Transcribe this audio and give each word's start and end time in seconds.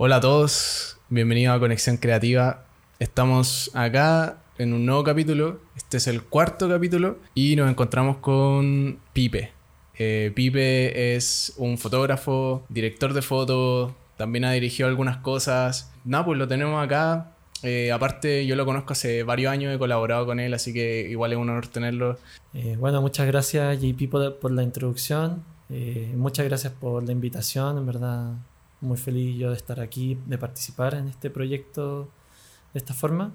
Hola 0.00 0.16
a 0.16 0.20
todos, 0.20 0.96
bienvenidos 1.08 1.56
a 1.56 1.58
Conexión 1.58 1.96
Creativa. 1.96 2.66
Estamos 3.00 3.72
acá 3.74 4.38
en 4.56 4.72
un 4.72 4.86
nuevo 4.86 5.02
capítulo, 5.02 5.58
este 5.76 5.96
es 5.96 6.06
el 6.06 6.22
cuarto 6.22 6.68
capítulo 6.68 7.18
y 7.34 7.56
nos 7.56 7.68
encontramos 7.68 8.18
con 8.18 9.00
Pipe. 9.12 9.50
Eh, 9.98 10.30
Pipe 10.36 11.16
es 11.16 11.52
un 11.56 11.78
fotógrafo, 11.78 12.64
director 12.68 13.12
de 13.12 13.22
fotos, 13.22 13.92
también 14.16 14.44
ha 14.44 14.52
dirigido 14.52 14.88
algunas 14.88 15.16
cosas. 15.16 15.92
Nada, 16.04 16.26
pues 16.26 16.38
lo 16.38 16.46
tenemos 16.46 16.80
acá. 16.80 17.32
Eh, 17.64 17.90
aparte, 17.90 18.46
yo 18.46 18.54
lo 18.54 18.64
conozco 18.64 18.92
hace 18.92 19.24
varios 19.24 19.50
años, 19.50 19.74
he 19.74 19.78
colaborado 19.80 20.26
con 20.26 20.38
él, 20.38 20.54
así 20.54 20.72
que 20.72 21.08
igual 21.10 21.32
es 21.32 21.38
un 21.38 21.50
honor 21.50 21.66
tenerlo. 21.66 22.18
Eh, 22.54 22.76
bueno, 22.78 23.02
muchas 23.02 23.26
gracias 23.26 23.80
JP 23.80 24.08
por, 24.08 24.38
por 24.38 24.52
la 24.52 24.62
introducción. 24.62 25.42
Muchas 26.14 26.46
gracias 26.46 26.72
por 26.72 27.02
la 27.02 27.10
invitación, 27.10 27.78
en 27.78 27.84
verdad 27.84 28.36
muy 28.80 28.96
feliz 28.96 29.36
yo 29.38 29.50
de 29.50 29.56
estar 29.56 29.80
aquí, 29.80 30.18
de 30.26 30.38
participar 30.38 30.94
en 30.94 31.08
este 31.08 31.30
proyecto 31.30 32.08
de 32.72 32.78
esta 32.78 32.94
forma. 32.94 33.32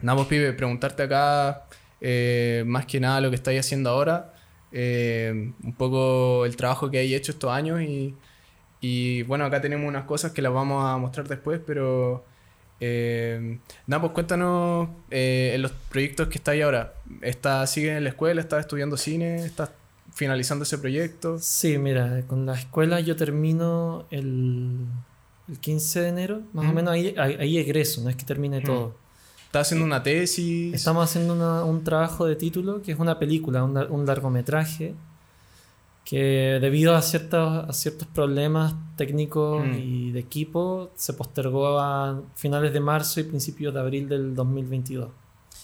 Nada, 0.00 0.26
pibe, 0.26 0.52
preguntarte 0.52 1.02
acá 1.02 1.66
eh, 2.00 2.64
más 2.66 2.86
que 2.86 2.98
nada 3.00 3.20
lo 3.20 3.30
que 3.30 3.36
estáis 3.36 3.60
haciendo 3.60 3.90
ahora, 3.90 4.32
eh, 4.72 5.52
un 5.62 5.74
poco 5.74 6.46
el 6.46 6.56
trabajo 6.56 6.90
que 6.90 6.98
hay 6.98 7.14
hecho 7.14 7.32
estos 7.32 7.50
años 7.50 7.82
y, 7.82 8.14
y, 8.80 9.22
bueno, 9.24 9.44
acá 9.44 9.60
tenemos 9.60 9.86
unas 9.86 10.04
cosas 10.04 10.32
que 10.32 10.40
las 10.40 10.52
vamos 10.52 10.84
a 10.84 10.96
mostrar 10.96 11.28
después, 11.28 11.60
pero 11.66 12.24
eh, 12.80 13.58
nada, 13.86 14.00
pues 14.00 14.12
cuéntanos 14.12 14.88
en 15.10 15.60
los 15.60 15.72
proyectos 15.72 16.28
que 16.28 16.38
estáis 16.38 16.62
ahora. 16.64 16.94
¿Estás, 17.20 17.70
¿Sigues 17.70 17.98
en 17.98 18.04
la 18.04 18.10
escuela? 18.10 18.40
¿Estás 18.40 18.60
estudiando 18.60 18.96
cine? 18.96 19.44
¿Estás 19.44 19.70
finalizando 20.12 20.64
ese 20.64 20.78
proyecto? 20.78 21.38
Sí, 21.38 21.78
mira, 21.78 22.22
con 22.26 22.46
la 22.46 22.54
escuela 22.54 23.00
yo 23.00 23.16
termino 23.16 24.06
el, 24.10 24.86
el 25.48 25.58
15 25.58 26.00
de 26.00 26.08
enero, 26.08 26.42
más 26.52 26.68
o 26.68 26.72
menos 26.72 26.92
ahí, 26.92 27.14
ahí, 27.18 27.58
egreso, 27.58 28.02
no 28.02 28.10
es 28.10 28.16
que 28.16 28.24
termine 28.24 28.60
todo. 28.60 28.94
¿Estás 29.46 29.66
haciendo 29.66 29.84
una 29.84 30.02
tesis? 30.02 30.72
Estamos 30.72 31.04
haciendo 31.04 31.34
una, 31.34 31.64
un 31.64 31.82
trabajo 31.82 32.26
de 32.26 32.36
título 32.36 32.82
que 32.82 32.92
es 32.92 32.98
una 32.98 33.18
película, 33.18 33.64
un, 33.64 33.76
un 33.76 34.06
largometraje 34.06 34.94
que 36.04 36.58
debido 36.60 36.96
a 36.96 37.02
ciertos, 37.02 37.68
a 37.68 37.72
ciertos 37.72 38.08
problemas 38.08 38.74
técnicos 38.96 39.64
y 39.76 40.10
de 40.10 40.18
equipo 40.18 40.90
se 40.96 41.12
postergó 41.12 41.78
a 41.78 42.20
finales 42.34 42.72
de 42.72 42.80
marzo 42.80 43.20
y 43.20 43.24
principios 43.24 43.72
de 43.72 43.80
abril 43.80 44.08
del 44.08 44.34
2022. 44.34 45.08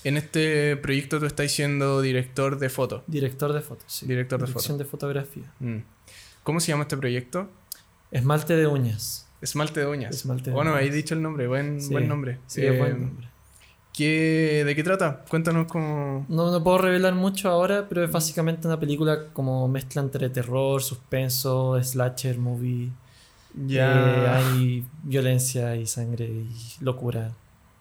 En 0.06 0.16
este 0.16 0.76
proyecto 0.76 1.18
tú 1.18 1.26
estás 1.26 1.50
siendo 1.50 2.00
director 2.00 2.60
de 2.60 2.68
foto. 2.68 3.02
Director 3.08 3.52
de 3.52 3.60
foto, 3.60 3.82
sí. 3.88 4.06
Director 4.06 4.38
de 4.40 4.46
Dirección 4.46 4.78
de 4.78 4.84
fotografía. 4.84 5.52
Mm. 5.58 5.78
¿Cómo 6.44 6.60
se 6.60 6.68
llama 6.70 6.82
este 6.82 6.96
proyecto? 6.96 7.48
Esmalte 8.12 8.54
de 8.54 8.68
uñas. 8.68 9.26
Esmalte 9.40 9.80
de 9.80 9.86
uñas. 9.86 10.14
Esmalte 10.14 10.50
de 10.50 10.54
bueno, 10.54 10.70
uñas. 10.70 10.82
ahí 10.84 10.90
dicho 10.90 11.14
el 11.14 11.22
nombre, 11.22 11.48
buen, 11.48 11.80
Sí. 11.80 11.90
buen 11.90 12.06
nombre. 12.06 12.38
Sí, 12.46 12.62
Eh, 12.62 12.78
buen 12.78 13.00
nombre. 13.06 13.28
¿qué- 13.92 14.62
¿De 14.64 14.76
qué 14.76 14.84
trata? 14.84 15.24
Cuéntanos 15.28 15.66
cómo... 15.66 16.24
No, 16.28 16.52
no 16.52 16.62
puedo 16.62 16.78
revelar 16.78 17.14
mucho 17.16 17.48
ahora, 17.48 17.88
pero 17.88 18.04
es 18.04 18.10
básicamente 18.12 18.68
una 18.68 18.78
película 18.78 19.30
como 19.32 19.66
mezcla 19.66 20.02
entre 20.02 20.30
terror, 20.30 20.80
suspenso, 20.82 21.82
slasher 21.82 22.38
movie. 22.38 22.90
Ya... 23.66 23.90
Eh, 23.90 24.28
hay 24.28 24.84
violencia 25.02 25.74
y 25.74 25.84
sangre 25.86 26.26
y 26.26 26.48
locura 26.80 27.32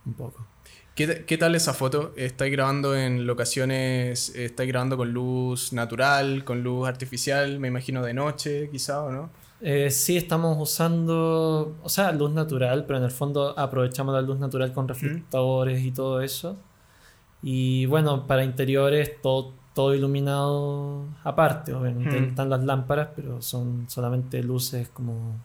un 0.07 0.13
poco. 0.13 0.47
¿Qué, 0.95 1.25
qué 1.25 1.37
tal 1.37 1.55
esa 1.55 1.73
foto? 1.73 2.13
¿Estáis 2.15 2.53
grabando 2.53 2.95
en 2.95 3.27
locaciones, 3.27 4.29
estáis 4.29 4.69
grabando 4.69 4.95
con 4.95 5.11
luz 5.11 5.73
natural, 5.73 6.45
con 6.45 6.63
luz 6.63 6.87
artificial, 6.87 7.59
me 7.59 7.67
imagino 7.67 8.01
de 8.01 8.13
noche 8.13 8.69
quizá 8.71 9.03
o 9.03 9.11
no? 9.11 9.29
Eh, 9.59 9.91
sí, 9.91 10.15
estamos 10.15 10.57
usando, 10.59 11.75
o 11.83 11.89
sea, 11.89 12.11
luz 12.13 12.31
natural, 12.31 12.85
pero 12.85 12.99
en 12.99 13.05
el 13.05 13.11
fondo 13.11 13.57
aprovechamos 13.59 14.13
la 14.15 14.21
luz 14.21 14.39
natural 14.39 14.71
con 14.71 14.87
reflectores 14.87 15.83
y 15.83 15.91
todo 15.91 16.21
eso. 16.21 16.55
Y 17.43 17.85
bueno, 17.87 18.25
para 18.25 18.43
interiores 18.45 19.21
todo, 19.21 19.53
todo 19.73 19.93
iluminado 19.95 21.05
aparte, 21.25 21.73
obviamente 21.73 22.19
Mm. 22.19 22.23
están 22.29 22.49
las 22.49 22.63
lámparas, 22.63 23.09
pero 23.15 23.41
son 23.41 23.85
solamente 23.89 24.41
luces 24.43 24.87
como 24.89 25.35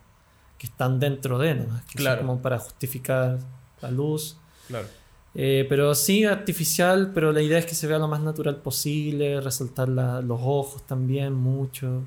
que 0.59 0.67
están 0.69 1.01
dentro 1.01 1.39
de, 1.39 1.55
¿no? 1.57 1.65
Que 1.65 1.71
son 1.71 2.03
Claro. 2.03 2.21
como 2.21 2.41
para 2.41 2.59
justificar 2.59 3.39
la 3.83 3.91
luz. 3.91 4.37
Claro. 4.69 4.87
Eh, 5.35 5.65
pero 5.69 5.95
sí, 5.95 6.25
artificial, 6.25 7.13
pero 7.15 7.33
la 7.33 7.41
idea 7.41 7.59
es 7.59 7.67
que 7.67 7.75
se 7.77 7.87
vea 7.87 7.99
lo 7.99 8.09
más 8.09 8.21
natural 8.21 8.57
posible, 8.57 9.41
resaltar 9.41 9.89
la- 9.89 10.21
los 10.21 10.41
ojos 10.43 10.83
también 10.87 11.33
mucho. 11.35 12.03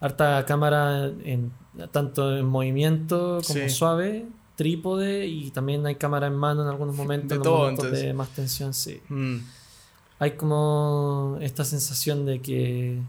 Harta 0.00 0.44
cámara 0.46 1.06
en, 1.24 1.52
tanto 1.92 2.34
en 2.36 2.46
movimiento 2.46 3.40
como 3.46 3.60
Sí. 3.60 3.68
suave, 3.68 4.26
trípode 4.56 5.26
y 5.26 5.50
también 5.50 5.84
hay 5.86 5.96
cámara 5.96 6.26
en 6.28 6.34
mano 6.34 6.62
en 6.62 6.68
algunos 6.68 6.96
momentos, 6.96 7.28
De 7.28 7.34
en 7.36 7.42
todo, 7.42 7.58
momentos 7.58 7.84
entonces. 7.84 8.06
de 8.06 8.14
más 8.14 8.28
tensión, 8.30 8.72
sí. 8.72 9.00
Mm. 9.10 9.36
Hay 10.18 10.30
como 10.32 11.36
esta 11.42 11.64
sensación 11.64 12.24
de 12.26 12.40
que 12.40 13.00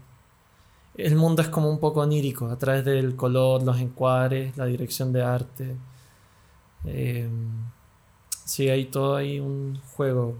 el 0.96 1.16
mundo 1.16 1.40
es 1.40 1.48
como 1.48 1.70
un 1.70 1.78
poco 1.78 2.00
onírico 2.00 2.48
a 2.48 2.58
través 2.58 2.84
del 2.84 3.16
color, 3.16 3.62
los 3.62 3.78
encuadres, 3.80 4.56
la 4.58 4.66
dirección 4.66 5.10
de 5.12 5.22
arte. 5.22 5.76
Eh, 6.84 7.28
sí, 8.52 8.68
hay 8.68 8.84
todo 8.84 9.16
ahí 9.16 9.40
un 9.40 9.80
juego 9.94 10.36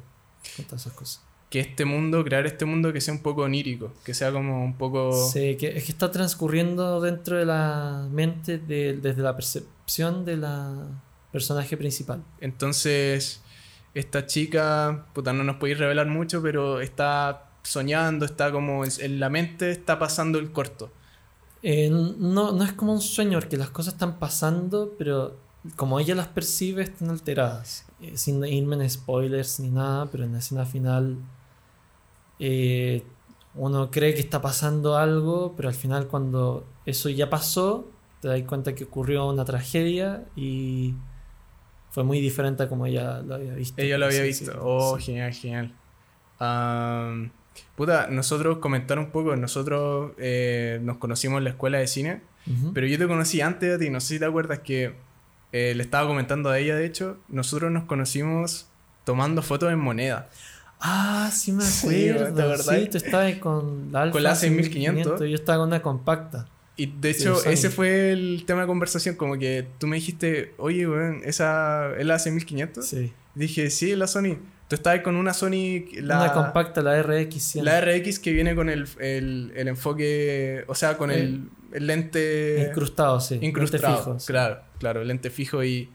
con 0.55 0.67
todas 0.67 0.83
esas 0.83 0.93
cosas. 0.93 1.23
Que 1.49 1.61
este 1.61 1.87
mundo, 1.87 2.23
crear 2.25 2.45
este 2.47 2.67
mundo 2.67 2.93
que 2.93 3.01
sea 3.01 3.15
un 3.15 3.23
poco 3.23 3.43
onírico, 3.43 3.91
que 4.05 4.13
sea 4.13 4.33
como 4.33 4.63
un 4.63 4.75
poco... 4.77 5.13
Sí, 5.31 5.57
que, 5.57 5.79
es 5.79 5.85
que 5.85 5.93
está 5.93 6.11
transcurriendo 6.11 7.01
dentro 7.01 7.39
de 7.39 7.47
la 7.47 8.07
mente 8.11 8.59
de- 8.59 8.99
desde 8.99 9.23
la 9.23 9.35
percepción 9.35 10.27
de 10.27 10.37
la 10.37 10.89
personaje 11.31 11.77
principal. 11.79 12.23
Entonces, 12.41 13.41
esta 13.95 14.27
chica, 14.27 15.07
puta, 15.15 15.33
no 15.33 15.43
nos 15.43 15.57
podéis 15.57 15.79
revelar 15.79 16.07
mucho, 16.07 16.43
pero 16.43 16.83
está 16.83 17.51
soñando, 17.63 18.27
está 18.27 18.53
como 18.53 18.85
en, 18.85 19.21
la 19.21 19.31
mente, 19.31 19.71
está 19.71 19.99
pasando 19.99 20.39
el 20.39 20.53
corto. 20.53 20.91
Eh, 21.63 21.89
no, 21.91 22.53
no 22.53 22.63
es 22.65 22.73
como 22.73 22.93
un 22.93 23.01
sueño, 23.01 23.39
porque 23.39 23.57
las 23.57 23.71
cosas 23.71 23.95
están 23.95 24.19
pasando, 24.19 24.95
pero 24.99 25.37
como 25.77 26.01
ella 26.01 26.15
las 26.15 26.29
percibe, 26.29 26.83
están 26.83 27.11
alteradas. 27.11 27.87
Eh, 28.01 28.17
sin 28.17 28.45
irme 28.45 28.77
en 28.77 28.89
spoilers 28.89 29.61
ni 29.61 29.71
nada, 29.71 30.07
pero 30.11 30.25
en 30.25 30.33
la 30.33 30.39
escena 30.39 30.67
final 30.67 31.19
eh, 32.39 33.05
uno 33.55 33.91
cree 33.91 34.15
que 34.15 34.21
está 34.21 34.41
pasando 34.43 34.97
algo, 34.97 35.55
pero 35.57 35.69
al 35.69 35.75
final 35.75 36.09
cuando 36.09 36.67
eso 36.85 37.09
ya 37.09 37.31
pasó, 37.31 37.89
te 38.21 38.29
das 38.29 38.43
cuenta 38.43 38.75
que 38.75 38.85
ocurrió 38.85 39.29
una 39.29 39.45
tragedia 39.45 40.25
y 40.35 40.95
fue 41.91 42.05
muy 42.05 42.21
diferente 42.21 42.65
a 42.65 42.69
como 42.69 42.87
ella 42.87 43.21
lo 43.23 43.35
había 43.35 43.55
visto. 43.55 43.81
Ella 43.81 43.99
lo 43.99 44.07
había 44.07 44.23
visto. 44.23 44.53
Oh, 44.61 44.99
sí. 44.99 45.07
genial, 45.07 45.33
genial. 45.33 45.75
Am, 46.39 47.31
puta, 47.77 48.09
nosotros 48.09 48.59
comentar 48.59 48.99
un 48.99 49.11
poco, 49.11 49.37
nosotros 49.37 50.13
eh, 50.19 50.81
nos 50.83 50.97
conocimos 50.97 51.39
en 51.39 51.45
la 51.45 51.51
escuela 51.51 51.79
de 51.79 51.87
cine, 51.87 52.23
pero 52.75 52.89
yo 52.89 52.99
te 52.99 53.07
conocí 53.07 53.41
antes 53.41 53.71
de 53.71 53.85
ti, 53.85 53.91
no 53.91 54.01
sé 54.01 54.15
si 54.15 54.19
te 54.19 54.25
acuerdas 54.25 54.61
que 54.61 54.97
eh, 55.53 55.75
le 55.77 55.83
estaba 55.83 56.07
comentando 56.09 56.51
a 56.51 56.59
ella, 56.59 56.77
de 56.77 56.87
hecho, 56.87 57.19
nosotros 57.29 57.71
nos 57.71 57.85
conocimos 57.85 58.67
tomando 59.05 59.43
fotos 59.43 59.73
en 59.73 59.79
moneda. 59.79 60.29
Ah, 60.81 61.31
sí 61.33 61.53
me 61.53 61.63
Sí, 61.63 62.09
acuerdo. 62.09 62.35
¿te 62.35 62.43
acordás? 62.43 62.67
Sí, 62.67 62.89
tú 62.91 62.97
estabas 62.99 63.35
con 63.37 63.93
la 63.93 64.03
Alfa 64.03 64.13
Con 64.13 64.23
la 64.25 64.35
6500. 64.35 65.21
Yo 65.21 65.35
estaba 65.35 65.59
con 65.59 65.69
una 65.69 65.81
compacta. 65.83 66.49
Y 66.77 66.87
de 66.87 67.15
Sí, 67.15 67.23
hecho, 67.23 67.45
ese 67.45 67.71
fue 67.71 68.13
el 68.13 68.45
tema 68.47 68.63
de 68.63 68.67
conversación, 68.67 69.15
como 69.17 69.39
que 69.39 69.67
tú 69.79 69.87
me 69.87 69.97
dijiste, 69.97 70.55
oye, 70.59 70.89
weón, 70.89 71.21
esa 71.25 71.91
es 71.99 72.07
la 72.07 72.19
6500. 72.19 72.85
Sí. 72.87 73.13
Dije, 73.35 73.71
sí, 73.71 73.95
la 73.95 74.07
Sony. 74.07 74.39
Tú 74.69 74.75
estabas 74.77 75.01
con 75.03 75.17
una 75.17 75.35
Sony, 75.35 75.85
la, 76.01 76.17
Una 76.23 76.33
compacta, 76.33 76.81
la 76.81 77.01
RX100. 77.03 77.63
la 77.63 77.81
RX 77.83 78.19
que 78.19 78.33
viene 78.33 78.55
con 78.55 78.71
el, 78.71 78.89
el, 79.01 79.53
el 79.55 79.69
enfoque, 79.69 80.65
o 80.67 80.75
sea, 80.75 80.97
con 80.97 81.11
el, 81.11 81.51
el 81.73 81.87
lente 81.87 82.67
Incrustado, 82.71 83.21
sí. 83.21 83.39
incrustado. 83.43 83.99
fijo, 83.99 84.19
sí. 84.19 84.27
Claro, 84.29 84.61
claro, 84.83 85.05
lente 85.05 85.31
fijo 85.31 85.63
y, 85.63 85.89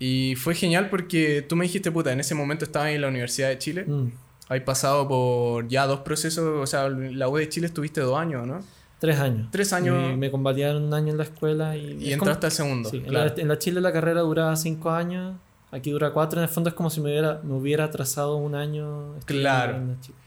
y 0.00 0.34
fue 0.34 0.56
genial 0.56 0.90
porque 0.90 1.42
tú 1.48 1.54
me 1.54 1.64
dijiste, 1.64 1.92
puta, 1.92 2.10
en 2.12 2.18
ese 2.18 2.34
momento 2.34 2.64
estaba 2.64 2.90
en 2.90 3.00
la 3.00 3.06
Universidad 3.06 3.48
de 3.50 3.58
Chile. 3.58 3.84
Mm. 3.86 4.08
Hay 4.48 4.60
pasado 4.60 5.06
por 5.06 5.68
ya 5.68 5.86
dos 5.86 6.00
procesos, 6.00 6.44
o 6.60 6.66
sea, 6.66 6.88
la 6.88 7.28
U 7.28 7.36
de 7.36 7.48
Chile 7.48 7.68
estuviste 7.68 8.00
dos 8.00 8.18
años, 8.18 8.44
¿no? 8.48 8.58
Tres 8.98 9.20
años. 9.20 9.48
Tres 9.52 9.72
años 9.72 10.12
Y 10.12 10.16
me 10.16 10.28
convalidaron 10.30 10.82
un 10.82 10.92
año 10.92 11.12
en 11.12 11.18
la 11.18 11.22
escuela 11.22 11.76
y... 11.76 11.96
y 12.00 12.10
es 12.12 12.18
como- 12.18 12.30
entraste 12.32 12.46
al 12.46 12.52
segundo. 12.52 12.90
Sí, 12.90 12.96
en, 12.96 13.04
claro. 13.04 13.32
la, 13.36 13.40
en 13.42 13.46
la 13.48 13.58
Chile 13.58 13.80
la 13.80 13.92
carrera 13.92 14.22
duraba 14.22 14.56
cinco 14.56 14.90
años, 14.90 15.36
aquí 15.70 15.92
dura 15.92 16.10
cuatro. 16.12 16.40
En 16.40 16.42
el 16.42 16.48
fondo 16.50 16.68
es 16.68 16.74
como 16.74 16.90
si 16.90 17.00
me 17.00 17.10
hubiera, 17.10 17.40
me 17.44 17.54
hubiera 17.54 17.84
atrasado 17.84 18.36
un 18.36 18.56
año. 18.56 19.14
Claro. 19.24 19.76
en 19.76 19.88
la 19.88 20.00
Chile. 20.00 20.18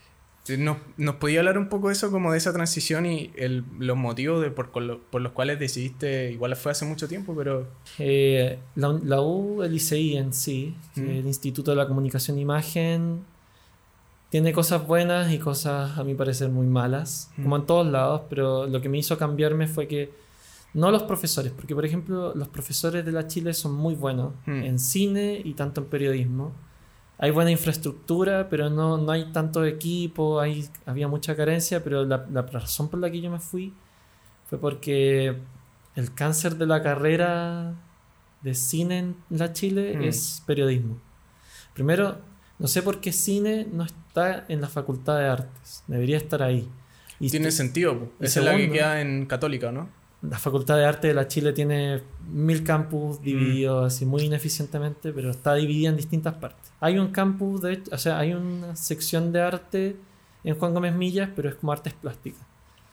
¿Nos, 0.60 0.78
¿Nos 0.98 1.16
podía 1.16 1.40
hablar 1.40 1.58
un 1.58 1.70
poco 1.70 1.88
de 1.88 1.94
eso, 1.94 2.12
como 2.12 2.32
de 2.34 2.38
esa 2.38 2.52
transición 2.52 3.06
y 3.06 3.32
el- 3.38 3.64
los 3.80 3.96
motivos 3.96 4.42
de 4.42 4.52
por, 4.52 4.72
por 4.72 5.22
los 5.22 5.32
cuales 5.32 5.58
decidiste, 5.58 6.32
igual 6.34 6.56
fue 6.58 6.74
hace 6.74 6.86
mucho 6.86 7.08
tiempo, 7.08 7.34
pero... 7.36 7.66
Eh, 7.98 8.60
la, 8.76 9.00
la 9.04 9.22
U, 9.22 9.64
el 9.64 9.74
ICI 9.76 10.18
en 10.18 10.34
sí, 10.34 10.76
Mm. 10.98 11.02
el 11.10 11.26
Instituto 11.28 11.72
de 11.72 11.78
la 11.78 11.88
Comunicación 11.88 12.38
e 12.38 12.42
Imagen, 12.42 13.22
tiene 14.30 14.52
cosas 14.52 14.86
buenas 14.86 15.32
y 15.32 15.38
cosas, 15.40 15.98
a 15.98 16.04
mi 16.04 16.14
parecer, 16.16 16.50
muy 16.50 16.68
malas, 16.68 17.32
Mm. 17.38 17.44
como 17.44 17.56
en 17.56 17.66
todos 17.66 17.88
lados, 17.88 18.24
pero 18.30 18.68
lo 18.68 18.82
que 18.82 18.90
me 18.90 18.98
hizo 18.98 19.18
cambiarme 19.18 19.68
fue 19.68 19.88
que 19.88 20.12
No 20.76 20.90
los 20.90 21.04
profesores, 21.04 21.52
porque 21.56 21.76
por 21.76 21.86
ejemplo 21.86 22.34
los 22.34 22.48
profesores 22.48 23.06
de 23.06 23.12
la 23.12 23.28
Chile 23.28 23.54
son 23.54 23.76
muy 23.76 23.94
buenos 23.94 24.34
Hmm. 24.48 24.64
en 24.64 24.80
cine 24.80 25.40
y 25.46 25.54
tanto 25.54 25.82
en 25.82 25.88
periodismo. 25.88 26.52
Hay 27.24 27.32
buena 27.32 27.52
infraestructura, 27.52 28.50
pero 28.50 28.70
no, 28.70 28.98
no 28.98 29.10
hay 29.10 29.32
tanto 29.32 29.64
equipo, 29.64 30.42
hay, 30.42 30.68
había 30.86 31.08
mucha 31.08 31.38
carencia, 31.38 31.82
pero 31.82 32.04
la, 32.04 32.26
la 32.30 32.42
razón 32.42 32.90
por 32.90 33.00
la 33.00 33.10
que 33.10 33.22
yo 33.22 33.32
me 33.32 33.40
fui 33.40 33.74
fue 34.50 34.60
porque 34.60 35.38
el 35.96 36.14
cáncer 36.14 36.58
de 36.58 36.66
la 36.66 36.84
carrera 36.84 37.76
de 38.42 38.54
cine 38.54 39.00
en 39.00 39.16
la 39.30 39.54
Chile 39.54 39.96
Hmm. 39.98 40.04
es 40.04 40.44
periodismo. 40.46 41.00
Primero, 41.74 42.18
no 42.60 42.68
sé 42.68 42.82
por 42.82 43.00
qué 43.00 43.14
cine 43.14 43.68
no 43.72 43.86
está 43.86 44.44
en 44.50 44.60
la 44.60 44.68
Facultad 44.68 45.18
de 45.18 45.28
Artes, 45.28 45.84
debería 45.88 46.18
estar 46.18 46.44
ahí. 46.44 46.68
Y 47.22 47.30
Tiene 47.30 47.52
sentido. 47.52 48.12
Esa 48.20 48.42
es 48.42 48.46
la 48.46 48.58
que 48.58 48.70
queda 48.70 49.00
en 49.00 49.28
Católica, 49.28 49.72
¿no? 49.72 49.88
La 50.30 50.40
Facultad 50.40 50.78
de 50.78 50.86
Arte 50.86 51.08
de 51.10 51.14
la 51.14 51.28
Chile 51.28 51.52
tiene 51.54 52.02
mil 52.32 52.64
campus 52.64 53.20
Mm. 53.20 53.24
divididos 53.24 53.94
así 53.94 54.06
muy 54.06 54.24
ineficientemente, 54.24 55.12
pero 55.12 55.30
está 55.32 55.54
dividida 55.56 55.90
en 55.90 55.98
distintas 55.98 56.34
partes. 56.36 56.72
Hay 56.80 56.98
un 56.98 57.10
campus, 57.10 57.62
de 57.62 57.74
hecho, 57.74 57.92
o 57.94 57.98
sea, 57.98 58.20
hay 58.20 58.34
una 58.34 58.76
sección 58.76 59.32
de 59.34 59.42
arte 59.42 59.98
en 60.46 60.58
Juan 60.58 60.74
Gómez 60.74 60.96
Millas, 60.96 61.30
pero 61.36 61.50
es 61.50 61.56
como 61.56 61.72
artes 61.74 61.94
plásticas. 61.94 62.42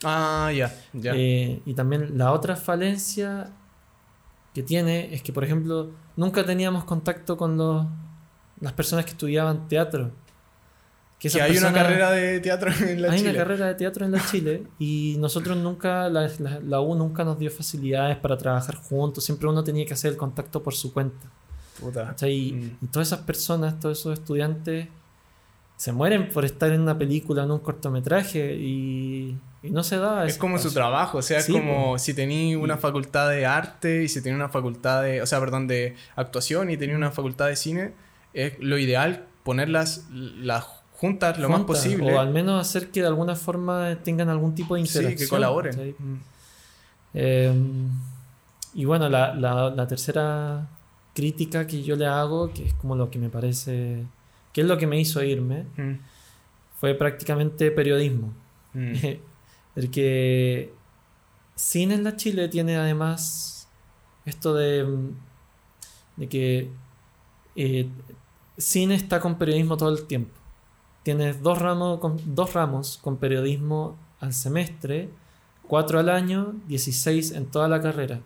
Ah, 0.02 0.50
ya, 0.54 0.74
ya. 0.92 1.12
Eh, 1.14 1.62
y 1.64 1.74
también 1.74 2.16
la 2.18 2.32
otra 2.32 2.56
falencia 2.56 3.50
que 4.54 4.62
tiene 4.62 5.14
es 5.14 5.22
que, 5.22 5.32
por 5.32 5.44
ejemplo, 5.44 5.90
nunca 6.16 6.44
teníamos 6.44 6.84
contacto 6.84 7.36
con 7.36 7.56
los, 7.56 7.86
las 8.60 8.72
personas 8.72 9.04
que 9.04 9.12
estudiaban 9.12 9.68
teatro. 9.68 10.10
Que 11.20 11.42
hay 11.42 11.56
una 11.58 11.72
carrera 11.72 12.10
de 12.12 12.40
teatro 12.40 12.70
en 12.72 13.02
la 13.02 13.12
hay 13.12 13.18
Chile. 13.18 13.30
una 13.30 13.38
carrera 13.38 13.66
de 13.66 13.74
teatro 13.74 14.04
en 14.06 14.12
la 14.12 14.24
Chile 14.26 14.62
y 14.78 15.16
nosotros 15.18 15.56
nunca, 15.58 16.08
la, 16.08 16.28
la- 16.38 16.60
la 16.60 16.80
U 16.80 16.94
nunca 16.94 17.24
nos 17.24 17.38
dio 17.38 17.50
facilidades 17.50 18.16
para 18.16 18.36
trabajar 18.38 18.74
juntos, 18.76 19.22
siempre 19.24 19.46
uno 19.48 19.62
tenía 19.62 19.84
que 19.84 19.92
hacer 19.94 20.12
el 20.12 20.16
contacto 20.16 20.62
por 20.62 20.74
su 20.74 20.92
cuenta. 20.92 21.28
Puta. 21.78 22.14
Y, 22.26 22.52
Mm. 22.52 22.76
y 22.82 22.86
todas 22.88 23.08
esas 23.08 23.20
personas, 23.20 23.78
todos 23.80 23.98
esos 23.98 24.18
estudiantes 24.18 24.88
se 25.76 25.92
mueren 25.92 26.28
por 26.28 26.44
estar 26.44 26.70
en 26.72 26.80
una 26.82 26.96
película, 26.98 27.44
en 27.44 27.50
un 27.50 27.58
cortometraje 27.60 28.54
y, 28.56 29.34
y 29.62 29.70
no 29.70 29.82
se 29.82 29.96
da. 29.96 30.26
Es 30.26 30.36
como 30.36 30.58
su 30.58 30.72
trabajo, 30.72 31.18
o 31.18 31.22
sea, 31.22 31.38
es 31.38 31.46
Sí, 31.46 31.52
como 31.52 31.98
si 31.98 32.12
tenía 32.12 32.58
una 32.58 32.76
facultad 32.76 33.30
de 33.30 33.46
arte 33.46 34.02
y 34.04 34.08
si 34.08 34.22
tenía 34.22 34.36
una 34.36 34.50
facultad 34.50 35.02
de, 35.02 35.22
o 35.22 35.26
sea, 35.26 35.40
perdón, 35.40 35.66
de 35.68 35.96
actuación 36.16 36.70
y 36.70 36.76
tenía 36.76 36.96
una 36.96 37.10
facultad 37.10 37.46
de 37.48 37.56
cine, 37.56 37.92
es 38.34 38.58
lo 38.58 38.76
ideal 38.78 39.24
ponerlas 39.42 40.04
las 40.12 40.66
juntas 41.00 41.38
lo 41.38 41.48
más 41.48 41.62
posible. 41.62 42.12
O 42.14 42.20
al 42.20 42.30
menos 42.30 42.60
hacer 42.60 42.90
que 42.90 43.00
de 43.00 43.06
alguna 43.06 43.34
forma 43.34 43.96
tengan 44.04 44.28
algún 44.28 44.54
tipo 44.54 44.74
de 44.76 44.84
sí, 44.86 44.98
interacción. 44.98 45.26
que 45.26 45.30
colaboren. 45.30 45.94
Mm. 45.98 46.16
Eh, 47.14 47.54
y 48.74 48.84
bueno, 48.84 49.08
la, 49.08 49.34
la- 49.34 49.70
la 49.70 49.86
tercera 49.86 50.68
crítica 51.14 51.66
que 51.66 51.82
yo 51.82 51.96
le 51.96 52.06
hago, 52.06 52.52
que 52.52 52.66
es 52.66 52.74
como 52.74 52.94
lo 52.96 53.10
que 53.10 53.18
me 53.18 53.30
parece, 53.30 54.04
que 54.52 54.60
es 54.60 54.66
lo 54.66 54.76
que 54.78 54.86
me 54.86 55.00
hizo 55.00 55.22
irme, 55.22 55.64
Mm. 55.76 55.98
fue 56.78 56.94
prácticamente 56.94 57.70
periodismo. 57.70 58.32
Mm. 58.74 58.92
Porque 59.74 60.72
cine 61.54 61.94
en 61.94 62.04
la 62.04 62.16
Chile 62.16 62.48
tiene 62.48 62.76
además 62.76 63.68
esto 64.26 64.54
de, 64.54 64.86
de 66.16 66.28
que 66.28 66.70
eh, 67.56 67.88
cine 68.58 68.94
está 68.94 69.18
con 69.20 69.36
periodismo 69.38 69.76
todo 69.76 69.88
el 69.90 70.06
tiempo. 70.06 70.34
Tienes 71.02 71.42
dos 71.42 71.58
ramos, 71.58 71.98
con, 71.98 72.18
dos 72.34 72.52
ramos 72.52 72.98
con 73.02 73.16
periodismo 73.16 73.96
al 74.20 74.32
semestre, 74.34 75.08
cuatro 75.66 75.98
al 75.98 76.08
año, 76.10 76.54
16 76.68 77.32
en 77.32 77.46
toda 77.46 77.68
la 77.68 77.80
carrera. 77.80 78.20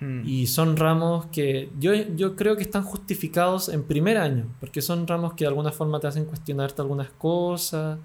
Mm. 0.00 0.22
Y 0.26 0.46
son 0.46 0.76
ramos 0.76 1.26
que 1.26 1.70
yo, 1.78 1.92
yo 1.94 2.34
creo 2.36 2.56
que 2.56 2.62
están 2.62 2.82
justificados 2.82 3.68
en 3.68 3.84
primer 3.84 4.16
año, 4.18 4.46
porque 4.60 4.80
son 4.82 5.06
ramos 5.06 5.34
que 5.34 5.44
de 5.44 5.48
alguna 5.48 5.70
forma 5.72 6.00
te 6.00 6.06
hacen 6.08 6.24
cuestionarte 6.24 6.82
algunas 6.82 7.10
cosas 7.10 7.98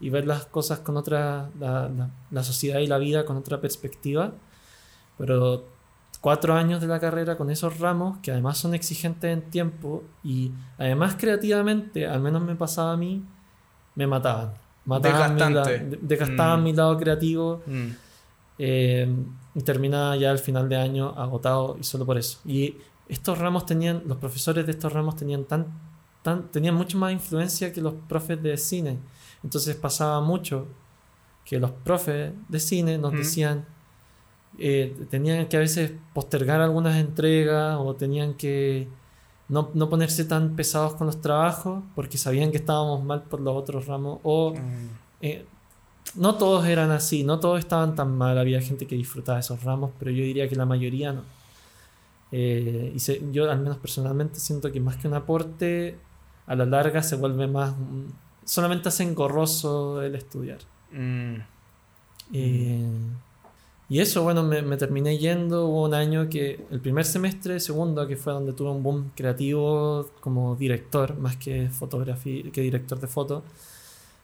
y 0.00 0.10
ver 0.10 0.26
las 0.26 0.46
cosas 0.46 0.78
con 0.80 0.96
otra, 0.96 1.50
la, 1.58 1.88
la- 1.88 2.10
la 2.30 2.42
sociedad 2.44 2.80
y 2.80 2.86
la 2.86 2.98
vida 2.98 3.24
con 3.24 3.36
otra 3.36 3.60
perspectiva. 3.60 4.32
Pero 5.18 5.64
cuatro 6.20 6.54
años 6.54 6.80
de 6.80 6.86
la 6.86 7.00
carrera 7.00 7.36
con 7.36 7.50
esos 7.50 7.78
ramos, 7.80 8.18
que 8.18 8.30
además 8.30 8.58
son 8.58 8.74
exigentes 8.74 9.30
en 9.32 9.42
tiempo 9.50 10.04
y 10.22 10.52
además 10.78 11.16
creativamente, 11.18 12.06
al 12.06 12.20
menos 12.20 12.42
me 12.42 12.54
pasaba 12.54 12.92
a 12.92 12.96
mí, 12.96 13.24
me 13.98 14.06
mataban. 14.06 14.54
Mataban 14.86 15.34
mi, 15.34 15.40
la- 15.40 15.46
Desgastante. 15.48 15.96
de- 15.96 15.98
desgastaban 16.02 16.60
Mm. 16.60 16.64
mi 16.64 16.72
lado 16.72 16.96
creativo. 16.96 17.62
Mm. 17.66 17.86
Eh, 18.60 19.14
y 19.54 19.60
terminaba 19.62 20.16
ya 20.16 20.30
al 20.30 20.38
final 20.38 20.68
de 20.68 20.76
año 20.76 21.10
agotado 21.16 21.76
y 21.80 21.84
solo 21.84 22.04
por 22.06 22.16
eso. 22.18 22.38
Y 22.44 22.76
estos 23.08 23.38
ramos 23.38 23.66
tenían, 23.66 24.02
los 24.06 24.18
profesores 24.18 24.64
de 24.66 24.72
estos 24.72 24.92
ramos 24.92 25.16
tenían 25.16 25.44
tan, 25.44 25.66
tan, 26.22 26.48
tenían 26.50 26.74
mucho 26.74 26.96
más 26.98 27.12
influencia 27.12 27.72
que 27.72 27.80
los 27.80 27.94
profes 28.08 28.42
de 28.42 28.56
cine. 28.56 28.98
Entonces 29.44 29.76
pasaba 29.76 30.20
mucho 30.20 30.66
que 31.44 31.58
los 31.60 31.70
profes 31.70 32.32
de 32.48 32.60
cine 32.60 32.98
nos 32.98 33.10
Ujú. 33.10 33.18
decían, 33.18 33.64
eh, 34.58 34.94
tenían 35.10 35.46
que 35.46 35.56
a 35.56 35.60
veces 35.60 35.92
postergar 36.14 36.60
algunas 36.60 36.96
entregas 36.96 37.76
o 37.80 37.94
tenían 37.94 38.34
que 38.34 38.88
no, 39.48 39.70
no 39.74 39.88
ponerse 39.88 40.24
tan 40.24 40.56
pesados 40.56 40.94
con 40.94 41.06
los 41.06 41.20
trabajos 41.20 41.82
porque 41.94 42.18
sabían 42.18 42.50
que 42.50 42.58
estábamos 42.58 43.02
mal 43.04 43.22
por 43.22 43.40
los 43.40 43.56
otros 43.56 43.86
ramos 43.86 44.18
o 44.22 44.52
Mm. 44.54 44.88
eh, 45.22 45.44
no 46.14 46.34
todos 46.36 46.66
eran 46.66 46.90
así, 46.90 47.22
no 47.24 47.38
todos 47.40 47.58
estaban 47.58 47.94
tan 47.94 48.16
mal, 48.16 48.38
había 48.38 48.60
gente 48.62 48.86
que 48.86 48.94
disfrutaba 48.96 49.38
esos 49.40 49.62
ramos, 49.62 49.90
pero 49.98 50.10
yo 50.10 50.22
diría 50.24 50.48
que 50.48 50.56
la 50.56 50.64
mayoría 50.66 51.12
no. 51.12 51.22
Eh, 52.32 52.92
y 52.94 52.98
se- 52.98 53.22
yo 53.32 53.50
al 53.50 53.58
menos 53.60 53.78
personalmente 53.78 54.38
siento 54.40 54.70
que 54.72 54.80
más 54.80 54.96
que 54.96 55.08
un 55.08 55.14
aporte, 55.14 55.98
a 56.46 56.54
la 56.54 56.64
larga 56.66 57.02
se 57.02 57.16
vuelve 57.16 57.46
más... 57.46 57.74
solamente 58.44 58.88
hace 58.88 59.02
engorroso 59.02 60.00
el 60.02 60.14
estudiar. 60.14 60.58
Mm. 60.92 61.34
Eh, 62.32 62.86
y 63.88 64.00
eso, 64.00 64.22
bueno, 64.22 64.42
me, 64.42 64.60
me 64.62 64.76
terminé 64.76 65.16
yendo. 65.18 65.66
Hubo 65.66 65.84
un 65.84 65.94
año 65.94 66.28
que, 66.28 66.66
el 66.70 66.80
primer 66.80 67.04
semestre, 67.04 67.58
segundo, 67.60 68.06
que 68.06 68.16
fue 68.16 68.32
donde 68.32 68.52
tuve 68.52 68.70
un 68.70 68.82
boom 68.82 69.12
creativo 69.16 70.10
como 70.20 70.56
director, 70.56 71.16
más 71.18 71.36
que 71.36 71.70
fotografía, 71.70 72.50
que 72.52 72.60
director 72.60 73.00
de 73.00 73.06
foto, 73.06 73.42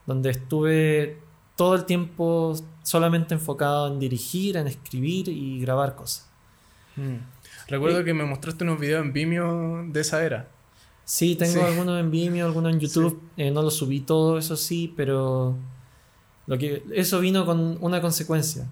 donde 0.07 0.31
estuve 0.31 1.19
todo 1.57 1.75
el 1.77 1.85
tiempo 1.85 2.55
solamente 2.83 3.33
enfocado 3.35 3.87
en 3.87 3.99
dirigir, 3.99 4.57
en 4.57 4.67
escribir 4.67 5.29
y 5.29 5.61
grabar 5.61 5.95
cosas. 5.95 6.29
Mm. 6.97 7.17
Recuerdo 7.69 8.05
que 8.05 8.13
me 8.13 8.25
mostraste 8.25 8.65
unos 8.65 8.79
videos 8.79 9.05
en 9.05 9.13
Vimeo 9.13 9.85
de 9.89 10.01
esa 10.01 10.23
era. 10.25 10.49
Sí, 11.07 11.37
tengo 11.37 11.53
Sí. 11.55 11.61
algunos 11.61 11.99
en 12.01 12.11
Vimeo, 12.11 12.47
algunos 12.47 12.73
en 12.73 12.81
YouTube. 12.81 13.21
Eh, 13.37 13.51
no 13.51 13.63
los 13.63 13.77
subí 13.77 14.01
todo, 14.01 14.37
eso 14.39 14.57
sí, 14.57 14.93
pero 14.97 15.57
lo 16.47 16.59
que 16.59 16.83
eso 16.93 17.21
vino 17.21 17.47
con 17.47 17.79
una 17.81 18.01
consecuencia. 18.01 18.67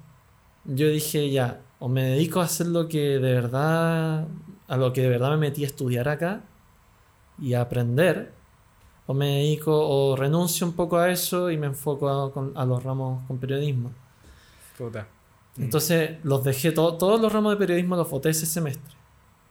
Yo 0.64 0.88
dije 0.88 1.30
ya, 1.30 1.60
o 1.78 1.88
me 1.88 2.02
dedico 2.04 2.40
a 2.40 2.44
hacer 2.44 2.68
lo 2.68 2.88
que 2.88 3.18
de 3.18 3.34
verdad, 3.34 4.26
a 4.68 4.76
lo 4.76 4.92
que 4.92 5.02
de 5.02 5.08
verdad 5.08 5.30
me 5.32 5.36
metí 5.38 5.64
a 5.64 5.66
estudiar 5.66 6.08
acá 6.08 6.42
y 7.40 7.54
a 7.54 7.62
aprender, 7.62 8.32
o 9.06 9.14
me 9.14 9.38
dedico 9.38 9.72
o 9.88 10.14
renuncio 10.16 10.66
un 10.66 10.74
poco 10.74 10.96
a 10.98 11.10
eso 11.10 11.50
y 11.50 11.56
me 11.58 11.66
enfoco 11.66 12.08
a, 12.08 12.32
con- 12.32 12.52
a 12.56 12.64
los 12.64 12.82
ramos 12.82 13.24
con 13.26 13.38
periodismo. 13.38 13.90
Puta. 14.78 15.08
Mm. 15.56 15.62
Entonces 15.64 16.10
los 16.22 16.44
dejé, 16.44 16.70
to- 16.72 16.94
todos 16.94 17.20
los 17.20 17.32
ramos 17.32 17.52
de 17.52 17.56
periodismo 17.56 17.96
los 17.96 18.08
voté 18.08 18.30
ese 18.30 18.46
semestre. 18.46 18.94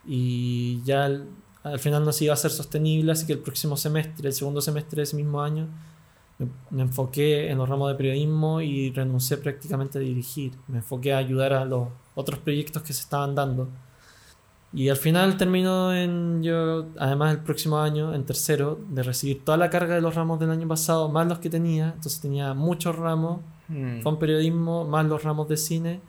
Y 0.07 0.81
ya 0.83 1.03
al, 1.05 1.27
al 1.63 1.79
final 1.79 2.05
no 2.05 2.11
se 2.13 2.23
iba 2.25 2.33
a 2.33 2.37
ser 2.37 2.51
sostenible, 2.51 3.11
así 3.11 3.25
que 3.27 3.33
el 3.33 3.39
próximo 3.39 3.75
semestre, 3.75 4.29
el 4.29 4.33
segundo 4.33 4.61
semestre 4.61 4.97
de 4.97 5.03
ese 5.03 5.15
mismo 5.17 5.41
año, 5.41 5.67
me, 6.69 6.83
enfoqué 6.83 7.49
en 7.49 7.57
los 7.57 7.67
ramos 7.67 7.89
de 7.89 7.95
periodismo 7.95 8.61
y 8.61 8.91
renuncié 8.91 9.37
prácticamente 9.37 9.97
a 9.97 10.01
dirigir. 10.01 10.53
Me 10.67 10.77
enfoqué 10.77 11.13
a 11.13 11.17
ayudar 11.17 11.53
a 11.53 11.65
los 11.65 11.87
otros 12.15 12.39
proyectos 12.39 12.81
que 12.83 12.93
se 12.93 13.01
estaban 13.01 13.35
dando. 13.35 13.69
Y 14.73 14.87
al 14.87 14.95
final 14.97 15.35
terminó 15.35 15.93
en 15.93 16.41
yo, 16.43 16.85
además 16.97 17.33
el 17.33 17.39
próximo 17.39 17.79
año, 17.79 18.13
en 18.13 18.23
tercero, 18.25 18.79
de 18.89 19.03
recibir 19.03 19.43
toda 19.43 19.57
la 19.57 19.69
carga 19.69 19.95
de 19.95 20.01
los 20.01 20.15
ramos 20.15 20.39
del 20.39 20.49
año 20.49 20.67
pasado, 20.67 21.09
más 21.09 21.27
los 21.27 21.39
que 21.39 21.49
tenía. 21.49 21.87
Entonces 21.95 22.21
tenía 22.21 22.53
muchos 22.53 22.95
ramos 22.95 23.41
Mm. 23.71 24.01
con 24.01 24.19
periodismo 24.19 24.85
más 24.85 25.05
los 25.05 25.23
ramos 25.23 25.47
de 25.47 25.57
cine. 25.57 26.01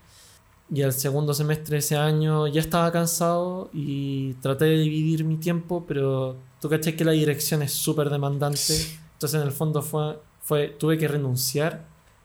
Y 0.75 0.81
el 0.81 0.93
segundo 0.93 1.35
semestre 1.35 1.75
de 1.75 1.79
ese 1.81 1.97
año 1.97 2.47
ya 2.47 2.61
estaba 2.61 2.91
cansado 2.91 3.69
y 3.75 4.33
traté 4.35 4.65
de 4.65 4.79
dividir 4.79 5.25
mi 5.25 5.37
tiempo, 5.37 5.85
pero 5.87 6.37
tú 6.61 6.69
caché 6.69 6.97
que 6.97 7.05
la 7.05 7.13
dirección 7.13 7.63
es 7.63 7.73
súper 7.73 8.09
demandante. 8.09 8.75
Entonces 9.23 9.41
en 9.41 9.47
el 9.47 9.53
fondo 9.53 9.83
fue, 9.83 10.19
fue, 10.41 10.67
tuve 10.67 10.99
que 10.99 11.07
renunciar 11.07 11.85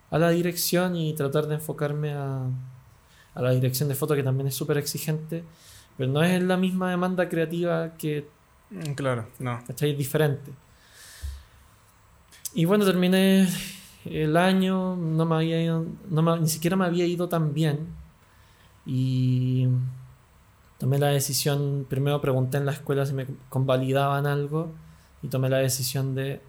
a 0.09 0.17
la 0.17 0.31
dirección 0.31 0.95
y 0.95 1.13
tratar 1.13 1.45
de 1.45 1.53
enfocarme 1.53 2.11
a, 2.13 2.47
a 3.35 3.41
la 3.43 3.51
dirección 3.51 3.87
de 3.87 3.93
foto, 3.93 4.15
que 4.15 4.23
también 4.23 4.47
es 4.47 4.55
súper 4.55 4.79
exigente. 4.79 5.43
Pero 5.95 6.11
no 6.11 6.23
es 6.23 6.41
la 6.41 6.57
misma 6.57 6.89
demanda 6.89 7.29
creativa 7.29 7.93
que 7.97 8.27
Mm, 8.71 8.93
Claro, 8.95 9.27
no. 9.37 9.59
¿cachai? 9.67 9.93
Diferente. 9.95 10.51
Y 12.55 12.65
bueno, 12.65 12.83
terminé 12.83 13.47
el 14.05 14.35
año, 14.35 14.95
no 14.95 15.23
me 15.25 15.35
había 15.35 15.61
ido, 15.61 15.85
no 16.09 16.21
me- 16.23 16.39
ni 16.39 16.49
siquiera 16.49 16.75
me 16.75 16.85
había 16.85 17.05
ido 17.05 17.29
tan 17.29 17.53
bien. 17.53 17.87
Y 18.87 19.67
tomé 20.79 20.97
la 20.97 21.07
decisión, 21.09 21.85
primero 21.87 22.19
pregunté 22.21 22.57
en 22.57 22.65
la 22.65 22.71
escuela 22.71 23.05
si 23.05 23.13
me 23.13 23.27
convalidaban 23.49 24.25
algo 24.25 24.71
y 25.21 25.27
tomé 25.27 25.47
la 25.47 25.57
decisión 25.59 26.15
de 26.15 26.41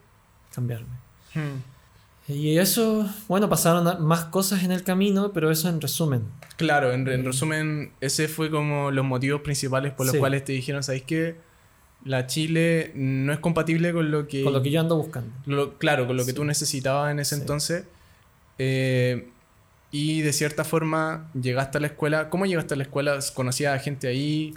cambiarme. 0.58 0.88
Hmm. 1.34 2.32
Y 2.32 2.58
eso, 2.58 3.08
bueno, 3.26 3.48
pasaron 3.48 4.04
más 4.06 4.24
cosas 4.26 4.62
en 4.62 4.70
el 4.72 4.82
camino, 4.82 5.32
pero 5.32 5.50
eso 5.50 5.68
en 5.68 5.80
resumen. 5.80 6.22
Claro, 6.56 6.92
en, 6.92 7.08
en 7.08 7.24
resumen, 7.24 7.92
ese 8.02 8.28
fue 8.28 8.50
como 8.50 8.90
los 8.90 9.04
motivos 9.04 9.40
principales 9.40 9.92
por 9.94 10.04
los 10.06 10.12
Sí. 10.12 10.18
cuales 10.18 10.44
te 10.44 10.52
dijeron, 10.52 10.82
¿sabéis 10.82 11.04
qué? 11.04 11.36
La 12.04 12.26
Chile 12.26 12.92
no 12.94 13.32
es 13.32 13.38
compatible 13.38 13.92
con 13.92 14.10
lo 14.10 14.28
que... 14.28 14.44
Con 14.44 14.52
lo 14.52 14.62
que 14.62 14.70
yo 14.70 14.80
ando 14.80 14.96
buscando. 14.96 15.30
lo- 15.46 15.78
claro, 15.78 16.06
con 16.06 16.16
lo 16.16 16.24
que 16.24 16.30
Sí. 16.32 16.36
tú 16.36 16.44
necesitabas 16.44 17.10
en 17.12 17.18
ese 17.20 17.34
Sí. 17.36 17.40
entonces. 17.40 17.84
Eh, 18.58 19.28
y 19.90 20.20
de 20.20 20.32
cierta 20.34 20.64
forma 20.64 21.30
llegaste 21.40 21.78
a 21.78 21.80
la 21.80 21.86
escuela. 21.86 22.28
¿Cómo 22.28 22.44
llegaste 22.44 22.74
a 22.74 22.76
la 22.76 22.82
escuela? 22.82 23.18
¿Conocías 23.34 23.74
a 23.74 23.78
gente 23.78 24.06
ahí? 24.06 24.52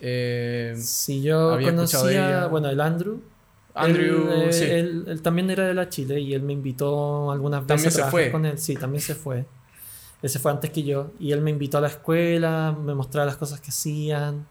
Eh, 0.00 0.74
Si 0.78 1.22
yo 1.22 1.52
Había 1.52 1.68
escuchado 1.68 2.06
de 2.06 2.12
ella. 2.14 2.22
conocía, 2.26 2.46
bueno, 2.46 2.68
el 2.70 2.80
Andrew. 2.80 3.20
Andrew, 3.74 4.30
él, 4.30 4.42
eh, 4.48 4.52
sí. 4.52 4.64
él- 4.64 5.04
él 5.08 5.22
también 5.22 5.48
era 5.50 5.66
de 5.66 5.74
la 5.74 5.88
Chile 5.88 6.20
y 6.20 6.34
él 6.34 6.42
me 6.42 6.52
invitó 6.52 7.30
algunas 7.30 7.60
veces 7.66 7.68
También 7.68 7.88
a 7.88 7.90
se 7.90 7.96
trabajar 7.96 8.20
fue. 8.20 8.30
con 8.32 8.46
él. 8.46 8.58
Sí, 8.58 8.74
también 8.76 9.00
se 9.00 9.14
fue. 9.14 9.44
Él 10.22 10.30
se 10.30 10.38
fue 10.38 10.52
antes 10.52 10.70
que 10.70 10.82
yo 10.82 11.10
y 11.18 11.32
él 11.32 11.40
me 11.40 11.50
invitó 11.50 11.78
a 11.78 11.80
la 11.80 11.88
escuela, 11.88 12.76
me 12.78 12.94
mostraba 12.94 13.26
las 13.26 13.36
cosas 13.36 13.60
que 13.60 13.70
hacían 13.70 14.46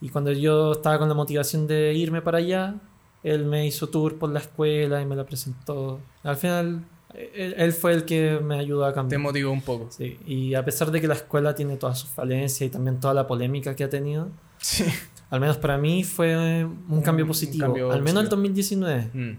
y 0.00 0.08
cuando 0.10 0.30
yo 0.32 0.72
estaba 0.72 0.98
con 0.98 1.08
la 1.08 1.14
motivación 1.14 1.66
de 1.66 1.94
irme 1.94 2.20
para 2.22 2.38
allá, 2.38 2.74
él 3.22 3.44
me 3.46 3.66
hizo 3.66 3.88
tour 3.88 4.18
por 4.18 4.30
la 4.30 4.40
escuela 4.40 5.00
y 5.00 5.06
me 5.06 5.16
la 5.16 5.24
presentó. 5.24 6.00
Al 6.22 6.36
final, 6.36 6.84
él, 7.14 7.54
él 7.56 7.72
fue 7.72 7.92
el 7.94 8.04
que 8.04 8.38
me 8.42 8.58
ayudó 8.58 8.84
a 8.84 8.90
te 8.90 8.94
cambiar. 8.96 9.20
motivó 9.22 9.52
un 9.52 9.62
poco. 9.62 9.86
Sí, 9.90 10.18
y 10.26 10.54
a 10.54 10.64
pesar 10.64 10.90
de 10.90 11.00
que 11.00 11.08
la 11.08 11.14
escuela 11.14 11.54
tiene 11.54 11.76
todas 11.76 11.98
sus 11.98 12.10
falencias 12.10 12.68
y 12.68 12.70
también 12.70 13.00
toda 13.00 13.14
la 13.14 13.26
polémica 13.26 13.74
que 13.74 13.84
ha 13.84 13.90
tenido, 13.90 14.28
Sí. 14.58 14.84
Al 15.30 15.40
menos 15.40 15.56
para 15.58 15.76
mí 15.76 16.04
fue 16.04 16.64
un, 16.64 17.02
cambio 17.02 17.24
un 17.24 17.28
positivo. 17.28 17.66
cambio 17.66 17.90
al 17.90 18.02
menos 18.02 18.24
el 18.24 18.28
positivo. 18.28 18.86
2019. 18.86 19.10
Mm. 19.12 19.38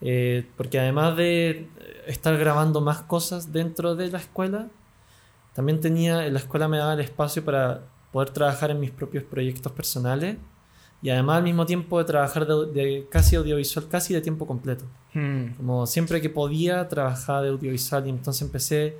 Eh, 0.00 0.46
porque 0.56 0.78
además 0.78 1.16
de 1.16 1.68
estar 2.06 2.36
grabando 2.36 2.80
más 2.80 3.02
cosas 3.02 3.52
dentro 3.52 3.94
de 3.94 4.10
la 4.10 4.18
escuela, 4.18 4.68
también 5.54 5.80
tenía, 5.80 6.28
la 6.28 6.38
escuela 6.38 6.68
me 6.68 6.78
daba 6.78 6.94
el 6.94 7.00
espacio 7.00 7.44
para 7.44 7.82
poder 8.12 8.30
trabajar 8.30 8.70
en 8.70 8.80
mis 8.80 8.90
propios 8.90 9.24
proyectos 9.24 9.72
personales 9.72 10.36
y 11.00 11.10
además 11.10 11.38
al 11.38 11.44
mismo 11.44 11.64
tiempo 11.64 11.98
de 11.98 12.04
trabajar 12.04 12.46
de, 12.46 12.66
de 12.66 13.06
casi 13.10 13.36
audiovisual, 13.36 13.88
casi 13.88 14.14
de 14.14 14.20
tiempo 14.20 14.46
completo. 14.46 14.84
Mm. 15.14 15.54
Como 15.56 15.86
siempre 15.86 16.20
que 16.20 16.28
podía, 16.28 16.88
trabajaba 16.88 17.42
de 17.42 17.50
audiovisual 17.50 18.06
y 18.06 18.10
entonces 18.10 18.42
empecé 18.42 18.96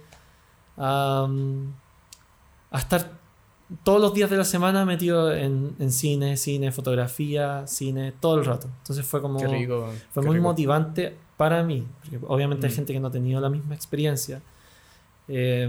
a, 0.76 1.26
mm, 1.28 1.72
a 2.70 2.78
estar 2.78 3.23
todos 3.82 4.00
los 4.00 4.14
días 4.14 4.30
de 4.30 4.36
la 4.36 4.44
semana 4.44 4.84
metido 4.84 5.32
en, 5.34 5.74
en 5.78 5.90
cine, 5.92 6.36
cine, 6.36 6.70
fotografía, 6.72 7.66
cine, 7.66 8.12
todo 8.20 8.38
el 8.38 8.44
rato. 8.44 8.68
Entonces 8.78 9.04
fue 9.04 9.20
como... 9.20 9.38
Qué 9.40 9.48
rico. 9.48 9.88
Fue 10.12 10.22
qué 10.22 10.26
muy 10.28 10.36
rico. 10.36 10.48
motivante 10.48 11.16
para 11.36 11.62
mí, 11.64 11.84
porque 12.00 12.20
obviamente 12.28 12.66
hay 12.66 12.72
Mm. 12.72 12.76
gente 12.76 12.92
que 12.92 13.00
no 13.00 13.08
ha 13.08 13.10
tenido 13.10 13.40
la 13.40 13.48
misma 13.50 13.74
experiencia. 13.74 14.40
Eh, 15.28 15.68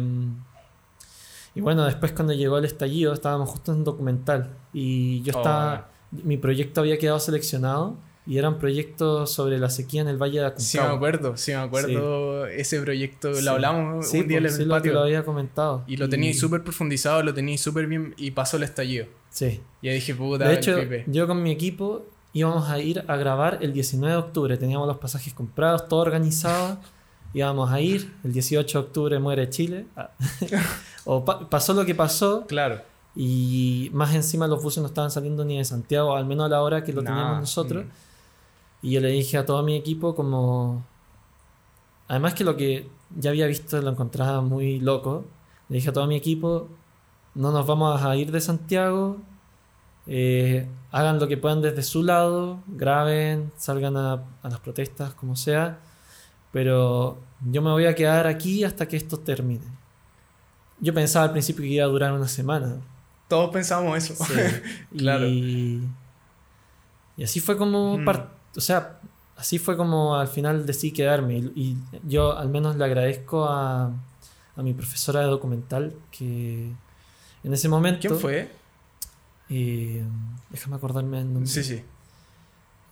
y 1.55 1.61
bueno, 1.61 1.85
después 1.85 2.11
cuando 2.11 2.33
llegó 2.33 2.57
el 2.57 2.65
estallido, 2.65 3.13
estábamos 3.13 3.49
justo 3.49 3.71
en 3.71 3.79
un 3.79 3.83
documental 3.85 4.49
y 4.73 5.21
yo 5.23 5.33
Oh, 5.33 5.37
estaba, 5.37 5.89
mi 6.11 6.37
proyecto 6.37 6.81
había 6.81 6.97
quedado 6.99 7.19
seleccionado 7.19 7.95
y 8.27 8.37
era 8.37 8.49
un 8.49 8.57
proyecto 8.57 9.27
sobre 9.27 9.59
la 9.59 9.69
sequía 9.69 10.01
en 10.01 10.07
el 10.07 10.17
Valle 10.17 10.39
de 10.41 10.51
Sí, 10.57 10.77
me 10.77 10.83
Aconcagua. 10.83 10.95
acuerdo, 10.95 11.37
sí, 11.37 11.51
me 11.51 11.57
acuerdo. 11.57 12.47
Ese 12.47 12.81
proyecto 12.81 13.33
Sí. 13.35 13.43
lo 13.43 13.51
hablamos 13.51 14.07
Sí, 14.09 14.21
un 14.21 14.27
día 14.27 14.37
en 14.37 14.43
pues, 14.43 14.53
el 14.55 14.59
sí, 14.61 14.65
lo, 14.65 14.73
patio. 14.75 14.93
lo 14.93 14.99
había 15.01 15.23
comentado. 15.23 15.83
Y 15.87 15.97
lo 15.97 16.09
teníais 16.09 16.39
súper 16.39 16.63
profundizado, 16.63 17.21
lo 17.23 17.33
teníais 17.33 17.61
súper 17.61 17.87
bien 17.87 18.13
y 18.17 18.31
pasó 18.31 18.57
el 18.57 18.63
estallido. 18.63 19.05
Sí. 19.29 19.61
Y 19.81 19.89
ahí 19.89 19.95
dije, 19.95 20.15
puta, 20.15 20.47
De 20.47 20.55
hecho, 20.55 20.79
Pipe. 20.79 21.03
yo 21.07 21.27
con 21.27 21.43
mi 21.43 21.51
equipo 21.51 22.05
íbamos 22.33 22.69
a 22.69 22.79
ir 22.79 23.03
a 23.07 23.15
grabar 23.15 23.59
el 23.61 23.73
19 23.73 24.11
de 24.13 24.19
octubre. 24.19 24.57
Teníamos 24.57 24.87
los 24.87 24.97
pasajes 24.97 25.33
comprados, 25.33 25.87
todo 25.87 25.99
organizado. 25.99 26.77
íbamos 27.33 27.71
a 27.71 27.79
ir. 27.81 28.11
El 28.23 28.33
18 28.33 28.79
de 28.81 28.85
octubre 28.87 29.19
muere 29.19 29.49
Chile. 29.49 29.85
Ah. 29.95 30.09
o 31.05 31.23
pa- 31.23 31.49
pasó 31.49 31.73
lo 31.73 31.85
que 31.85 31.93
pasó. 31.93 32.45
Claro. 32.47 32.81
Y 33.15 33.89
más 33.93 34.13
encima 34.13 34.47
los 34.47 34.61
buses 34.61 34.81
no 34.81 34.87
estaban 34.87 35.09
saliendo 35.11 35.45
ni 35.45 35.57
de 35.57 35.63
Santiago, 35.65 36.15
al 36.15 36.25
menos 36.25 36.47
a 36.47 36.49
la 36.49 36.61
hora 36.61 36.83
que 36.83 36.91
lo 36.91 37.01
Nah, 37.01 37.09
teníamos 37.11 37.39
nosotros. 37.41 37.85
mm. 37.85 37.89
Y 38.85 38.91
yo 38.91 39.01
le 39.01 39.07
dije 39.09 39.37
a 39.37 39.45
todo 39.45 39.63
mi 39.63 39.75
equipo 39.75 40.13
como... 40.13 40.85
Además 42.07 42.35
que 42.35 42.43
lo 42.43 42.55
que 42.55 42.87
ya 43.17 43.31
había 43.31 43.47
visto 43.47 43.81
lo 43.81 43.89
encontraba 43.89 44.41
muy 44.41 44.79
loco. 44.79 45.25
Le 45.69 45.77
dije 45.77 45.89
a 45.89 45.93
todo 45.93 46.05
mi 46.05 46.15
equipo, 46.15 46.67
no 47.33 47.51
nos 47.51 47.65
vamos 47.65 47.99
a 48.03 48.15
ir 48.15 48.31
de 48.31 48.39
Santiago. 48.41 49.17
eh, 50.05 50.67
hagan 50.91 51.19
lo 51.19 51.27
que 51.27 51.35
puedan 51.37 51.61
desde 51.63 51.81
su 51.81 52.03
lado, 52.03 52.59
graben, 52.67 53.51
salgan 53.57 53.97
a, 53.97 54.13
a 54.43 54.49
las 54.49 54.59
protestas, 54.59 55.15
como 55.15 55.35
sea. 55.35 55.79
Pero 56.51 57.17
yo 57.51 57.61
me 57.63 57.71
voy 57.71 57.85
a 57.87 57.95
quedar 57.95 58.27
aquí 58.27 58.63
hasta 58.63 58.87
que 58.87 58.97
esto 58.97 59.17
termine. 59.17 59.65
Yo 60.79 60.93
pensaba 60.93 61.25
al 61.25 61.31
principio 61.31 61.63
que 61.63 61.69
iba 61.69 61.85
a 61.85 61.87
durar 61.89 62.13
una 62.13 62.27
semana. 62.27 62.77
Todos 63.27 63.49
pensábamos 63.49 63.97
eso. 63.97 64.23
Sí. 64.23 64.33
Claro. 64.97 65.25
Y, 65.25 65.81
y 67.17 67.23
así 67.23 67.39
fue 67.39 67.57
como, 67.57 67.97
Mm. 67.97 68.05
par- 68.05 68.34
o 68.55 68.61
sea, 68.61 68.99
así 69.37 69.57
fue 69.59 69.75
como 69.77 70.15
al 70.15 70.27
final 70.27 70.65
decidí 70.65 70.91
quedarme. 70.93 71.37
Y, 71.37 71.51
y 71.55 71.77
yo 72.07 72.37
al 72.37 72.49
menos 72.49 72.75
le 72.77 72.85
agradezco 72.85 73.45
a, 73.45 73.91
a 74.55 74.63
mi 74.63 74.73
profesora 74.73 75.21
de 75.21 75.27
documental 75.27 75.93
que 76.11 76.71
en 77.43 77.53
ese 77.53 77.67
momento... 77.69 77.99
¿Quién 78.07 78.19
fue? 78.19 78.51
eh, 79.49 80.03
déjame 80.49 80.75
acordarme 80.77 81.19
el 81.19 81.31
nombre. 81.33 81.47
Sí, 81.51 81.63
sí. 81.63 81.83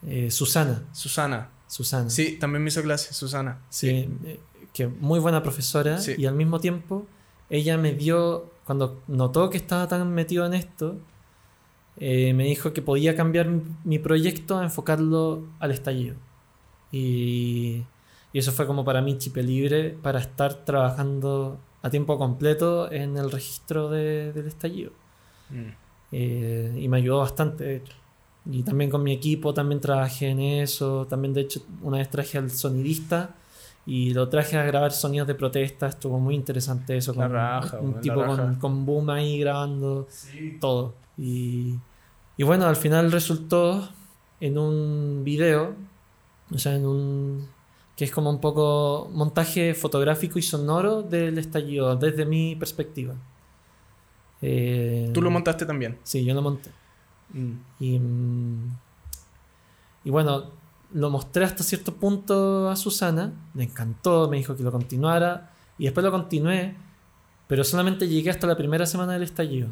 Eh, 0.05 0.29
Susana. 0.29 0.83
Susana. 0.91 1.49
Susana. 1.67 2.09
Sí, 2.09 2.37
también 2.39 2.61
me 2.63 2.67
hizo 2.69 2.81
clase, 2.83 3.13
Susana. 3.13 3.59
Sí, 3.69 4.09
eh, 4.25 4.39
que 4.73 4.87
muy 4.87 5.19
buena 5.19 5.41
profesora 5.41 5.97
Sí. 5.99 6.13
y 6.17 6.25
al 6.25 6.35
mismo 6.35 6.59
tiempo 6.59 7.07
ella 7.49 7.77
me 7.77 7.93
dio, 7.93 8.51
cuando 8.65 9.01
notó 9.07 9.49
que 9.49 9.57
estaba 9.57 9.87
tan 9.87 10.11
metido 10.13 10.45
en 10.45 10.53
esto, 10.53 10.97
eh, 11.97 12.33
me 12.33 12.45
dijo 12.45 12.73
que 12.73 12.81
podía 12.81 13.15
cambiar 13.15 13.49
mi, 13.83 13.99
proyecto 13.99 14.57
a 14.57 14.63
enfocarlo 14.63 15.47
al 15.59 15.71
estallido. 15.71 16.15
Y, 16.91 17.83
y 18.31 18.39
eso 18.39 18.51
fue 18.51 18.67
como 18.67 18.83
para 18.85 19.01
mí 19.01 19.17
chip 19.17 19.37
libre 19.37 19.97
para 20.01 20.19
estar 20.19 20.65
trabajando 20.65 21.59
a 21.81 21.89
tiempo 21.89 22.17
completo 22.17 22.91
en 22.91 23.17
el 23.17 23.31
registro 23.31 23.89
de- 23.89 24.31
del 24.33 24.47
estallido. 24.47 24.91
Mm. 25.49 25.69
Eh, 26.11 26.77
y 26.79 26.87
me 26.87 26.97
ayudó 26.97 27.19
bastante, 27.19 27.63
de 27.63 27.75
hecho. 27.77 27.93
Y 28.45 28.63
también 28.63 28.89
con 28.89 29.03
mi 29.03 29.13
equipo 29.13 29.53
también 29.53 29.79
trabajé 29.81 30.29
en 30.29 30.39
eso. 30.39 31.07
También, 31.07 31.33
de 31.33 31.41
hecho, 31.41 31.61
una 31.81 31.97
vez 31.97 32.09
traje 32.09 32.37
al 32.37 32.51
sonidista 32.51 33.35
y 33.85 34.13
lo 34.13 34.29
traje 34.29 34.57
a 34.57 34.63
grabar 34.63 34.91
sonidos 34.91 35.27
de 35.27 35.35
protesta. 35.35 35.87
Estuvo 35.87 36.19
muy 36.19 36.35
interesante 36.35 36.95
eso. 36.97 37.13
Con 37.13 37.31
raja, 37.31 37.79
un 37.79 37.99
tipo 37.99 38.25
con, 38.25 38.55
con 38.55 38.85
boom 38.85 39.09
ahí 39.09 39.39
grabando 39.39 40.07
todo. 40.59 40.95
Y, 41.17 41.75
y 42.37 42.43
bueno, 42.43 42.65
al 42.65 42.75
final 42.75 43.11
resultó 43.11 43.89
en 44.39 44.57
un 44.57 45.23
video, 45.23 45.75
o 46.53 46.57
sea, 46.57 46.75
en 46.75 46.85
un. 46.85 47.47
que 47.95 48.05
es 48.05 48.11
como 48.11 48.29
un 48.29 48.39
poco 48.39 49.09
montaje 49.11 49.73
fotográfico 49.73 50.39
y 50.39 50.41
sonoro 50.41 51.01
del 51.01 51.37
estallido, 51.37 51.95
desde 51.95 52.25
mi 52.25 52.55
perspectiva. 52.55 53.15
Eh, 54.41 55.11
Tú 55.13 55.21
lo 55.21 55.29
montaste 55.29 55.65
también. 55.65 55.97
Sí, 56.03 56.23
yo 56.25 56.33
lo 56.33 56.41
monté. 56.41 56.71
Mm. 57.33 57.53
Y, 57.79 57.99
mm, 57.99 58.77
y 60.05 60.09
bueno, 60.09 60.51
lo 60.93 61.09
mostré 61.09 61.43
hasta 61.43 61.63
cierto 61.63 61.95
punto 61.95 62.69
a 62.69 62.75
Susana, 62.75 63.33
le 63.55 63.63
encantó, 63.63 64.29
me 64.29 64.37
dijo 64.37 64.55
que 64.55 64.63
lo 64.63 64.71
continuara, 64.71 65.51
y 65.77 65.85
después 65.85 66.03
lo 66.03 66.11
continué, 66.11 66.75
pero 67.47 67.63
solamente 67.63 68.07
llegué 68.07 68.29
hasta 68.29 68.47
la 68.47 68.55
primera 68.55 68.85
semana 68.85 69.13
del 69.13 69.23
estallido. 69.23 69.69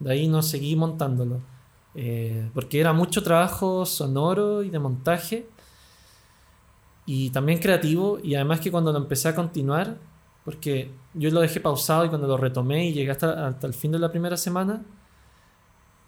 De 0.00 0.12
ahí 0.12 0.26
no 0.26 0.42
seguí 0.42 0.74
montándolo, 0.74 1.40
eh, 1.94 2.50
porque 2.54 2.80
era 2.80 2.92
mucho 2.92 3.22
trabajo 3.22 3.84
sonoro 3.86 4.62
y 4.62 4.70
de 4.70 4.78
montaje, 4.78 5.46
y 7.06 7.30
también 7.30 7.58
creativo, 7.58 8.18
y 8.22 8.34
además 8.34 8.60
que 8.60 8.70
cuando 8.70 8.90
lo 8.90 8.98
empecé 8.98 9.28
a 9.28 9.34
continuar, 9.34 9.98
porque 10.46 10.90
yo 11.12 11.30
lo 11.30 11.40
dejé 11.40 11.60
pausado 11.60 12.06
y 12.06 12.08
cuando 12.08 12.26
lo 12.26 12.38
retomé 12.38 12.88
y 12.88 12.92
llegué 12.94 13.10
hasta, 13.10 13.48
hasta 13.48 13.66
el 13.66 13.74
fin 13.74 13.92
de 13.92 13.98
la 13.98 14.10
primera 14.10 14.38
semana, 14.38 14.82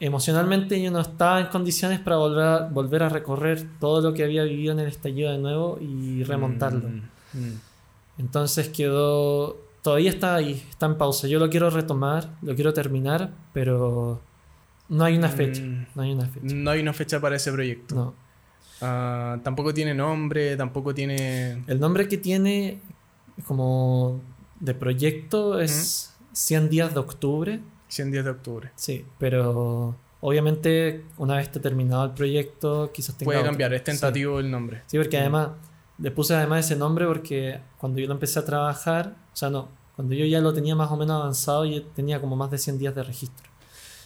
emocionalmente 0.00 0.80
yo 0.82 0.90
no 0.90 1.00
estaba 1.00 1.40
en 1.40 1.46
condiciones 1.46 2.00
para 2.00 2.16
volver 2.16 2.44
a, 2.44 2.68
volver 2.68 3.02
a 3.02 3.08
recorrer 3.08 3.66
todo 3.80 4.00
lo 4.00 4.14
que 4.14 4.24
había 4.24 4.44
vivido 4.44 4.72
en 4.72 4.80
el 4.80 4.88
estallido 4.88 5.32
de 5.32 5.38
nuevo 5.38 5.78
y 5.80 6.22
remontarlo. 6.24 6.88
Mm, 6.88 7.38
mm. 7.38 7.60
Entonces 8.18 8.68
quedó, 8.68 9.56
todavía 9.82 10.10
está 10.10 10.34
ahí, 10.34 10.64
está 10.68 10.86
en 10.86 10.98
pausa. 10.98 11.28
Yo 11.28 11.38
lo 11.38 11.48
quiero 11.48 11.70
retomar, 11.70 12.30
lo 12.42 12.54
quiero 12.54 12.72
terminar, 12.72 13.30
pero 13.52 14.20
no 14.88 15.04
hay 15.04 15.16
una 15.16 15.28
fecha. 15.28 15.62
Mm. 15.62 15.86
No 15.94 16.02
hay 16.02 16.12
una 16.12 16.26
fecha. 16.26 16.54
No 16.54 16.70
hay 16.70 16.80
una 16.80 16.92
fecha 16.92 17.20
para 17.20 17.36
ese 17.36 17.52
proyecto. 17.52 17.94
No. 17.94 18.14
Ah, 18.80 19.38
tampoco 19.42 19.72
tiene 19.72 19.94
nombre, 19.94 20.56
tampoco 20.56 20.94
tiene... 20.94 21.62
El 21.66 21.80
nombre 21.80 22.08
que 22.08 22.18
tiene 22.18 22.80
como 23.46 24.20
de 24.60 24.74
proyecto 24.74 25.60
es 25.60 26.14
100 26.32 26.68
días 26.68 26.92
de 26.94 27.00
octubre, 27.00 27.60
100 27.88 28.10
días 28.10 28.24
de 28.24 28.30
octubre. 28.32 28.70
Sí, 28.76 29.04
pero 29.18 29.96
obviamente 30.20 31.04
una 31.18 31.36
vez 31.36 31.46
esté 31.46 31.60
terminado 31.60 32.04
el 32.04 32.12
proyecto, 32.12 32.90
quizás 32.92 33.16
tenga 33.16 33.26
Puede 33.26 33.38
otro. 33.40 33.50
cambiar, 33.52 33.72
es 33.74 33.80
Sí. 33.80 33.84
tentativo 33.86 34.38
el 34.40 34.50
nombre. 34.50 34.82
Sí, 34.86 34.96
porque 34.98 35.18
además 35.18 35.50
le 35.98 36.10
puse 36.10 36.34
además 36.34 36.64
ese 36.66 36.76
nombre 36.76 37.06
porque 37.06 37.60
cuando 37.78 37.98
yo 38.00 38.06
lo 38.06 38.14
empecé 38.14 38.38
a 38.38 38.44
trabajar, 38.44 39.14
o 39.32 39.36
sea, 39.36 39.50
no, 39.50 39.68
cuando 39.94 40.14
yo 40.14 40.24
ya 40.26 40.40
lo 40.40 40.52
tenía 40.52 40.74
más 40.74 40.90
o 40.90 40.96
menos 40.96 41.20
avanzado, 41.20 41.64
yo 41.64 41.82
tenía 41.82 42.20
como 42.20 42.36
más 42.36 42.50
de 42.50 42.58
100 42.58 42.78
días 42.78 42.94
de 42.94 43.02
registro. 43.02 43.48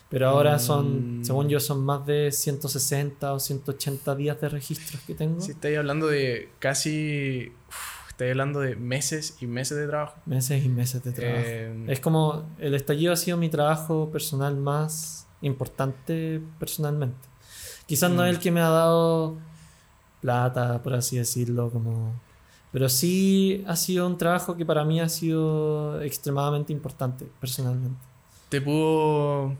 Pero 0.08 0.28
ahora 0.28 0.58
son, 0.58 1.20
Mm. 1.20 1.24
según 1.24 1.48
yo, 1.48 1.60
son 1.60 1.84
más 1.84 2.04
de 2.04 2.32
160 2.32 3.32
o 3.32 3.38
180 3.38 4.14
días 4.16 4.40
de 4.40 4.48
registros 4.48 5.00
que 5.02 5.14
tengo. 5.14 5.40
Si 5.40 5.52
estáis 5.52 5.78
hablando 5.78 6.08
de 6.08 6.50
casi. 6.58 7.52
uf, 7.68 7.99
estáis 8.20 8.32
hablando 8.32 8.60
de 8.60 8.76
meses 8.76 9.36
y 9.40 9.46
meses 9.46 9.78
de 9.78 9.86
trabajo. 9.86 10.20
Meses 10.26 10.62
y 10.62 10.68
meses 10.68 11.02
de 11.02 11.12
trabajo. 11.12 11.42
Eh, 11.46 11.84
Es 11.88 12.00
como 12.00 12.50
el 12.58 12.74
estallido 12.74 13.12
ha 13.14 13.16
sido 13.16 13.36
mi 13.38 13.48
trabajo 13.48 14.10
personal 14.12 14.56
más 14.56 15.26
importante 15.40 16.42
personalmente. 16.58 17.28
Quizás 17.86 18.10
no 18.10 18.22
Mm. 18.22 18.26
es 18.26 18.30
el 18.36 18.38
que 18.38 18.50
me 18.50 18.60
ha 18.60 18.68
dado 18.68 19.38
plata, 20.20 20.82
por 20.82 20.94
así 20.94 21.16
decirlo, 21.16 21.70
como... 21.70 22.12
Pero 22.72 22.88
sí 22.88 23.64
ha 23.66 23.74
sido 23.74 24.06
un 24.06 24.16
trabajo 24.18 24.56
que 24.56 24.64
para 24.66 24.84
mí 24.84 25.00
ha 25.00 25.08
sido 25.08 26.00
extremadamente 26.02 26.72
importante 26.72 27.26
personalmente. 27.40 27.98
te 28.50 28.60
pudo 28.60 29.56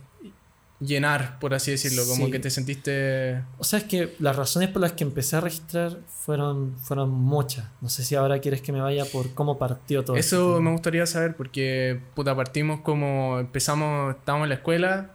llenar, 0.81 1.39
por 1.39 1.53
así 1.55 1.71
decirlo. 1.71 2.03
Como 2.07 2.27
Sí. 2.27 2.33
que 2.33 2.39
te 2.39 2.51
sentiste. 2.51 3.43
O 3.59 3.65
sea, 3.65 3.79
es 3.81 3.85
que 3.85 4.15
las 4.19 4.35
razones 4.37 4.71
por 4.71 4.81
las 4.83 4.93
que 4.93 5.05
empecé 5.05 5.37
a 5.37 5.41
registrar 5.41 5.99
fueron, 6.09 6.75
fueron 6.79 7.11
muchas. 7.11 7.67
No 7.81 7.89
sé 7.89 8.03
si 8.05 8.15
ahora 8.15 8.39
quieres 8.41 8.63
que 8.63 8.73
me 8.73 8.81
vaya 8.81 9.05
por 9.05 9.33
cómo 9.35 9.59
partió 9.59 10.05
todo 10.05 10.17
este 10.17 10.27
Eso 10.37 10.61
me 10.61 10.71
gustaría 10.73 11.05
saber 11.07 11.37
porque, 11.37 12.01
puta, 12.15 12.35
partimos 12.35 12.81
como 12.81 13.39
empezamos, 13.39 14.17
estábamos 14.17 14.47
en 14.47 14.49
la 14.51 14.55
escuela, 14.57 15.11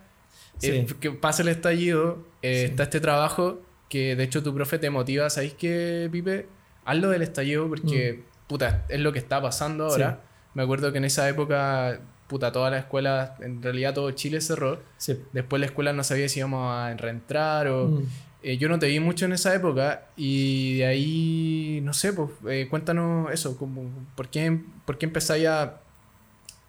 Sí. 0.59 0.67
eh, 0.71 0.87
que 0.99 1.11
pasa 1.11 1.41
el 1.41 1.49
estallido, 1.49 2.19
eh, 2.41 2.65
Sí. 2.65 2.71
está 2.71 2.83
este 2.83 2.99
trabajo 2.99 3.59
que 3.89 4.15
de 4.15 4.23
hecho 4.23 4.41
tu 4.43 4.53
profe 4.53 4.77
te 4.79 4.89
motiva, 4.89 5.29
¿sabéis 5.29 5.53
qué, 5.55 6.09
Pipe? 6.11 6.47
Hazlo 6.85 7.09
del 7.09 7.23
estallido 7.23 7.67
porque, 7.67 8.23
puta, 8.47 8.85
es 8.89 8.99
lo 8.99 9.11
que 9.11 9.19
está 9.19 9.41
pasando 9.41 9.85
ahora. 9.87 10.21
Mm. 10.53 10.57
Me 10.57 10.63
acuerdo 10.63 10.91
que 10.91 10.99
en 10.99 11.05
esa 11.05 11.27
época, 11.27 11.99
puta, 12.27 12.51
toda 12.51 12.69
la 12.69 12.79
escuela, 12.79 13.35
en 13.39 13.61
realidad 13.61 13.93
todo 13.93 14.11
Chile 14.11 14.41
cerró. 14.41 14.79
Sí. 14.97 15.19
Después 15.33 15.59
la 15.59 15.67
escuela 15.67 15.93
no 15.93 16.03
sabía 16.03 16.29
si 16.29 16.39
íbamos 16.39 16.73
a 16.73 16.93
reentrar 16.95 17.67
o... 17.67 17.87
Mm. 17.87 18.03
Eh, 18.47 18.57
yo 18.57 18.69
no 18.69 18.77
te 18.77 18.85
vi 18.85 18.99
mucho 18.99 19.25
en 19.25 19.33
esa 19.33 19.55
época 19.55 20.05
y 20.15 20.77
de 20.77 20.85
ahí, 20.85 21.79
no 21.81 21.93
sé, 21.93 22.13
pues 22.13 22.29
eh, 22.47 22.67
cuéntanos 22.69 23.31
eso, 23.31 23.57
como, 23.57 23.89
¿por, 24.15 24.29
qué, 24.29 24.61
¿por 24.85 24.99
qué 24.99 25.07
empezáis 25.07 25.47
a, 25.47 25.79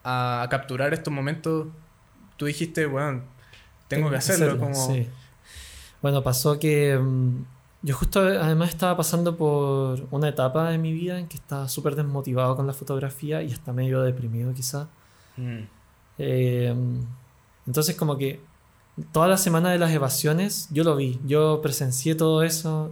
a 0.03 0.47
capturar 0.49 0.91
estos 0.95 1.13
momentos? 1.13 1.67
Tú 2.35 2.47
dijiste, 2.47 2.87
bueno, 2.87 3.21
tengo, 3.87 4.09
que 4.09 4.15
hacerlo, 4.15 4.57
como... 4.57 4.73
sí. 4.73 5.07
Bueno, 6.01 6.23
pasó 6.23 6.57
que 6.57 6.97
mm, 6.97 7.45
yo 7.83 7.95
justo 7.95 8.21
además 8.21 8.69
estaba 8.69 8.97
pasando 8.97 9.37
por 9.37 10.07
una 10.11 10.29
etapa 10.29 10.69
de 10.71 10.77
mi 10.77 10.93
vida 10.93 11.19
en 11.19 11.27
que 11.27 11.37
estaba 11.37 11.67
súper 11.67 11.95
desmotivado 11.95 12.55
con 12.55 12.65
la 12.65 12.73
fotografía 12.73 13.43
y 13.43 13.51
hasta 13.51 13.71
medio 13.71 14.01
deprimido 14.01 14.53
quizá. 14.53 14.89
Mm, 15.37 15.59
Eh, 16.19 16.73
entonces 17.67 17.95
como 17.95 18.17
que 18.17 18.39
toda 19.11 19.27
la 19.27 19.37
semana 19.37 19.69
de 19.71 19.77
las 19.77 19.91
evasiones 19.91 20.67
yo 20.71 20.83
lo 20.83 20.95
vi, 20.95 21.19
yo 21.25 21.61
presencié 21.61 22.15
todo 22.15 22.41
eso, 22.43 22.91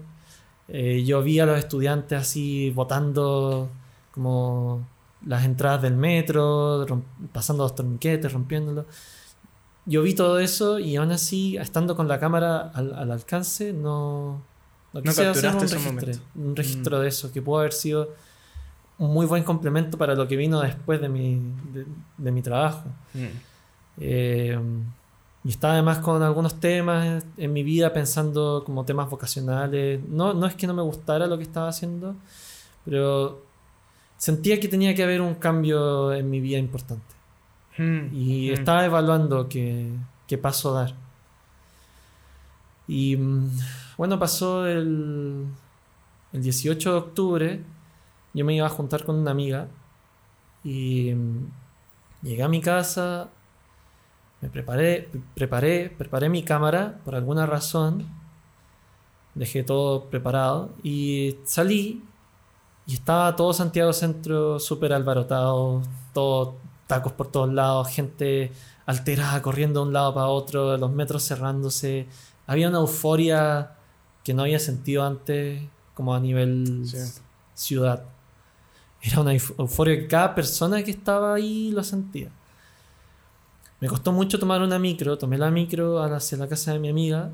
eh, 0.68 1.04
yo 1.06 1.24
vi 1.24 1.40
a 1.40 1.46
los 1.48 1.58
estudiantes 1.58 2.20
así 2.20 2.70
votando 2.72 3.70
como 4.14 4.86
las 5.26 5.44
entradas 5.44 5.82
del 5.82 5.96
metro, 5.96 6.86
pasando 7.34 7.64
los 7.64 7.74
torniquetes, 7.74 8.32
rompiéndolos. 8.32 8.86
Yo 9.88 10.02
vi 10.04 10.14
todo 10.14 10.40
eso 10.40 10.78
y 10.80 10.96
aún 10.96 11.12
así, 11.12 11.58
estando 11.58 11.96
con 11.96 12.08
la 12.08 12.20
cámara 12.20 12.70
al, 12.74 12.94
al 12.94 13.12
alcance, 13.12 13.74
no, 13.74 14.42
no 14.94 15.02
quise 15.02 15.24
hacer 15.32 15.50
un 15.56 15.60
registro, 16.06 16.24
un 16.36 16.56
registro 16.56 17.00
de 17.00 17.08
eso, 17.08 17.32
que 17.32 17.42
pudo 17.42 17.60
haber 17.60 17.74
sido 17.74 18.14
muy 18.98 19.26
buen 19.26 19.44
complemento 19.44 19.98
para 19.98 20.16
lo 20.16 20.28
que 20.28 20.36
vino 20.38 20.62
después 20.62 21.02
de 21.02 21.10
mi, 21.10 21.36
de, 21.74 21.86
de 22.18 22.32
mi 22.32 22.42
trabajo. 22.42 22.84
mm. 23.14 23.26
Eh, 23.98 24.60
y 25.44 25.50
estaba 25.50 25.74
además 25.76 26.00
con 26.00 26.24
algunos 26.24 26.60
temas 26.60 27.24
en 27.38 27.54
mi 27.54 27.62
vida 27.62 27.94
pensando 27.94 28.64
como 28.66 28.84
temas 28.84 29.08
vocacionales. 29.10 30.02
No, 30.10 30.34
no 30.34 30.48
es 30.48 30.56
que 30.56 30.66
no 30.66 30.74
me 30.74 30.82
gustara 30.82 31.28
lo 31.28 31.38
que 31.38 31.44
estaba 31.44 31.68
haciendo, 31.70 32.16
pero 32.84 33.44
sentía 34.18 34.60
que 34.60 34.68
tenía 34.68 34.96
que 34.96 35.04
haber 35.04 35.22
un 35.22 35.36
cambio 35.36 36.12
en 36.14 36.30
mi 36.32 36.40
vida 36.40 36.58
importante. 36.58 37.14
Mm, 37.78 38.08
Y 38.16 38.50
mm. 38.50 38.54
estaba 38.54 38.86
evaluando 38.86 39.48
qué, 39.48 39.92
qué 40.28 40.38
paso 40.40 40.74
dar. 40.74 40.96
Y 42.88 43.16
bueno, 43.98 44.18
pasó 44.20 44.66
el, 44.68 45.46
el 46.34 46.42
18 46.42 46.92
de 46.92 46.98
octubre. 46.98 47.62
Yo 48.36 48.46
me 48.46 48.54
iba 48.54 48.68
a 48.68 48.70
juntar 48.70 49.04
con 49.04 49.16
una 49.16 49.32
amiga. 49.32 49.68
Y 50.64 51.14
mm, 51.16 51.52
llegué 52.22 52.44
a 52.44 52.48
mi 52.48 52.62
casa. 52.62 53.30
Me 54.42 54.50
preparé, 54.50 55.10
preparé, 55.34 55.90
preparé 55.90 56.30
mi 56.30 56.44
cámara 56.44 57.00
por 57.04 57.16
alguna 57.16 57.48
razón. 57.48 58.06
Dejé 59.34 59.64
todo 59.64 60.06
preparado. 60.12 60.70
Y 60.84 61.38
salí. 61.46 62.04
Y 62.86 62.94
estaba 62.94 63.36
todo 63.36 63.54
Santiago 63.54 63.92
Centro 63.94 64.60
súper 64.60 64.94
albarotado. 64.94 65.82
Todo 66.14 66.56
tacos 66.88 67.14
por 67.14 67.32
todos 67.32 67.52
lados, 67.52 67.88
gente 67.90 68.52
alterada 68.86 69.42
corriendo 69.42 69.80
de 69.82 69.88
un 69.88 69.94
lado 69.94 70.14
para 70.14 70.28
otro, 70.28 70.78
los 70.78 70.92
metros 70.92 71.28
cerrándose. 71.28 72.08
Había 72.46 72.70
una 72.70 72.78
euforia 72.78 73.72
que 74.24 74.34
no 74.36 74.44
había 74.44 74.60
sentido 74.60 75.04
antes, 75.04 75.64
como 75.96 76.14
a 76.14 76.20
nivel 76.20 76.84
Sí. 76.86 76.98
ciudad. 77.56 78.04
Era 79.06 79.22
una 79.22 79.34
euf- 79.34 79.54
euforia 79.58 79.96
que 79.98 80.08
cada 80.08 80.34
persona 80.36 80.84
que 80.84 80.92
estaba 80.92 81.36
ahí 81.36 81.72
lo 81.72 81.84
sentía. 81.84 82.30
Me 83.80 83.88
costó 83.88 84.12
mucho 84.12 84.40
tomar 84.40 84.62
una 84.62 84.80
micro, 84.80 85.18
tomé 85.18 85.38
la 85.38 85.52
micro 85.52 86.02
hacia 86.02 86.38
la 86.38 86.48
casa 86.48 86.74
de 86.74 86.80
mi 86.80 86.90
amiga 86.90 87.30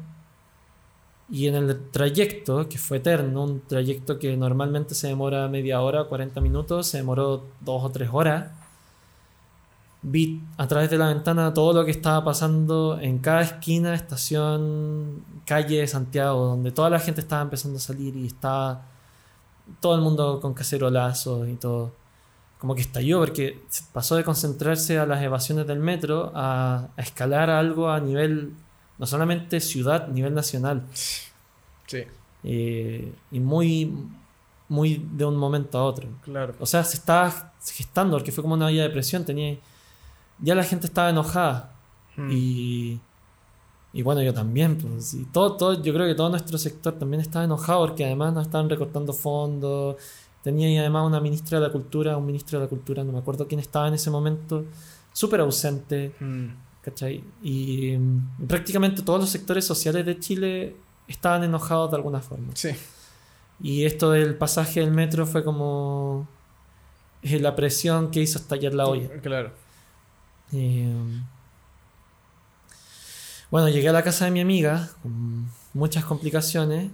y 1.30 1.48
en 1.48 1.56
el 1.56 1.90
trayecto, 1.92 2.68
que 2.68 2.78
fue 2.78 2.98
eterno, 2.98 3.44
un 3.44 3.62
trayecto 3.62 4.20
que 4.20 4.36
normalmente 4.36 4.96
se 4.96 5.08
demora 5.08 5.48
media 5.48 5.80
hora, 5.82 6.04
40 6.06 6.42
minutos, 6.42 6.88
se 6.88 6.98
demoró 6.98 7.46
dos 7.62 7.84
o 7.84 7.90
tres 7.90 8.10
horas 8.12 8.50
vi 10.04 10.42
a 10.58 10.68
través 10.68 10.90
de 10.90 10.98
la 10.98 11.08
ventana 11.10 11.54
todo 11.54 11.74
lo 11.74 11.86
que 11.86 11.92
estaba 11.92 12.24
pasando 12.24 13.00
en 13.00 13.20
cada 13.20 13.42
esquina, 13.42 13.94
estación, 13.94 15.24
calle 15.46 15.78
de 15.82 15.88
Santiago, 15.88 16.46
donde 16.48 16.72
toda 16.72 16.90
la 16.90 17.00
gente 17.00 17.22
estaba 17.22 17.44
empezando 17.44 17.78
a 17.78 17.82
salir 17.82 18.16
y 18.16 18.26
estaba 18.26 18.82
todo 19.80 19.96
el 19.96 20.02
mundo 20.02 20.40
con 20.42 20.54
cacerolazos 20.54 21.48
y 21.48 21.56
todo. 21.56 21.94
Como 22.60 22.76
que 22.76 22.82
estalló 22.82 23.20
porque 23.20 23.60
pasó 23.92 24.16
de 24.16 24.24
concentrarse 24.24 25.00
a 25.00 25.06
las 25.06 25.22
evasiones 25.24 25.66
del 25.66 25.80
metro 25.80 26.32
a, 26.36 26.90
a 26.96 27.02
escalar 27.02 27.50
a 27.50 27.58
algo 27.58 27.90
a 27.90 28.00
nivel, 28.00 28.54
no 29.00 29.08
solamente 29.08 29.60
ciudad, 29.60 30.08
nivel 30.10 30.34
nacional. 30.36 30.84
Sí, 31.88 32.04
Eh, 32.44 33.12
y 33.32 33.40
muy, 33.40 33.92
muy 34.70 35.06
de 35.12 35.26
un 35.26 35.38
momento 35.38 35.78
a 35.78 35.84
otro. 35.84 36.08
claro. 36.24 36.54
O 36.60 36.66
sea, 36.66 36.84
se 36.84 36.96
estaba 36.98 37.54
gestando 37.66 38.18
porque 38.18 38.32
fue 38.32 38.42
como 38.44 38.54
una 38.56 38.68
olla 38.68 38.84
de 38.84 38.90
presión. 38.90 39.26
Tenía, 39.26 39.58
ya 40.40 40.56
la 40.56 40.64
gente 40.64 40.88
estaba 40.88 41.10
enojada. 41.10 41.74
Mm. 42.16 42.30
Y, 42.32 43.00
y 43.94 44.02
bueno, 44.02 44.22
yo 44.22 44.34
también. 44.34 44.78
Pues, 44.78 45.14
y 45.14 45.26
todo, 45.26 45.58
todo, 45.58 45.82
yo 45.82 45.94
creo 45.94 46.08
que 46.08 46.16
todo 46.16 46.30
nuestro 46.30 46.58
sector 46.58 46.94
también 46.98 47.22
estaba 47.22 47.46
enojado 47.46 47.88
porque 47.88 48.06
además 48.06 48.34
nos 48.34 48.46
estaban 48.46 48.70
recortando 48.70 49.14
fondos. 49.14 49.96
Tenía 50.44 50.68
ahí 50.68 50.78
además 50.78 51.06
una 51.06 51.20
ministra 51.20 51.60
de 51.60 51.68
la 51.68 51.72
cultura, 51.72 52.18
un 52.18 52.26
ministro 52.26 52.60
de 52.60 52.66
la 52.66 52.70
cultura, 52.70 53.04
no 53.04 53.12
me 53.12 53.20
acuerdo 53.20 53.48
quién 53.48 53.60
estaba 53.60 53.88
en 53.88 53.94
ese 53.94 54.10
momento, 54.10 54.66
súper 55.14 55.42
ausente. 55.42 56.14
Mm. 56.20 56.48
¿cachai? 56.82 57.24
Y 57.42 57.96
mm, 57.98 58.48
prácticamente 58.48 59.02
todos 59.02 59.20
los 59.20 59.30
sectores 59.30 59.66
sociales 59.66 60.06
de 60.06 60.20
Chile 60.20 60.76
estaban 61.08 61.44
enojados 61.44 61.92
de 61.92 61.98
alguna 61.98 62.22
forma. 62.22 62.56
Sí. 62.56 62.70
Y 63.62 63.86
esto 63.86 64.12
del 64.12 64.36
pasaje 64.36 64.80
del 64.80 64.92
metro 64.92 65.26
fue 65.28 65.44
como 65.44 66.28
eh, 67.22 67.40
la 67.40 67.56
presión 67.56 68.10
que 68.10 68.22
hizo 68.22 68.40
estallar 68.40 68.74
la 68.74 68.88
olla. 68.88 69.10
Claro. 69.22 69.52
Eh, 70.52 70.92
bueno, 73.52 73.70
llegué 73.70 73.90
a 73.90 73.94
la 73.94 74.04
casa 74.04 74.26
de 74.26 74.32
mi 74.32 74.42
amiga 74.42 74.90
con 75.04 75.48
muchas 75.74 76.06
complicaciones. 76.06 76.92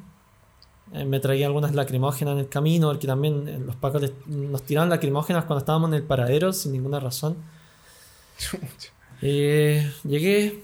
Eh, 0.93 1.05
me 1.05 1.19
traía 1.19 1.47
algunas 1.47 1.75
lacrimógenas 1.75 2.33
en 2.33 2.39
el 2.39 2.49
camino, 2.49 2.89
porque 2.89 3.07
también 3.07 3.47
eh, 3.47 3.59
los 3.59 3.75
pacos 3.77 4.01
les- 4.01 4.13
nos 4.27 4.63
tiraban 4.63 4.89
lacrimógenas 4.89 5.45
cuando 5.45 5.59
estábamos 5.59 5.89
en 5.89 5.95
el 5.95 6.03
paradero 6.03 6.53
sin 6.53 6.73
ninguna 6.73 6.99
razón. 6.99 7.37
Eh, 9.21 9.91
llegué, 10.03 10.63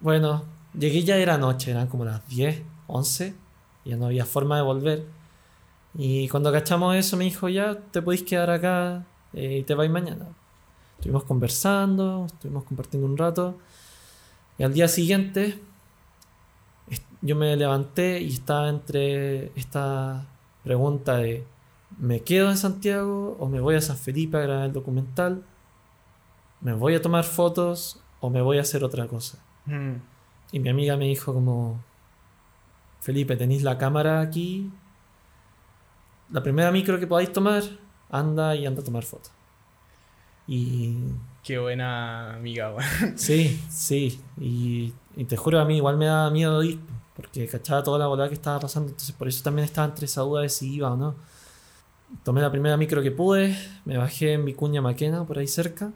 bueno, 0.00 0.44
llegué 0.78 1.02
ya 1.04 1.16
era 1.16 1.38
noche, 1.38 1.70
eran 1.70 1.86
como 1.88 2.04
las 2.04 2.26
10, 2.28 2.62
11, 2.86 3.34
ya 3.84 3.96
no 3.96 4.06
había 4.06 4.26
forma 4.26 4.56
de 4.56 4.62
volver. 4.62 5.04
Y 5.94 6.28
cuando 6.28 6.52
cachamos 6.52 6.94
eso 6.96 7.16
me 7.16 7.24
dijo, 7.24 7.48
ya 7.48 7.76
te 7.92 8.02
podéis 8.02 8.22
quedar 8.24 8.50
acá 8.50 9.04
eh, 9.34 9.58
y 9.60 9.62
te 9.64 9.74
vais 9.74 9.90
mañana. 9.90 10.26
Estuvimos 10.98 11.24
conversando, 11.24 12.26
estuvimos 12.26 12.64
compartiendo 12.64 13.08
un 13.08 13.16
rato. 13.16 13.58
Y 14.58 14.62
al 14.62 14.72
día 14.72 14.88
siguiente 14.88 15.60
yo 17.22 17.36
me 17.36 17.56
levanté 17.56 18.20
y 18.20 18.32
estaba 18.32 18.68
entre 18.68 19.52
esta 19.58 20.26
pregunta 20.62 21.16
de 21.16 21.44
¿me 21.98 22.20
quedo 22.20 22.50
en 22.50 22.56
Santiago 22.56 23.36
o 23.38 23.48
me 23.48 23.60
voy 23.60 23.74
a 23.74 23.80
San 23.80 23.96
Felipe 23.96 24.36
a 24.36 24.40
grabar 24.40 24.66
el 24.66 24.72
documental? 24.72 25.44
¿Me 26.60 26.72
voy 26.72 26.94
a 26.94 27.02
tomar 27.02 27.24
fotos 27.24 28.00
o 28.20 28.30
me 28.30 28.40
voy 28.40 28.58
a 28.58 28.62
hacer 28.62 28.84
otra 28.84 29.06
cosa? 29.06 29.38
Mm. 29.66 29.94
Y 30.52 30.60
mi 30.60 30.68
amiga 30.68 30.96
me 30.96 31.06
dijo 31.06 31.34
como, 31.34 31.82
Felipe, 33.00 33.36
tenéis 33.36 33.62
la 33.62 33.78
cámara 33.78 34.20
aquí. 34.20 34.70
La 36.30 36.42
primera 36.42 36.72
micro 36.72 36.98
que 36.98 37.06
podáis 37.06 37.32
tomar, 37.32 37.62
anda 38.10 38.54
y 38.56 38.66
anda 38.66 38.80
a 38.80 38.84
tomar 38.84 39.04
fotos. 39.04 39.32
Y 40.46 40.96
Qué 41.46 41.60
buena 41.60 42.34
amiga, 42.34 42.72
weón. 42.72 43.16
sí, 43.16 43.62
sí. 43.70 44.20
Y, 44.36 44.92
te 45.28 45.36
juro, 45.36 45.60
a 45.60 45.64
mí 45.64 45.76
igual 45.76 45.96
me 45.96 46.06
daba 46.06 46.28
miedo 46.28 46.60
ir, 46.64 46.80
porque 47.14 47.46
cachaba 47.46 47.84
toda 47.84 48.00
la 48.00 48.08
volada 48.08 48.28
que 48.28 48.34
estaba 48.34 48.58
pasando. 48.58 48.88
Entonces 48.88 49.14
por 49.14 49.28
eso 49.28 49.44
también 49.44 49.64
estaba 49.64 49.86
entre 49.86 50.06
esa 50.06 50.22
duda 50.22 50.42
de 50.42 50.48
si 50.48 50.74
iba 50.74 50.90
o 50.90 50.96
no. 50.96 51.14
Tomé 52.24 52.40
la 52.40 52.50
primera 52.50 52.76
micro 52.76 53.00
que 53.00 53.12
pude, 53.12 53.56
me 53.84 53.96
bajé 53.96 54.32
en 54.32 54.44
Vicuña 54.44 54.82
Maquena, 54.82 55.24
por 55.24 55.38
ahí 55.38 55.46
cerca. 55.46 55.92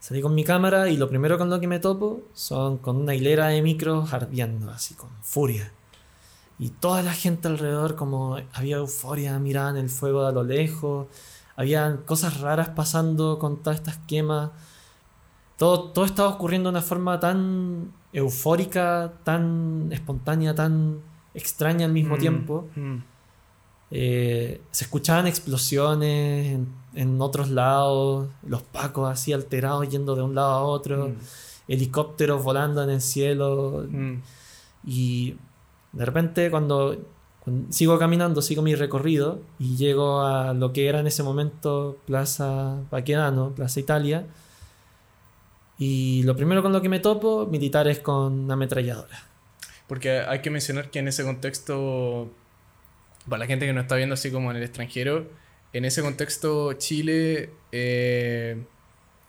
Salí 0.00 0.20
con 0.20 0.34
mi 0.34 0.42
cámara 0.42 0.88
y 0.88 0.96
lo 0.96 1.08
primero 1.08 1.38
con 1.38 1.50
lo 1.50 1.60
que 1.60 1.68
me 1.68 1.78
topo 1.78 2.22
son 2.34 2.78
con 2.78 2.96
una 2.96 3.14
hilera 3.14 3.46
de 3.46 3.62
micros 3.62 4.12
ardiendo, 4.12 4.72
así 4.72 4.94
con 4.94 5.10
furia. 5.22 5.72
Y 6.58 6.70
toda 6.70 7.04
la 7.04 7.12
gente 7.12 7.46
alrededor, 7.46 7.94
como 7.94 8.38
había 8.52 8.78
euforia, 8.78 9.38
miraban 9.38 9.76
el 9.76 9.88
fuego 9.88 10.26
a 10.26 10.32
lo 10.32 10.42
lejos, 10.42 11.06
habían 11.54 11.98
cosas 11.98 12.40
raras 12.40 12.70
pasando 12.70 13.38
con 13.38 13.62
todas 13.62 13.78
estas 13.78 13.98
quemas. 14.08 14.50
Todo, 15.60 15.90
todo 15.92 16.06
estaba 16.06 16.30
ocurriendo 16.30 16.70
de 16.70 16.78
una 16.78 16.82
forma 16.82 17.20
tan 17.20 17.92
eufórica, 18.14 19.12
tan 19.24 19.88
espontánea, 19.92 20.54
tan 20.54 21.00
extraña 21.34 21.84
al 21.84 21.92
mismo 21.92 22.16
Mm, 22.16 22.18
tiempo. 22.18 22.54
mm. 22.74 22.96
Eh, 23.92 24.60
se 24.70 24.84
escuchaban 24.84 25.26
explosiones 25.26 26.52
en, 26.54 26.68
en 26.94 27.20
otros 27.20 27.50
lados, 27.50 28.28
los 28.46 28.62
pacos 28.62 29.10
así 29.10 29.32
alterados 29.32 29.88
yendo 29.88 30.14
de 30.16 30.22
un 30.22 30.34
lado 30.34 30.52
a 30.52 30.62
otro, 30.62 31.08
Mm. 31.08 31.14
helicópteros 31.68 32.42
volando 32.42 32.82
en 32.82 32.90
el 32.90 33.00
cielo. 33.02 33.84
Y 34.86 35.34
de 35.92 36.04
repente 36.06 36.50
cuando, 36.50 36.96
cuando 37.44 37.70
sigo 37.72 37.98
caminando, 37.98 38.40
sigo 38.42 38.62
mi 38.62 38.74
recorrido 38.74 39.40
y 39.58 39.76
llego 39.76 40.22
a 40.22 40.54
lo 40.54 40.72
que 40.72 40.88
era 40.88 41.00
en 41.00 41.06
ese 41.06 41.22
momento 41.22 41.98
Plaza 42.06 42.76
Baquedano, 42.90 43.50
Plaza 43.50 43.78
Italia. 43.80 44.26
Y 45.80 46.22
lo 46.24 46.36
primero 46.36 46.62
con 46.62 46.72
lo 46.72 46.80
que 46.82 46.88
me 46.88 47.00
topo, 47.00 47.46
militares 47.46 47.98
con 47.98 48.48
ametralladora. 48.50 49.18
Porque 49.88 50.20
hay 50.20 50.40
que 50.40 50.50
mencionar 50.50 50.90
que 50.90 51.00
en 51.00 51.08
ese 51.08 51.24
contexto, 51.24 52.30
para 53.28 53.40
la 53.40 53.46
gente 53.46 53.66
que 53.66 53.72
no 53.72 53.80
está 53.80 53.96
viendo 53.96 54.12
así 54.14 54.30
como 54.30 54.50
en 54.52 54.58
el 54.58 54.62
extranjero, 54.62 55.26
en 55.72 55.84
ese 55.86 56.02
contexto 56.02 56.74
Chile, 56.74 57.50
eh, 57.72 58.62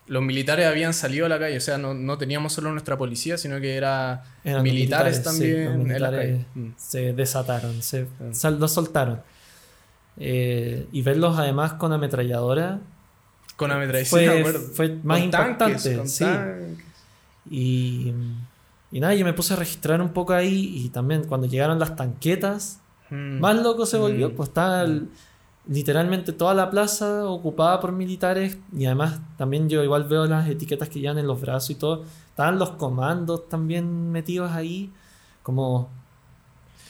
los 0.07 0.21
militares 0.21 0.65
habían 0.67 0.93
salido 0.93 1.25
a 1.25 1.29
la 1.29 1.39
calle, 1.39 1.55
o 1.57 1.61
sea, 1.61 1.77
no, 1.77 1.93
no 1.93 2.17
teníamos 2.17 2.51
solo 2.51 2.69
nuestra 2.71 2.97
policía, 2.97 3.37
sino 3.37 3.61
que 3.61 3.75
era 3.75 4.23
Eran 4.43 4.61
militares, 4.61 5.17
sí, 5.17 5.23
también 5.23 5.53
los 5.63 5.73
en 5.73 5.77
la 5.79 5.83
militares 6.11 6.19
calle. 6.19 6.45
Mm. 6.55 6.71
se 6.75 7.13
desataron, 7.13 7.81
se 7.81 8.07
sal- 8.33 8.59
los 8.59 8.73
soltaron. 8.73 9.21
Eh, 10.17 10.85
y 10.91 11.01
verlos 11.01 11.39
además 11.39 11.73
con 11.73 11.93
ametralladora 11.93 12.81
Con 13.69 14.05
fue, 14.05 14.43
fue 14.73 14.99
más 15.03 15.19
Con 15.21 15.31
tanques, 15.31 15.85
impactante. 15.85 15.97
con 15.97 16.07
sí. 16.07 16.23
tanques. 16.23 16.77
Y, 17.49 18.13
y 18.91 18.99
nada, 18.99 19.13
yo 19.15 19.25
me 19.25 19.33
puse 19.33 19.53
a 19.53 19.57
registrar 19.57 20.01
un 20.01 20.09
poco 20.09 20.33
ahí 20.33 20.73
y 20.85 20.89
también 20.89 21.23
cuando 21.25 21.47
llegaron 21.47 21.79
las 21.79 21.95
tanquetas, 21.95 22.79
Mm. 23.09 23.39
más 23.41 23.57
loco 23.61 23.85
se 23.85 23.97
volvió, 23.97 24.29
Mm. 24.29 24.35
pues 24.35 24.49
estaba 24.49 24.83
el- 24.83 25.09
literalmente 25.67 26.31
toda 26.33 26.53
la 26.53 26.69
plaza 26.69 27.25
ocupada 27.25 27.79
por 27.81 27.91
militares 27.91 28.57
y 28.75 28.85
además 28.85 29.19
también 29.37 29.69
yo 29.69 29.83
igual 29.83 30.05
veo 30.05 30.25
las 30.25 30.47
etiquetas 30.49 30.87
que 30.89 30.99
llevan 31.01 31.17
en 31.19 31.27
los 31.27 31.39
brazos 31.41 31.69
y 31.71 31.75
todo, 31.75 32.03
estaban 32.29 32.57
los 32.57 32.71
comandos 32.71 33.47
también 33.49 34.11
metidos 34.11 34.51
ahí, 34.51 34.91
como 35.43 35.89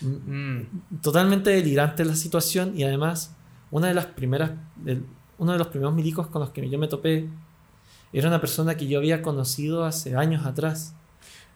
mm, 0.02 0.60
Mm. 0.60 0.68
totalmente 1.02 1.50
delirante 1.50 2.06
la 2.06 2.16
situación 2.16 2.74
y 2.78 2.84
además 2.84 3.34
una 3.72 3.88
de 3.88 3.94
las 3.94 4.06
primeras 4.08 4.52
el- 4.86 5.06
uno 5.42 5.52
de 5.54 5.58
los 5.58 5.68
primeros 5.68 5.94
milicos 5.94 6.28
con 6.28 6.42
los 6.42 6.52
que 6.52 6.70
yo 6.70 6.78
me 6.78 6.88
topé 6.88 7.28
era 8.14 8.28
una 8.28 8.40
persona 8.40 8.76
que 8.78 8.88
yo 8.88 9.00
había 9.00 9.22
conocido 9.22 9.86
hace 9.86 10.16
años 10.16 10.46
atrás 10.46 10.94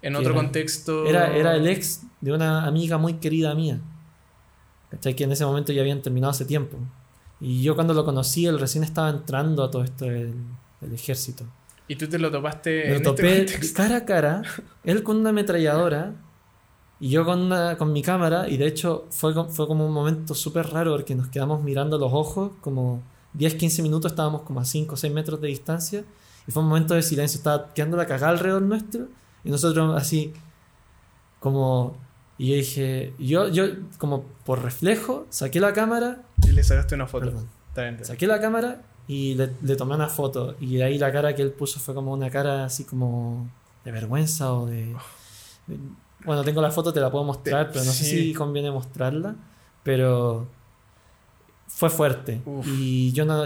En 0.01 0.15
otro 0.15 0.31
era- 0.31 0.41
contexto. 0.41 1.05
era, 1.05 1.35
era 1.35 1.55
el 1.55 1.67
ex 1.67 2.01
de 2.21 2.31
una 2.33 2.65
amiga 2.65 2.97
muy 2.97 3.13
querida 3.15 3.53
mía 3.55 3.79
¿cachai? 4.89 5.15
que 5.15 5.23
en 5.25 5.31
ese 5.31 5.45
momento 5.45 5.71
ya 5.71 5.81
habían 5.81 6.01
terminado 6.01 6.31
hace 6.31 6.45
tiempo 6.45 6.77
y 7.39 7.61
yo 7.61 7.75
cuando 7.75 7.93
lo 7.93 8.05
conocí 8.05 8.45
él 8.45 8.59
recién 8.59 8.83
estaba 8.83 9.09
entrando 9.09 9.63
a 9.63 9.69
todo 9.71 9.83
esto 9.83 10.05
del, 10.05 10.33
del 10.81 10.93
ejército 10.93 11.43
Y 11.87 11.95
tú 11.97 12.07
te 12.07 12.17
lo 12.17 12.31
topaste 12.31 12.83
me 12.85 12.89
lo 12.91 12.95
en 12.97 13.03
topé 13.03 13.39
este 13.41 13.51
contexto. 13.53 13.77
cara 13.77 13.97
a 13.97 14.05
cara, 14.05 14.41
él 14.83 15.03
con 15.03 15.17
una 15.17 15.29
ametralladora 15.29 16.13
y 16.99 17.09
yo 17.09 17.25
con, 17.25 17.39
una- 17.41 17.77
con 17.77 17.91
mi 17.91 18.01
cámara. 18.01 18.47
Y 18.47 18.55
de 18.55 18.65
hecho 18.67 19.05
fue, 19.11 19.33
fue 19.49 19.67
como 19.67 19.85
un 19.85 19.91
momento 19.93 20.33
súper 20.33 20.67
raro 20.69 20.91
porque 20.93 21.13
nos 21.13 21.27
quedamos 21.27 21.61
mirando 21.61 21.97
los 21.99 22.11
ojos, 22.13 22.53
como 22.61 23.03
10-15 23.37 23.81
minutos 23.83 24.11
estábamos 24.11 24.41
como 24.43 24.59
a 24.59 24.65
5 24.65 24.93
o 24.93 24.97
6 24.97 25.13
metros 25.13 25.41
de 25.41 25.47
distancia. 25.47 26.03
Y 26.47 26.51
fue 26.51 26.61
un 26.63 26.69
momento 26.69 26.93
de 26.93 27.01
silencio, 27.01 27.37
estaba 27.37 27.73
quedando 27.73 27.97
la 27.97 28.05
cagada 28.05 28.29
alrededor 28.29 28.61
nuestro. 28.61 29.07
Y 29.43 29.49
nosotros 29.49 29.95
así, 29.99 30.33
como... 31.39 31.97
Y 32.37 32.49
yo 32.49 32.55
dije, 32.55 33.13
yo, 33.17 33.47
yo 33.47 33.63
como 33.97 34.23
por 34.45 34.61
reflejo, 34.61 35.25
saqué 35.29 35.61
la 35.61 35.71
cámara 35.71 36.23
Y 36.43 36.51
le 36.51 36.63
sacaste 36.65 36.93
una 36.95 37.07
foto. 37.07 37.25
Perdón. 37.27 37.47
Saqué 38.03 38.27
la 38.27 38.41
cámara 38.41 38.81
y 39.07 39.35
le, 39.35 39.51
le 39.61 39.75
tomé 39.77 39.95
una 39.95 40.09
foto. 40.09 40.55
Y 40.59 40.75
de 40.77 40.83
ahí 40.83 40.97
la 40.97 41.11
cara 41.13 41.33
que 41.33 41.41
él 41.41 41.51
puso 41.51 41.79
fue 41.79 41.93
como 41.95 42.11
una 42.11 42.29
cara 42.29 42.65
así 42.65 42.83
como 42.83 43.49
de 43.85 43.91
vergüenza 43.91 44.53
o 44.53 44.65
de. 44.65 44.87
de- 45.67 45.79
bueno, 46.25 46.43
tengo 46.43 46.61
la 46.61 46.71
foto, 46.71 46.91
te 46.91 46.99
la 46.99 47.09
puedo 47.11 47.23
mostrar, 47.23 47.67
pero 47.71 47.85
no 47.85 47.91
sé 47.91 48.03
si 48.03 48.33
conviene 48.33 48.69
mostrarla. 48.71 49.35
Pero 49.83 50.47
fue 51.75 51.89
fuerte. 51.89 52.41
Uf. 52.45 52.65
Y 52.67 53.11
yo 53.11 53.25
no, 53.25 53.45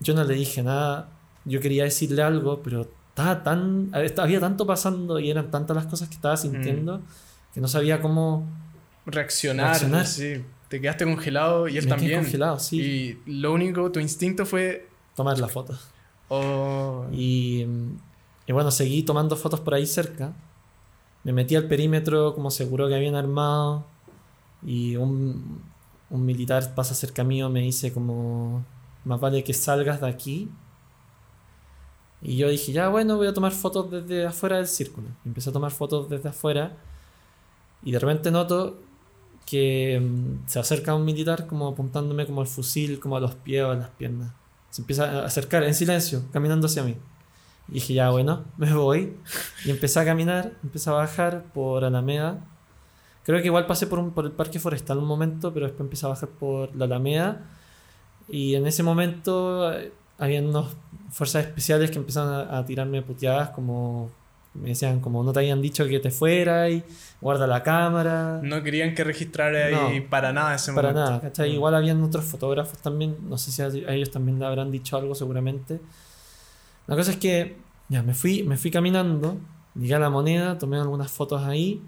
yo 0.00 0.14
no 0.14 0.24
le 0.24 0.34
dije 0.34 0.62
nada. 0.62 1.08
Yo 1.44 1.60
quería 1.60 1.84
decirle 1.84 2.22
algo, 2.22 2.60
pero 2.62 2.88
estaba 3.08 3.42
tan. 3.42 3.90
Había 3.92 4.40
tanto 4.40 4.66
pasando 4.66 5.18
y 5.20 5.30
eran 5.30 5.50
tantas 5.50 5.76
las 5.76 5.86
cosas 5.86 6.08
que 6.08 6.14
estaba 6.16 6.36
sintiendo 6.36 7.00
que 7.54 7.60
no 7.60 7.68
sabía 7.68 8.00
cómo. 8.00 8.46
Reaccionar, 9.06 9.68
Reaccionar. 9.70 10.06
sí. 10.06 10.44
Te 10.68 10.80
quedaste 10.80 11.04
congelado 11.04 11.68
y 11.68 11.76
él 11.76 11.84
me 11.84 11.90
también. 11.90 12.20
congelado, 12.22 12.58
sí. 12.58 12.80
Y 13.26 13.30
lo 13.40 13.52
único, 13.52 13.90
tu 13.92 14.00
instinto 14.00 14.44
fue. 14.46 14.88
Tomar 15.14 15.38
la 15.38 15.48
foto. 15.48 15.78
Oh, 16.28 17.04
Y, 17.12 17.66
y 18.46 18.52
bueno, 18.52 18.70
seguí 18.70 19.02
tomando 19.02 19.36
fotos 19.36 19.60
por 19.60 19.74
ahí 19.74 19.84
cerca. 19.86 20.32
Me 21.24 21.32
metí 21.32 21.54
al 21.56 21.68
perímetro 21.68 22.34
como 22.34 22.50
seguro 22.50 22.88
que 22.88 22.94
habían 22.94 23.14
armado. 23.14 23.84
Y 24.64 24.96
un, 24.96 25.60
un 26.12 26.26
militar 26.26 26.74
pasa 26.74 26.94
cerca 26.94 27.24
mío, 27.24 27.48
me 27.48 27.60
dice 27.60 27.92
como, 27.92 28.64
más 29.04 29.18
vale 29.18 29.42
que 29.42 29.54
salgas 29.54 30.00
de 30.00 30.08
aquí. 30.08 30.50
Y 32.20 32.36
yo 32.36 32.48
dije, 32.50 32.70
ya 32.72 32.88
bueno, 32.88 33.16
voy 33.16 33.26
a 33.26 33.34
tomar 33.34 33.52
fotos 33.52 33.90
desde 33.90 34.26
afuera 34.26 34.58
del 34.58 34.68
círculo. 34.68 35.08
Y 35.24 35.28
empecé 35.28 35.50
a 35.50 35.52
tomar 35.52 35.72
fotos 35.72 36.08
desde 36.08 36.28
afuera. 36.28 36.76
Y 37.82 37.92
de 37.92 37.98
repente 37.98 38.30
noto 38.30 38.78
que 39.46 39.98
mm, 40.00 40.46
se 40.48 40.60
acerca 40.60 40.94
un 40.94 41.04
militar 41.04 41.46
como 41.46 41.66
apuntándome 41.66 42.26
como 42.26 42.42
el 42.42 42.46
fusil, 42.46 43.00
como 43.00 43.16
a 43.16 43.20
los 43.20 43.34
pies 43.34 43.64
o 43.64 43.70
a 43.70 43.74
las 43.74 43.88
piernas. 43.88 44.32
Se 44.70 44.82
empieza 44.82 45.22
a 45.22 45.24
acercar 45.24 45.64
en 45.64 45.74
silencio, 45.74 46.22
caminando 46.30 46.66
hacia 46.66 46.82
mí. 46.82 46.96
Y 47.68 47.74
dije, 47.74 47.94
ya 47.94 48.10
bueno, 48.10 48.44
me 48.58 48.72
voy. 48.74 49.16
Y 49.64 49.70
empecé 49.70 49.98
a 49.98 50.04
caminar, 50.04 50.52
empecé 50.62 50.90
a 50.90 50.92
bajar 50.92 51.44
por 51.54 51.84
Alameda. 51.84 52.44
Creo 53.24 53.40
que 53.40 53.46
igual 53.46 53.66
pasé 53.66 53.86
por, 53.86 53.98
un, 53.98 54.10
por 54.10 54.24
el 54.24 54.32
parque 54.32 54.58
forestal 54.58 54.98
un 54.98 55.04
momento, 55.06 55.52
pero 55.54 55.66
después 55.66 55.80
empecé 55.86 56.06
a 56.06 56.10
bajar 56.10 56.28
por 56.28 56.74
la 56.74 56.86
Alameda. 56.86 57.40
Y 58.28 58.54
en 58.54 58.66
ese 58.66 58.82
momento 58.82 59.72
eh, 59.72 59.92
habían 60.18 60.46
unas 60.46 60.66
fuerzas 61.10 61.46
especiales 61.46 61.90
que 61.90 61.98
empezaron 61.98 62.32
a, 62.32 62.58
a 62.58 62.64
tirarme 62.64 63.02
puteadas, 63.02 63.50
como 63.50 64.10
me 64.54 64.68
decían, 64.70 65.00
como 65.00 65.22
no 65.24 65.32
te 65.32 65.38
habían 65.40 65.62
dicho 65.62 65.86
que 65.86 65.98
te 65.98 66.10
fuera 66.10 66.68
y 66.68 66.84
guarda 67.22 67.46
la 67.46 67.62
cámara. 67.62 68.38
no 68.42 68.62
querían 68.62 68.94
que 68.94 69.02
registrara 69.02 69.66
ahí 69.88 70.00
No. 70.00 70.10
para 70.10 70.30
nada 70.32 70.54
ese 70.54 70.72
Para 70.74 70.88
momento. 70.90 71.10
nada, 71.10 71.20
¿cachai? 71.22 71.50
Mm. 71.50 71.54
Igual 71.54 71.74
habían 71.74 72.02
otros 72.02 72.24
fotógrafos 72.26 72.78
también, 72.78 73.16
no 73.28 73.38
sé 73.38 73.50
si 73.50 73.62
a, 73.62 73.66
a 73.66 73.94
ellos 73.94 74.10
también 74.10 74.38
le 74.38 74.44
habrán 74.44 74.70
dicho 74.70 74.96
algo 74.98 75.14
seguramente. 75.14 75.80
La 76.86 76.96
cosa 76.96 77.12
es 77.12 77.16
que 77.16 77.56
ya 77.88 78.02
me 78.02 78.12
fui, 78.14 78.42
me 78.42 78.56
fui 78.58 78.70
caminando, 78.70 79.38
llegué 79.74 79.94
a 79.94 79.98
la 79.98 80.10
moneda, 80.10 80.58
tomé 80.58 80.76
algunas 80.78 81.10
fotos 81.10 81.42
ahí, 81.44 81.80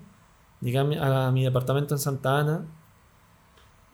llegué 0.64 0.78
a 0.78 0.84
mi, 0.84 0.96
a 0.98 1.30
mi 1.30 1.44
departamento 1.44 1.94
en 1.94 1.98
Santa 2.00 2.38
Ana 2.40 2.64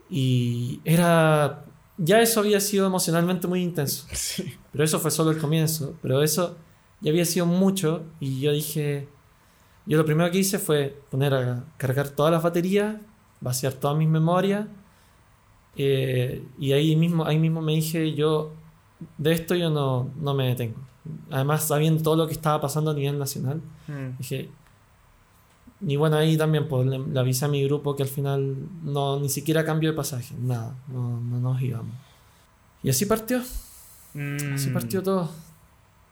y 0.09 0.81
era 0.85 1.65
ya 1.99 2.21
eso 2.23 2.41
había 2.41 2.61
sido 2.61 2.87
emocionalmente 2.87 3.47
muy 3.47 3.63
intenso. 3.63 4.07
Sí. 4.13 4.55
Pero 4.73 4.85
eso 4.85 4.99
fue 5.01 5.11
solo 5.11 5.31
el 5.33 5.39
comienzo. 5.39 5.95
Pero 6.01 6.23
eso 6.23 6.57
ya 7.01 7.11
había 7.11 7.25
sido 7.25 7.45
mucho 7.47 8.05
y 8.21 8.41
yo 8.41 8.53
dije, 8.53 9.09
yo 9.87 9.99
lo 9.99 10.05
primero 10.05 10.31
que 10.31 10.39
hice 10.39 10.59
fue 10.59 10.99
poner 11.11 11.35
a 11.35 11.65
cargar 11.77 12.09
todas 12.09 12.33
las 12.33 12.43
baterías, 12.43 12.97
vaciar 13.41 13.73
todas 13.75 13.97
mis 13.99 14.09
memorias 14.09 14.67
eh, 15.77 16.45
y 16.59 16.73
ahí 16.73 16.97
mismo, 16.97 17.25
ahí 17.25 17.39
mismo 17.39 17.61
me 17.63 17.73
dije, 17.75 18.15
yo 18.15 18.53
de 19.19 19.33
esto 19.33 19.55
yo 19.55 19.71
no, 19.71 20.11
no 20.21 20.35
me 20.35 20.47
detengo. 20.49 20.79
Además, 21.31 21.65
sabiendo 21.67 22.03
todo 22.03 22.17
lo 22.17 22.27
que 22.27 22.33
estaba 22.35 22.61
pasando 22.61 22.91
a 22.91 22.95
nivel 22.95 23.19
nacional, 23.19 23.61
Mm. 23.89 24.17
dije... 24.19 24.51
Y 25.87 25.97
bueno, 25.97 26.17
ahí 26.17 26.37
también 26.37 26.69
pues, 26.69 26.87
le, 26.87 26.99
le 26.99 27.19
avisé 27.21 27.47
a 27.47 27.49
mi 27.49 27.65
grupo 27.65 27.97
que 27.97 28.03
al 28.03 28.09
final 28.09 28.55
no, 28.83 29.19
ni 29.19 29.29
siquiera 29.29 29.65
cambio 29.65 29.91
de 29.91 29.97
pasaje, 29.97 30.35
nada, 30.39 30.75
no, 30.89 31.21
no 31.21 31.41
nos 31.41 31.63
íbamos. 31.63 31.95
Y 32.83 32.91
así 32.91 33.07
partió, 33.07 33.39
así 33.39 34.69
Mm. 34.69 34.73
partió 34.73 35.03
todo. 35.03 35.31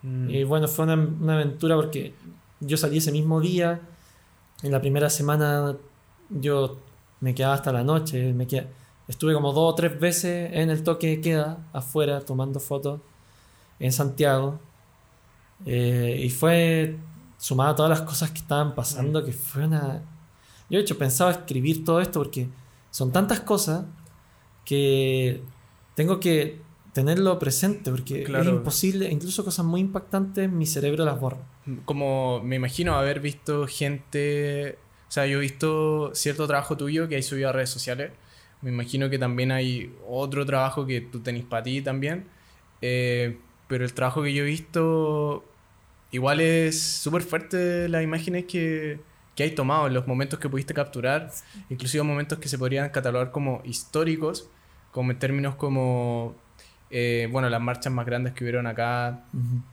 Mm. 0.03 0.31
Y 0.31 0.45
bueno, 0.45 0.69
fue 0.69 0.85
una, 0.85 0.95
una 0.95 1.35
aventura 1.35 1.75
porque 1.77 2.15
yo 2.61 2.77
salí 2.77 2.99
ese 2.99 3.13
mismo 3.13 3.41
día. 3.41 3.81
En 4.63 4.73
la 4.73 4.81
primera 4.81 5.11
semana 5.11 5.77
yo 6.31 6.79
me 7.21 7.35
quedaba 7.35 7.55
hasta 7.55 7.73
la 7.73 7.85
noche. 7.85 8.33
Me 8.33 8.47
estuve 9.09 9.35
como 9.35 9.53
dos 9.53 9.73
o 9.73 9.75
tres 9.75 9.99
veces 9.99 10.51
en 10.53 10.71
el 10.71 10.83
toque 10.83 11.09
de 11.09 11.21
queda, 11.21 11.59
afuera, 11.73 12.21
tomando 12.21 12.61
fotos 12.61 13.01
en 13.81 13.93
Santiago. 13.93 14.61
Eh, 15.67 16.21
y 16.25 16.31
fue 16.31 16.97
sumado 17.39 17.71
a 17.71 17.75
todas 17.77 17.91
las 17.91 18.03
cosas 18.03 18.31
que 18.31 18.39
estaban 18.39 18.75
pasando, 18.75 19.25
que 19.25 19.33
fue 19.33 19.65
una... 19.65 20.03
Yo 20.69 20.77
de 20.77 20.83
hecho 20.83 20.99
pensaba 20.99 21.31
escribir 21.31 21.85
todo 21.85 22.01
esto 22.03 22.21
porque 22.21 22.49
son 22.91 23.11
tantas 23.13 23.41
cosas 23.41 23.85
que 24.65 25.41
tengo 25.95 26.21
que 26.21 26.61
tenerlo 26.93 27.39
presente 27.39 27.91
porque 27.91 28.23
es 28.23 28.27
Claro. 28.27 28.51
imposible, 28.51 29.09
incluso 29.11 29.45
cosas 29.45 29.65
muy 29.65 29.81
impactantes, 29.81 30.51
mi 30.51 30.67
cerebro 30.67 31.05
las 31.05 31.19
borra. 31.19 31.39
Como 31.85 32.41
me 32.43 32.57
imagino 32.57 32.95
haber 32.97 33.21
visto 33.21 33.67
gente. 33.67 34.79
O 35.09 35.11
sea, 35.11 35.27
yo 35.27 35.39
he 35.39 35.41
visto 35.41 36.11
cierto 36.15 36.47
trabajo 36.47 36.77
tuyo 36.77 37.09
que 37.09 37.17
hay 37.17 37.23
subido 37.23 37.49
a 37.49 37.53
redes 37.53 37.71
sociales. 37.71 38.13
Me 38.61 38.71
imagino 38.71 39.09
que 39.09 39.19
también 39.19 39.53
hay 39.53 39.95
otro 40.09 40.45
trabajo 40.45 40.85
que 40.87 41.01
tú 41.01 41.21
tenés 41.21 41.45
para 41.45 41.63
ti 41.63 41.81
también. 41.81 42.27
Eh, 42.83 43.39
pero 43.69 43.85
el 43.85 43.93
trabajo 43.95 44.23
que 44.23 44.35
yo 44.35 44.43
he 44.43 44.47
visto. 44.47 45.45
Igual 46.11 46.41
es 46.41 46.81
súper 46.81 47.23
fuerte 47.23 47.89
las 47.89 48.03
imágenes 48.03 48.45
que, 48.47 48.99
que 49.35 49.43
hay 49.43 49.51
tomado, 49.55 49.89
los 49.89 50.07
momentos 50.07 50.39
que 50.39 50.49
pudiste 50.49 50.75
capturar, 50.75 51.31
inclusive 51.71 52.03
momentos 52.03 52.39
que 52.39 52.49
se 52.49 52.59
podrían 52.59 52.89
catalogar 52.91 53.31
como 53.31 53.61
históricos, 53.65 54.49
como 54.91 55.13
en 55.13 55.19
términos 55.19 55.55
como, 55.55 56.35
eh, 56.91 57.29
bueno, 57.31 57.49
las 57.49 57.61
marchas 57.61 57.93
más 57.93 58.07
grandes 58.07 58.33
que 58.33 58.45
hubieron 58.45 58.67
acá, 58.67 59.25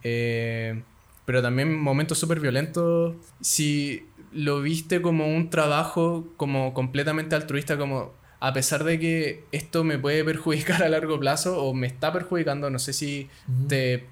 eh, 0.04 0.82
pero 1.26 1.42
también 1.42 1.78
momentos 1.80 2.20
súper 2.20 2.40
violentos. 2.40 3.16
Si 3.42 4.06
lo 4.32 4.62
viste 4.62 5.02
como 5.02 5.28
un 5.34 5.50
trabajo 5.50 6.28
como 6.38 6.74
completamente 6.74 7.36
altruista, 7.36 7.78
como 7.78 8.12
a 8.40 8.54
pesar 8.54 8.84
de 8.84 9.00
que 9.00 9.44
esto 9.52 9.84
me 9.84 9.98
puede 9.98 10.24
perjudicar 10.24 10.84
a 10.84 10.90
largo 10.90 11.20
plazo 11.20 11.64
o 11.64 11.74
me 11.74 11.88
está 11.88 12.14
perjudicando, 12.14 12.70
no 12.70 12.78
sé 12.78 12.94
si 12.94 13.30
te, 13.68 14.06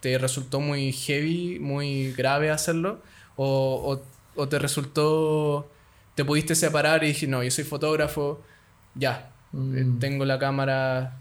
te 0.00 0.18
resultó 0.18 0.60
muy 0.60 0.92
heavy, 0.92 1.58
muy 1.58 2.12
grave 2.12 2.50
hacerlo, 2.50 3.00
o, 3.36 3.94
o- 4.36 4.40
o 4.40 4.48
te 4.48 4.58
resultó, 4.58 5.68
te 6.14 6.24
pudiste 6.24 6.54
separar 6.54 7.02
y 7.04 7.08
dije, 7.08 7.26
no, 7.26 7.42
yo 7.42 7.50
soy 7.50 7.64
fotógrafo, 7.64 8.40
ya, 8.94 9.32
eh, 9.52 9.56
Mm. 9.84 9.98
tengo 9.98 10.24
la 10.24 10.38
cámara. 10.38 11.16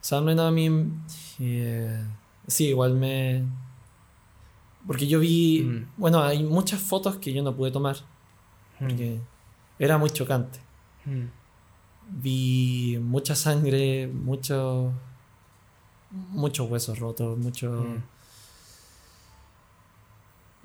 O 0.00 0.04
sea, 0.08 0.18
al 0.18 0.24
menos 0.24 0.46
a 0.46 0.50
mí. 0.50 0.70
eh, 1.40 2.02
sí, 2.46 2.68
igual 2.68 2.94
me. 2.94 3.42
Porque 4.86 5.06
yo 5.06 5.18
vi. 5.20 5.62
Mm. 5.62 5.86
Bueno, 5.96 6.22
hay 6.22 6.42
muchas 6.44 6.80
fotos 6.80 7.16
que 7.16 7.32
yo 7.32 7.42
no 7.42 7.54
pude 7.56 7.70
tomar. 7.72 7.96
Porque 8.78 9.18
era 9.78 9.98
muy 9.98 10.10
chocante. 10.10 10.58
Mm. 11.04 11.24
Vi 12.22 12.98
mucha 13.02 13.34
sangre, 13.34 14.06
mucho. 14.06 14.92
Muchos 16.30 16.70
huesos 16.70 16.98
rotos, 16.98 17.36
mucho, 17.38 17.70
Mm. 17.70 18.02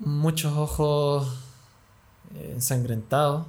muchos 0.00 0.52
ojos 0.56 1.38
eh, 2.34 2.52
ensangrentados, 2.54 3.46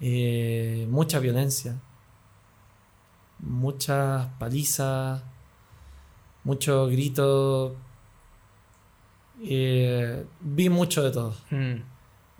eh, 0.00 0.86
mucha 0.90 1.18
violencia, 1.18 1.76
muchas 3.40 4.26
palizas, 4.38 5.22
mucho 6.44 6.86
grito. 6.86 7.76
eh, 9.42 10.26
vi 10.40 10.68
mucho 10.68 11.02
de 11.02 11.10
todo. 11.10 11.34
Mm. 11.50 11.76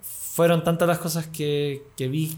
Fueron 0.03 0.63
tantas 0.65 0.87
las 0.87 0.99
cosas 0.99 1.27
que, 1.29 1.87
que 1.97 2.09
vi 2.09 2.37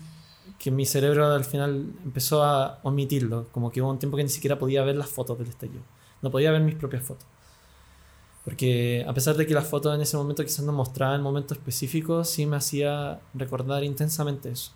que 0.63 0.71
mi 0.71 0.87
cerebro 0.87 1.27
al 1.27 1.45
final 1.45 1.93
empezó 2.05 2.45
a 2.45 2.79
omitirlo. 2.85 3.49
Como 3.51 3.73
que 3.73 3.83
hubo 3.83 3.91
un 3.91 3.99
tiempo 3.99 4.17
que 4.17 4.23
ni 4.23 4.29
siquiera 4.29 4.59
podía 4.61 4.85
ver 4.85 4.95
las 4.95 5.09
fotos 5.09 5.37
del 5.37 5.49
estallido. 5.49 5.83
No 6.23 6.31
podía 6.31 6.53
ver 6.53 6.61
mis 6.61 6.77
propias 6.77 7.03
fotos. 7.03 7.27
Porque 8.45 9.05
a 9.09 9.13
pesar 9.13 9.37
de 9.37 9.45
que 9.47 9.55
las 9.55 9.67
fotos 9.67 9.95
en 9.95 10.01
ese 10.01 10.17
momento 10.17 10.45
quizás 10.45 10.65
no 10.65 10.73
mostraban 10.73 11.17
el 11.17 11.23
momento 11.23 11.55
específico, 11.55 12.25
sí 12.25 12.47
me 12.47 12.57
hacía 12.57 13.21
recordar 13.35 13.83
intensamente 13.83 14.51
eso. 14.51 14.73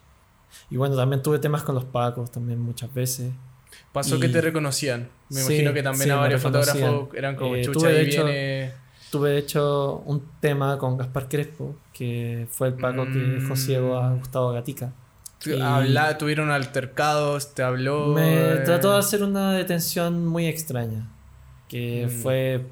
Y 0.70 0.76
bueno, 0.76 0.96
también 0.96 1.22
tuve 1.22 1.38
temas 1.38 1.62
con 1.62 1.74
los 1.76 1.84
pacos 1.84 2.30
también 2.32 2.60
muchas 2.60 2.92
veces. 2.92 3.32
Pasó 3.92 4.16
Y- 4.16 4.20
que 4.20 4.28
te 4.28 4.40
reconocían. 4.40 5.08
Me 5.28 5.40
Sí, 5.40 5.52
imagino 5.54 5.72
que 5.74 5.82
también 5.82 6.04
sí, 6.04 6.10
a 6.10 6.16
varios 6.16 6.42
fotógrafos 6.42 7.08
eran 7.14 7.36
como 7.36 7.54
Eh, 7.56 7.62
chucha 7.62 7.78
tuve, 7.80 7.92
de 7.92 8.02
hecho, 8.02 8.24
viene. 8.24 8.72
Tuve 9.10 9.30
de 9.30 9.38
hecho 9.38 10.02
un 10.04 10.22
tema 10.40 10.78
con 10.78 10.96
Gaspar 10.96 11.28
Crespo, 11.28 11.76
que 11.92 12.46
fue 12.50 12.68
el 12.68 12.74
paco 12.74 13.04
que 13.04 13.18
dejó 13.18 13.54
ciego 13.56 13.96
a 13.98 14.12
Gustavo 14.14 14.50
Gatica. 14.52 14.92
Y- 15.44 15.60
habla- 15.60 16.16
tuvieron 16.18 16.50
altercados, 16.50 17.54
te 17.54 17.62
habló. 17.62 18.08
Me 18.08 18.54
eh, 18.54 18.56
trató 18.64 18.92
de 18.92 18.98
hacer 18.98 19.22
una 19.22 19.52
detención 19.52 20.26
muy 20.26 20.46
extraña, 20.46 21.06
que 21.68 22.06
Mm. 22.06 22.22
fue 22.22 22.66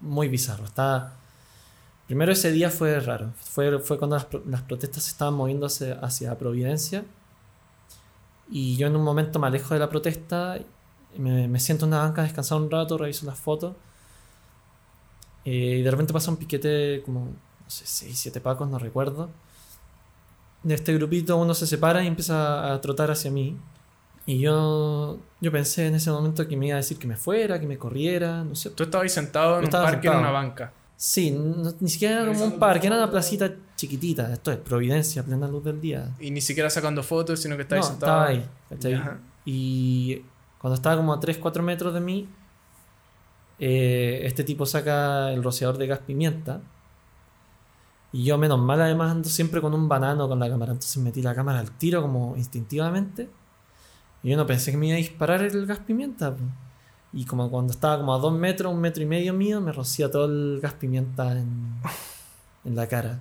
muy 0.00 0.28
bizarro. 0.28 0.64
Estaba... 0.64 1.14
Primero 2.06 2.32
ese 2.32 2.50
día 2.50 2.70
fue 2.70 2.98
raro, 3.00 3.32
fue, 3.40 3.78
fue 3.78 3.96
cuando 3.96 4.16
las, 4.16 4.26
las 4.46 4.62
protestas 4.62 5.04
se 5.04 5.10
estaban 5.10 5.34
moviendo 5.34 5.66
hacia, 5.66 5.94
hacia 6.00 6.36
Providencia 6.36 7.04
y 8.50 8.76
yo 8.76 8.88
en 8.88 8.96
un 8.96 9.04
momento 9.04 9.38
me 9.38 9.46
alejo 9.46 9.74
de 9.74 9.78
la 9.80 9.88
protesta, 9.88 10.58
me, 11.16 11.46
me 11.46 11.60
siento 11.60 11.84
en 11.84 11.92
una 11.92 12.02
banca 12.02 12.22
a 12.22 12.24
descansar 12.24 12.58
un 12.58 12.68
rato, 12.68 12.98
reviso 12.98 13.26
las 13.26 13.38
fotos 13.38 13.76
eh, 15.44 15.76
y 15.78 15.82
de 15.82 15.90
repente 15.90 16.12
pasa 16.12 16.32
un 16.32 16.36
piquete 16.36 17.02
como, 17.04 17.26
no 17.26 17.34
sé, 17.68 17.84
6, 17.86 18.18
7 18.18 18.40
pacos, 18.40 18.68
no 18.68 18.78
recuerdo. 18.80 19.30
De 20.62 20.74
este 20.74 20.92
grupito 20.94 21.36
uno 21.36 21.54
se 21.54 21.66
separa 21.66 22.02
y 22.04 22.06
empieza 22.06 22.72
a 22.72 22.80
trotar 22.80 23.10
hacia 23.10 23.30
mí. 23.30 23.56
Y 24.26 24.38
yo, 24.40 25.18
yo 25.40 25.50
pensé 25.50 25.86
en 25.86 25.94
ese 25.94 26.10
momento 26.10 26.46
que 26.46 26.56
me 26.56 26.66
iba 26.66 26.74
a 26.74 26.78
decir 26.78 26.98
que 26.98 27.06
me 27.06 27.16
fuera, 27.16 27.58
que 27.58 27.66
me 27.66 27.78
corriera, 27.78 28.44
no 28.44 28.54
sé. 28.54 28.70
Tú 28.70 28.82
estabas 28.84 29.04
ahí 29.04 29.08
sentado 29.08 29.54
en 29.54 29.54
Yo 29.54 29.58
un 29.60 29.64
estaba 29.64 29.84
parque 29.84 30.06
en 30.06 30.12
sentado. 30.12 30.20
una 30.20 30.30
banca. 30.30 30.72
Sí, 30.96 31.30
no- 31.30 31.72
ni 31.80 31.88
siquiera 31.88 32.22
era 32.22 32.32
como 32.32 32.44
un 32.44 32.58
parque, 32.58 32.86
era 32.86 32.96
una 32.96 33.10
placita 33.10 33.50
chiquitita. 33.74 34.32
Esto 34.34 34.52
es 34.52 34.58
Providencia, 34.58 35.22
plena 35.22 35.48
luz 35.48 35.64
del 35.64 35.80
día. 35.80 36.10
Y 36.20 36.30
ni 36.30 36.42
siquiera 36.42 36.68
sacando 36.68 37.02
fotos, 37.02 37.40
sino 37.40 37.56
que 37.56 37.62
estabas 37.62 37.86
no, 37.86 37.90
sentado. 37.92 38.12
estaba 38.12 38.26
ahí. 38.28 38.46
¿cachai? 38.68 39.02
Y 39.46 40.22
cuando 40.58 40.74
estaba 40.74 40.96
como 40.96 41.14
a 41.14 41.20
3-4 41.20 41.62
metros 41.62 41.94
de 41.94 42.00
mí, 42.00 42.28
eh, 43.58 44.20
este 44.24 44.44
tipo 44.44 44.66
saca 44.66 45.32
el 45.32 45.42
rociador 45.42 45.78
de 45.78 45.86
gas 45.86 46.00
pimienta. 46.06 46.60
Y 48.12 48.24
yo, 48.24 48.38
menos 48.38 48.58
mal, 48.58 48.80
además 48.82 49.12
ando 49.12 49.28
siempre 49.28 49.60
con 49.60 49.72
un 49.74 49.88
banano 49.88 50.28
con 50.28 50.38
la 50.38 50.48
cámara. 50.48 50.72
Entonces 50.72 51.02
metí 51.02 51.22
la 51.22 51.34
cámara 51.34 51.60
al 51.60 51.70
tiro 51.72 52.02
como 52.02 52.36
instintivamente. 52.36 53.28
Y 54.22 54.30
yo 54.30 54.36
no 54.36 54.46
pensé 54.46 54.70
que 54.70 54.76
me 54.76 54.86
iba 54.86 54.94
a 54.94 54.98
disparar 54.98 55.42
el 55.42 55.66
gas 55.66 55.78
pimienta. 55.78 56.34
Y 57.12 57.24
como 57.24 57.50
cuando 57.50 57.72
estaba 57.72 57.98
como 57.98 58.14
a 58.14 58.18
2 58.18 58.32
metros, 58.32 58.72
un 58.72 58.80
metro 58.80 59.02
y 59.02 59.06
medio 59.06 59.32
mío, 59.32 59.60
me 59.60 59.72
rocía 59.72 60.10
todo 60.10 60.26
el 60.26 60.60
gas 60.60 60.74
pimienta 60.74 61.32
en, 61.32 61.80
en 62.64 62.76
la 62.76 62.86
cara. 62.86 63.20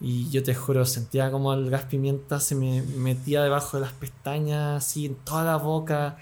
Y 0.00 0.28
yo 0.30 0.42
te 0.42 0.54
juro, 0.54 0.84
sentía 0.84 1.30
como 1.30 1.52
el 1.54 1.70
gas 1.70 1.84
pimienta 1.84 2.40
se 2.40 2.54
me 2.54 2.82
metía 2.82 3.42
debajo 3.42 3.76
de 3.76 3.84
las 3.84 3.92
pestañas, 3.92 4.84
así 4.84 5.06
en 5.06 5.14
toda 5.14 5.44
la 5.44 5.56
boca. 5.56 6.18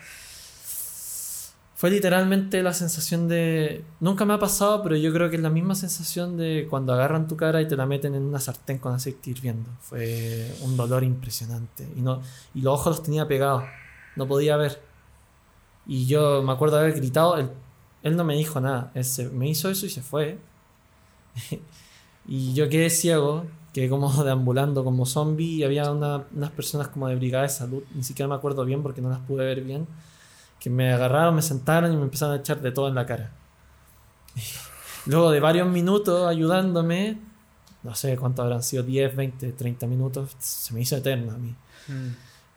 Fue 1.80 1.90
literalmente 1.90 2.62
la 2.62 2.74
sensación 2.74 3.26
de. 3.26 3.82
Nunca 4.00 4.26
me 4.26 4.34
ha 4.34 4.38
pasado, 4.38 4.82
pero 4.82 4.96
yo 4.96 5.10
creo 5.14 5.30
que 5.30 5.36
es 5.36 5.42
la 5.42 5.48
misma 5.48 5.74
sensación 5.74 6.36
de 6.36 6.66
cuando 6.68 6.92
agarran 6.92 7.26
tu 7.26 7.38
cara 7.38 7.62
y 7.62 7.68
te 7.68 7.74
la 7.74 7.86
meten 7.86 8.14
en 8.14 8.22
una 8.22 8.38
sartén 8.38 8.76
con 8.76 8.92
aceite 8.92 9.30
hirviendo. 9.30 9.70
Fue 9.80 10.54
un 10.60 10.76
dolor 10.76 11.04
impresionante. 11.04 11.88
Y, 11.96 12.02
no, 12.02 12.20
los 12.52 12.74
ojos 12.74 12.96
los 12.96 13.02
tenía 13.02 13.26
pegados. 13.26 13.64
No 14.14 14.28
podía 14.28 14.58
ver. 14.58 14.78
Y 15.86 16.04
yo 16.04 16.42
me 16.42 16.52
acuerdo 16.52 16.76
de 16.76 16.82
haber 16.82 16.96
gritado. 16.96 17.38
Él, 17.38 18.14
no 18.14 18.24
me 18.24 18.36
dijo 18.36 18.60
nada. 18.60 18.92
Me 19.32 19.48
hizo 19.48 19.70
eso 19.70 19.86
y 19.86 19.88
se 19.88 20.02
fue. 20.02 20.36
y 22.28 22.52
yo 22.52 22.68
quedé 22.68 22.90
ciego. 22.90 23.46
Quedé 23.72 23.88
como 23.88 24.12
deambulando 24.22 24.84
como 24.84 25.06
zombie. 25.06 25.54
Y 25.56 25.64
había 25.64 25.90
una- 25.90 26.26
unas 26.36 26.50
personas 26.50 26.88
como 26.88 27.08
de 27.08 27.16
brigada 27.16 27.44
de 27.44 27.48
salud. 27.48 27.82
Ni 27.94 28.02
siquiera 28.02 28.28
me 28.28 28.34
acuerdo 28.34 28.66
bien 28.66 28.82
porque 28.82 29.00
no 29.00 29.08
las 29.08 29.20
pude 29.20 29.46
ver 29.46 29.62
bien. 29.62 29.86
Que 30.60 30.70
me 30.70 30.92
agarraron, 30.92 31.34
me 31.34 31.42
sentaron 31.42 31.92
y 31.92 31.96
me 31.96 32.02
empezaron 32.02 32.34
a 32.34 32.38
echar 32.38 32.60
de 32.60 32.70
todo 32.70 32.88
en 32.88 32.94
la 32.94 33.06
cara. 33.06 33.30
Luego 35.06 35.30
de 35.30 35.40
varios 35.40 35.66
minutos 35.68 36.28
ayudándome, 36.28 37.18
no 37.82 37.94
sé 37.94 38.16
cuánto 38.16 38.42
habrán 38.42 38.62
sido, 38.62 38.82
10, 38.82 39.16
20, 39.16 39.52
30 39.52 39.86
minutos, 39.86 40.36
se 40.38 40.74
me 40.74 40.82
hizo 40.82 40.96
eterno 40.96 41.32
a 41.32 41.38
mí. 41.38 41.54
Mm. 41.88 42.08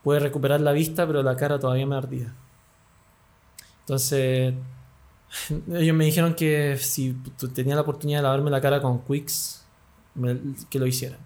Pude 0.04 0.20
recuperar 0.20 0.60
la 0.60 0.74
vista, 0.74 1.08
pero 1.08 1.24
la 1.24 1.36
cara 1.38 1.58
todavía 1.60 1.86
me 1.88 1.96
ardía. 1.96 2.34
Entonces, 3.80 4.54
ellos 5.74 5.96
me 5.96 6.06
dijeron 6.06 6.36
que 6.36 6.78
si 6.78 7.16
tenía 7.56 7.76
la 7.76 7.82
oportunidad 7.82 8.20
de 8.20 8.24
lavarme 8.24 8.52
la 8.52 8.62
cara 8.62 8.82
con 8.82 9.00
Quicks, 9.06 9.64
me- 10.16 10.40
que 10.70 10.80
lo 10.80 10.86
hiciera. 10.86 11.18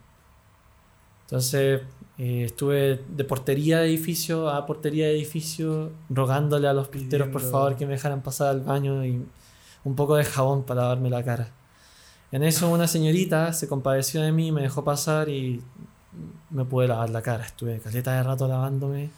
Entonces, 1.23 1.81
eh, 2.17 2.43
estuve 2.45 3.03
de 3.07 3.23
portería 3.23 3.79
de 3.79 3.87
edificio 3.87 4.49
a 4.49 4.65
portería 4.65 5.07
de 5.07 5.13
edificio, 5.13 5.91
rogándole 6.09 6.67
a 6.67 6.73
los 6.73 6.87
porteros 6.87 7.29
por 7.29 7.41
favor 7.41 7.75
que 7.75 7.85
me 7.85 7.93
dejaran 7.93 8.21
pasar 8.21 8.49
al 8.49 8.61
baño 8.61 9.05
y 9.05 9.23
un 9.83 9.95
poco 9.95 10.15
de 10.15 10.25
jabón 10.25 10.63
para 10.63 10.81
lavarme 10.81 11.09
la 11.09 11.23
cara. 11.23 11.51
En 12.31 12.43
eso 12.43 12.69
una 12.69 12.87
señorita 12.87 13.53
se 13.53 13.67
compadeció 13.67 14.21
de 14.21 14.31
mí, 14.31 14.51
me 14.51 14.61
dejó 14.61 14.83
pasar 14.83 15.29
y 15.29 15.61
me 16.49 16.65
pude 16.65 16.87
lavar 16.87 17.09
la 17.09 17.21
cara. 17.21 17.45
Estuve 17.45 17.79
caleta 17.79 18.13
de 18.13 18.23
rato 18.23 18.47
lavándome 18.47 19.09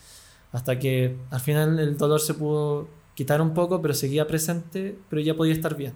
hasta 0.52 0.80
que 0.80 1.16
al 1.30 1.40
final 1.40 1.80
el 1.80 1.98
dolor 1.98 2.20
se 2.20 2.34
pudo 2.34 2.88
quitar 3.16 3.42
un 3.42 3.54
poco, 3.54 3.82
pero 3.82 3.94
seguía 3.94 4.28
presente, 4.28 4.98
pero 5.10 5.22
ya 5.22 5.36
podía 5.36 5.54
estar 5.54 5.76
bien. 5.76 5.94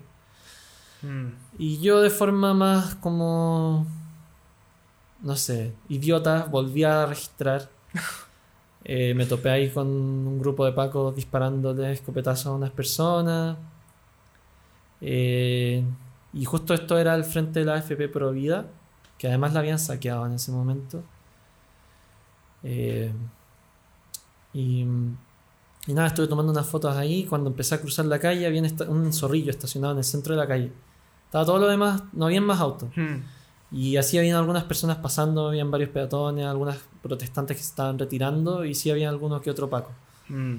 Mm. 1.02 1.28
Y 1.58 1.80
yo 1.80 2.02
de 2.02 2.10
forma 2.10 2.54
más 2.54 2.96
como, 2.96 3.88
no 5.24 5.36
sé, 5.36 5.74
idiota, 5.90 6.46
volví 6.50 6.84
a 6.84 7.06
registrar. 7.06 7.70
Eh, 8.86 9.14
me 9.14 9.26
topé 9.26 9.50
ahí 9.50 9.70
con 9.70 9.88
un 9.88 10.40
grupo 10.40 10.66
de 10.66 10.74
pacos 10.74 11.16
disparándole 11.16 11.90
escopetazos 11.94 12.48
a 12.48 12.52
unas 12.52 12.72
personas. 12.72 13.58
Eh, 15.00 15.82
y 16.34 16.44
justo 16.44 16.74
esto 16.74 16.98
era 16.98 17.16
el 17.16 17.24
frente 17.24 17.62
de 17.62 17.66
la 17.66 17.76
AFP 17.76 18.10
Pro 18.10 18.34
Vida, 18.34 18.66
que 19.18 19.28
además 19.28 19.54
la 19.54 19.62
habían 19.62 19.80
saqueado 19.80 20.26
en 20.26 20.34
ese 20.34 20.52
momento. 20.52 21.02
Eh, 22.62 23.14
y, 24.54 24.82
y 25.88 25.94
nada, 25.94 26.08
estuve 26.08 26.28
tomando 26.28 26.52
unas 26.52 26.68
fotos 26.68 26.94
ahí. 26.98 27.24
Cuando 27.24 27.50
empecé 27.52 27.76
a 27.76 27.80
cruzar 27.80 28.06
la 28.08 28.20
calle, 28.20 28.46
había 28.46 28.62
un 28.90 29.14
zorrillo 29.14 29.50
estacionado 29.50 29.94
en 29.94 30.00
el 30.00 30.04
centro 30.04 30.36
de 30.36 30.42
la 30.42 30.48
calle. 30.50 30.74
Estaba 31.26 31.46
todo 31.46 31.60
lo 31.60 31.68
demás, 31.68 32.04
no 32.12 32.26
habían 32.26 32.44
más 32.44 32.60
autos. 32.60 32.90
Mm. 32.98 33.22
Y 33.74 33.98
así 33.98 34.20
habían 34.20 34.38
algunas 34.38 34.64
personas 34.66 34.98
pasando, 34.98 35.48
habían 35.48 35.72
varios 35.72 35.90
peatones, 35.90 36.46
algunas 36.46 36.78
protestantes 37.02 37.58
que 37.58 37.64
se 37.64 37.70
estaban 37.70 37.98
retirando 37.98 38.64
y 38.66 38.76
sí 38.76 38.92
había 38.92 39.10
algunos 39.10 39.42
que 39.42 39.50
otro 39.50 39.68
Paco. 39.68 39.92
Mm. 40.30 40.58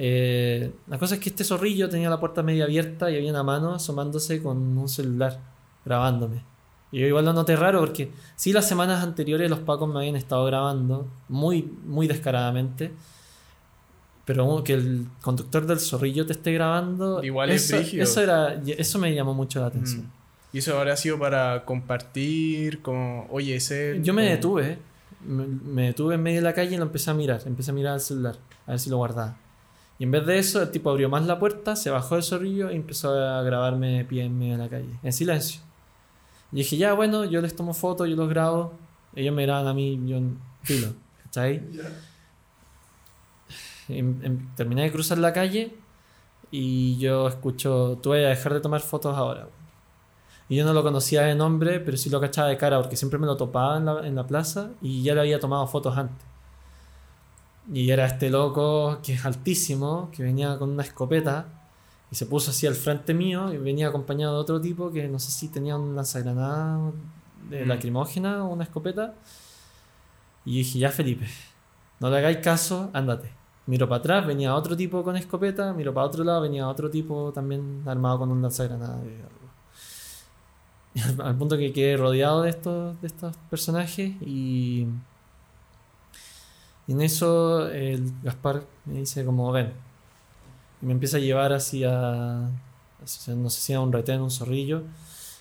Eh, 0.00 0.70
la 0.86 0.98
cosa 0.98 1.16
es 1.16 1.20
que 1.20 1.30
este 1.30 1.42
zorrillo 1.42 1.88
tenía 1.88 2.08
la 2.08 2.20
puerta 2.20 2.44
media 2.44 2.64
abierta 2.64 3.10
y 3.10 3.16
había 3.16 3.30
una 3.30 3.42
mano 3.42 3.74
asomándose 3.74 4.40
con 4.40 4.78
un 4.78 4.88
celular 4.88 5.40
grabándome. 5.84 6.44
Y 6.92 7.00
yo 7.00 7.06
igual 7.08 7.24
lo 7.24 7.32
noté 7.32 7.56
raro 7.56 7.80
porque 7.80 8.12
sí 8.36 8.52
las 8.52 8.68
semanas 8.68 9.02
anteriores 9.02 9.50
los 9.50 9.58
pacos 9.58 9.92
me 9.92 9.98
habían 9.98 10.14
estado 10.14 10.44
grabando 10.44 11.08
muy, 11.28 11.62
muy 11.84 12.06
descaradamente. 12.06 12.92
Pero 14.24 14.62
que 14.62 14.74
el 14.74 15.08
conductor 15.22 15.66
del 15.66 15.80
zorrillo 15.80 16.24
te 16.24 16.34
esté 16.34 16.52
grabando. 16.52 17.24
Igual 17.24 17.50
es 17.50 17.64
eso, 17.64 17.78
brígido. 17.78 18.04
eso 18.04 18.20
era 18.20 18.54
Eso 18.54 18.98
me 18.98 19.12
llamó 19.14 19.34
mucho 19.34 19.58
la 19.60 19.66
atención. 19.66 20.02
Mm. 20.02 20.17
Y 20.52 20.58
eso 20.58 20.78
habrá 20.78 20.96
sido 20.96 21.18
para 21.18 21.64
compartir, 21.64 22.80
como, 22.82 23.26
oye, 23.30 23.56
ese. 23.56 24.00
Yo 24.02 24.14
me 24.14 24.22
como- 24.22 24.34
detuve, 24.36 24.78
me, 25.26 25.46
me 25.46 25.82
detuve 25.88 26.14
en 26.14 26.22
medio 26.22 26.38
de 26.38 26.44
la 26.44 26.54
calle 26.54 26.74
y 26.74 26.78
lo 26.78 26.84
empecé 26.84 27.10
a 27.10 27.14
mirar, 27.14 27.42
empecé 27.44 27.70
a 27.70 27.74
mirar 27.74 27.94
el 27.94 28.00
celular, 28.00 28.36
a 28.66 28.70
ver 28.70 28.80
si 28.80 28.88
lo 28.90 28.96
guardaba. 28.96 29.36
Y 29.98 30.04
en 30.04 30.10
vez 30.12 30.24
de 30.26 30.38
eso, 30.38 30.62
el 30.62 30.70
tipo 30.70 30.90
abrió 30.90 31.08
más 31.08 31.26
la 31.26 31.38
puerta, 31.38 31.74
se 31.76 31.90
bajó 31.90 32.14
del 32.14 32.22
zorrillo 32.24 32.70
y 32.70 32.76
empezó 32.76 33.12
a 33.12 33.42
grabarme 33.42 33.98
de 33.98 34.04
pie 34.04 34.24
en 34.24 34.38
medio 34.38 34.52
de 34.56 34.62
la 34.62 34.68
calle, 34.70 34.88
en 35.02 35.12
silencio. 35.12 35.60
Y 36.52 36.56
dije, 36.56 36.76
ya, 36.76 36.94
bueno, 36.94 37.24
yo 37.24 37.40
les 37.42 37.54
tomo 37.54 37.74
fotos, 37.74 38.08
yo 38.08 38.16
los 38.16 38.28
grabo, 38.28 38.72
ellos 39.14 39.34
me 39.34 39.42
graban 39.42 39.66
a 39.66 39.74
mí, 39.74 40.00
yo 40.06 40.18
filo, 40.62 40.94
¿cachai? 41.24 41.62
Em- 43.88 44.20
em- 44.22 44.48
terminé 44.54 44.82
de 44.82 44.92
cruzar 44.92 45.18
la 45.18 45.32
calle 45.32 45.74
y 46.50 46.98
yo 46.98 47.26
escucho, 47.28 47.98
tú 48.02 48.10
vas 48.10 48.18
a 48.18 48.28
dejar 48.28 48.54
de 48.54 48.60
tomar 48.60 48.80
fotos 48.80 49.16
ahora. 49.16 49.48
Güey". 50.48 50.54
Y 50.54 50.56
yo 50.56 50.64
no 50.64 50.72
lo 50.72 50.82
conocía 50.82 51.22
de 51.22 51.34
nombre, 51.34 51.80
pero 51.80 51.96
sí 51.96 52.08
lo 52.10 52.20
cachaba 52.20 52.48
de 52.48 52.56
cara 52.56 52.80
porque 52.80 52.96
siempre 52.96 53.18
me 53.18 53.26
lo 53.26 53.36
topaba 53.36 53.76
en 53.76 53.84
la, 53.84 54.06
en 54.06 54.14
la 54.14 54.26
plaza 54.26 54.70
y 54.80 55.02
ya 55.02 55.14
le 55.14 55.20
había 55.20 55.38
tomado 55.40 55.66
fotos 55.66 55.96
antes. 55.96 56.26
Y 57.72 57.90
era 57.90 58.06
este 58.06 58.30
loco 58.30 58.98
que 59.02 59.12
es 59.14 59.24
altísimo, 59.26 60.10
que 60.12 60.22
venía 60.22 60.58
con 60.58 60.70
una 60.70 60.82
escopeta 60.82 61.46
y 62.10 62.14
se 62.16 62.24
puso 62.24 62.50
así 62.50 62.66
al 62.66 62.74
frente 62.74 63.12
mío 63.12 63.52
y 63.52 63.58
venía 63.58 63.88
acompañado 63.88 64.34
de 64.36 64.40
otro 64.40 64.58
tipo 64.60 64.90
que 64.90 65.06
no 65.08 65.18
sé 65.18 65.30
si 65.30 65.48
tenía 65.48 65.76
un 65.76 65.94
lanzagranada 65.94 66.92
de 67.50 67.64
Mm. 67.64 67.68
lacrimógena 67.68 68.44
o 68.44 68.48
una 68.48 68.64
escopeta. 68.64 69.14
Y 70.46 70.58
dije, 70.58 70.78
ya 70.78 70.90
Felipe, 70.90 71.26
no 72.00 72.08
le 72.08 72.16
hagáis 72.18 72.38
caso, 72.38 72.88
ándate. 72.94 73.30
Miro 73.66 73.86
para 73.86 73.98
atrás, 73.98 74.26
venía 74.26 74.54
otro 74.54 74.74
tipo 74.74 75.02
con 75.04 75.16
escopeta, 75.16 75.74
miro 75.74 75.92
para 75.92 76.06
otro 76.06 76.24
lado, 76.24 76.40
venía 76.40 76.66
otro 76.66 76.88
tipo 76.88 77.32
también 77.34 77.82
armado 77.84 78.20
con 78.20 78.30
un 78.32 78.40
lanzagranada 78.40 78.98
al, 81.22 81.36
punto 81.36 81.56
que 81.56 81.72
quedé 81.72 81.96
rodeado 81.96 82.42
de 82.42 82.50
estos, 82.50 83.00
de 83.00 83.06
estos 83.06 83.36
personajes 83.50 84.12
y, 84.22 84.86
en 86.88 87.02
eso 87.02 87.68
Gaspar 88.22 88.64
me 88.86 89.00
dice 89.00 89.22
como 89.24 89.52
ven 89.52 89.72
me 90.80 90.92
empieza 90.92 91.16
a 91.16 91.20
llevar 91.20 91.52
hacia, 91.52 92.46
hacia, 93.02 93.34
no 93.34 93.50
sé 93.50 93.60
si 93.60 93.72
a 93.72 93.80
un 93.80 93.92
retén, 93.92 94.20
un 94.20 94.30
zorrillo. 94.30 94.84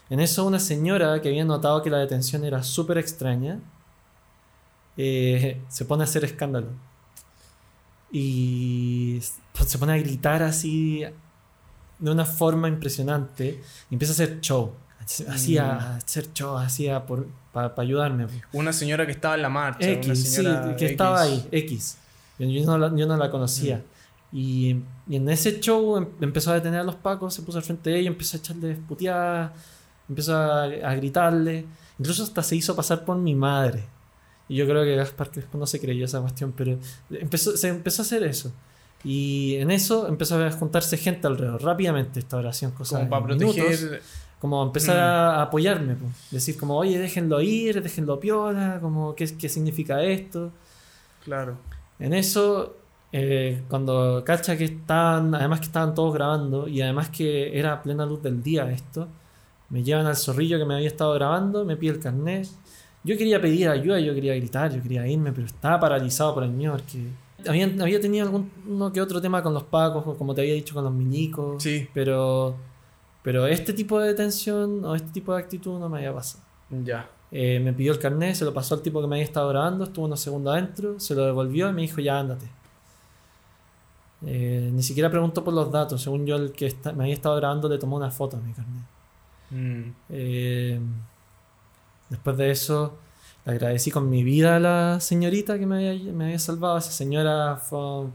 En 0.09 0.19
eso 0.19 0.45
una 0.45 0.59
señora 0.59 1.21
que 1.21 1.29
había 1.29 1.45
notado 1.45 1.81
que 1.83 1.89
la 1.89 1.99
detención 1.99 2.43
era 2.43 2.63
súper 2.63 2.97
extraña 2.97 3.59
eh, 4.95 5.61
se 5.67 5.85
pone 5.85 6.03
a 6.03 6.05
hacer 6.05 6.23
escándalo 6.25 6.69
y 8.11 9.19
se 9.21 9.77
pone 9.77 9.93
a 9.93 9.97
gritar 9.97 10.41
así 10.41 11.03
de 11.99 12.11
una 12.11 12.25
forma 12.25 12.67
impresionante 12.67 13.61
y 13.89 13.95
empieza 13.95 14.13
a 14.13 14.15
hacer 14.15 14.41
show. 14.41 14.73
Así 15.29 15.57
a, 15.57 15.73
a 15.73 15.95
hacer 15.97 16.31
show, 16.33 16.57
así 16.57 16.89
a 16.89 17.05
por, 17.05 17.27
para 17.53 17.73
ayudarme. 17.77 18.27
Una 18.53 18.73
señora 18.73 19.05
que 19.05 19.13
estaba 19.13 19.35
en 19.35 19.41
la 19.41 19.49
marcha. 19.49 19.87
una 19.87 19.93
X, 19.97 20.19
sí, 20.19 20.27
señora 20.27 20.75
que 20.75 20.85
X. 20.85 20.91
estaba 20.91 21.21
ahí, 21.21 21.47
X. 21.51 21.97
Yo, 22.39 22.47
yo 22.47 22.65
no, 22.65 22.77
la, 22.77 22.95
yo 22.95 23.05
no 23.07 23.17
la 23.17 23.31
conocía. 23.31 23.83
Y, 24.31 24.75
y 25.07 25.15
en 25.15 25.29
ese 25.29 25.59
show 25.61 25.97
em- 25.97 26.07
empezó 26.19 26.51
a 26.51 26.55
detener 26.55 26.81
a 26.81 26.83
los 26.83 26.95
pacos, 26.95 27.33
se 27.33 27.41
puso 27.41 27.57
al 27.57 27.63
frente 27.63 27.89
de 27.89 27.99
ella, 27.99 28.09
empezó 28.09 28.35
a 28.35 28.39
echarle 28.39 28.75
puteadas, 28.75 29.51
empezó 30.09 30.35
a, 30.35 30.63
a 30.63 30.95
gritarle. 30.95 31.65
Incluso 31.97 32.23
hasta 32.23 32.43
se 32.43 32.55
hizo 32.57 32.75
pasar 32.75 33.05
por 33.05 33.17
mi 33.17 33.33
madre. 33.33 33.85
Y 34.49 34.55
yo 34.57 34.65
creo 34.67 34.83
que 34.83 34.95
Gaspar 34.95 35.31
Crespo 35.31 35.57
no 35.57 35.65
se 35.65 35.79
creyó 35.79 36.05
esa 36.05 36.21
cuestión, 36.21 36.53
pero 36.55 36.77
empezó, 37.09 37.55
se 37.57 37.69
empezó 37.69 38.01
a 38.01 38.05
hacer 38.05 38.23
eso. 38.23 38.51
Y 39.03 39.55
en 39.55 39.71
eso 39.71 40.07
empezó 40.07 40.43
a 40.43 40.51
juntarse 40.51 40.97
gente 40.97 41.27
alrededor, 41.27 41.63
rápidamente 41.63 42.19
esta 42.19 42.37
oración, 42.37 42.71
cosa 42.71 42.97
Como 42.97 43.09
para 43.09 43.25
proteger. 43.25 44.01
Como 44.39 44.61
empezar 44.63 44.95
Mm. 44.95 44.99
a 44.99 45.41
apoyarme, 45.43 45.95
po. 45.95 46.05
decir 46.31 46.57
como, 46.57 46.77
oye, 46.77 46.99
déjenlo 46.99 47.41
ir, 47.41 47.81
déjenlo 47.81 48.19
piola, 48.19 48.79
como, 48.81 49.15
¿qué, 49.15 49.25
qué 49.37 49.49
significa 49.49 50.01
esto? 50.03 50.51
Claro. 51.23 51.57
En 51.99 52.13
eso, 52.13 52.75
eh, 53.11 53.63
cuando 53.69 54.23
cacha 54.25 54.55
que 54.57 54.65
estaban, 54.65 55.33
además 55.33 55.59
que 55.59 55.65
estaban 55.65 55.95
todos 55.95 56.13
grabando 56.13 56.67
y 56.67 56.81
además 56.81 57.09
que 57.09 57.57
era 57.57 57.73
a 57.73 57.81
plena 57.81 58.05
luz 58.05 58.21
del 58.21 58.43
día 58.43 58.69
esto, 58.71 59.07
me 59.69 59.83
llevan 59.83 60.05
al 60.05 60.15
zorrillo 60.15 60.57
que 60.59 60.65
me 60.65 60.75
había 60.75 60.87
estado 60.87 61.13
grabando, 61.15 61.65
me 61.65 61.75
pide 61.75 61.93
el 61.93 61.99
carnet. 61.99 62.47
Yo 63.03 63.17
quería 63.17 63.41
pedir 63.41 63.67
ayuda, 63.69 63.99
yo 63.99 64.13
quería 64.13 64.35
gritar, 64.35 64.71
yo 64.73 64.81
quería 64.81 65.07
irme, 65.07 65.31
pero 65.31 65.47
estaba 65.47 65.79
paralizado 65.79 66.33
por 66.33 66.43
el 66.43 66.51
mío, 66.51 66.71
porque 66.73 67.07
habían, 67.49 67.81
había 67.81 67.99
tenido 67.99 68.25
algún 68.25 68.51
uno 68.67 68.91
que 68.93 69.01
otro 69.01 69.19
tema 69.21 69.41
con 69.41 69.53
los 69.53 69.63
pacos, 69.63 70.03
como 70.17 70.33
te 70.35 70.41
había 70.41 70.53
dicho, 70.53 70.73
con 70.75 70.83
los 70.83 70.93
milicos. 70.93 71.61
Sí. 71.63 71.87
Pero, 71.93 72.55
pero 73.27 73.45
este 73.45 73.73
tipo 73.73 73.99
de 73.99 74.07
detención 74.07 74.85
o 74.85 74.95
este 74.95 75.09
tipo 75.11 75.33
de 75.33 75.39
actitud 75.41 75.77
no 75.77 75.89
me 75.89 75.97
había 75.97 76.13
pasado. 76.13 76.41
Ya. 76.69 77.09
Eh, 77.29 77.59
me 77.59 77.73
pidió 77.73 77.91
el 77.91 77.99
carnet, 77.99 78.33
se 78.35 78.45
lo 78.45 78.53
pasó 78.53 78.75
al 78.75 78.81
tipo 78.81 79.01
que 79.01 79.07
me 79.07 79.17
había 79.17 79.25
estado 79.25 79.49
grabando, 79.49 79.83
estuvo 79.83 80.05
unos 80.05 80.21
segundos 80.21 80.53
adentro, 80.53 80.97
se 80.97 81.13
lo 81.13 81.25
devolvió 81.25 81.67
y 81.69 81.73
me 81.73 81.81
dijo, 81.81 81.99
ya 81.99 82.19
ándate. 82.19 82.45
Eh, 84.25 84.69
ni 84.73 84.81
siquiera 84.81 85.11
preguntó 85.11 85.43
por 85.43 85.53
los 85.53 85.69
datos, 85.69 86.01
según 86.01 86.25
yo 86.25 86.37
el 86.37 86.53
que 86.53 86.67
está- 86.67 86.93
me 86.93 87.03
había 87.03 87.15
estado 87.15 87.35
grabando 87.35 87.67
le 87.67 87.77
tomó 87.77 87.97
una 87.97 88.11
foto 88.11 88.37
a 88.37 88.39
mi 88.39 88.53
carnet. 88.53 88.83
Mm. 89.49 89.91
Eh, 90.09 90.79
después 92.07 92.37
de 92.37 92.51
eso, 92.51 92.97
le 93.45 93.51
agradecí 93.51 93.91
con 93.91 94.09
mi 94.09 94.23
vida 94.23 94.55
a 94.55 94.59
la 94.61 94.99
señorita 95.01 95.59
que 95.59 95.65
me 95.65 95.89
había, 95.89 96.13
me 96.13 96.23
había 96.27 96.39
salvado. 96.39 96.77
Esa 96.77 96.91
señora 96.91 97.57
fue- 97.57 98.05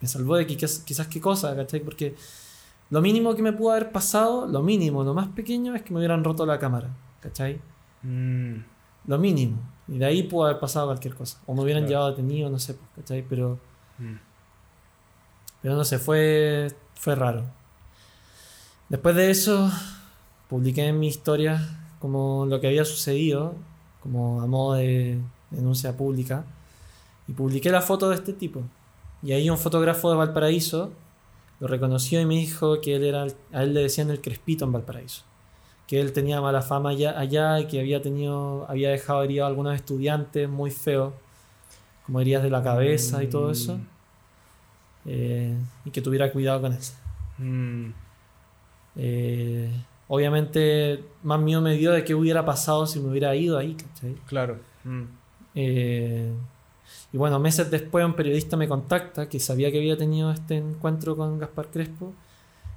me 0.00 0.08
salvó 0.08 0.34
de 0.34 0.48
quizás, 0.48 0.80
quizás 0.80 1.06
qué 1.06 1.20
cosa, 1.20 1.54
¿cachai? 1.54 1.78
Porque 1.78 2.16
lo 2.90 3.00
mínimo 3.00 3.34
que 3.34 3.42
me 3.42 3.52
pudo 3.52 3.72
haber 3.72 3.90
pasado, 3.92 4.46
lo 4.46 4.62
mínimo, 4.62 5.02
lo 5.04 5.14
más 5.14 5.28
pequeño, 5.28 5.74
es 5.74 5.82
que 5.82 5.92
me 5.92 5.98
hubieran 5.98 6.22
roto 6.24 6.46
la 6.46 6.58
cámara, 6.58 6.88
¿cachai? 7.20 7.60
Mm. 8.02 8.54
Lo 9.06 9.18
mínimo. 9.18 9.58
Y 9.88 9.98
de 9.98 10.04
ahí 10.06 10.22
pudo 10.24 10.46
haber 10.46 10.58
pasado 10.60 10.86
cualquier 10.86 11.14
cosa. 11.14 11.38
O 11.46 11.54
me 11.54 11.62
hubieran 11.62 11.82
Claro. 11.84 11.90
llevado 11.90 12.10
detenido, 12.10 12.50
no 12.50 12.58
sé, 12.58 12.74
pues, 12.74 12.88
¿cachai? 12.96 13.22
Pero, 13.28 13.58
Mm. 13.98 14.16
Pero 15.62 15.74
no 15.74 15.84
sé, 15.84 15.98
fue, 15.98 16.70
fue 16.94 17.14
raro. 17.14 17.44
Después 18.88 19.16
de 19.16 19.30
eso, 19.30 19.70
publiqué 20.48 20.86
en 20.86 21.00
mi 21.00 21.08
historia 21.08 21.60
como 21.98 22.46
lo 22.46 22.60
que 22.60 22.68
había 22.68 22.84
sucedido, 22.84 23.54
como 24.02 24.42
a 24.42 24.46
modo 24.46 24.74
de 24.74 25.18
denuncia 25.50 25.96
pública, 25.96 26.44
y 27.26 27.32
publiqué 27.32 27.70
la 27.70 27.80
foto 27.82 28.08
de 28.10 28.14
este 28.16 28.32
tipo. 28.32 28.62
Y 29.22 29.32
ahí 29.32 29.50
un 29.50 29.58
fotógrafo 29.58 30.10
de 30.10 30.16
Valparaíso 30.16 30.92
lo 31.60 31.66
reconoció 31.68 32.20
y 32.20 32.26
me 32.26 32.34
dijo 32.34 32.80
que 32.80 32.96
él 32.96 33.04
era, 33.04 33.26
a 33.52 33.62
él 33.62 33.74
le 33.74 33.80
decían 33.82 34.10
el 34.10 34.20
crespito 34.20 34.64
en 34.64 34.72
Valparaíso, 34.72 35.22
que 35.86 36.00
él 36.00 36.12
tenía 36.12 36.40
mala 36.40 36.62
fama 36.62 36.90
allá, 36.90 37.18
allá 37.18 37.60
y 37.60 37.66
que 37.66 37.80
había 37.80 38.02
tenido, 38.02 38.66
había 38.68 38.90
dejado 38.90 39.22
herido 39.22 39.44
a 39.44 39.48
algunos 39.48 39.74
estudiantes 39.74 40.48
muy 40.48 40.70
feos, 40.70 41.12
como 42.04 42.20
heridas 42.20 42.42
de 42.42 42.50
la 42.50 42.62
cabeza 42.62 43.22
y 43.22 43.26
todo 43.28 43.50
eso, 43.50 43.78
Mm. 43.78 43.86
eh, 45.06 45.56
y 45.84 45.90
que 45.90 46.00
tuviera 46.02 46.30
cuidado 46.32 46.60
con 46.60 46.72
eso. 46.72 46.94
Mm. 47.38 47.90
Eh, 48.96 49.70
obviamente, 50.08 51.04
más 51.22 51.40
miedo 51.40 51.60
me 51.60 51.74
dio 51.76 51.92
de 51.92 52.04
qué 52.04 52.14
hubiera 52.14 52.44
pasado 52.44 52.86
si 52.86 52.98
me 53.00 53.08
hubiera 53.10 53.34
ido 53.34 53.58
ahí, 53.58 53.74
¿cachai? 53.74 54.14
Claro. 54.26 54.58
Mm. 54.84 55.02
Eh, 55.54 56.32
y 57.12 57.16
bueno, 57.18 57.38
meses 57.38 57.70
después 57.70 58.04
un 58.04 58.14
periodista 58.14 58.56
me 58.56 58.68
contacta 58.68 59.28
que 59.28 59.38
sabía 59.40 59.70
que 59.70 59.78
había 59.78 59.96
tenido 59.96 60.30
este 60.30 60.56
encuentro 60.56 61.16
con 61.16 61.38
Gaspar 61.38 61.68
Crespo 61.70 62.12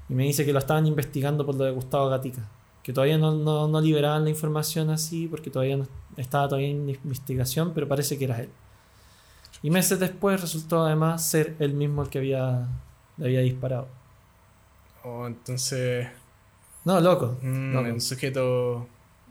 y 0.08 0.14
me 0.14 0.24
dice 0.24 0.46
que 0.46 0.54
lo 0.54 0.60
estaban 0.60 0.86
investigando 0.88 1.46
por 1.46 1.56
lo 1.56 1.64
de 1.66 1.72
Gustavo 1.72 2.10
Gatica. 2.10 2.42
Que 2.84 2.94
todavía 2.94 3.18
no, 3.18 3.34
no- 3.36 3.68
no 3.68 3.82
liberaban 3.82 4.24
la 4.24 4.30
información 4.30 4.90
así 4.90 5.28
porque 5.28 5.50
todavía 5.52 5.78
no 5.78 5.88
estaba 6.18 6.48
todavía 6.48 6.70
en 6.70 6.90
investigación, 6.90 7.74
pero 7.74 7.88
parece 7.88 8.18
que 8.18 8.26
era 8.26 8.40
él. 8.42 8.50
Y 9.62 9.70
meses 9.70 10.00
después 10.00 10.40
resultó 10.42 10.84
además 10.86 11.28
ser 11.28 11.56
él 11.60 11.74
mismo 11.74 12.02
el 12.04 12.10
que 12.10 12.18
había, 12.20 12.68
le 13.18 13.26
había 13.26 13.42
disparado. 13.42 13.88
Oh, 15.04 15.28
entonces. 15.28 16.08
No, 16.86 17.00
loco. 17.02 17.38
mm, 17.42 17.74
loco. 17.74 17.90
un 17.90 18.02
sujeto 18.02 18.88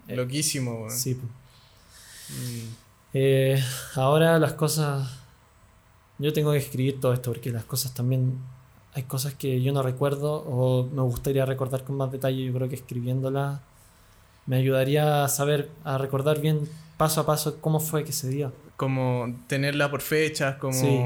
Eh, 0.07 0.17
loquísimo, 0.17 0.75
weón. 0.83 0.91
Sí. 0.91 1.15
Mm. 2.31 2.88
Eh, 3.15 3.63
ahora 3.95 4.39
las 4.39 4.53
cosas. 4.55 5.09
Yo 6.19 6.33
tengo 6.33 6.53
que 6.53 6.59
escribir 6.59 7.01
todo 7.01 7.13
esto 7.13 7.31
porque 7.33 7.51
las 7.51 7.65
cosas 7.65 7.95
también. 7.95 8.39
Hay 8.95 9.05
cosas 9.05 9.35
que 9.35 9.61
yo 9.63 9.73
no 9.73 9.83
recuerdo 9.83 10.33
o 10.47 10.85
me 10.87 11.03
gustaría 11.03 11.45
recordar 11.45 11.85
con 11.85 11.97
más 11.97 12.11
detalle. 12.11 12.45
Yo 12.45 12.53
creo 12.53 12.69
que 12.69 12.75
escribiéndolas 12.75 13.61
me 14.47 14.57
ayudaría 14.57 15.25
a 15.25 15.29
saber, 15.29 15.69
a 15.85 15.99
recordar 15.99 16.41
bien 16.41 16.69
paso 16.97 17.21
a 17.21 17.27
paso 17.27 17.59
cómo 17.61 17.79
fue 17.81 18.03
que 18.05 18.13
se 18.13 18.29
dio. 18.29 18.53
Como 18.77 19.37
tenerla 19.47 19.91
por 19.91 20.01
fechas, 20.01 20.57
como. 20.57 20.73
Sí. 20.73 21.01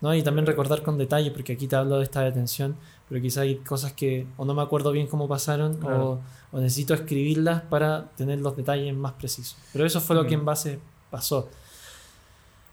¿no? 0.00 0.14
Y 0.14 0.22
también 0.22 0.46
recordar 0.46 0.82
con 0.82 0.96
detalle, 0.96 1.30
porque 1.30 1.52
aquí 1.54 1.66
te 1.68 1.76
hablo 1.76 1.98
de 1.98 2.04
esta 2.04 2.22
detención, 2.22 2.76
pero 3.08 3.20
quizá 3.20 3.42
hay 3.42 3.56
cosas 3.56 3.92
que 3.92 4.26
o 4.36 4.44
no 4.44 4.54
me 4.54 4.62
acuerdo 4.62 4.90
bien 4.92 5.06
cómo 5.08 5.26
pasaron 5.28 5.74
Claro. 5.76 6.20
o, 6.52 6.56
o 6.56 6.60
necesito 6.60 6.94
escribirlas 6.94 7.62
para 7.62 8.06
tener 8.16 8.40
los 8.40 8.56
detalles 8.56 8.94
más 8.94 9.12
precisos. 9.14 9.58
Pero 9.72 9.84
eso 9.84 10.00
fue 10.00 10.14
lo 10.16 10.24
que 10.26 10.36
Mm. 10.36 10.40
en 10.40 10.44
base 10.46 10.78
pasó. 11.10 11.48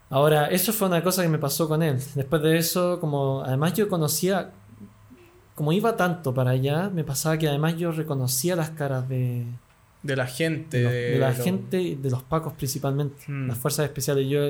Ahora, 0.08 0.46
eso 0.46 0.72
fue 0.72 0.86
una 0.88 1.02
cosa 1.02 1.22
que 1.22 1.28
me 1.28 1.38
pasó 1.38 1.68
con 1.68 1.82
él. 1.82 1.98
Después 2.14 2.40
de 2.42 2.58
eso, 2.58 3.00
como 3.00 3.42
además 3.44 3.74
yo 3.74 3.88
conocía, 3.88 4.52
como 5.54 5.72
iba 5.72 5.96
tanto 5.96 6.32
para 6.32 6.50
allá, 6.52 6.90
me 6.90 7.02
pasaba 7.02 7.36
que 7.38 7.48
además 7.48 7.76
yo 7.76 7.90
reconocía 7.90 8.54
las 8.54 8.70
caras 8.70 9.08
de, 9.08 9.46
De 10.02 10.14
la 10.14 10.26
gente. 10.26 10.78
de, 10.78 10.84
los- 10.84 10.92
de 10.92 11.18
la 11.18 11.32
gente, 11.32 11.82
y 11.82 11.94
de 11.96 12.10
los 12.10 12.22
pacos 12.22 12.52
principalmente, 12.52 13.24
Mm. 13.26 13.48
las 13.48 13.58
fuerzas 13.58 13.84
especiales. 13.86 14.28
Yo 14.28 14.40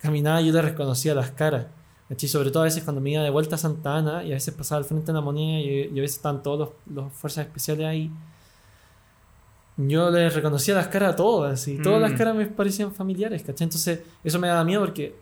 caminaba 0.00 0.40
y 0.40 0.46
yo 0.46 0.52
les 0.52 0.64
reconocía 0.64 1.14
las 1.14 1.30
caras. 1.32 1.66
¿cachai? 2.08 2.28
Sobre 2.28 2.50
todo 2.50 2.62
a 2.62 2.66
veces 2.66 2.84
cuando 2.84 3.00
me 3.00 3.10
iba 3.10 3.22
de 3.22 3.30
vuelta 3.30 3.54
a 3.56 3.58
Santa 3.58 3.96
Ana 3.96 4.22
y 4.22 4.30
a 4.30 4.34
veces 4.34 4.54
pasaba 4.54 4.78
al 4.78 4.84
frente 4.84 5.06
de 5.06 5.12
la 5.14 5.20
moneda 5.20 5.58
y, 5.60 5.90
y 5.94 5.98
a 5.98 6.02
veces 6.02 6.16
estaban 6.18 6.42
todos 6.44 6.58
los, 6.58 6.68
los 6.94 7.12
fuerzas 7.12 7.46
especiales 7.46 7.86
ahí. 7.86 8.10
Yo 9.76 10.10
les 10.10 10.34
reconocía 10.34 10.74
las 10.74 10.88
caras 10.88 11.14
a 11.14 11.16
todas 11.16 11.66
y 11.68 11.78
todas 11.78 11.98
Mm. 11.98 12.02
las 12.02 12.12
caras 12.12 12.36
me 12.36 12.46
parecían 12.46 12.92
familiares, 12.92 13.42
¿cachai? 13.42 13.64
Entonces 13.66 14.00
eso 14.22 14.38
me 14.38 14.48
daba 14.48 14.64
miedo 14.64 14.80
porque 14.82 15.14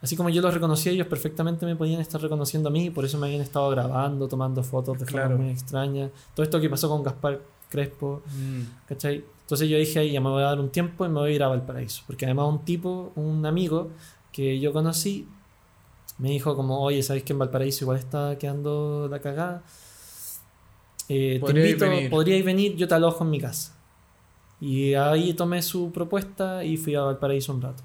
así 0.00 0.16
como 0.16 0.30
yo 0.30 0.40
los 0.42 0.52
reconocía, 0.54 0.92
ellos 0.92 1.06
perfectamente 1.06 1.66
me 1.66 1.76
podían 1.76 2.00
estar 2.00 2.20
reconociendo 2.20 2.68
a 2.70 2.72
mí 2.72 2.86
y 2.86 2.90
por 2.90 3.04
eso 3.04 3.18
me 3.18 3.26
habían 3.26 3.42
estado 3.42 3.68
grabando, 3.70 4.26
tomando 4.28 4.62
fotos 4.64 4.98
de 4.98 5.04
Claro. 5.06 5.28
formas 5.30 5.44
muy 5.44 5.52
extrañas. 5.52 6.10
Todo 6.34 6.42
esto 6.44 6.60
que 6.60 6.70
pasó 6.70 6.88
con 6.88 7.02
Gaspar 7.02 7.40
Crespo, 7.68 8.22
Mm. 8.34 8.62
¿Cachai? 8.88 9.24
Entonces 9.42 9.68
yo 9.68 9.76
dije, 9.76 9.98
ahí 9.98 10.12
ya 10.12 10.20
me 10.20 10.30
voy 10.30 10.42
a 10.42 10.46
dar 10.46 10.60
un 10.60 10.70
tiempo 10.70 11.04
y 11.04 11.08
me 11.08 11.20
voy 11.20 11.32
a 11.32 11.34
ir 11.34 11.42
a 11.42 11.48
Valparaíso. 11.48 12.02
Porque 12.06 12.24
además 12.24 12.46
un 12.48 12.64
tipo, 12.64 13.12
un 13.16 13.44
amigo 13.44 13.90
que 14.32 14.58
yo 14.58 14.72
conocí, 14.72 15.28
me 16.18 16.30
dijo 16.30 16.56
como, 16.56 16.80
oye, 16.82 17.02
¿sabéis 17.02 17.24
que 17.24 17.32
en 17.34 17.38
Valparaíso 17.40 17.84
igual 17.84 17.98
está 17.98 18.38
quedando 18.38 19.08
la 19.10 19.18
cagada? 19.20 19.62
Eh, 21.08 21.40
te 21.44 21.50
invito, 21.52 21.84
venir. 21.88 22.10
podríais 22.10 22.44
venir, 22.44 22.76
yo 22.76 22.88
te 22.88 22.94
alojo 22.94 23.24
en 23.24 23.30
mi 23.30 23.40
casa. 23.40 23.74
Y 24.64 24.94
ahí 24.94 25.34
tomé 25.34 25.60
su 25.60 25.90
propuesta 25.90 26.62
y 26.62 26.76
fui 26.76 26.94
a 26.94 27.00
Valparaíso 27.02 27.52
un 27.52 27.60
rato. 27.62 27.82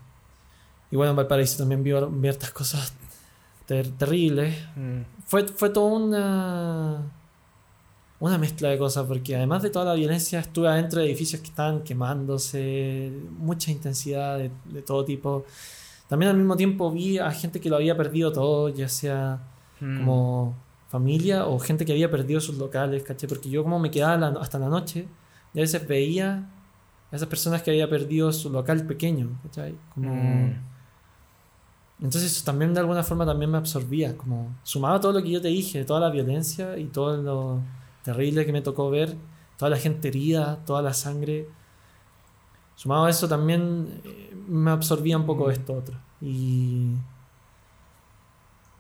Y 0.92 0.96
bueno, 0.96 1.10
en 1.10 1.16
Valparaíso 1.18 1.58
también 1.58 1.84
vi, 1.84 1.92
hartas 2.30 2.52
cosas 2.52 2.94
ter- 3.66 3.90
terribles. 3.98 4.56
Mm. 4.76 5.02
Fue, 5.26 5.48
fue 5.48 5.72
toda 5.72 5.92
una, 5.98 7.02
una 8.20 8.38
mezcla 8.38 8.70
de 8.70 8.78
cosas, 8.78 9.06
porque 9.08 9.36
además 9.36 9.64
de 9.64 9.72
toda 9.72 9.86
la 9.86 9.94
violencia, 9.96 10.40
estuve 10.40 10.68
adentro 10.68 11.02
de 11.02 11.08
edificios 11.08 11.42
que 11.42 11.48
estaban 11.48 11.82
quemándose, 11.84 13.12
mucha 13.40 13.72
intensidad 13.72 14.38
de, 14.38 14.52
de 14.66 14.82
todo 14.84 15.04
tipo. 15.04 15.46
También 16.08 16.30
al 16.32 16.38
mismo 16.38 16.56
tiempo 16.56 16.92
vi 16.92 17.18
a 17.18 17.32
gente 17.32 17.60
que 17.60 17.70
lo 17.70 17.76
había 17.78 17.98
perdido 17.98 18.32
todo, 18.32 18.70
ya 18.70 18.88
sea 18.88 19.42
Mm. 19.80 19.98
como 20.00 20.56
familia 20.90 21.46
o 21.46 21.60
gente 21.60 21.86
que 21.86 21.92
había 21.92 22.10
perdido 22.10 22.40
sus 22.42 22.58
locales, 22.58 23.04
¿caché? 23.04 23.28
Porque 23.28 23.48
yo 23.50 23.62
como 23.64 23.78
me 23.80 23.92
quedaba 23.92 24.18
la- 24.18 24.40
hasta 24.42 24.58
la 24.58 24.70
noche, 24.70 25.08
y 25.54 25.60
a 25.60 25.62
veces 25.62 25.88
veía 25.88 26.50
a 27.12 27.16
esas 27.16 27.28
personas 27.28 27.62
que 27.62 27.72
había 27.72 27.90
perdido 27.90 28.32
su 28.34 28.50
local 28.50 28.86
pequeño, 28.86 29.30
¿cachai? 29.44 29.76
Como... 29.94 30.14
Mm. 30.14 30.54
Entonces 32.00 32.32
eso 32.32 32.46
también 32.46 32.74
de 32.74 32.80
alguna 32.80 33.02
forma 33.02 33.26
también 33.26 33.50
me 33.50 33.58
absorbía, 33.58 34.16
como 34.16 34.56
sumado 34.64 34.96
a 34.96 35.02
todo 35.02 35.14
lo 35.14 35.24
que 35.24 35.32
yo 35.32 35.42
te 35.42 35.48
dije, 35.48 35.84
toda 35.84 36.00
la 36.00 36.12
violencia 36.12 36.78
y 36.78 36.86
todo 36.86 37.18
lo 37.18 37.62
terrible 38.04 38.46
que 38.46 38.54
me 38.54 38.62
tocó 38.62 38.92
ver, 38.92 39.16
toda 39.58 39.72
la 39.72 39.78
gente 39.78 40.10
herida, 40.10 40.64
toda 40.66 40.84
la 40.84 40.94
sangre, 40.94 41.48
sumado 42.76 43.06
a 43.06 43.10
eso 43.10 43.28
también 43.28 44.02
eh, 44.06 44.36
me 44.48 44.70
absorbía 44.72 45.18
un 45.18 45.26
poco 45.26 45.48
Mm. 45.48 45.52
esto 45.52 45.74
otro. 45.74 45.98
Y, 46.22 46.94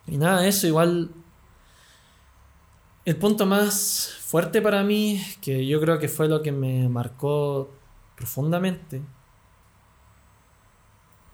y 0.07 0.17
nada, 0.17 0.45
eso 0.47 0.67
igual... 0.67 1.09
El 3.05 3.15
punto 3.15 3.45
más 3.45 4.17
fuerte 4.19 4.61
para 4.61 4.83
mí, 4.83 5.21
que 5.41 5.65
yo 5.65 5.79
creo 5.79 5.97
que 5.97 6.09
fue 6.09 6.27
lo 6.27 6.41
que 6.43 6.51
me 6.51 6.89
marcó 6.89 7.69
profundamente, 8.17 9.01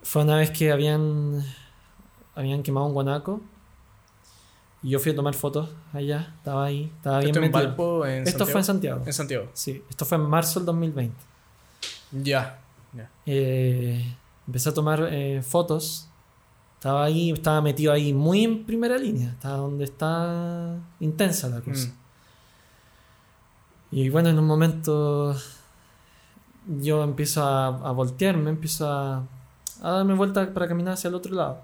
fue 0.02 0.22
una 0.22 0.36
vez 0.36 0.50
que 0.50 0.70
habían 0.70 1.42
habían 2.36 2.62
quemado 2.62 2.86
un 2.86 2.92
guanaco 2.92 3.40
y 4.82 4.90
yo 4.90 4.98
fui 4.98 5.12
a 5.12 5.16
tomar 5.16 5.34
fotos 5.34 5.70
allá, 5.94 6.34
estaba 6.36 6.66
ahí, 6.66 6.92
estaba 6.96 7.20
bien 7.20 7.30
¿Esto 7.30 7.42
en. 7.42 7.52
Valpo? 7.52 8.06
En 8.06 8.28
Esto 8.28 8.44
fue 8.44 8.60
en 8.60 8.64
Santiago? 8.64 9.02
En 9.06 9.12
Santiago. 9.14 9.48
Sí, 9.54 9.82
esto 9.88 10.04
fue 10.04 10.18
en 10.18 10.24
marzo 10.28 10.60
del 10.60 10.66
2020. 10.66 11.16
Ya. 12.12 12.60
ya. 12.92 13.10
Eh, 13.24 14.14
empecé 14.46 14.68
a 14.68 14.74
tomar 14.74 15.08
eh, 15.10 15.40
fotos. 15.42 16.08
Estaba 16.74 17.02
ahí, 17.04 17.30
estaba 17.30 17.62
metido 17.62 17.94
ahí 17.94 18.12
muy 18.12 18.44
en 18.44 18.66
primera 18.66 18.98
línea, 18.98 19.30
estaba 19.30 19.56
donde 19.56 19.84
está 19.84 20.78
intensa 21.00 21.48
la 21.48 21.62
cosa. 21.62 21.88
Mm. 21.88 21.94
Y 23.92 24.10
bueno, 24.10 24.28
en 24.28 24.38
un 24.38 24.46
momento 24.46 25.34
yo 26.66 27.02
empiezo 27.02 27.44
a, 27.44 27.66
a 27.68 27.92
voltearme, 27.92 28.50
empiezo 28.50 28.90
a, 28.90 29.22
darme 29.82 30.14
vuelta 30.14 30.52
para 30.52 30.66
caminar 30.68 30.94
hacia 30.94 31.08
el 31.08 31.14
otro 31.14 31.34
lado. 31.34 31.60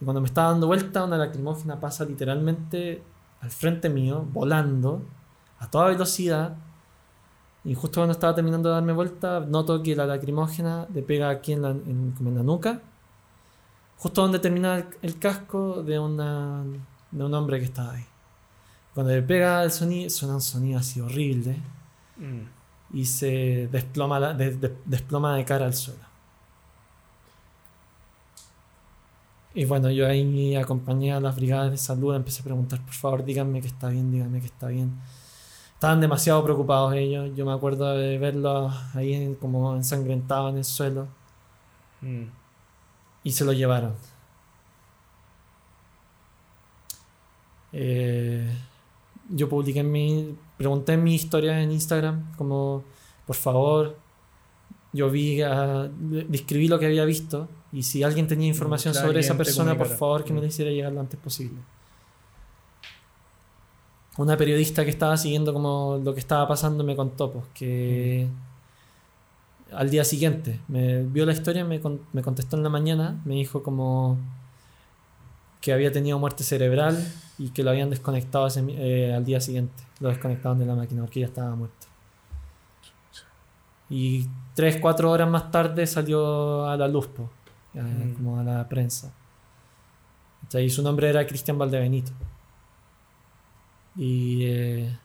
Y 0.00 0.04
cuando 0.04 0.20
me 0.20 0.26
estaba 0.26 0.50
dando 0.50 0.66
vuelta, 0.66 1.04
una 1.04 1.16
lacrimógena 1.18 1.78
pasa 1.78 2.04
literalmente 2.04 3.02
al 3.40 3.50
frente 3.50 3.88
mío, 3.88 4.26
volando, 4.32 5.02
a 5.58 5.70
toda 5.70 5.88
velocidad. 5.88 6.56
Y 7.64 7.74
justo 7.74 8.00
cuando 8.00 8.12
estaba 8.12 8.34
terminando 8.34 8.70
de 8.70 8.74
darme 8.76 8.92
vuelta, 8.94 9.40
noto 9.40 9.82
que 9.82 9.94
la 9.94 10.06
lacrimógena 10.06 10.86
le 10.94 11.02
pega 11.02 11.28
aquí 11.28 11.52
en 11.52 11.62
la, 11.62 11.70
en- 11.70 12.14
como 12.16 12.30
en 12.30 12.36
la 12.36 12.42
nuca, 12.42 12.80
justo 13.98 14.22
donde 14.22 14.38
termina 14.38 14.76
el, 14.76 14.86
el 15.02 15.18
casco 15.18 15.82
de, 15.82 15.98
una, 15.98 16.64
de 17.10 17.24
un 17.24 17.34
hombre 17.34 17.58
que 17.58 17.66
estaba 17.66 17.92
ahí. 17.92 18.06
Cuando 18.94 19.12
le 19.12 19.22
pega 19.22 19.62
el 19.62 19.70
sonido, 19.70 20.08
suena 20.10 20.34
un 20.34 20.40
sonido 20.40 20.78
así 20.78 21.00
horrible 21.00 21.56
Mm. 22.16 22.42
Y 22.92 23.04
se 23.06 23.68
desploma, 23.70 24.18
la- 24.20 24.34
de- 24.34 24.56
de- 24.56 24.76
desploma 24.84 25.36
de 25.36 25.44
cara 25.44 25.66
al 25.66 25.74
suelo. 25.74 26.00
Y 29.54 29.64
bueno, 29.64 29.90
yo 29.90 30.06
ahí 30.06 30.54
acompañé 30.56 31.12
a 31.12 31.20
las 31.20 31.34
brigadas 31.36 31.70
de 31.72 31.76
salud, 31.76 32.14
empecé 32.14 32.40
a 32.40 32.44
preguntar, 32.44 32.80
por 32.84 32.94
favor, 32.94 33.24
díganme 33.24 33.60
que 33.60 33.66
está 33.66 33.88
bien, 33.88 34.10
díganme 34.12 34.40
que 34.40 34.46
está 34.46 34.68
bien. 34.68 34.92
Estaban 35.74 36.00
demasiado 36.00 36.44
preocupados 36.44 36.94
ellos, 36.94 37.30
yo 37.34 37.44
me 37.46 37.52
acuerdo 37.52 37.96
de 37.96 38.18
verlos 38.18 38.72
ahí 38.94 39.14
en- 39.14 39.34
como 39.34 39.74
ensangrentados 39.74 40.52
en 40.52 40.58
el 40.58 40.64
suelo 40.64 41.08
Mm. 42.00 42.24
y 43.24 43.32
se 43.32 43.44
lo 43.44 43.52
llevaron. 43.52 43.94
Eh, 47.72 48.52
yo 49.28 49.48
publiqué 49.48 49.82
mi. 49.82 50.36
Pregunté 50.60 50.92
en 50.92 51.02
mi 51.04 51.14
historia 51.14 51.58
en 51.62 51.70
Instagram, 51.72 52.36
como, 52.36 52.84
por 53.26 53.34
favor, 53.34 53.96
yo 54.92 55.08
vi, 55.08 55.40
a, 55.40 55.88
describí 56.28 56.68
lo 56.68 56.78
que 56.78 56.84
había 56.84 57.06
visto 57.06 57.48
y 57.72 57.82
si 57.82 58.02
alguien 58.02 58.26
tenía 58.26 58.46
información 58.48 58.92
Claro, 58.92 59.06
sobre 59.08 59.20
esa 59.20 59.38
persona, 59.38 59.78
por 59.78 59.86
favor, 59.88 60.22
que 60.22 60.34
me 60.34 60.40
Mm. 60.40 60.42
la 60.42 60.48
hiciera 60.48 60.70
llegar 60.70 60.92
lo 60.92 61.00
antes 61.00 61.18
posible. 61.18 61.56
Una 64.18 64.36
periodista 64.36 64.84
que 64.84 64.90
estaba 64.90 65.16
siguiendo 65.16 65.54
como 65.54 65.98
lo 66.04 66.12
que 66.12 66.20
estaba 66.20 66.46
pasando 66.46 66.84
me 66.84 66.94
contó 66.94 67.32
pues, 67.32 67.44
que 67.54 68.28
al 69.72 69.88
día 69.88 70.04
siguiente 70.04 70.60
me 70.68 71.04
vio 71.04 71.24
la 71.24 71.32
historia, 71.32 71.64
me, 71.64 71.80
con- 71.80 72.00
me 72.12 72.20
contestó 72.20 72.58
en 72.58 72.64
la 72.64 72.68
mañana, 72.68 73.18
me 73.24 73.34
dijo 73.36 73.62
como 73.62 74.18
que 75.60 75.72
había 75.72 75.92
tenido 75.92 76.18
muerte 76.18 76.42
cerebral 76.44 76.96
y 77.38 77.50
que 77.50 77.62
lo 77.62 77.70
habían 77.70 77.90
desconectado 77.90 78.46
ese 78.46 78.64
eh, 78.68 79.14
al 79.14 79.24
día 79.24 79.40
siguiente. 79.40 79.82
Lo 80.00 80.08
desconectaban 80.08 80.58
de 80.58 80.66
la 80.66 80.74
máquina 80.74 81.02
porque 81.02 81.20
ya 81.20 81.26
estaba 81.26 81.54
muerto. 81.54 81.86
Y 83.88 84.26
tres, 84.54 84.78
cuatro 84.80 85.10
horas 85.10 85.28
más 85.28 85.50
tarde 85.50 85.86
salió 85.86 86.66
a 86.66 86.76
la 86.76 86.88
luz, 86.88 87.06
po, 87.08 87.28
Mm. 87.74 88.14
como 88.14 88.38
a 88.40 88.42
la 88.42 88.68
prensa. 88.68 89.12
¿Cachai? 90.42 90.64
Y 90.64 90.70
su 90.70 90.82
nombre 90.82 91.08
era 91.08 91.24
Cristian 91.26 91.56
Valdebenito. 91.58 92.10
Y 93.96 94.44
eh, 94.44 94.98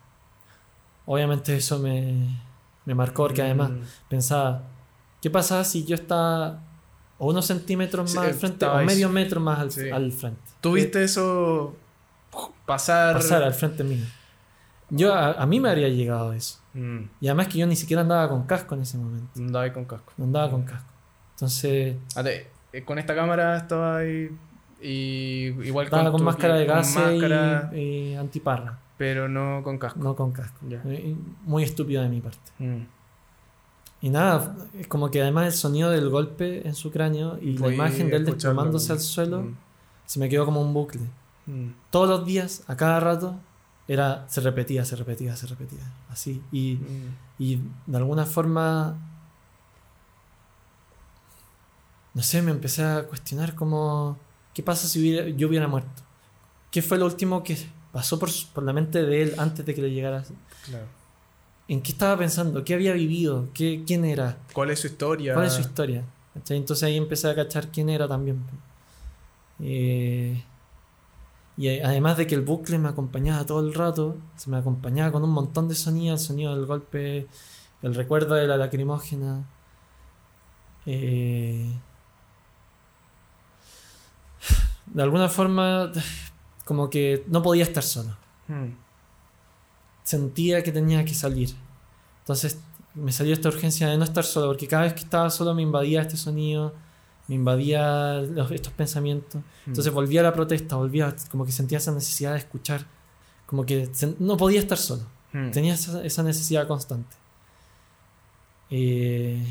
obviamente 1.06 1.56
eso 1.58 1.78
me, 1.80 2.40
me 2.86 2.96
marcó 2.96 3.24
porque 3.24 3.42
además 3.44 3.70
Mm. 3.72 3.82
pensaba, 4.10 4.64
¿qué 5.22 5.30
pasa 5.30 5.64
si 5.64 5.84
yo 5.86 5.96
estaba 5.96 6.62
o 7.18 7.28
unos 7.30 7.46
centímetros 7.46 8.12
Sí, 8.12 8.18
más 8.18 8.28
al 8.28 8.34
frente 8.34 8.66
o 8.66 8.84
medio 8.84 9.10
metro 9.10 9.40
más 9.40 9.60
al, 9.60 9.72
Sí. 9.72 9.90
al 9.90 10.12
frente? 10.12 10.42
¿Tú 10.62 10.74
viste 10.74 11.04
eso 11.04 11.76
pasar? 12.66 13.16
Pasar 13.16 13.44
al 13.44 13.54
frente 13.54 13.84
mío. 13.84 14.06
Yo, 14.90 15.14
a, 15.14 15.32
a 15.34 15.46
mí 15.46 15.60
me 15.60 15.70
habría 15.70 15.90
llegado 15.90 16.34
eso. 16.34 16.60
Mm. 16.74 17.04
Y 17.22 17.28
además 17.28 17.48
que 17.48 17.58
yo 17.58 17.66
ni 17.68 17.76
siquiera 17.76 18.02
andaba 18.02 18.30
con 18.30 18.44
casco 18.46 18.76
en 18.76 18.82
ese 18.82 18.98
momento. 18.98 19.28
Andaba 19.40 19.66
ahí 19.66 19.72
con 19.72 19.86
casco. 19.86 20.14
No 20.18 20.26
andaba 20.26 20.50
con 20.52 20.64
casco. 20.64 20.92
Entonces, 21.36 21.96
eh, 22.24 22.84
con 22.86 23.00
esta 23.00 23.16
cámara 23.16 23.58
estaba 23.58 23.98
ahí 23.98 24.30
y 24.82 25.46
igual 25.66 25.86
estaba 25.86 26.12
con 26.12 26.20
tu- 26.20 26.26
máscara 26.26 26.56
de 26.56 26.66
gas 26.66 26.94
máscara, 26.96 27.72
y, 27.74 27.78
y 27.80 28.16
antiparra. 28.16 28.78
pero 28.98 29.28
no 29.28 29.62
con 29.64 29.78
casco. 29.80 30.00
No 30.00 30.16
con 30.16 30.32
casco. 30.32 30.58
Ya. 30.70 30.82
Eh, 30.86 31.16
Muy 31.46 31.64
estúpido 31.64 32.04
de 32.04 32.10
mi 32.10 32.22
parte. 32.22 32.52
Mm. 32.60 32.82
Y 34.06 34.10
nada, 34.12 34.56
es 34.80 34.86
como 34.86 35.10
que 35.10 35.20
además 35.20 35.48
el 35.48 35.54
sonido 35.54 35.90
del 35.90 36.10
golpe 36.10 36.68
en 36.68 36.76
su 36.76 36.92
cráneo 36.92 37.40
y 37.42 37.58
la 37.58 37.74
imagen 37.74 38.10
de 38.12 38.18
él 38.18 38.26
desplomándose 38.26 38.92
al 38.94 39.00
suelo 39.00 39.42
Mm. 39.42 39.56
se 40.06 40.20
me 40.20 40.30
quedó 40.30 40.46
como 40.46 40.62
un 40.62 40.74
bucle. 40.76 41.02
Mm. 41.48 41.70
Todos 41.90 42.08
los 42.08 42.24
días, 42.24 42.62
a 42.68 42.76
cada 42.78 43.00
rato, 43.00 43.36
era, 43.88 44.24
se 44.30 44.42
repetía, 44.42 44.86
se 44.86 44.96
repetía, 44.96 45.36
se 45.36 45.48
repetía. 45.48 45.80
Así. 46.12 46.40
Y, 46.52 46.76
Mm. 46.76 47.16
y 47.40 47.62
de 47.88 47.98
alguna 47.98 48.26
forma, 48.28 48.96
no 52.14 52.22
sé, 52.22 52.44
me 52.44 52.52
empecé 52.52 52.84
a 52.84 53.04
cuestionar 53.08 53.56
como, 53.56 54.18
¿qué 54.54 54.62
pasa 54.62 54.88
si 54.88 55.00
hubiera- 55.00 55.28
yo 55.30 55.48
hubiera 55.48 55.68
muerto? 55.68 56.04
¿Qué 56.72 56.82
fue 56.84 56.98
lo 57.00 57.06
último 57.06 57.42
que 57.44 57.58
pasó 57.92 58.20
por, 58.20 58.30
por 58.54 58.64
la 58.64 58.72
mente 58.74 59.02
de 59.04 59.24
él 59.24 59.34
antes 59.40 59.66
de 59.66 59.74
que 59.74 59.82
le 59.82 59.90
llegara? 59.92 60.24
Claro. 60.66 60.86
¿En 61.68 61.82
qué 61.82 61.92
estaba 61.92 62.18
pensando? 62.18 62.64
¿Qué 62.64 62.74
había 62.74 62.94
vivido? 62.94 63.48
¿Qué, 63.54 63.84
¿Quién 63.86 64.06
era? 64.06 64.38
¿Cuál 64.54 64.70
es 64.70 64.80
su 64.80 64.88
historia? 64.88 65.34
¿Cuál 65.34 65.48
es 65.48 65.54
su 65.54 65.62
historia? 65.62 66.04
¿Cachai? 66.34 66.58
Entonces 66.58 66.84
ahí 66.84 66.96
empecé 66.98 67.30
a 67.30 67.36
cachar 67.36 67.70
quién 67.70 67.90
era 67.90 68.08
también. 68.08 68.44
Eh, 69.60 70.44
y 71.58 71.80
además 71.80 72.18
de 72.18 72.28
que 72.28 72.36
el 72.36 72.42
bucle 72.42 72.78
me 72.78 72.90
acompañaba 72.90 73.46
todo 73.46 73.62
el 73.62 73.74
rato, 73.74 74.18
se 74.36 74.50
me 74.50 74.58
acompañaba 74.58 75.12
con 75.12 75.24
un 75.24 75.30
montón 75.32 75.68
de 75.68 75.76
sonidos, 75.76 76.22
el 76.22 76.28
sonido 76.28 76.56
del 76.56 76.66
golpe, 76.66 77.28
el 77.82 77.96
recuerdo 77.96 78.36
de 78.36 78.46
la 78.48 78.58
lacrimógena. 78.58 79.44
Eh, 80.86 81.72
de 84.88 85.02
alguna 85.04 85.30
forma, 85.30 85.92
como 86.64 86.90
que 86.90 87.24
no 87.28 87.42
podía 87.42 87.64
estar 87.64 87.84
solo 87.84 88.16
Mm. 88.48 88.85
Sentía 90.06 90.64
que 90.64 90.72
tenía 90.72 91.04
que 91.04 91.14
salir. 91.14 91.50
Entonces 92.22 92.58
me 92.94 93.12
salió 93.12 93.34
esta 93.34 93.50
urgencia 93.50 93.90
de 93.90 93.98
no 93.98 94.06
estar 94.06 94.24
solo, 94.24 94.48
porque 94.48 94.68
cada 94.68 94.84
vez 94.84 94.94
que 94.94 95.02
estaba 95.02 95.30
solo 95.30 95.54
me 95.54 95.62
invadía 95.64 96.02
este 96.02 96.16
sonido, 96.16 96.74
me 97.28 97.36
invadía 97.36 98.22
los- 98.22 98.50
estos 98.52 98.72
pensamientos. 98.72 99.42
Entonces 99.68 99.92
Mm. 99.92 99.96
volvía 99.96 100.22
a 100.22 100.24
la 100.24 100.34
protesta, 100.34 100.78
volvía, 100.78 101.14
como 101.30 101.46
que 101.46 101.52
sentía 101.52 101.80
esa 101.80 101.92
necesidad 101.92 102.32
de 102.32 102.38
escuchar, 102.38 102.86
como 103.46 103.66
que 103.66 103.90
no 104.20 104.38
podía 104.38 104.60
estar 104.60 104.78
solo, 104.78 105.04
Mm. 105.34 105.52
tenía 105.52 105.74
esa, 105.74 106.06
esa 106.06 106.24
necesidad 106.24 106.68
constante. 106.68 107.16
Eh, 108.70 109.44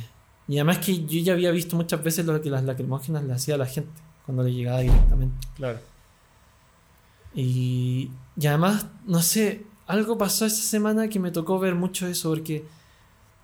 y 0.49 0.55
además 0.57 0.79
que 0.79 1.05
yo 1.05 1.21
ya 1.21 1.33
había 1.35 1.51
visto 1.51 1.77
muchas 1.77 2.03
veces 2.03 2.25
lo 2.27 2.41
que 2.41 2.51
las 2.51 2.65
lacrimógenas 2.65 3.25
le 3.25 3.33
hacía 3.35 3.55
a 3.57 3.59
la 3.59 3.67
gente 3.67 3.93
cuando 4.25 4.43
le 4.43 4.53
llegaba 4.53 4.81
directamente. 4.81 5.47
Claro. 5.57 5.79
Y, 7.35 8.11
y 8.37 8.47
además, 8.47 8.87
no 9.07 9.21
sé, 9.23 9.65
algo 9.87 10.16
pasó 10.18 10.47
esa 10.47 10.62
semana 10.62 11.09
que 11.09 11.20
me 11.20 11.30
tocó 11.30 11.59
ver 11.59 11.74
mucho 11.74 12.07
eso, 12.07 12.30
porque 12.30 12.64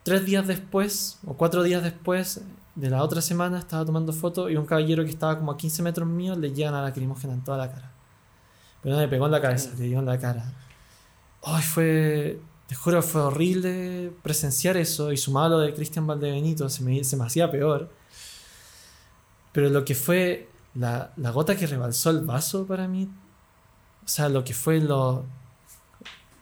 tres 0.03 0.24
días 0.24 0.47
después, 0.47 1.18
o 1.26 1.34
cuatro 1.34 1.62
días 1.62 1.82
después 1.82 2.43
de 2.74 2.91
la 2.91 3.03
otra 3.03 3.20
semana, 3.20 3.59
estaba 3.59 3.84
tomando 3.84 4.12
fotos 4.12 4.51
y 4.51 4.57
un 4.57 4.66
caballero 4.66 5.05
que 5.05 5.11
estaba 5.11 5.38
como 5.38 5.53
a 5.53 5.57
15 5.57 5.82
metros 5.82 6.09
mío 6.09 6.34
le 6.36 6.53
llegan 6.53 6.74
a 6.74 6.78
la 6.78 6.88
lacrimógena 6.88 7.34
en 7.34 7.45
toda 7.45 7.59
la 7.59 7.70
cara. 7.70 7.93
Pero 8.82 8.95
no 8.95 9.01
le 9.01 9.09
pegó 9.09 9.26
en 9.26 9.32
la 9.32 9.41
cabeza, 9.41 9.70
le 9.78 9.84
dio 9.86 9.99
en 9.99 10.07
la 10.07 10.18
cara. 10.18 10.53
Ay, 11.43 11.62
fue. 11.62 12.41
Te 12.66 12.74
juro, 12.74 13.03
fue 13.03 13.20
horrible 13.22 14.12
presenciar 14.22 14.76
eso 14.76 15.11
y 15.12 15.16
sumado 15.16 15.51
lo 15.51 15.59
de 15.59 15.74
Cristian 15.74 16.07
Valdebenito, 16.07 16.68
se 16.68 16.84
me, 16.84 17.03
se 17.03 17.16
me 17.16 17.24
hacía 17.24 17.51
peor. 17.51 17.91
Pero 19.53 19.68
lo 19.70 19.84
que 19.84 19.97
fue 19.97 20.49
la, 20.74 21.12
la 21.16 21.30
gota 21.30 21.57
que 21.57 21.66
rebalsó 21.66 22.11
el 22.11 22.20
vaso 22.20 22.66
para 22.66 22.86
mí, 22.86 23.11
o 24.05 24.09
sea, 24.09 24.28
lo 24.28 24.45
que 24.45 24.55
fue 24.55 24.80
lo. 24.80 25.24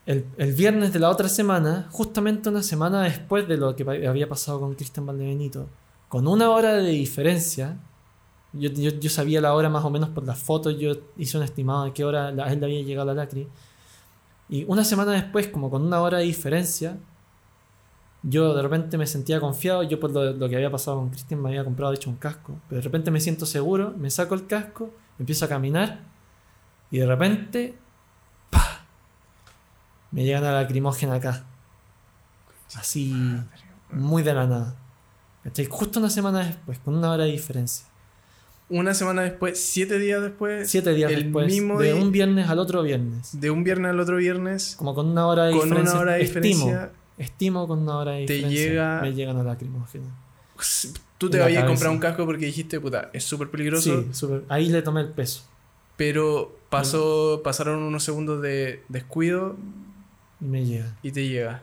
El, 0.08 0.54
viernes 0.54 0.94
de 0.94 1.00
la 1.00 1.10
otra 1.10 1.28
semana, 1.28 1.86
justamente 1.90 2.48
una 2.48 2.62
semana 2.62 3.02
después 3.02 3.46
de 3.46 3.58
lo 3.58 3.76
que 3.76 3.82
había 4.08 4.26
pasado 4.26 4.58
con 4.58 4.74
Cristian 4.74 5.04
Valdebenito, 5.04 5.68
con 6.08 6.26
una 6.26 6.48
hora 6.48 6.72
de 6.76 6.92
diferencia, 6.92 7.76
yo, 8.54 8.70
yo, 8.70 9.10
sabía 9.10 9.42
la 9.42 9.52
hora 9.52 9.68
más 9.68 9.84
o 9.84 9.90
menos 9.90 10.08
por 10.08 10.24
las 10.24 10.38
fotos, 10.38 10.78
yo 10.78 10.94
hice 11.18 11.36
un 11.36 11.42
estimado 11.42 11.84
de 11.84 11.92
qué 11.92 12.06
hora 12.06 12.32
la- 12.32 12.46
a 12.46 12.52
él 12.54 12.64
había 12.64 12.80
llegado 12.80 13.08
la 13.08 13.12
lacri. 13.12 13.48
Y 14.48 14.64
una 14.64 14.82
semana 14.82 15.12
después, 15.12 15.48
como 15.48 15.68
con 15.68 15.82
una 15.82 16.00
hora 16.00 16.16
de 16.16 16.24
diferencia, 16.24 16.96
yo 18.22 18.54
de 18.54 18.62
repente 18.62 18.96
me 18.96 19.06
sentía 19.06 19.40
confiado. 19.40 19.82
Yo, 19.82 20.00
por 20.00 20.10
lo, 20.10 20.48
que 20.48 20.56
había 20.56 20.70
pasado 20.70 20.96
con 20.96 21.10
Cristian, 21.10 21.42
me 21.42 21.50
había 21.50 21.64
comprado, 21.64 21.92
hecho, 21.92 22.08
un 22.08 22.16
casco. 22.16 22.54
Pero 22.70 22.80
de 22.80 22.84
repente 22.84 23.10
me 23.10 23.20
siento 23.20 23.44
seguro, 23.44 23.92
me 23.94 24.08
saco 24.10 24.34
el 24.34 24.46
casco, 24.46 24.90
empiezo 25.18 25.44
a 25.44 25.48
caminar. 25.48 26.00
Y 26.90 26.98
de 26.98 27.06
repente. 27.06 27.78
Me 30.10 30.24
llegan 30.24 30.44
a 30.44 30.52
la 30.52 30.62
lacrimógena 30.62 31.14
acá. 31.14 31.44
Así, 32.76 33.14
muy 33.90 34.22
de 34.22 34.34
la 34.34 34.46
nada. 34.46 34.76
¿Cachai? 35.44 35.66
Justo 35.66 36.00
una 36.00 36.10
semana 36.10 36.40
después, 36.44 36.78
con 36.80 36.94
una 36.94 37.10
hora 37.10 37.24
de 37.24 37.30
diferencia. 37.32 37.86
Una 38.70 38.92
semana 38.92 39.22
después, 39.22 39.58
siete 39.58 39.98
días 39.98 40.20
después, 40.20 40.68
Siete 40.68 40.92
días 40.92 41.10
el 41.10 41.24
después, 41.24 41.46
mismo 41.46 41.78
de 41.78 41.92
día- 41.92 42.02
un 42.02 42.12
viernes 42.12 42.50
al 42.50 42.58
otro 42.58 42.82
viernes. 42.82 43.40
de 43.40 43.50
un 43.50 43.64
viernes 43.64 43.90
al 43.90 43.98
otro 44.00 44.16
viernes, 44.16 44.74
Como 44.76 44.94
con 44.94 45.06
una 45.06 45.26
hora 45.26 45.44
de 45.44 45.52
con 45.52 45.62
diferencia. 45.64 45.92
una 45.94 46.00
hora 46.02 46.12
de 46.14 46.22
estimo, 46.22 46.42
diferencia, 46.42 46.90
estimo 47.16 47.66
con 47.66 47.78
una 47.78 47.96
hora 47.96 48.12
de 48.12 48.26
te 48.26 48.34
diferencia. 48.34 48.64
llega- 48.68 49.00
Me 49.00 49.14
llegan 49.14 49.36
a 49.36 49.42
la 49.42 49.50
lacrimógena. 49.52 50.04
tú 51.16 51.30
te 51.30 51.42
habías 51.42 51.64
comprado 51.64 51.92
un 51.94 51.98
casco 52.00 52.26
porque 52.26 52.44
dijiste, 52.46 52.78
puta, 52.80 53.08
es 53.14 53.24
súper 53.24 53.48
peligroso, 53.50 54.02
Sí, 54.02 54.08
súper. 54.12 54.44
Ahí 54.50 54.68
le 54.68 54.82
tomé 54.82 55.00
el 55.00 55.08
peso. 55.08 55.44
pero 55.96 56.58
pasó, 56.68 57.40
pasaron 57.42 57.82
unos 57.82 58.04
segundos 58.04 58.42
de 58.42 58.82
descuido 58.90 59.56
Y 60.40 60.44
me 60.44 60.64
llega. 60.64 60.96
y 61.02 61.10
te 61.12 61.26
llega. 61.28 61.62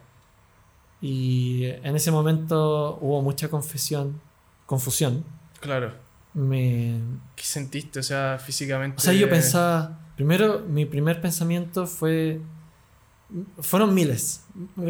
Y 1.02 1.66
en 1.66 1.96
ese 1.96 2.12
momento 2.12 2.98
hubo 3.02 3.22
mucha 3.22 3.50
confesión, 3.50 4.20
confusión. 4.66 5.24
Claro. 5.60 5.94
Me, 6.34 7.00
¿Qué 7.36 7.44
sentiste? 7.44 8.00
O 8.00 8.04
sea, 8.04 8.40
físicamente. 8.44 8.98
o 8.98 9.00
sea, 9.00 9.14
yo 9.14 9.30
pensaba, 9.30 10.00
primero, 10.18 10.62
mi 10.68 10.86
primer 10.86 11.22
pensamiento 11.22 11.88
fue, 11.88 12.42
fueron 13.60 13.94
miles, 13.94 14.44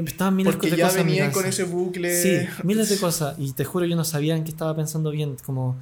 estaban 0.05 0.35
miles 0.35 0.53
Porque 0.55 0.71
de 0.71 0.77
ya 0.77 0.85
cosas 0.85 1.03
venían 1.05 1.31
con 1.31 1.45
ese 1.45 1.63
bucle. 1.65 2.15
Sí, 2.15 2.47
miles 2.63 2.89
de 2.89 2.97
cosas. 2.97 3.35
Y 3.37 3.51
te 3.53 3.63
juro, 3.65 3.85
yo 3.85 3.95
no 3.95 4.03
sabía 4.03 4.35
en 4.35 4.43
qué 4.43 4.49
estaba 4.51 4.75
pensando 4.75 5.11
bien. 5.11 5.37
Como, 5.45 5.75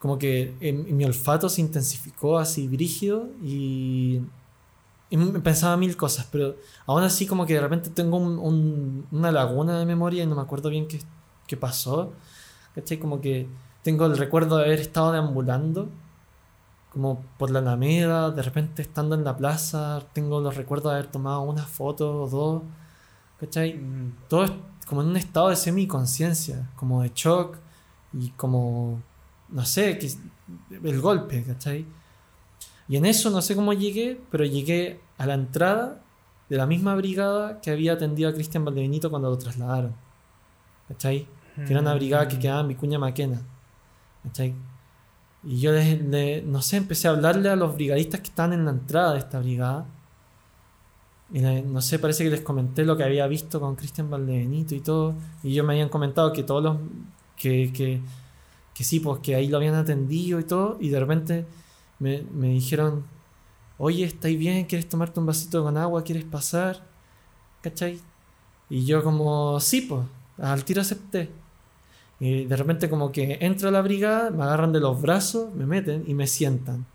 como 0.00 0.18
que 0.18 0.54
en- 0.60 0.96
mi 0.96 1.04
olfato 1.04 1.48
se 1.48 1.60
intensificó 1.60 2.38
así 2.38 2.66
brígido 2.66 3.28
y, 3.44 4.20
y 5.10 5.16
pensaba 5.40 5.76
mil 5.76 5.96
cosas. 5.96 6.26
Pero 6.30 6.56
aún 6.86 7.02
así, 7.02 7.26
como 7.26 7.46
que 7.46 7.54
de 7.54 7.60
repente 7.60 7.90
tengo 7.90 8.16
un- 8.16 8.38
un- 8.38 9.06
una 9.12 9.30
laguna 9.32 9.78
de 9.78 9.86
memoria 9.86 10.24
y 10.24 10.26
no 10.26 10.34
me 10.36 10.42
acuerdo 10.42 10.70
bien 10.70 10.88
qué, 10.88 11.00
qué 11.46 11.56
pasó. 11.56 12.12
¿Cachai? 12.74 12.98
Como 12.98 13.20
que 13.20 13.46
tengo 13.82 14.06
el 14.06 14.16
recuerdo 14.18 14.56
de 14.58 14.64
haber 14.64 14.80
estado 14.80 15.12
deambulando 15.12 15.88
como 16.92 17.22
por 17.38 17.50
la 17.50 17.58
Alameda, 17.58 18.30
de 18.30 18.40
repente 18.42 18.82
estando 18.82 19.16
en 19.16 19.24
la 19.24 19.36
plaza, 19.36 20.00
tengo 20.12 20.40
los 20.40 20.56
recuerdos 20.56 20.92
de 20.92 20.98
haber 20.98 21.10
tomado 21.10 21.40
una 21.42 21.64
foto 21.64 22.22
o 22.22 22.28
dos, 22.28 22.62
¿cachai? 23.40 23.74
Mm. 23.74 24.12
Todo 24.28 24.44
es 24.44 24.52
como 24.86 25.02
en 25.02 25.08
un 25.08 25.16
estado 25.16 25.48
de 25.48 25.56
semi-conciencia, 25.56 26.70
como 26.76 27.02
de 27.02 27.10
shock 27.12 27.56
y 28.12 28.30
como, 28.30 29.02
no 29.48 29.64
sé, 29.64 29.98
que, 29.98 30.08
el 30.84 31.00
golpe, 31.00 31.42
¿cachai? 31.42 31.84
Y 32.88 32.96
en 32.96 33.06
eso 33.06 33.30
no 33.30 33.40
sé 33.42 33.54
cómo 33.56 33.72
llegué, 33.72 34.20
pero 34.30 34.44
llegué 34.44 35.00
a 35.18 35.26
la 35.26 35.34
entrada 35.34 36.02
de 36.50 36.56
la 36.56 36.66
misma 36.66 36.94
brigada 36.94 37.60
que 37.60 37.70
había 37.70 37.94
atendido 37.94 38.28
a 38.28 38.32
Cristian 38.34 38.64
Valdebenito 38.64 39.08
cuando 39.10 39.30
lo 39.30 39.38
trasladaron, 39.38 39.94
¿cachai? 40.88 41.26
Que 41.66 41.72
era 41.72 41.80
una 41.80 41.94
brigada 41.94 42.28
que 42.28 42.38
quedaba 42.38 42.60
en 42.60 42.68
Vicuña 42.68 42.98
Maquena, 42.98 43.40
¿cachai? 44.24 44.54
Y 45.44 45.60
yo, 45.60 45.72
les- 45.72 46.00
le- 46.02 46.42
no 46.42 46.60
sé, 46.62 46.76
empecé 46.78 47.08
a 47.08 47.12
hablarle 47.12 47.48
a 47.48 47.56
los 47.56 47.74
brigadistas 47.74 48.20
que 48.20 48.28
estaban 48.28 48.52
en 48.52 48.64
la 48.64 48.70
entrada 48.72 49.12
de 49.12 49.18
esta 49.20 49.38
brigada. 49.38 49.86
Y 51.32 51.40
no 51.40 51.80
sé, 51.80 51.98
parece 51.98 52.24
que 52.24 52.30
les 52.30 52.40
comenté 52.42 52.84
lo 52.84 52.96
que 52.96 53.02
había 53.04 53.26
visto 53.26 53.58
con 53.60 53.76
Cristian 53.76 54.10
Valdebenito 54.10 54.74
y 54.74 54.80
todo. 54.80 55.14
Y 55.42 55.52
ellos 55.52 55.66
me 55.66 55.72
habían 55.72 55.88
comentado 55.88 56.32
que 56.32 56.42
todos 56.42 56.62
los. 56.62 56.76
que, 57.36 57.72
que, 57.72 58.00
que 58.74 58.84
sí, 58.84 59.00
pues 59.00 59.20
que 59.20 59.34
ahí 59.34 59.48
lo 59.48 59.56
habían 59.56 59.74
atendido 59.74 60.38
y 60.38 60.44
todo. 60.44 60.76
Y 60.80 60.88
de 60.90 61.00
repente 61.00 61.46
me, 61.98 62.22
me 62.32 62.48
dijeron: 62.48 63.04
Oye, 63.78 64.04
¿estáis 64.04 64.38
bien? 64.38 64.64
¿Quieres 64.66 64.88
tomarte 64.88 65.20
un 65.20 65.26
vasito 65.26 65.62
con 65.64 65.76
agua? 65.76 66.02
¿Quieres 66.04 66.24
pasar? 66.24 66.82
¿Cachai? 67.62 67.98
Y 68.70 68.84
yo, 68.86 69.02
como, 69.02 69.58
sí, 69.60 69.82
pues, 69.82 70.02
al 70.38 70.64
tiro 70.64 70.80
acepté. 70.80 71.30
Y 72.20 72.44
de 72.44 72.56
repente, 72.56 72.88
como 72.88 73.10
que 73.12 73.38
entro 73.40 73.68
a 73.68 73.72
la 73.72 73.82
brigada, 73.82 74.30
me 74.30 74.42
agarran 74.44 74.72
de 74.72 74.80
los 74.80 75.00
brazos, 75.02 75.52
me 75.54 75.66
meten 75.66 76.04
y 76.06 76.14
me 76.14 76.26
sientan. 76.26 76.86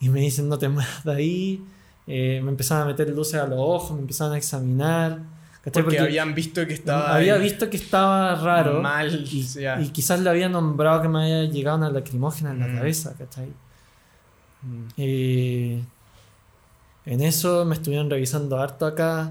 Y 0.00 0.08
me 0.08 0.20
dicen: 0.20 0.48
No 0.48 0.58
te 0.58 0.68
muevas 0.68 1.04
de 1.04 1.12
ahí. 1.12 1.64
Eh, 2.06 2.40
me 2.42 2.50
empezaron 2.50 2.84
a 2.84 2.86
meter 2.86 3.08
luces 3.10 3.34
a 3.40 3.46
los 3.46 3.58
ojos, 3.58 3.92
me 3.96 4.00
empezaron 4.02 4.32
a 4.34 4.36
examinar. 4.38 5.20
¿cachai? 5.64 5.82
Porque, 5.82 5.98
habían 5.98 6.34
visto 6.34 6.64
que 6.66 6.74
estaba 6.74 7.14
había 7.16 7.36
visto 7.38 7.68
que 7.68 7.76
estaba 7.76 8.34
raro. 8.36 8.80
mal. 8.80 9.26
Y, 9.30 9.42
ya. 9.42 9.80
y 9.80 9.88
quizás 9.88 10.20
le 10.20 10.30
había 10.30 10.48
nombrado 10.48 11.02
que 11.02 11.08
me 11.08 11.22
había 11.24 11.50
llegado 11.50 11.76
una 11.78 11.90
lacrimógena 11.90 12.52
en 12.52 12.60
la 12.60 12.68
Mm. 12.68 12.76
cabeza, 12.76 13.14
¿cachai? 13.18 13.48
Mm. 14.66 15.86
En 17.06 17.20
eso 17.20 17.64
me 17.64 17.76
estuvieron 17.76 18.10
revisando 18.10 18.58
harto 18.58 18.84
acá. 18.84 19.30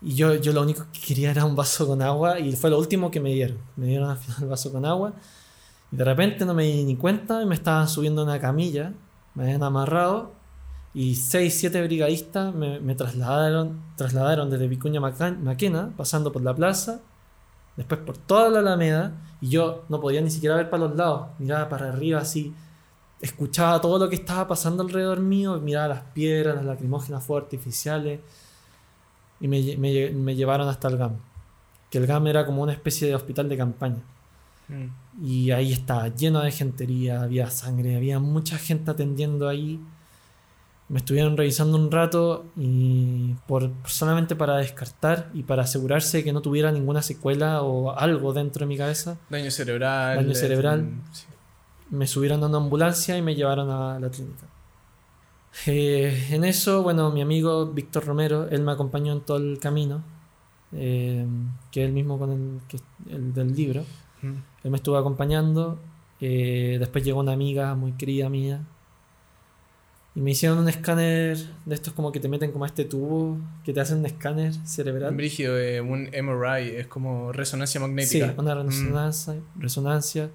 Y 0.00 0.14
yo, 0.14 0.34
yo 0.36 0.52
lo 0.52 0.62
único 0.62 0.86
que 0.92 1.00
quería 1.00 1.30
era 1.30 1.44
un 1.44 1.54
vaso 1.54 1.86
con 1.86 2.00
agua. 2.00 2.40
Y 2.40 2.52
fue 2.56 2.70
lo 2.70 2.78
último 2.78 3.10
que 3.10 3.20
me 3.20 3.32
dieron. 3.32 3.58
Me 3.76 3.86
dieron 3.86 4.10
al 4.10 4.16
final 4.16 4.42
el 4.42 4.48
vaso 4.48 4.72
con 4.72 4.86
agua. 4.86 5.12
Y 5.92 5.96
de 5.96 6.04
repente 6.04 6.46
no 6.46 6.54
me 6.54 6.64
di 6.64 6.84
ni 6.84 6.96
cuenta. 6.96 7.42
Y 7.42 7.46
me 7.46 7.54
estaban 7.54 7.86
subiendo 7.88 8.22
una 8.22 8.40
camilla. 8.40 8.94
Me 9.34 9.44
habían 9.44 9.62
amarrado. 9.62 10.32
Y 10.94 11.16
seis, 11.16 11.58
siete 11.60 11.82
brigadistas 11.82 12.54
me, 12.54 12.94
trasladaron, 12.94 13.82
trasladaron 13.96 14.48
desde 14.50 14.66
Vicuña 14.68 15.00
Maquena, 15.00 15.92
pasando 15.96 16.32
por 16.32 16.42
la 16.42 16.54
plaza. 16.54 17.00
Después 17.76 18.00
por 18.00 18.16
toda 18.16 18.48
la 18.48 18.60
Alameda. 18.60 19.12
Y 19.42 19.50
yo 19.50 19.84
no 19.90 20.00
podía 20.00 20.22
ni 20.22 20.30
siquiera 20.30 20.56
ver 20.56 20.70
para 20.70 20.84
los 20.84 20.96
lados. 20.96 21.28
Miraba 21.38 21.68
para 21.68 21.90
arriba 21.90 22.20
así 22.20 22.54
escuchaba 23.20 23.80
todo 23.80 23.98
lo 23.98 24.08
que 24.08 24.16
estaba 24.16 24.46
pasando 24.46 24.82
alrededor 24.82 25.20
mío, 25.20 25.58
miraba 25.60 25.88
las 25.88 26.00
piedras, 26.14 26.56
las 26.56 26.64
lacrimógenas 26.64 27.24
fuegos 27.24 27.44
artificiales 27.44 28.20
y 29.40 29.48
me, 29.48 29.60
me 29.76 29.92
lle- 29.92 30.12
me 30.12 30.34
llevaron 30.36 30.68
hasta 30.68 30.88
el 30.88 30.96
GAM. 30.96 31.12
Que 31.90 31.98
el 31.98 32.06
GAM 32.06 32.26
era 32.26 32.44
como 32.46 32.62
una 32.62 32.72
especie 32.72 33.08
de 33.08 33.14
hospital 33.14 33.48
de 33.48 33.56
campaña. 33.56 34.02
Mm. 34.68 35.24
Y 35.26 35.50
ahí 35.50 35.72
estaba 35.72 36.08
lleno 36.08 36.40
de 36.40 36.50
gentería, 36.52 37.22
había 37.22 37.50
sangre, 37.50 37.96
había 37.96 38.18
mucha 38.18 38.58
gente 38.58 38.90
atendiendo 38.90 39.48
ahí. 39.48 39.80
Me 40.90 40.98
estuvieron 40.98 41.36
revisando 41.36 41.76
un 41.76 41.90
rato 41.90 42.46
y 42.56 43.34
por, 43.46 43.70
solamente 43.84 44.36
para 44.36 44.56
descartar 44.56 45.28
y 45.34 45.42
para 45.42 45.62
asegurarse 45.64 46.18
de 46.18 46.24
que 46.24 46.32
no 46.32 46.40
tuviera 46.40 46.72
ninguna 46.72 47.02
secuela 47.02 47.62
o 47.62 47.90
algo 47.98 48.32
dentro 48.32 48.60
de 48.60 48.66
mi 48.68 48.76
cabeza. 48.78 49.16
Daño 49.28 49.50
cerebral. 49.50 50.16
Daño 50.16 50.34
cerebral. 50.34 50.82
mm, 50.82 51.02
sí. 51.12 51.24
Me 51.90 52.06
subieron 52.06 52.42
a 52.42 52.46
una 52.46 52.58
ambulancia 52.58 53.16
y 53.16 53.22
me 53.22 53.34
llevaron 53.34 53.70
a 53.70 53.98
la 53.98 54.10
clínica. 54.10 54.46
Eh, 55.66 56.28
en 56.30 56.44
eso, 56.44 56.82
bueno, 56.82 57.10
mi 57.10 57.20
amigo 57.22 57.66
Víctor 57.66 58.04
Romero, 58.04 58.48
él 58.50 58.62
me 58.62 58.72
acompañó 58.72 59.12
en 59.12 59.20
todo 59.22 59.38
el 59.38 59.58
camino, 59.58 60.02
eh, 60.72 61.26
que 61.72 61.82
es 61.82 61.88
el 61.88 61.92
mismo 61.94 62.18
con 62.18 62.30
el, 62.32 62.60
que, 62.68 62.78
el 63.12 63.32
del 63.32 63.54
libro. 63.54 63.84
Mm. 64.22 64.34
Él 64.64 64.70
me 64.70 64.76
estuvo 64.76 64.96
acompañando. 64.96 65.78
eh, 66.20 66.76
después 66.80 67.04
llegó 67.04 67.20
una 67.20 67.32
amiga 67.32 67.74
muy 67.76 67.92
querida 67.92 68.28
mía. 68.28 68.60
Y 70.16 70.20
me 70.20 70.32
hicieron 70.32 70.58
un 70.58 70.68
escáner 70.68 71.38
de 71.64 71.74
estos 71.76 71.92
como 71.92 72.10
que 72.10 72.18
te 72.18 72.28
meten 72.28 72.50
como 72.50 72.64
a 72.64 72.66
este 72.66 72.84
tubo, 72.84 73.38
que 73.64 73.72
te 73.72 73.80
hacen 73.80 73.98
un 73.98 74.06
escáner 74.06 74.52
cerebral. 74.66 75.14
Brígido, 75.14 75.56
eh, 75.56 75.80
un 75.80 76.08
MRI, 76.12 76.70
es 76.76 76.88
como 76.88 77.30
resonancia 77.32 77.78
Sí, 77.80 77.86
magnética. 77.86 78.34
una 78.36 78.54
Mm. 78.56 78.66
resonancia, 78.66 79.34
resonancia. 79.56 80.30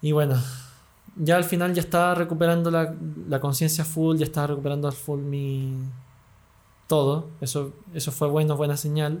Y 0.00 0.12
bueno, 0.12 0.42
ya 1.22 1.36
al 1.36 1.44
final 1.44 1.74
ya 1.74 1.82
estaba 1.82 2.14
recuperando 2.14 2.70
la, 2.70 2.94
la 3.28 3.40
conciencia 3.40 3.84
full, 3.84 4.16
ya 4.16 4.24
estaba 4.24 4.48
recuperando 4.48 4.88
al 4.88 4.94
full 4.94 5.20
mi... 5.20 5.76
Todo. 6.88 7.28
Eso, 7.40 7.72
eso 7.94 8.10
fue 8.10 8.28
bueno, 8.28 8.56
buena 8.56 8.76
señal. 8.76 9.20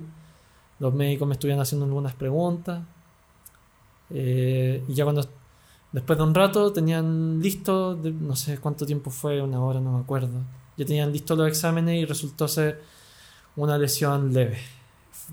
Los 0.80 0.92
médicos 0.94 1.28
me 1.28 1.34
estuvieron 1.34 1.60
haciendo 1.62 1.84
algunas 1.86 2.14
preguntas. 2.14 2.82
Eh, 4.10 4.82
y 4.88 4.94
ya 4.94 5.04
cuando... 5.04 5.24
Después 5.92 6.16
de 6.18 6.24
un 6.24 6.34
rato 6.34 6.72
tenían 6.72 7.40
listo, 7.40 7.96
de- 7.96 8.12
no 8.12 8.36
sé 8.36 8.58
cuánto 8.58 8.86
tiempo 8.86 9.10
fue, 9.10 9.42
una 9.42 9.60
hora, 9.60 9.80
no 9.80 9.92
me 9.92 10.00
acuerdo. 10.00 10.38
Ya 10.76 10.86
tenían 10.86 11.12
listos 11.12 11.36
los 11.36 11.48
exámenes 11.48 11.96
y 12.00 12.04
resultó 12.04 12.46
ser 12.46 12.80
una 13.56 13.76
lesión 13.76 14.32
leve. 14.32 14.58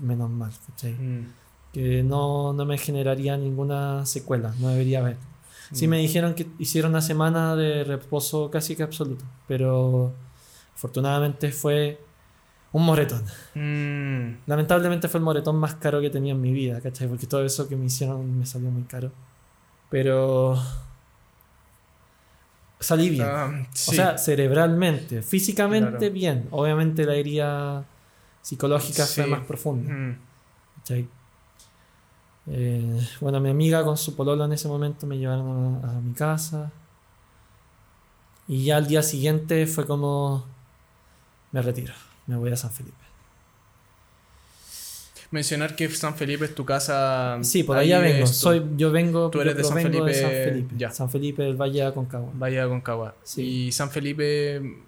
Menos 0.00 0.28
mal, 0.30 0.50
¿cachai? 0.66 0.92
Mm. 0.94 1.32
que 1.72 2.02
no, 2.02 2.52
no 2.52 2.64
me 2.64 2.76
generaría 2.78 3.36
ninguna 3.36 4.04
secuela, 4.06 4.52
no 4.58 4.68
debería 4.68 4.98
haber. 5.00 5.16
Sí 5.72 5.86
Mm. 5.86 5.90
me 5.90 5.98
dijeron 5.98 6.34
que 6.34 6.46
hicieron 6.58 6.92
una 6.92 7.02
semana 7.02 7.54
de 7.56 7.84
reposo 7.84 8.50
casi 8.50 8.74
que 8.76 8.82
absoluto, 8.82 9.24
pero 9.46 10.12
afortunadamente 10.74 11.52
fue 11.52 12.00
un 12.72 12.84
moretón. 12.86 13.22
Mm. 13.54 14.40
Lamentablemente 14.46 15.08
fue 15.08 15.18
el 15.18 15.24
moretón 15.24 15.56
más 15.56 15.74
caro 15.74 16.00
que 16.00 16.10
tenía 16.10 16.32
en 16.32 16.40
mi 16.40 16.52
vida, 16.52 16.80
¿cachai? 16.80 17.08
Porque 17.08 17.26
todo 17.26 17.44
eso 17.44 17.68
que 17.68 17.76
me 17.76 17.86
hicieron 17.86 18.38
me 18.38 18.46
salió 18.46 18.70
muy 18.70 18.82
caro. 18.84 19.10
Pero 19.90 20.58
salí 22.80 23.10
bien. 23.10 23.26
Ah, 23.28 23.50
O 23.72 23.76
sea, 23.92 24.18
cerebralmente, 24.18 25.22
físicamente 25.22 25.98
Claro. 25.98 26.12
bien. 26.12 26.48
Obviamente 26.50 27.04
la 27.04 27.14
herida 27.14 27.84
psicológica 28.42 29.04
fue 29.06 29.26
más 29.26 29.40
profunda. 29.44 29.92
Mm. 29.92 30.18
¿cachai? 30.78 31.08
Eh, 32.50 33.06
bueno, 33.20 33.40
mi 33.40 33.50
amiga 33.50 33.84
con 33.84 33.96
su 33.96 34.16
pololo 34.16 34.44
en 34.44 34.52
ese 34.52 34.68
momento 34.68 35.06
me 35.06 35.18
llevaron 35.18 35.80
a, 35.84 35.90
a 35.90 36.00
mi 36.00 36.14
casa. 36.14 36.72
Y 38.46 38.64
ya 38.64 38.78
al 38.78 38.86
día 38.86 39.02
siguiente 39.02 39.66
fue 39.66 39.86
como, 39.86 40.46
me 41.52 41.60
retiro, 41.60 41.92
me 42.26 42.36
voy 42.36 42.50
a 42.50 42.56
San 42.56 42.70
Felipe. 42.70 42.96
Mencionar 45.30 45.76
que 45.76 45.90
San 45.90 46.14
Felipe 46.14 46.46
es 46.46 46.54
tu 46.54 46.64
casa. 46.64 47.38
Sí, 47.42 47.62
por 47.62 47.76
allá 47.76 47.98
vengo. 47.98 48.26
Soy, 48.26 48.64
yo 48.78 48.90
vengo, 48.90 49.28
tú 49.28 49.42
eres 49.42 49.54
de 49.56 49.64
San 49.64 49.76
de 49.76 49.82
San 49.82 49.92
Felipe, 49.92 50.44
Felipe. 50.44 50.74
ya. 50.78 50.90
San 50.90 51.10
Felipe 51.10 51.42
del 51.42 51.56
Valle 51.56 51.80
de 51.80 51.86
Aconcagua. 51.86 52.30
Bahía 52.32 52.62
de 52.62 52.68
Concagua. 52.70 53.14
Sí. 53.24 53.42
Y 53.66 53.72
San 53.72 53.90
Felipe, 53.90 54.78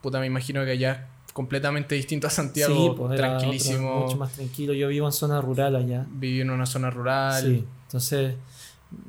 puta, 0.00 0.18
me 0.18 0.26
imagino 0.26 0.64
que 0.64 0.70
allá 0.70 1.10
completamente 1.40 1.94
distinto 1.94 2.26
a 2.26 2.30
Santiago. 2.30 2.74
sí, 2.74 2.88
pues 2.96 3.00
otro- 3.12 3.16
tranquilísimo. 3.16 4.00
mucho 4.02 4.16
más 4.16 4.32
tranquilo. 4.32 4.72
Yo 4.74 4.88
vivo 4.88 5.06
en 5.06 5.12
zona 5.12 5.40
rural 5.40 5.74
allá. 5.76 6.06
Viví 6.10 6.40
en 6.42 6.50
una 6.50 6.66
zona 6.66 6.90
rural. 6.90 7.42
Sí, 7.42 7.64
entonces 7.86 8.34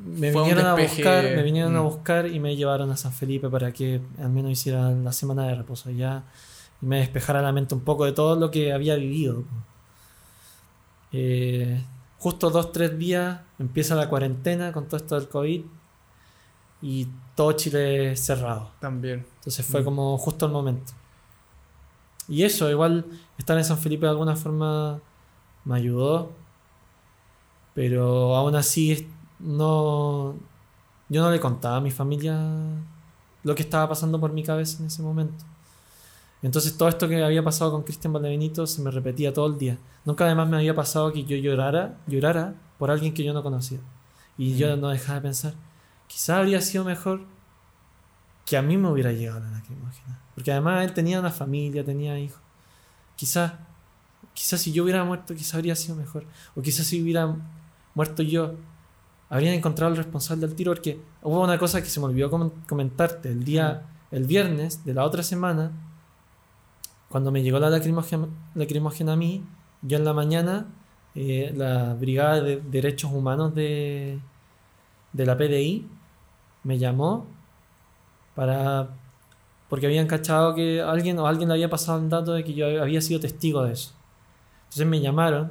me 0.06 0.32
Fue 0.32 0.42
vinieron 0.44 0.66
a 0.68 0.76
buscar, 0.76 1.24
me 1.24 1.44
vinieron 1.44 1.76
a 1.76 1.82
mm. 1.82 1.84
buscar 1.84 2.28
y 2.28 2.40
me 2.40 2.56
llevaron 2.56 2.90
a 2.92 2.96
San 2.98 3.12
Felipe 3.12 3.50
para 3.50 3.72
que 3.74 4.00
al 4.20 4.30
menos 4.30 4.52
hiciera 4.52 4.92
la 4.92 5.12
semana 5.12 5.48
de 5.48 5.56
reposo 5.56 5.90
allá 5.90 6.24
y 6.82 6.86
me 6.86 7.00
despejara 7.00 7.42
la 7.42 7.52
mente 7.52 7.76
un 7.76 7.82
poco 7.82 8.06
de 8.06 8.12
todo 8.14 8.36
lo 8.40 8.50
que 8.52 8.72
había 8.74 8.96
vivido. 8.96 9.44
Eh, 11.12 11.84
justo 12.18 12.50
dos, 12.50 12.72
tres 12.72 12.98
días 12.98 13.40
empieza 13.60 13.96
la 13.96 14.08
cuarentena 14.08 14.72
con 14.72 14.86
todo 14.86 14.98
esto 14.98 15.20
del 15.20 15.28
COVID 15.28 15.62
y 16.82 17.08
todo 17.36 17.52
Chile 17.54 18.16
cerrado. 18.16 18.72
También. 18.80 19.26
Entonces 19.40 19.66
fue 19.66 19.82
Mm. 19.82 19.86
como 19.86 20.18
justo 20.18 20.46
el 20.46 20.52
momento. 20.52 20.94
Y 22.32 22.44
eso, 22.44 22.70
igual 22.72 23.06
estar 23.38 23.58
en 23.58 23.66
San 23.66 23.78
Felipe 23.78 24.06
de 24.06 24.12
alguna 24.12 24.36
forma 24.38 25.00
me 25.66 25.76
ayudó. 25.76 26.32
Pero 27.74 28.36
aún 28.36 28.56
así 28.56 29.08
no. 29.40 30.36
Yo 31.10 31.22
no 31.22 31.30
le 31.30 31.40
contaba 31.40 31.78
a 31.78 31.82
mi 31.82 31.92
familia 31.92 32.40
lo 33.44 33.56
que 33.56 33.64
estaba 33.64 33.90
pasando 33.90 34.20
por 34.20 34.32
mi 34.32 34.44
cabeza 34.44 34.80
en 34.80 34.88
ese 34.88 35.02
momento. 35.02 35.44
Entonces 36.42 36.78
todo 36.78 36.90
esto 36.90 37.08
que 37.08 37.22
había 37.24 37.44
pasado 37.44 37.72
con 37.72 37.84
Cristian 37.84 38.14
Valdebenito 38.14 38.66
se 38.66 38.82
me 38.82 38.92
repetía 38.92 39.34
todo 39.34 39.48
el 39.48 39.58
día. 39.58 39.78
Nunca 40.06 40.26
además 40.26 40.48
me 40.50 40.58
había 40.58 40.74
pasado 40.74 41.12
que 41.12 41.24
yo 41.24 41.36
llorara, 41.38 41.98
llorara 42.08 42.56
por 42.80 42.90
alguien 42.92 43.14
que 43.14 43.24
yo 43.24 43.34
no 43.34 43.44
conocía. 43.44 43.80
Y 44.38 44.56
yo 44.56 44.76
Mm. 44.76 44.80
no 44.80 44.90
dejaba 44.90 45.16
de 45.16 45.22
pensar, 45.24 45.54
quizá 46.08 46.38
habría 46.40 46.62
sido 46.62 46.84
mejor 46.86 47.22
que 48.46 48.58
a 48.58 48.62
mí 48.62 48.78
me 48.78 48.90
hubiera 48.90 49.12
llegado 49.12 49.40
la 49.40 49.52
lacrimógena. 49.52 50.20
Porque 50.36 50.52
además 50.52 50.84
él 50.84 50.94
tenía 50.94 51.20
una 51.20 51.32
familia, 51.32 51.84
tenía 51.84 52.18
hijos. 52.20 52.40
Quizás, 53.16 53.54
quizás 54.34 54.62
si 54.62 54.72
yo 54.72 54.84
hubiera 54.84 55.04
muerto, 55.04 55.36
quizás 55.36 55.56
habría 55.56 55.76
sido 55.76 55.96
mejor. 55.96 56.26
O 56.56 56.62
quizás 56.62 56.88
si 56.88 57.02
hubiera 57.02 57.36
muerto 57.94 58.24
yo, 58.24 58.56
habrían 59.30 59.54
encontrado 59.54 59.92
al 59.92 59.98
responsable 59.98 60.48
del 60.48 60.56
tiro. 60.56 60.72
Porque 60.72 61.00
hubo 61.22 61.44
una 61.44 61.58
cosa 61.58 61.82
que 61.82 61.90
se 61.90 62.00
me 62.00 62.08
olvidó 62.08 62.30
comentarte. 62.68 63.30
El 63.30 63.44
día, 63.44 63.84
el 64.12 64.26
viernes 64.26 64.84
de 64.86 64.94
la 64.94 65.06
otra 65.06 65.24
semana, 65.24 65.72
cuando 67.10 67.32
me 67.32 67.44
llegó 67.44 67.60
la 67.60 67.70
lacrimógena, 67.70 68.28
lacrimógena 68.56 69.14
a 69.14 69.16
mí, 69.18 69.44
yo 69.82 69.98
en 69.98 70.06
la 70.06 70.14
mañana, 70.14 70.68
eh, 71.14 71.54
la 71.56 71.94
Brigada 71.94 72.42
de 72.42 72.62
Derechos 72.62 73.12
Humanos 73.12 73.54
de, 73.54 74.20
de 75.12 75.26
la 75.26 75.38
PDI 75.38 75.88
me 76.64 76.78
llamó 76.78 77.28
para 78.36 78.90
porque 79.72 79.86
habían 79.86 80.06
cachado 80.06 80.54
que 80.54 80.82
alguien 80.82 81.18
o 81.18 81.28
alguien 81.28 81.48
le 81.48 81.54
había 81.54 81.70
pasado 81.70 81.98
el 81.98 82.10
dato 82.10 82.34
de 82.34 82.44
que 82.44 82.54
yo 82.54 82.82
había 82.82 83.00
sido 83.00 83.22
testigo 83.22 83.64
de 83.64 83.72
eso. 83.72 83.94
Entonces 84.64 84.86
me 84.86 85.00
llamaron, 85.00 85.50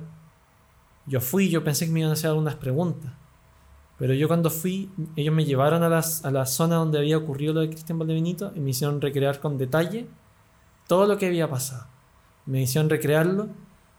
yo 1.06 1.22
fui, 1.22 1.48
yo 1.48 1.64
pensé 1.64 1.86
que 1.86 1.92
me 1.92 2.00
iban 2.00 2.10
a 2.10 2.12
hacer 2.12 2.28
algunas 2.28 2.56
preguntas, 2.56 3.10
pero 3.98 4.12
yo 4.12 4.28
cuando 4.28 4.50
fui, 4.50 4.90
ellos 5.16 5.34
me 5.34 5.46
llevaron 5.46 5.82
a, 5.82 5.88
las, 5.88 6.22
a 6.22 6.30
la 6.30 6.44
zona 6.44 6.76
donde 6.76 6.98
había 6.98 7.16
ocurrido 7.16 7.54
lo 7.54 7.60
de 7.60 7.70
Cristian 7.70 7.98
Valdebenito 7.98 8.52
y 8.54 8.60
me 8.60 8.70
hicieron 8.70 9.00
recrear 9.00 9.40
con 9.40 9.56
detalle 9.56 10.06
todo 10.86 11.06
lo 11.06 11.16
que 11.16 11.24
había 11.24 11.48
pasado. 11.48 11.86
Me 12.44 12.60
hicieron 12.60 12.90
recrearlo 12.90 13.48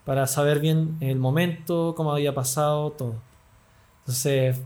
para 0.06 0.28
saber 0.28 0.60
bien 0.60 0.98
el 1.00 1.18
momento, 1.18 1.96
cómo 1.98 2.14
había 2.14 2.36
pasado, 2.36 2.92
todo. 2.92 3.16
Entonces 4.02 4.60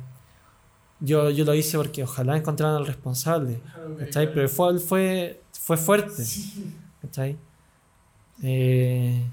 yo, 1.00 1.30
yo 1.30 1.46
lo 1.46 1.54
hice 1.54 1.78
porque 1.78 2.04
ojalá 2.04 2.38
encontraran 2.38 2.76
al 2.76 2.88
responsable. 2.88 3.62
¿cachai? 4.00 4.34
Pero 4.34 4.50
fue, 4.50 4.80
fue, 4.80 5.41
fue 5.52 5.78
fuerte. 5.78 6.24
¿cachai? 7.02 7.38
Eh, 8.43 9.26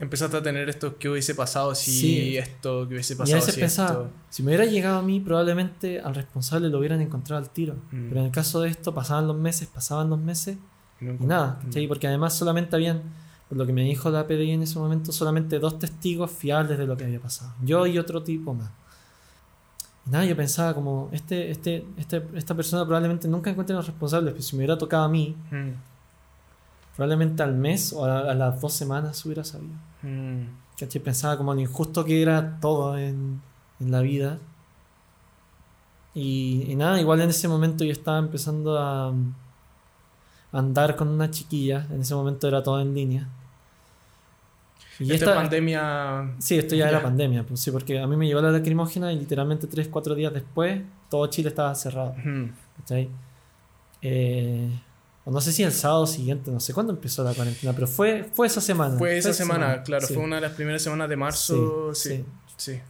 Empezaste 0.00 0.34
a 0.38 0.42
tener 0.42 0.66
esto 0.70 0.96
que 0.96 1.10
hubiese 1.10 1.34
pasado 1.34 1.74
si 1.74 2.38
esto, 2.38 2.88
que 2.88 2.94
hubiese 2.94 3.16
pasado 3.16 3.36
y 3.36 3.42
a 3.42 3.44
veces 3.44 3.54
pensaba, 3.58 4.08
si 4.30 4.42
me 4.42 4.48
hubiera 4.48 4.64
llegado 4.64 4.98
a 4.98 5.02
mí, 5.02 5.20
probablemente 5.20 6.00
al 6.00 6.14
responsable 6.14 6.70
lo 6.70 6.78
hubieran 6.78 7.02
encontrado 7.02 7.42
al 7.42 7.50
tiro. 7.50 7.74
Mm. 7.90 8.08
Pero 8.08 8.20
en 8.20 8.26
el 8.26 8.32
caso 8.32 8.62
de 8.62 8.70
esto, 8.70 8.94
pasaban 8.94 9.26
los 9.26 9.36
meses, 9.36 9.68
pasaban 9.68 10.08
los 10.08 10.18
meses 10.18 10.56
y 11.02 11.04
nada. 11.26 11.60
Mm. 11.62 11.86
Porque 11.86 12.06
además 12.06 12.32
solamente 12.32 12.76
habían, 12.76 13.02
por 13.50 13.58
lo 13.58 13.66
que 13.66 13.74
me 13.74 13.82
dijo 13.82 14.08
la 14.08 14.26
PDI 14.26 14.52
en 14.52 14.62
ese 14.62 14.78
momento, 14.78 15.12
solamente 15.12 15.58
dos 15.58 15.78
testigos 15.78 16.30
fiables 16.30 16.78
de 16.78 16.86
lo 16.86 16.96
que 16.96 17.04
había 17.04 17.20
pasado. 17.20 17.52
Yo 17.62 17.86
y 17.86 17.98
otro 17.98 18.22
tipo 18.22 18.54
más. 18.54 18.70
Y 20.06 20.10
nada, 20.10 20.24
yo 20.24 20.36
pensaba 20.36 20.74
como, 20.74 21.08
este, 21.12 21.50
este, 21.50 21.86
este, 21.96 22.26
esta 22.34 22.54
persona 22.54 22.84
probablemente 22.84 23.28
nunca 23.28 23.50
encuentre 23.50 23.74
los 23.76 23.86
responsables, 23.86 24.32
pero 24.32 24.42
si 24.42 24.56
me 24.56 24.60
hubiera 24.60 24.78
tocado 24.78 25.04
a 25.04 25.08
mí, 25.08 25.36
mm. 25.50 26.96
probablemente 26.96 27.42
al 27.42 27.54
mes 27.54 27.92
o 27.92 28.04
a, 28.04 28.34
las 28.34 28.60
dos 28.60 28.72
semanas 28.72 29.24
hubiera 29.24 29.44
sabido. 29.44 29.74
Mm. 30.02 30.60
Pensaba 31.04 31.36
como 31.36 31.52
lo 31.52 31.60
injusto 31.60 32.04
que 32.06 32.22
era 32.22 32.58
todo 32.58 32.96
en, 32.96 33.42
en 33.80 33.90
la 33.90 34.00
vida. 34.00 34.38
Y, 36.14 36.64
y, 36.68 36.74
nada, 36.74 36.98
igual 36.98 37.20
en 37.20 37.28
ese 37.28 37.48
momento 37.48 37.84
yo 37.84 37.92
estaba 37.92 38.18
empezando 38.18 38.78
a, 38.78 39.08
a 39.08 39.12
andar 40.52 40.96
con 40.96 41.08
una 41.08 41.30
chiquilla, 41.30 41.86
en 41.90 42.00
ese 42.00 42.14
momento 42.14 42.48
era 42.48 42.62
todo 42.62 42.80
en 42.80 42.94
línea. 42.94 43.28
Y 45.00 45.12
esta, 45.12 45.34
pandemia. 45.34 46.34
Sí, 46.38 46.58
esto 46.58 46.76
ya, 46.76 46.88
era 46.88 47.02
pandemia, 47.02 47.42
pues 47.44 47.60
sí, 47.60 47.70
porque 47.70 47.98
a 47.98 48.06
mí 48.06 48.16
me 48.16 48.26
llegó 48.26 48.42
la 48.42 48.50
lacrimógena 48.50 49.10
y 49.12 49.18
literalmente 49.18 49.66
3, 49.66 49.88
4 49.88 50.14
días 50.14 50.32
después 50.32 50.82
todo 51.08 51.26
Chile 51.26 51.48
estaba 51.48 51.74
cerrado. 51.74 52.14
Eh, 54.02 54.70
o 55.24 55.30
no 55.30 55.40
sé 55.40 55.52
si 55.52 55.62
el 55.62 55.72
sábado 55.72 56.06
siguiente, 56.06 56.50
no 56.50 56.60
sé 56.60 56.72
cuándo 56.72 56.92
empezó 56.92 57.22
la 57.24 57.34
cuarentena, 57.34 57.74
pero 57.74 57.86
fue, 57.86 58.24
fue 58.32 58.46
esa 58.46 58.60
semana. 58.60 58.96
Fue 58.96 59.18
esa, 59.18 59.34
semana, 59.34 59.82
claro, 59.82 60.06
fue 60.06 60.18
una 60.18 60.36
de 60.36 60.42
las 60.42 60.52
primeras 60.52 60.82
semanas 60.82 61.08
de 61.08 61.16
marzo. 61.16 61.94
Sí, 61.94 62.24
sí. 62.56 62.80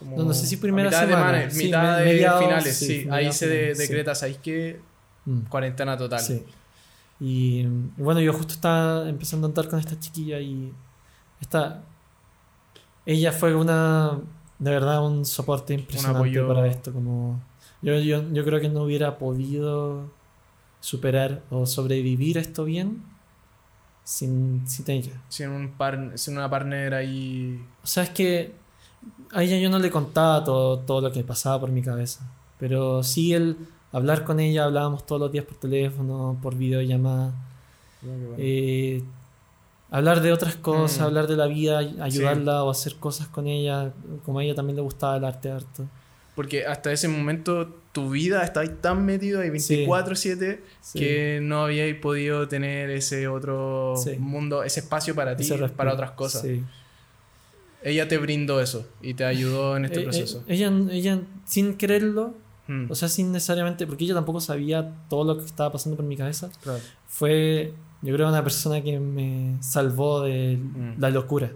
no, 0.00 0.34
sé 0.34 0.46
si 0.46 0.56
primera 0.56 0.90
semana. 0.90 1.48
mitad 1.54 1.98
de 1.98 2.18
finales, 2.18 2.76
sí. 2.76 3.06
Ahí 3.10 3.32
se 3.32 3.48
decreta, 3.74 4.14
¿sabéis 4.14 4.38
que 4.38 4.80
mm. 5.24 5.40
Cuarentena 5.42 5.96
total. 5.96 6.20
Sí. 6.20 6.44
Y 7.20 7.66
bueno, 7.98 8.20
yo 8.20 8.32
justo 8.32 8.54
estaba 8.54 9.08
empezando 9.08 9.46
a 9.46 9.48
andar 9.50 9.68
con 9.68 9.78
esta 9.78 9.98
chiquilla 9.98 10.40
y 10.40 10.72
esta, 11.40 11.82
ella 13.06 13.32
fue 13.32 13.54
una, 13.54 14.18
de 14.58 14.70
verdad, 14.70 15.04
un 15.04 15.24
soporte 15.24 15.74
impresionante 15.74 16.42
para 16.42 16.66
esto. 16.66 16.92
Como, 16.92 17.40
yo, 17.82 17.98
yo, 17.98 18.30
yo 18.32 18.44
creo 18.44 18.60
que 18.60 18.68
no 18.68 18.82
hubiera 18.82 19.18
podido 19.18 20.10
superar 20.80 21.42
o 21.50 21.66
sobrevivir 21.66 22.38
esto 22.38 22.64
bien 22.64 23.02
sin, 24.04 24.66
sin 24.66 24.90
ella. 24.90 25.12
Sin, 25.28 25.50
un 25.50 25.70
par, 25.72 26.12
sin 26.16 26.36
una 26.36 26.50
partner 26.50 26.94
ahí. 26.94 27.64
O 27.82 27.86
sea, 27.86 28.02
es 28.02 28.10
que 28.10 28.54
a 29.32 29.42
ella 29.42 29.58
yo 29.58 29.70
no 29.70 29.78
le 29.78 29.90
contaba 29.90 30.42
todo, 30.44 30.80
todo 30.80 31.00
lo 31.00 31.12
que 31.12 31.22
pasaba 31.22 31.60
por 31.60 31.70
mi 31.70 31.82
cabeza. 31.82 32.28
Pero 32.58 33.02
sí 33.02 33.32
el 33.32 33.56
hablar 33.92 34.24
con 34.24 34.40
ella, 34.40 34.64
hablábamos 34.64 35.06
todos 35.06 35.20
los 35.20 35.32
días 35.32 35.44
por 35.44 35.56
teléfono, 35.56 36.38
por 36.42 36.56
videollamada. 36.56 37.32
Eh, 38.36 39.02
hablar 39.90 40.22
de 40.22 40.32
otras 40.32 40.56
cosas, 40.56 41.00
mm. 41.00 41.04
hablar 41.04 41.26
de 41.26 41.36
la 41.36 41.46
vida, 41.46 41.78
ayudarla 41.78 42.64
o 42.64 42.70
hacer 42.70 42.96
cosas 42.96 43.28
con 43.28 43.46
ella, 43.46 43.92
como 44.24 44.38
a 44.38 44.44
ella 44.44 44.54
también 44.54 44.76
le 44.76 44.82
gustaba 44.82 45.16
el 45.16 45.24
arte 45.24 45.50
harto. 45.50 45.86
Porque 46.34 46.64
hasta 46.64 46.92
ese 46.92 47.08
momento 47.08 47.68
tu 47.92 48.10
vida 48.10 48.44
estaba 48.44 48.66
tan 48.66 49.04
metido 49.04 49.40
ahí 49.40 49.50
24/7 49.50 50.60
que 50.94 51.40
no 51.42 51.64
habíais 51.64 51.96
podido 51.96 52.46
tener 52.48 52.90
ese 52.90 53.26
otro 53.28 53.94
mundo, 54.18 54.62
ese 54.62 54.80
espacio 54.80 55.14
para 55.14 55.36
ti, 55.36 55.48
para 55.76 55.92
otras 55.92 56.12
cosas. 56.12 56.46
Ella 57.82 58.08
te 58.08 58.18
brindó 58.18 58.60
eso 58.60 58.86
y 59.00 59.14
te 59.14 59.24
ayudó 59.24 59.76
en 59.76 59.86
este 59.86 60.00
eh, 60.00 60.02
eh, 60.02 60.04
proceso. 60.04 60.44
ella, 60.46 60.70
ella, 60.90 61.20
sin 61.46 61.78
quererlo, 61.78 62.34
mm. 62.68 62.90
o 62.90 62.94
sea, 62.94 63.08
sin 63.08 63.32
necesariamente, 63.32 63.86
porque 63.86 64.04
ella 64.04 64.12
tampoco 64.12 64.38
sabía 64.38 64.92
todo 65.08 65.24
lo 65.24 65.38
que 65.38 65.46
estaba 65.46 65.72
pasando 65.72 65.96
por 65.96 66.04
mi 66.04 66.14
cabeza, 66.14 66.50
fue 67.08 67.72
yo 68.02 68.14
creo 68.14 68.28
una 68.28 68.42
persona 68.42 68.82
que 68.82 68.98
me 68.98 69.56
salvó 69.60 70.22
de 70.22 70.56
mm. 70.56 71.00
la 71.00 71.10
locura. 71.10 71.50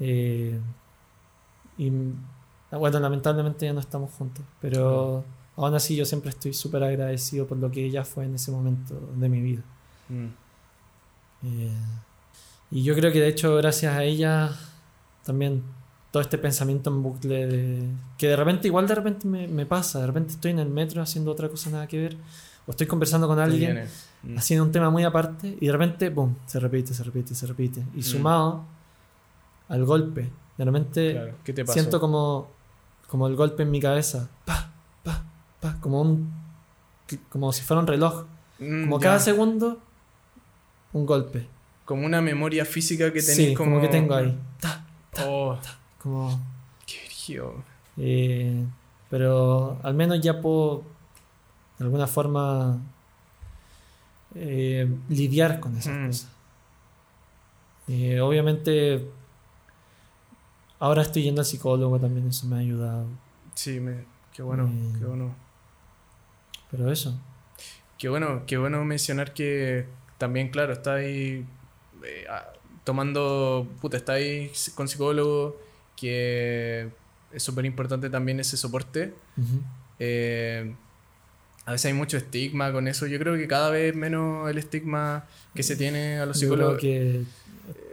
Eh, 0.00 0.58
y 1.78 1.92
bueno, 2.70 2.98
lamentablemente 3.00 3.66
ya 3.66 3.72
no 3.72 3.80
estamos 3.80 4.10
juntos, 4.12 4.44
pero 4.60 5.24
aún 5.56 5.74
así 5.74 5.94
yo 5.94 6.04
siempre 6.04 6.30
estoy 6.30 6.52
súper 6.52 6.82
agradecido 6.82 7.46
por 7.46 7.58
lo 7.58 7.70
que 7.70 7.84
ella 7.84 8.04
fue 8.04 8.24
en 8.24 8.34
ese 8.34 8.50
momento 8.50 8.98
de 9.16 9.28
mi 9.28 9.40
vida. 9.40 9.62
Mm. 10.08 10.26
Eh, 11.44 11.72
y 12.70 12.82
yo 12.82 12.94
creo 12.94 13.12
que 13.12 13.20
de 13.20 13.28
hecho 13.28 13.56
gracias 13.56 13.94
a 13.94 14.04
ella 14.04 14.50
también 15.24 15.62
todo 16.10 16.22
este 16.22 16.38
pensamiento 16.38 16.90
en 16.90 17.02
bucle 17.02 17.46
de, 17.46 17.88
que 18.18 18.28
de 18.28 18.36
repente 18.36 18.68
igual 18.68 18.86
de 18.86 18.94
repente 18.94 19.26
me, 19.26 19.46
me 19.48 19.66
pasa, 19.66 20.00
de 20.00 20.06
repente 20.06 20.32
estoy 20.32 20.50
en 20.50 20.58
el 20.58 20.68
metro 20.68 21.02
haciendo 21.02 21.30
otra 21.30 21.48
cosa 21.48 21.70
nada 21.70 21.86
que 21.86 21.98
ver 21.98 22.16
o 22.66 22.70
estoy 22.70 22.86
conversando 22.86 23.26
con 23.26 23.38
alguien 23.38 23.88
mm. 24.22 24.38
haciendo 24.38 24.64
un 24.64 24.72
tema 24.72 24.90
muy 24.90 25.04
aparte 25.04 25.56
y 25.60 25.66
de 25.66 25.72
repente, 25.72 26.10
boom, 26.10 26.36
se 26.46 26.60
repite, 26.60 26.94
se 26.94 27.02
repite, 27.02 27.34
se 27.34 27.46
repite. 27.46 27.84
Y 27.94 28.00
mm. 28.00 28.02
sumado 28.02 28.64
al 29.68 29.84
golpe, 29.84 30.30
de 30.58 30.64
repente 30.64 31.34
siento 31.66 32.00
como, 32.00 32.50
como 33.08 33.26
el 33.26 33.36
golpe 33.36 33.62
en 33.62 33.70
mi 33.70 33.80
cabeza, 33.80 34.28
pa, 34.44 34.72
pa, 35.02 35.24
pa, 35.60 35.80
como 35.80 36.00
un 36.02 36.42
como 37.28 37.52
si 37.52 37.62
fuera 37.62 37.80
un 37.80 37.86
reloj. 37.86 38.24
Mm, 38.58 38.84
como 38.84 39.00
cada 39.00 39.18
segundo, 39.18 39.80
un 40.92 41.06
golpe. 41.06 41.46
Como 41.84 42.06
una 42.06 42.20
memoria 42.20 42.64
física 42.64 43.12
que 43.12 43.20
tenés 43.20 43.36
sí, 43.36 43.54
como... 43.54 43.80
que 43.80 43.88
tengo 43.88 44.14
ahí. 44.14 44.38
Ta, 44.60 44.86
oh. 45.26 45.58
como... 45.98 46.40
Qué 46.86 47.40
eh, 47.98 48.64
pero 49.10 49.78
al 49.82 49.94
menos 49.94 50.20
ya 50.20 50.40
puedo 50.40 50.84
de 51.82 51.86
alguna 51.86 52.06
forma 52.06 52.80
eh, 54.36 54.88
lidiar 55.08 55.58
con 55.58 55.76
esas 55.76 55.94
mm. 55.94 56.06
cosas. 56.06 56.28
Eh, 57.88 58.20
obviamente, 58.20 59.04
ahora 60.78 61.02
estoy 61.02 61.24
yendo 61.24 61.40
al 61.40 61.44
psicólogo 61.44 61.98
también, 61.98 62.28
eso 62.28 62.46
me 62.46 62.56
ha 62.56 62.58
ayudado. 62.60 63.06
Sí, 63.54 63.80
me, 63.80 64.04
qué 64.32 64.42
bueno, 64.42 64.68
eh, 64.68 64.92
qué 64.96 65.04
bueno. 65.04 65.34
Pero 66.70 66.90
eso. 66.92 67.18
Qué 67.98 68.08
bueno, 68.08 68.44
qué 68.46 68.56
bueno 68.58 68.84
mencionar 68.84 69.34
que 69.34 69.86
también, 70.18 70.50
claro, 70.50 70.72
está 70.72 70.94
ahí 70.94 71.44
tomando, 72.84 73.66
puta, 73.80 73.96
está 73.96 74.12
ahí 74.12 74.52
con 74.76 74.86
psicólogo, 74.86 75.56
que 75.96 76.90
es 77.32 77.42
súper 77.42 77.64
importante 77.64 78.08
también 78.08 78.38
ese 78.38 78.56
soporte 78.56 79.14
a 81.64 81.72
veces 81.72 81.86
hay 81.86 81.94
mucho 81.94 82.16
estigma 82.16 82.72
con 82.72 82.88
eso. 82.88 83.06
Yo 83.06 83.18
creo 83.18 83.36
que 83.36 83.46
cada 83.46 83.70
vez 83.70 83.94
menos 83.94 84.50
el 84.50 84.58
estigma 84.58 85.24
que 85.54 85.62
se 85.62 85.76
tiene 85.76 86.18
a 86.18 86.26
los 86.26 86.38
psicólogos. 86.38 86.80
que 86.80 87.22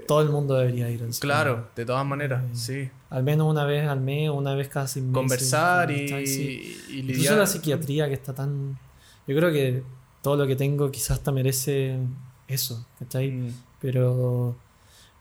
todo 0.08 0.22
el 0.22 0.30
mundo 0.30 0.56
debería 0.56 0.90
ir 0.90 1.04
al 1.04 1.14
psicólogo. 1.14 1.42
Claro, 1.42 1.68
de 1.76 1.86
todas 1.86 2.06
maneras, 2.06 2.44
eh, 2.44 2.56
sí. 2.56 2.90
Al 3.12 3.24
menos 3.24 3.48
una 3.48 3.66
vez 3.66 3.88
al 3.88 4.02
mes, 4.02 4.30
una 4.30 4.56
vez 4.56 4.70
cada 4.70 4.88
seis 4.88 5.06
Conversar 5.12 5.92
y, 5.92 6.12
y, 6.12 7.00
Incluso 7.00 7.36
la 7.36 7.46
psiquiatría 7.46 8.08
que 8.08 8.14
está 8.14 8.34
tan... 8.34 8.80
yo 9.28 9.36
creo 9.36 9.52
que 9.52 9.84
todo 10.22 10.36
lo 10.36 10.48
que 10.48 10.56
tengo 10.56 10.90
quizás 10.92 11.12
hasta 11.12 11.32
merece 11.32 11.98
eso, 12.48 12.88
¿cachai? 12.98 13.32
Mm. 13.32 13.54
Pero, 13.82 14.58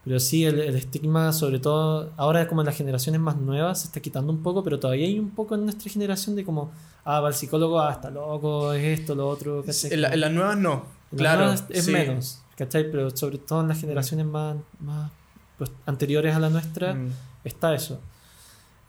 pero 0.08 0.18
sí, 0.20 0.44
el, 0.46 0.58
el 0.60 0.74
estigma, 0.74 1.32
sobre 1.34 1.58
todo 1.58 2.10
ahora 2.16 2.48
como 2.48 2.62
en 2.62 2.66
las 2.66 2.76
generaciones 2.76 3.20
más 3.20 3.36
nuevas, 3.36 3.80
se 3.82 3.86
está 3.88 4.00
quitando 4.00 4.32
un 4.32 4.42
poco, 4.42 4.64
pero 4.64 4.80
todavía 4.80 5.06
hay 5.06 5.18
un 5.18 5.30
poco 5.30 5.54
en 5.54 5.64
nuestra 5.64 5.90
generación 5.92 6.34
de 6.34 6.44
como, 6.44 6.72
ah, 7.04 7.20
va 7.20 7.28
el 7.28 7.34
psicólogo, 7.34 7.78
ah, 7.80 7.92
está 7.92 8.10
loco, 8.10 8.72
es 8.72 9.00
esto, 9.00 9.14
lo 9.14 9.28
otro. 9.28 9.62
En, 9.90 10.00
la- 10.00 10.08
en 10.14 10.20
las 10.20 10.32
nuevas 10.32 10.56
no. 10.56 10.72
En 11.12 11.18
las 11.18 11.18
claro. 11.18 11.38
nuevas 11.42 11.64
es 11.68 11.84
sí. 11.84 11.92
menos, 11.92 12.42
¿cachai? 12.56 12.90
Pero 12.90 13.14
sobre 13.16 13.38
todo 13.38 13.60
en 13.60 13.68
las 13.68 13.80
generaciones 13.80 14.24
más, 14.26 14.56
más 14.80 15.10
pues, 15.58 15.70
anteriores 15.86 16.34
a 16.34 16.38
la 16.40 16.48
nuestra, 16.50 16.94
Mm. 16.94 17.12
está 17.44 17.74
eso. 17.74 18.00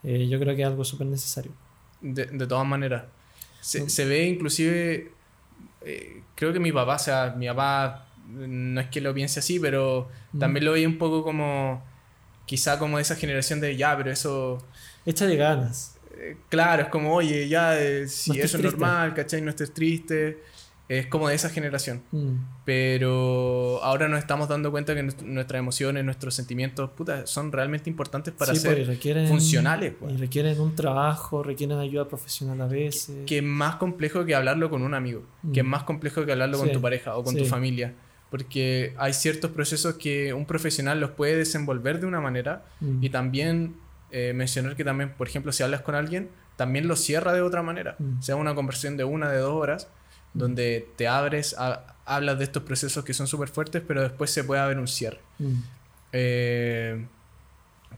Eh, 0.02 0.26
yo 0.28 0.38
creo 0.40 0.56
que 0.56 0.62
es 0.62 0.68
algo 0.68 0.84
súper 0.84 1.06
necesario. 1.06 1.52
De, 2.00 2.24
de 2.26 2.46
todas 2.46 2.66
maneras. 2.66 3.04
Se, 3.60 3.82
Mm. 3.82 3.88
se 3.90 4.04
ve 4.06 4.26
inclusive, 4.26 5.12
eh, 5.82 6.22
creo 6.34 6.52
que 6.52 6.60
mi 6.60 6.72
papá, 6.72 6.96
o 6.96 6.98
sea, 6.98 7.34
mi 7.36 7.46
papá 7.48 8.06
no 8.30 8.80
es 8.80 8.88
que 8.88 9.00
lo 9.00 9.12
piense 9.14 9.40
así, 9.40 9.58
pero 9.60 10.08
Mm. 10.32 10.38
también 10.38 10.64
lo 10.64 10.72
veía 10.72 10.86
un 10.88 10.98
poco 10.98 11.22
como, 11.22 11.82
quizá 12.46 12.78
como 12.78 12.96
de 12.96 13.02
esa 13.02 13.16
generación 13.16 13.60
de, 13.60 13.76
ya, 13.76 13.96
pero 13.96 14.10
eso, 14.10 14.58
Échale 15.06 15.36
ganas. 15.36 15.96
eh, 16.16 16.36
claro, 16.48 16.82
es 16.82 16.88
como, 16.88 17.14
oye, 17.14 17.48
ya, 17.48 17.78
eh, 17.80 18.08
si 18.08 18.30
No 18.30 18.36
eso 18.36 18.56
es 18.58 18.62
normal, 18.64 19.14
¿cachai? 19.14 19.40
No 19.42 19.50
estés 19.50 19.72
triste. 19.72 20.38
Es 20.88 21.06
como 21.06 21.28
de 21.28 21.36
esa 21.36 21.48
generación. 21.50 22.02
Mm. 22.10 22.34
Pero 22.90 23.80
ahora 23.82 24.08
nos 24.08 24.18
estamos 24.18 24.48
dando 24.48 24.72
cuenta 24.72 24.94
que 24.94 25.02
nuest- 25.04 25.22
nuestras 25.22 25.58
emociones, 25.60 26.04
nuestros 26.04 26.34
sentimientos, 26.34 26.90
puta, 26.90 27.26
son 27.26 27.52
realmente 27.52 27.88
importantes 27.88 28.34
para 28.34 28.54
Sí, 28.54 28.60
pues, 28.66 28.72
y 28.72 28.78
ser 28.80 28.86
requieren, 28.88 29.28
funcionales, 29.28 29.92
pues. 29.98 30.12
Y 30.14 30.16
requieren 30.16 30.58
un 30.60 30.74
trabajo, 30.74 31.42
requieren 31.44 31.78
ayuda 31.78 32.08
profesional 32.08 32.60
a 32.60 32.66
veces. 32.66 33.16
que 33.26 33.38
es 33.38 33.42
más 33.44 33.76
complejo 33.76 34.24
que 34.24 34.34
hablarlo 34.34 34.68
con 34.68 34.82
un 34.82 34.94
amigo, 34.94 35.22
que 35.52 35.60
es 35.60 35.66
Mm. 35.66 35.68
más 35.68 35.84
complejo 35.84 36.24
que 36.26 36.32
hablarlo 36.32 36.58
con 36.58 36.72
tu 36.72 36.80
pareja 36.80 37.16
o 37.16 37.22
con 37.22 37.36
tu 37.36 37.44
familia, 37.44 37.94
porque 38.30 38.94
hay 38.98 39.12
ciertos 39.12 39.50
procesos 39.50 39.94
que 39.96 40.32
un 40.34 40.46
profesional 40.46 41.00
los 41.00 41.10
puede 41.10 41.36
desenvolver 41.36 42.00
de 42.00 42.06
una 42.06 42.20
manera 42.20 42.62
Mm. 42.80 43.02
y 43.04 43.10
también 43.10 43.74
eh, 44.12 44.32
mencionar 44.34 44.74
que 44.74 44.82
también, 44.84 45.10
por 45.16 45.28
ejemplo, 45.28 45.52
si 45.52 45.62
hablas 45.62 45.82
con 45.82 45.94
alguien, 45.94 46.30
también 46.56 46.88
lo 46.88 46.96
cierra 46.96 47.32
de 47.32 47.42
otra 47.42 47.62
manera, 47.62 47.94
Mm. 47.98 48.20
sea 48.22 48.34
una 48.36 48.54
conversación 48.56 48.96
de 48.96 49.04
una, 49.04 49.30
de 49.30 49.38
dos 49.38 49.52
horas, 49.52 49.88
donde 50.34 50.88
te 50.96 51.06
abres, 51.08 51.54
a- 51.58 51.94
hablas 52.06 52.38
de 52.38 52.44
estos 52.44 52.62
procesos 52.64 53.04
que 53.04 53.14
son 53.14 53.26
súper 53.28 53.48
fuertes, 53.48 53.82
pero 53.86 54.02
después 54.02 54.30
se 54.30 54.42
puede 54.44 54.60
haber 54.60 54.78
un 54.78 54.88
cierre. 54.88 55.20
Mm. 55.38 55.54
Eh, 56.12 57.06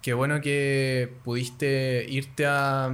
qué 0.02 0.12
bueno 0.14 0.40
que 0.40 1.12
pudiste 1.24 2.04
irte 2.08 2.44
a, 2.46 2.90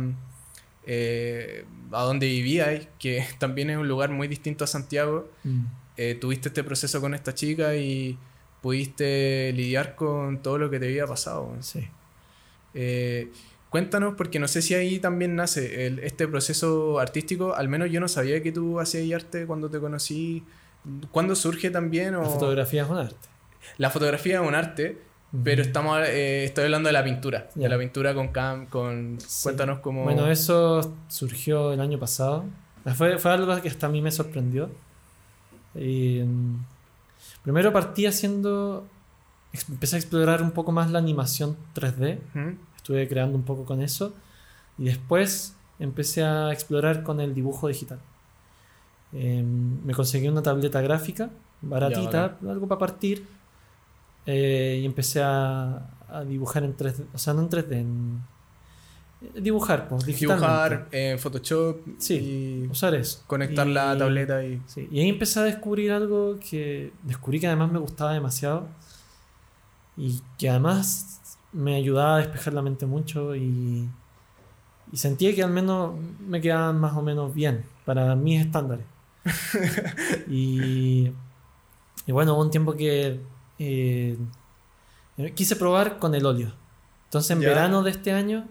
eh, 0.86 1.64
a 1.92 2.02
donde 2.02 2.26
vivías, 2.26 2.86
que 2.98 3.24
también 3.38 3.70
es 3.70 3.76
un 3.78 3.88
lugar 3.88 4.10
muy 4.10 4.28
distinto 4.28 4.64
a 4.64 4.66
Santiago. 4.66 5.28
Mm. 5.44 5.64
Eh, 5.98 6.14
tuviste 6.14 6.48
este 6.48 6.62
proceso 6.64 7.00
con 7.00 7.12
esta 7.12 7.34
chica 7.34 7.74
y 7.76 8.16
pudiste 8.62 9.52
lidiar 9.54 9.94
con 9.96 10.38
todo 10.42 10.56
lo 10.58 10.70
que 10.70 10.78
te 10.80 10.86
había 10.86 11.06
pasado. 11.06 11.52
Sí. 11.60 11.86
Eh, 12.74 13.30
cuéntanos, 13.70 14.14
porque 14.16 14.38
no 14.38 14.48
sé 14.48 14.62
si 14.62 14.74
ahí 14.74 14.98
también 14.98 15.34
nace 15.36 15.86
el- 15.86 15.98
este 15.98 16.26
proceso 16.28 16.98
artístico. 17.00 17.54
Al 17.54 17.68
menos 17.68 17.90
yo 17.90 18.00
no 18.00 18.08
sabía 18.08 18.42
que 18.42 18.52
tú 18.52 18.80
hacías 18.80 19.22
arte 19.22 19.46
cuando 19.46 19.68
te 19.70 19.78
conocí. 19.80 20.44
¿Cuándo 21.10 21.34
surge 21.34 21.70
también? 21.70 22.14
O... 22.14 22.22
La 22.22 22.28
fotografía 22.28 22.82
es 22.84 22.88
un 22.90 22.96
arte. 22.98 23.28
La 23.76 23.90
fotografía 23.90 24.40
es 24.40 24.46
un 24.48 24.54
arte, 24.54 24.98
pero 25.44 25.62
estamos, 25.62 26.00
eh, 26.06 26.44
estoy 26.44 26.64
hablando 26.64 26.88
de 26.88 26.92
la 26.92 27.04
pintura. 27.04 27.48
De 27.54 27.68
la 27.68 27.78
pintura 27.78 28.14
con 28.14 28.28
cam, 28.28 28.66
con... 28.66 29.18
Sí. 29.20 29.42
Cuéntanos 29.42 29.80
cómo... 29.80 30.04
Bueno, 30.04 30.30
eso 30.30 30.94
surgió 31.08 31.72
el 31.72 31.80
año 31.80 31.98
pasado. 31.98 32.44
Fue, 32.94 33.18
fue 33.18 33.32
algo 33.32 33.60
que 33.60 33.68
hasta 33.68 33.86
a 33.86 33.90
mí 33.90 34.00
me 34.00 34.10
sorprendió. 34.12 34.70
Mm, 35.74 36.56
primero 37.42 37.72
partí 37.72 38.06
haciendo... 38.06 38.86
Empecé 39.70 39.96
a 39.96 39.98
explorar 39.98 40.42
un 40.42 40.50
poco 40.50 40.72
más 40.72 40.90
la 40.90 40.98
animación 40.98 41.56
3D. 41.74 42.18
Ujú. 42.34 42.56
Estuve 42.76 43.08
creando 43.08 43.36
un 43.36 43.44
poco 43.44 43.64
con 43.64 43.80
eso. 43.82 44.14
Y 44.76 44.84
después 44.84 45.54
empecé 45.78 46.22
a 46.24 46.52
explorar 46.52 47.02
con 47.02 47.20
el 47.20 47.34
dibujo 47.34 47.68
digital. 47.68 47.98
Eh, 49.12 49.42
me 49.42 49.94
conseguí 49.94 50.28
una 50.28 50.42
tableta 50.42 50.80
gráfica, 50.82 51.30
baratita, 51.62 52.36
algo 52.46 52.68
para 52.68 52.78
partir. 52.78 53.26
eh, 54.26 54.80
y 54.82 54.84
empecé 54.84 55.22
a, 55.22 55.88
a 56.08 56.22
dibujar 56.24 56.62
en 56.64 56.76
3D. 56.76 57.06
O 57.14 57.18
sea, 57.18 57.32
no 57.32 57.40
en 57.42 57.48
3D, 57.48 57.72
en... 57.72 58.22
eh, 59.22 59.40
Dibujar, 59.40 59.88
pues. 59.88 60.04
Dibujar 60.06 60.88
en 60.92 61.18
Photoshop 61.18 61.78
Sí. 61.98 62.14
y 62.64 62.66
Usar 62.70 62.94
eso. 62.94 63.22
conectar 63.26 63.66
Y- 63.66 63.72
la 63.72 63.96
tableta 63.98 64.44
y... 64.44 64.60
Sí, 64.66 64.88
y 64.90 65.00
ahí 65.00 65.08
empecé 65.08 65.40
a 65.40 65.44
descubrir 65.44 65.92
algo 65.92 66.38
que 66.38 66.92
descubrí 67.02 67.40
que 67.40 67.46
además 67.48 67.72
me 67.72 67.78
gustaba 67.78 68.12
demasiado 68.12 68.68
y 69.96 70.20
que 70.38 70.48
además 70.48 71.20
me 71.52 71.74
ayudaba 71.74 72.16
a 72.16 72.18
despejar 72.18 72.52
la 72.54 72.62
mente 72.62 72.86
mucho 72.86 73.34
y, 73.34 73.88
y 74.92 74.96
sentía 74.96 75.34
que 75.34 75.42
al 75.42 75.50
menos 75.50 75.94
me 76.26 76.40
quedaban 76.40 76.78
más 76.78 76.94
o 76.96 77.02
menos 77.02 77.34
bien 77.34 77.64
para 77.84 78.14
mis 78.14 78.40
estándares. 78.44 78.84
y, 80.28 81.10
y 82.06 82.12
bueno, 82.12 82.34
hubo 82.34 82.42
un 82.42 82.50
tiempo 82.50 82.74
que 82.74 83.20
eh, 83.58 84.16
quise 85.34 85.56
probar 85.56 85.98
con 85.98 86.14
el 86.14 86.24
óleo. 86.26 86.52
Entonces 87.06 87.30
en 87.32 87.40
Ya. 87.40 87.48
verano 87.48 87.82
de 87.82 87.90
este 87.90 88.12
año 88.12 88.46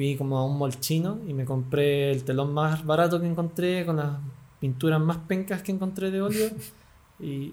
fui 0.00 0.16
como 0.16 0.38
a 0.38 0.46
un 0.46 0.56
molchino 0.56 1.18
y 1.28 1.34
me 1.34 1.44
compré 1.44 2.10
el 2.10 2.24
telón 2.24 2.54
más 2.54 2.86
barato 2.86 3.20
que 3.20 3.26
encontré 3.26 3.84
con 3.84 3.96
las 3.98 4.16
pinturas 4.58 4.98
más 4.98 5.18
pencas 5.18 5.60
que 5.62 5.72
encontré 5.72 6.10
de 6.10 6.22
óleo 6.22 6.48
y 7.20 7.52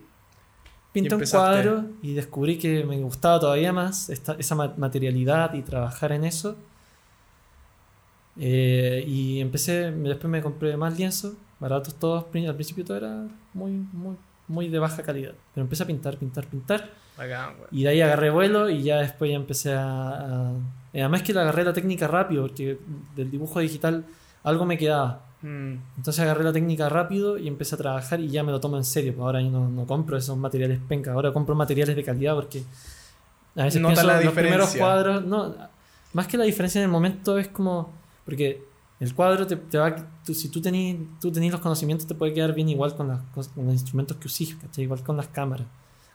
pinté 0.94 1.10
un 1.16 1.20
cuadro 1.42 1.84
y 2.02 2.14
descubrí 2.14 2.58
que 2.58 2.86
me 2.86 2.98
gustaba 3.02 3.38
todavía 3.42 3.74
más 3.74 4.10
esta- 4.10 4.38
esa 4.40 4.56
ma- 4.56 4.74
materialidad 4.78 5.54
y 5.56 5.62
trabajar 5.62 6.14
en 6.14 6.24
eso. 6.24 6.56
Eh, 8.40 9.04
y 9.06 9.42
empecé, 9.42 9.92
después 9.92 10.32
me 10.32 10.42
compré 10.42 10.78
más 10.78 10.98
lienzos, 10.98 11.34
baratos 11.60 11.96
todos, 11.96 12.24
al 12.34 12.56
principio 12.56 12.86
todo 12.86 12.96
era 12.96 13.28
muy, 13.54 13.72
muy, 13.72 14.16
muy 14.48 14.70
de 14.70 14.80
baja 14.80 15.04
calidad, 15.04 15.34
pero 15.54 15.64
empecé 15.66 15.84
a 15.84 15.88
pintar, 15.88 16.16
pintar, 16.16 16.46
pintar. 16.46 16.92
Bacán. 17.18 17.56
Y 17.72 17.84
de 17.84 17.90
ahí 17.90 18.00
agarré 18.02 18.30
vuelo 18.30 18.70
y 18.70 18.84
ya 18.84 19.00
después 19.00 19.30
ya 19.32 19.36
empecé 19.36 19.74
a... 19.74 19.82
a- 20.12 20.54
además 21.00 21.22
que 21.24 21.34
le 21.34 21.40
agarré 21.42 21.64
la 21.64 21.74
técnica 21.74 22.08
rápido, 22.08 22.44
porque 22.44 22.78
del 23.16 23.30
dibujo 23.32 23.60
digital 23.60 24.06
algo 24.44 24.66
me 24.66 24.78
quedaba. 24.78 25.24
Mm. 25.42 25.74
Entonces 25.98 26.20
agarré 26.22 26.44
la 26.44 26.54
técnica 26.54 26.90
rápido 26.90 27.38
y 27.38 27.48
empecé 27.48 27.76
a 27.76 27.78
trabajar 27.78 28.20
y 28.20 28.30
ya 28.30 28.44
me 28.44 28.52
lo 28.52 28.60
tomo 28.60 28.78
en 28.78 28.84
serio. 28.86 29.14
Pues 29.14 29.24
ahora 29.26 29.42
yo 29.42 29.50
no, 29.52 29.70
no 29.70 29.86
compro 29.86 30.18
esos 30.18 30.38
materiales 30.38 30.80
penca, 30.88 31.12
ahora 31.14 31.32
compro 31.32 31.54
materiales 31.56 31.96
de 31.96 32.04
calidad 32.04 32.34
porque 32.36 32.64
a 33.56 33.64
veces 33.64 33.82
Nota 33.82 33.94
pienso 33.96 34.08
la 34.08 34.22
los 34.22 34.34
primeros 34.34 34.70
cuadros, 34.80 35.26
no, 35.26 35.56
más 36.14 36.28
que 36.28 36.38
la 36.38 36.44
diferencia 36.46 36.80
en 36.80 36.86
el 36.86 36.92
momento 36.92 37.38
es 37.38 37.48
como, 37.50 37.92
porque 38.26 38.64
el 39.00 39.14
cuadro 39.14 39.46
te, 39.46 39.56
te 39.58 39.78
va, 39.78 39.96
tú- 40.26 40.34
si 40.34 40.50
tú 40.50 40.62
tenés 40.62 40.98
tú 41.20 41.32
tenés 41.32 41.52
los 41.52 41.62
conocimientos 41.62 42.08
te 42.08 42.16
puede 42.16 42.34
quedar 42.34 42.54
bien 42.54 42.70
igual 42.70 42.96
con, 42.96 43.08
las, 43.10 43.20
cos- 43.36 43.50
con 43.54 43.66
los 43.66 43.74
instrumentos 43.74 44.18
que 44.18 44.28
usís, 44.28 44.56
¿cachai? 44.56 44.84
igual 44.86 45.02
con 45.04 45.18
las 45.18 45.28
cámaras, 45.28 45.68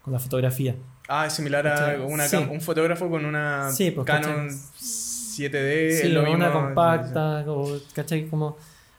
con 0.03 0.13
la 0.13 0.19
fotografía. 0.19 0.75
Ah, 1.09 1.27
es 1.27 1.33
similar 1.33 1.67
a 1.67 1.97
una 2.07 2.27
Sí. 2.29 2.37
un 2.37 2.61
fotógrafo 2.61 3.09
con 3.11 3.25
una 3.25 3.71
Sí, 3.73 3.91
pues, 3.91 4.07
Canon 4.07 4.49
¿cachai? 4.49 4.59
7D. 4.81 6.01
Sí, 6.03 6.09
lo 6.09 6.21
mismo. 6.23 6.37
una 6.37 6.53
compacta, 6.53 7.45
o, 7.49 7.79
¿cachai? 7.95 8.29
Como 8.29 8.57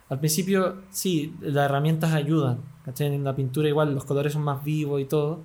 al 0.10 0.20
principio, 0.20 0.78
sí, 0.92 1.34
las 1.42 1.66
herramientas 1.66 2.12
ayudan, 2.14 2.60
¿cachai? 2.86 3.08
En 3.14 3.24
la 3.24 3.36
pintura 3.36 3.68
igual 3.70 3.94
los 3.94 4.06
colores 4.06 4.34
son 4.34 4.44
más 4.44 4.64
vivos 4.64 5.02
y 5.02 5.06
todo. 5.06 5.42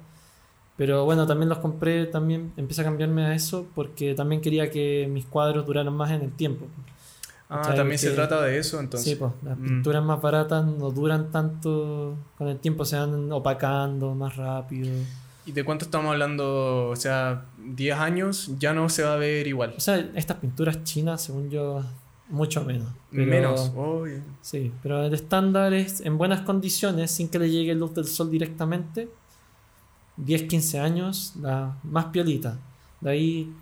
Pero 0.76 1.04
bueno, 1.04 1.26
también 1.26 1.48
los 1.48 1.58
compré, 1.58 2.06
también 2.06 2.52
empecé 2.56 2.82
a 2.82 2.84
cambiarme 2.84 3.24
a 3.26 3.34
eso 3.34 3.66
porque 3.74 4.14
también 4.14 4.40
quería 4.40 4.70
que 4.70 5.08
mis 5.10 5.26
cuadros 5.26 5.66
duraran 5.66 5.92
más 5.92 6.10
en 6.12 6.22
el 6.22 6.32
tiempo. 6.32 6.66
Ah, 7.50 7.56
¿cachai? 7.62 7.76
también 7.76 7.98
se 7.98 8.10
trata 8.10 8.42
de 8.42 8.58
eso, 8.58 8.78
entonces. 8.78 9.08
sí, 9.10 9.16
pues 9.16 9.32
las 9.42 9.58
Mm. 9.58 9.64
pinturas 9.64 10.04
más 10.04 10.20
baratas 10.20 10.64
no 10.66 10.90
duran 10.90 11.30
tanto 11.32 12.14
con 12.36 12.48
el 12.48 12.58
tiempo, 12.58 12.84
se 12.84 12.96
van 12.96 13.32
opacando 13.32 14.14
más 14.14 14.36
rápido. 14.36 14.90
¿Y 15.48 15.52
de 15.52 15.64
cuánto 15.64 15.86
estamos 15.86 16.12
hablando? 16.12 16.88
O 16.90 16.96
sea, 16.96 17.46
10 17.58 17.96
años 17.98 18.50
ya 18.58 18.74
no 18.74 18.88
se 18.90 19.02
va 19.02 19.14
a 19.14 19.16
ver 19.16 19.46
igual. 19.46 19.74
O 19.76 19.80
sea, 19.80 19.96
estas 20.14 20.36
pinturas 20.38 20.84
chinas, 20.84 21.22
según 21.22 21.48
yo, 21.50 21.82
mucho 22.28 22.62
menos. 22.64 22.88
Pero- 23.10 23.26
Menos. 23.26 23.72
Uy. 23.74 24.22
Sí, 24.42 24.70
pero 24.82 25.02
el 25.04 25.14
estándar 25.14 25.72
es 25.72 26.00
en 26.02 26.18
buenas 26.18 26.42
condiciones, 26.42 27.10
sin 27.10 27.28
que 27.28 27.38
le 27.38 27.48
llegue 27.50 27.74
luz 27.74 27.94
del 27.94 28.06
sol 28.06 28.30
directamente, 28.30 29.08
10, 30.18 30.42
15 30.44 30.78
años, 30.80 31.32
la 31.40 31.76
más 31.82 32.06
piolita. 32.06 32.58
De 33.00 33.10
ahí 33.10 33.52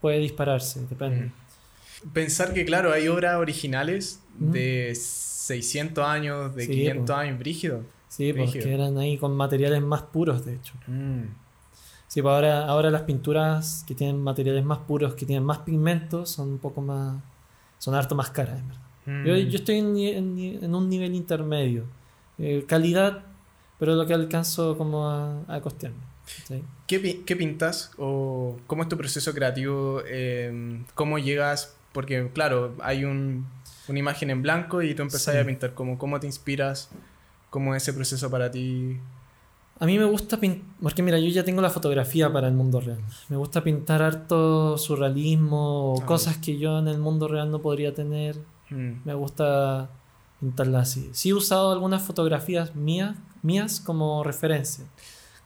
puede 0.00 0.18
dispararse, 0.18 0.80
depende. 0.88 1.32
Pensar 2.12 2.52
que, 2.52 2.64
claro, 2.64 2.92
hay 2.92 3.08
obras 3.08 3.36
originales 3.36 4.20
de 4.38 4.92
600 4.94 6.04
años, 6.06 6.54
de 6.54 6.66
Sí, 6.66 6.72
500 6.72 7.06
pues. 7.06 7.18
años, 7.18 7.38
brígido. 7.38 7.80
Sí, 8.12 8.32
porque 8.34 8.58
Rígido. 8.58 8.68
eran 8.74 8.98
ahí 8.98 9.16
con 9.16 9.34
materiales 9.36 9.80
más 9.82 10.02
puros, 10.02 10.44
de 10.44 10.54
hecho. 10.56 10.74
Mm. 10.86 11.22
Sí, 12.08 12.20
pues 12.20 12.30
ahora, 12.34 12.66
ahora 12.66 12.90
las 12.90 13.02
pinturas 13.02 13.84
que 13.88 13.94
tienen 13.94 14.20
materiales 14.22 14.62
más 14.64 14.78
puros, 14.78 15.14
que 15.14 15.24
tienen 15.24 15.44
más 15.44 15.58
pigmentos, 15.60 16.28
son 16.30 16.50
un 16.50 16.58
poco 16.58 16.82
más. 16.82 17.16
son 17.78 17.94
harto 17.94 18.14
más 18.14 18.30
caras, 18.30 18.58
en 18.60 18.68
verdad. 18.68 18.82
Mm. 19.06 19.26
Yo, 19.26 19.36
yo 19.50 19.56
estoy 19.58 19.76
en, 19.78 19.96
en 19.96 20.64
en 20.64 20.74
un 20.74 20.88
nivel 20.90 21.14
intermedio. 21.14 21.84
eh, 22.38 22.64
calidad, 22.68 23.24
pero 23.78 23.94
lo 23.94 24.06
que 24.06 24.12
alcanzo 24.14 24.76
como 24.76 25.08
a, 25.08 25.42
a 25.48 25.60
costearme. 25.62 25.98
¿cachai? 26.38 26.62
¿Qué, 26.86 27.22
qué 27.24 27.34
pintas? 27.36 27.90
¿O 27.98 28.58
cómo 28.66 28.82
es 28.82 28.88
tu 28.90 28.96
proceso 28.98 29.32
creativo? 29.32 30.02
Eh, 30.06 30.82
¿Cómo 30.94 31.18
llegas? 31.18 31.74
Porque, 31.92 32.30
claro, 32.34 32.74
hay 32.82 33.04
un, 33.04 33.46
una 33.88 33.98
imagen 33.98 34.28
en 34.30 34.42
blanco 34.42 34.82
y 34.82 34.94
tú 34.94 35.02
empezás 35.02 35.34
Sí. 35.34 35.40
a 35.40 35.44
pintar. 35.46 35.72
¿Cómo, 35.74 35.96
¿Cómo 35.98 36.20
te 36.20 36.26
inspiras? 36.26 36.90
¿Cómo 37.52 37.74
es 37.74 37.82
ese 37.82 37.92
proceso 37.92 38.30
para 38.30 38.50
ti? 38.50 38.96
A 39.78 39.84
mí 39.84 39.98
me 39.98 40.06
gusta 40.06 40.38
pintar, 40.40 40.64
porque 40.82 41.02
mira, 41.02 41.18
yo 41.18 41.28
ya 41.28 41.44
tengo 41.44 41.60
la 41.60 41.68
fotografía 41.68 42.32
para 42.32 42.48
el 42.48 42.54
mundo 42.54 42.80
real. 42.80 42.98
Me 43.28 43.36
gusta 43.36 43.62
pintar 43.62 44.00
harto 44.02 44.78
surrealismo 44.78 45.92
o 45.92 46.00
Ah, 46.02 46.06
cosas 46.06 46.38
que 46.38 46.56
yo 46.58 46.78
en 46.78 46.88
el 46.88 46.98
mundo 46.98 47.28
real 47.28 47.50
no 47.50 47.58
podría 47.60 47.92
tener. 47.92 48.36
Mm, 48.70 49.02
Me 49.04 49.12
gusta 49.14 49.90
pintarlas 50.40 50.88
así. 50.88 51.10
Sí 51.12 51.28
he 51.28 51.34
usado 51.34 51.72
algunas 51.72 52.00
fotografías 52.02 52.74
mías, 52.74 53.16
mías 53.42 53.80
como 53.80 54.24
referencia. 54.24 54.84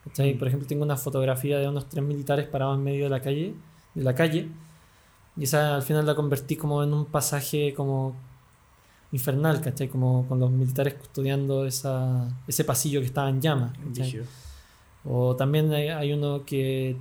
¿cachai? 0.05 0.35
Mm. 0.35 0.39
Por 0.39 0.47
ejemplo, 0.49 0.69
tengo 0.69 0.85
una 0.85 0.97
fotografía 0.97 1.59
de 1.59 1.69
unos 1.69 1.89
tres 1.89 2.05
militares 2.05 2.47
parados 2.47 2.79
en 2.79 2.85
medio 2.85 3.05
de 3.05 3.11
la 3.11 3.21
calle, 3.21 3.53
de 3.95 4.05
la 4.05 4.15
calle, 4.15 4.49
y 5.37 5.43
esa 5.43 5.75
al 5.75 5.83
final 5.83 6.07
la 6.07 6.15
convertí 6.15 6.55
como 6.57 6.85
en 6.85 6.93
un 6.95 7.07
pasaje 7.07 7.75
como 7.75 8.15
infernal, 9.17 9.61
¿cachai? 9.61 9.89
Como 9.89 10.27
con 10.29 10.39
los 10.39 10.51
militares 10.51 10.95
custodiando 10.95 11.67
esa, 11.67 12.29
ese 12.47 12.64
pasillo 12.64 13.01
que 13.01 13.07
estaba 13.07 13.29
en 13.29 13.41
llamas. 13.41 13.73
O 15.05 15.37
también 15.37 15.73
hay, 15.73 15.89
hay 15.89 16.12
uno 16.12 16.45
que 16.45 16.97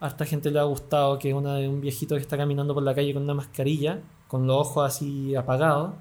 a 0.00 0.06
harta 0.06 0.24
gente 0.24 0.50
le 0.50 0.58
ha 0.58 0.64
gustado, 0.64 1.18
que 1.18 1.30
es 1.30 1.34
una 1.34 1.54
de 1.56 1.68
un 1.68 1.80
viejito 1.80 2.14
que 2.14 2.20
está 2.20 2.36
caminando 2.36 2.74
por 2.74 2.82
la 2.82 2.94
calle 2.94 3.12
con 3.12 3.22
una 3.22 3.34
mascarilla, 3.34 4.00
con 4.28 4.46
los 4.46 4.56
ojos 4.56 4.86
así 4.86 5.34
apagados. 5.34 5.92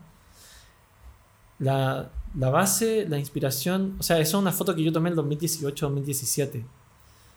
La, 1.59 2.09
la 2.35 2.49
base, 2.49 3.05
la 3.07 3.17
inspiración, 3.17 3.95
o 3.99 4.03
sea, 4.03 4.19
esa 4.19 4.37
es 4.37 4.41
una 4.41 4.51
foto 4.51 4.75
que 4.75 4.83
yo 4.83 4.91
tomé 4.91 5.09
en 5.09 5.15
2018-2017. 5.15 6.63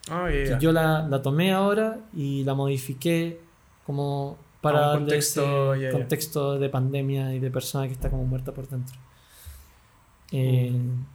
Ah, 0.09 0.29
ya, 0.29 0.57
Que 0.57 0.57
yo 0.59 0.71
la, 0.71 1.07
la 1.07 1.21
tomé 1.21 1.53
ahora 1.53 1.99
y 2.13 2.43
la 2.43 2.53
modifiqué 2.53 3.39
como 3.85 4.37
para 4.73 4.91
un 4.93 4.97
contexto, 4.99 5.73
ese 5.73 5.91
contexto 5.91 6.59
de 6.59 6.69
pandemia 6.69 7.33
y 7.33 7.39
de 7.39 7.49
persona 7.51 7.87
que 7.87 7.93
está 7.93 8.09
como 8.09 8.23
muerta 8.25 8.53
por 8.53 8.67
dentro. 8.67 8.95
Eh, 10.31 10.71
Mm. 10.71 11.05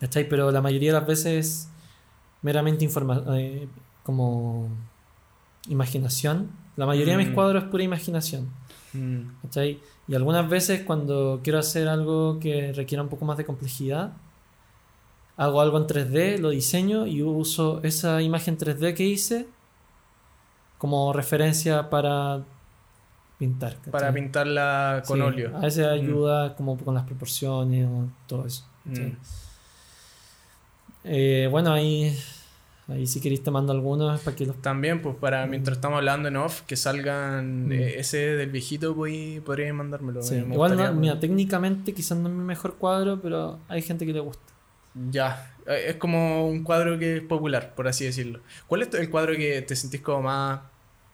¿cachai? 0.00 0.28
Pero 0.28 0.50
la 0.50 0.60
mayoría 0.60 0.92
de 0.92 0.98
las 0.98 1.06
veces 1.06 1.46
es 1.46 1.68
meramente 2.42 2.84
informa 2.84 3.22
eh, 3.38 3.68
como 4.02 4.68
imaginación. 5.68 6.50
La 6.76 6.86
mayoría 6.86 7.16
de 7.16 7.18
mis 7.24 7.30
Mm. 7.30 7.34
cuadros 7.34 7.64
es 7.64 7.70
pura 7.70 7.82
imaginación. 7.84 8.48
Mm, 8.92 9.20
¿cachai? 9.42 9.80
Y 10.08 10.14
algunas 10.14 10.48
veces 10.48 10.82
cuando 10.82 11.40
quiero 11.42 11.58
hacer 11.58 11.88
algo 11.88 12.38
que 12.40 12.72
requiera 12.72 13.02
un 13.02 13.08
poco 13.08 13.24
más 13.24 13.36
de 13.38 13.44
complejidad, 13.44 14.12
hago 15.36 15.60
algo 15.60 15.78
en 15.78 15.86
3D, 15.86 16.38
lo 16.38 16.50
diseño 16.50 17.06
y 17.06 17.22
uso 17.22 17.80
esa 17.84 18.20
imagen 18.22 18.58
3D 18.58 18.94
que 18.94 19.04
hice 19.04 19.46
como 20.82 21.12
referencia 21.12 21.88
para 21.90 22.42
pintar. 23.38 23.76
¿cachai? 23.76 23.92
para 23.92 24.12
pintarla 24.12 25.02
con 25.06 25.18
Sí, 25.18 25.22
óleo. 25.22 25.56
A 25.56 25.60
veces 25.60 25.86
ayuda 25.86 26.56
como 26.56 26.76
con 26.76 26.92
las 26.96 27.04
proporciones 27.04 27.86
o 27.86 28.08
todo 28.26 28.46
eso. 28.46 28.64
Mm. 28.84 29.12
Eh, 31.04 31.48
bueno, 31.52 31.72
ahí, 31.72 32.16
ahí 32.88 33.06
si 33.06 33.20
queréis 33.20 33.44
te 33.44 33.50
mando 33.52 33.72
algunos 33.72 34.20
para 34.22 34.36
que 34.36 34.46
los... 34.46 34.60
También, 34.60 35.00
pues, 35.02 35.14
para 35.16 35.46
mientras 35.46 35.76
estamos 35.78 35.98
hablando 35.98 36.26
en 36.28 36.36
off, 36.36 36.62
que 36.62 36.74
salgan 36.74 37.68
Mm. 37.68 37.72
eh, 37.72 38.00
ese 38.00 38.16
del 38.18 38.50
viejito, 38.50 38.94
pues, 38.96 39.40
podrías 39.42 39.74
mandármelo. 39.74 40.20
Sí, 40.22 40.34
me- 40.36 40.44
me 40.46 40.54
Igual, 40.54 40.76
no- 40.76 40.92
mira, 40.94 41.20
técnicamente 41.20 41.92
quizás 41.94 42.18
no 42.18 42.28
es 42.28 42.34
mi 42.34 42.42
mejor 42.42 42.74
cuadro, 42.74 43.20
pero 43.20 43.58
hay 43.68 43.82
gente 43.82 44.04
que 44.04 44.12
le 44.12 44.20
gusta. 44.20 44.42
Ya, 45.12 45.54
eh, 45.66 45.84
es 45.90 45.96
como 45.96 46.46
un 46.48 46.64
cuadro 46.64 46.98
que 46.98 47.18
es 47.18 47.22
popular, 47.22 47.72
por 47.76 47.86
así 47.88 48.04
decirlo. 48.04 48.40
¿Cuál 48.66 48.82
es 48.82 48.92
el 48.94 49.08
cuadro 49.10 49.34
que 49.36 49.62
te 49.62 49.74
sentís 49.76 50.00
como 50.02 50.22
más 50.22 50.60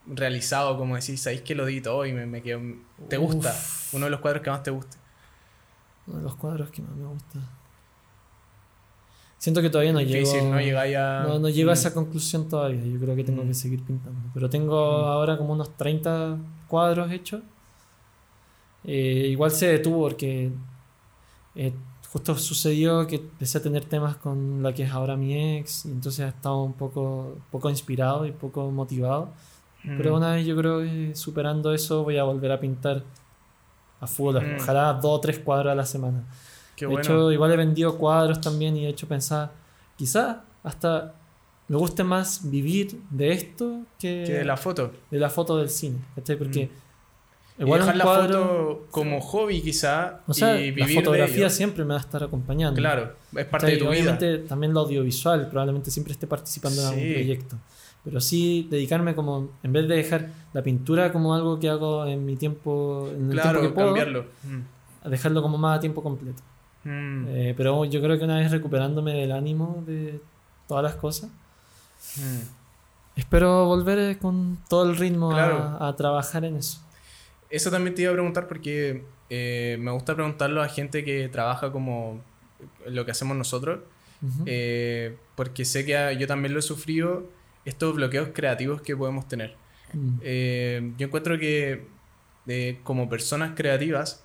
realizado, 0.07 0.77
como 0.77 0.95
decís, 0.95 1.21
sabéis 1.21 1.41
que 1.41 1.55
lo 1.55 1.65
di 1.65 1.81
todo 1.81 2.05
y 2.05 2.13
me, 2.13 2.25
me 2.25 2.41
quedo... 2.41 2.61
¿Te 3.09 3.17
gusta? 3.17 3.55
Uno 3.93 4.05
de 4.05 4.11
los 4.11 4.19
cuadros 4.19 4.41
que 4.43 4.49
más 4.49 4.63
te 4.63 4.71
guste. 4.71 4.97
Uno 6.07 6.17
de 6.17 6.23
los 6.23 6.35
cuadros 6.35 6.69
que 6.71 6.81
más 6.81 6.91
me 6.95 7.05
gusta. 7.05 7.39
Siento 9.37 9.61
que 9.61 9.69
todavía 9.69 9.93
no 9.93 9.99
Difícil, 9.99 10.41
llego, 10.41 10.53
no 10.53 10.59
llegáis 10.59 10.97
a... 10.97 11.23
no, 11.27 11.39
no 11.39 11.47
llego 11.49 11.69
a 11.69 11.73
Mm. 11.73 11.77
esa 11.77 11.93
conclusión 11.93 12.49
todavía. 12.49 12.83
Yo 12.85 12.99
creo 12.99 13.15
que 13.15 13.23
tengo 13.23 13.43
Mm. 13.43 13.47
que 13.47 13.53
seguir 13.53 13.83
pintando. 13.83 14.19
Pero 14.33 14.49
tengo 14.49 14.75
Mm. 14.75 15.05
ahora 15.05 15.37
como 15.37 15.53
unos 15.53 15.75
30 15.77 16.37
cuadros 16.67 17.09
hechos. 17.11 17.41
Eh, 18.83 19.27
igual 19.29 19.51
se 19.51 19.67
detuvo 19.67 20.01
porque 20.01 20.51
eh, 21.55 21.73
justo 22.11 22.37
sucedió 22.37 23.05
que 23.07 23.15
empecé 23.15 23.57
a 23.57 23.61
tener 23.61 23.83
temas 23.85 24.15
con 24.17 24.61
la 24.63 24.73
que 24.73 24.83
es 24.83 24.91
ahora 24.91 25.15
mi 25.15 25.57
ex. 25.57 25.85
Y 25.85 25.91
entonces 25.91 26.25
he 26.25 26.27
estado 26.29 26.61
un 26.63 26.73
poco, 26.73 27.37
poco 27.51 27.69
inspirado 27.69 28.25
y 28.25 28.31
poco 28.31 28.69
motivado. 28.71 29.29
Mm. 29.83 29.97
Pero 29.97 30.15
una 30.15 30.35
vez 30.35 30.45
yo 30.45 30.55
creo 30.55 30.79
que 30.81 31.11
superando 31.15 31.73
eso 31.73 32.03
voy 32.03 32.17
a 32.17 32.23
volver 32.23 32.51
a 32.51 32.59
pintar 32.59 33.03
a 34.01 34.07
full. 34.07 34.35
Mm. 34.35 34.57
Ojalá 34.59 34.93
dos 34.93 35.17
o 35.17 35.19
tres 35.21 35.39
cuadros 35.39 35.71
a 35.71 35.75
la 35.75 35.85
semana. 35.85 36.23
Qué 36.75 36.85
de 36.85 36.91
bueno. 36.91 37.01
hecho, 37.01 37.31
igual 37.31 37.51
he 37.51 37.57
vendido 37.57 37.97
cuadros 37.97 38.39
también 38.41 38.75
y 38.77 38.85
he 38.85 38.89
hecho 38.89 39.07
pensar, 39.07 39.51
quizás 39.97 40.37
hasta 40.63 41.13
me 41.67 41.77
guste 41.77 42.03
más 42.03 42.49
vivir 42.49 42.99
de 43.09 43.31
esto 43.31 43.81
que, 43.99 44.23
que 44.25 44.33
de 44.33 44.45
la 44.45 44.57
foto. 44.57 44.91
de 45.11 45.19
la 45.19 45.29
foto 45.29 45.57
del 45.57 45.69
cine. 45.69 45.97
¿cachai? 46.15 46.35
Porque 46.37 46.69
y 47.57 47.61
igual 47.61 47.81
dejar 47.81 47.93
un 47.95 47.97
la 47.99 48.03
cuadro, 48.05 48.39
foto 48.39 48.87
como 48.91 49.19
hobby 49.21 49.61
quizá 49.61 50.21
o 50.25 50.33
sea, 50.33 50.59
y 50.59 50.69
la 50.71 50.75
vivir 50.75 50.95
fotografía 50.95 51.49
siempre 51.49 51.83
me 51.83 51.93
va 51.93 51.99
a 51.99 52.01
estar 52.03 52.23
acompañando. 52.23 52.77
Claro, 52.79 53.13
es 53.35 53.45
parte 53.45 53.67
de 53.67 53.77
tu 53.77 53.83
vida. 53.89 53.91
Obviamente 53.91 54.37
también 54.39 54.73
lo 54.73 54.79
audiovisual, 54.79 55.49
probablemente 55.49 55.91
siempre 55.91 56.13
esté 56.13 56.25
participando 56.27 56.81
en 56.81 56.87
algún 56.87 57.03
Sí. 57.03 57.13
proyecto. 57.13 57.57
Pero 58.03 58.21
sí 58.21 58.67
dedicarme 58.69 59.13
como, 59.15 59.49
en 59.61 59.73
vez 59.73 59.87
de 59.87 59.95
dejar 59.95 60.29
la 60.53 60.63
pintura 60.63 61.11
como 61.11 61.33
algo 61.35 61.59
que 61.59 61.69
hago 61.69 62.05
en 62.05 62.25
mi 62.25 62.35
tiempo, 62.37 63.09
en 63.13 63.25
el 63.27 63.31
Claro, 63.33 63.59
tiempo 63.59 63.67
que 63.69 63.73
puedo, 63.75 63.87
cambiarlo. 63.87 64.25
Mm. 64.43 65.05
a 65.05 65.09
dejarlo 65.09 65.41
como 65.41 65.57
más 65.57 65.77
a 65.77 65.79
tiempo 65.81 66.01
completo. 66.01 66.41
Mm. 66.85 67.25
Eh, 67.27 67.53
pero 67.57 67.83
yo 67.85 68.01
creo 68.01 68.17
que 68.17 68.23
una 68.23 68.37
vez 68.37 68.51
recuperándome 68.51 69.13
del 69.13 69.31
ánimo 69.33 69.83
de 69.85 70.19
todas 70.67 70.83
las 70.83 70.95
cosas, 70.95 71.29
Mm. 72.17 72.39
espero 73.19 73.65
volver 73.65 73.99
eh, 73.99 74.17
con 74.17 74.57
todo 74.69 74.89
el 74.89 74.95
ritmo 74.97 75.31
a- 75.31 75.35
Claro. 75.35 75.77
a, 75.85 75.95
trabajar 75.95 76.45
en 76.45 76.55
eso. 76.55 76.79
Eso 77.49 77.69
también 77.71 77.95
te 77.95 78.03
iba 78.03 78.11
a 78.11 78.13
preguntar 78.13 78.47
porque 78.47 79.03
eh, 79.29 79.77
me 79.79 79.91
gusta 79.91 80.15
preguntarlo 80.15 80.61
a 80.61 80.67
gente 80.69 81.03
que 81.03 81.27
trabaja 81.29 81.71
como 81.71 82.21
lo 82.87 83.05
que 83.05 83.11
hacemos 83.11 83.35
nosotros, 83.37 83.79
eh, 84.45 85.15
porque 85.35 85.65
sé 85.65 85.85
que 85.85 86.17
yo 86.19 86.27
también 86.27 86.53
lo 86.53 86.59
he 86.59 86.63
sufrido, 86.63 87.23
estos 87.69 87.95
bloqueos 87.95 88.29
creativos 88.33 88.81
que 88.81 88.95
podemos 88.97 89.27
tener. 89.27 89.55
Mm. 89.93 90.17
Eh, 90.21 90.91
yo 90.97 91.07
encuentro 91.07 91.37
que 91.39 91.85
eh, 92.47 92.79
como 92.83 93.07
personas 93.09 93.51
creativas, 93.55 94.23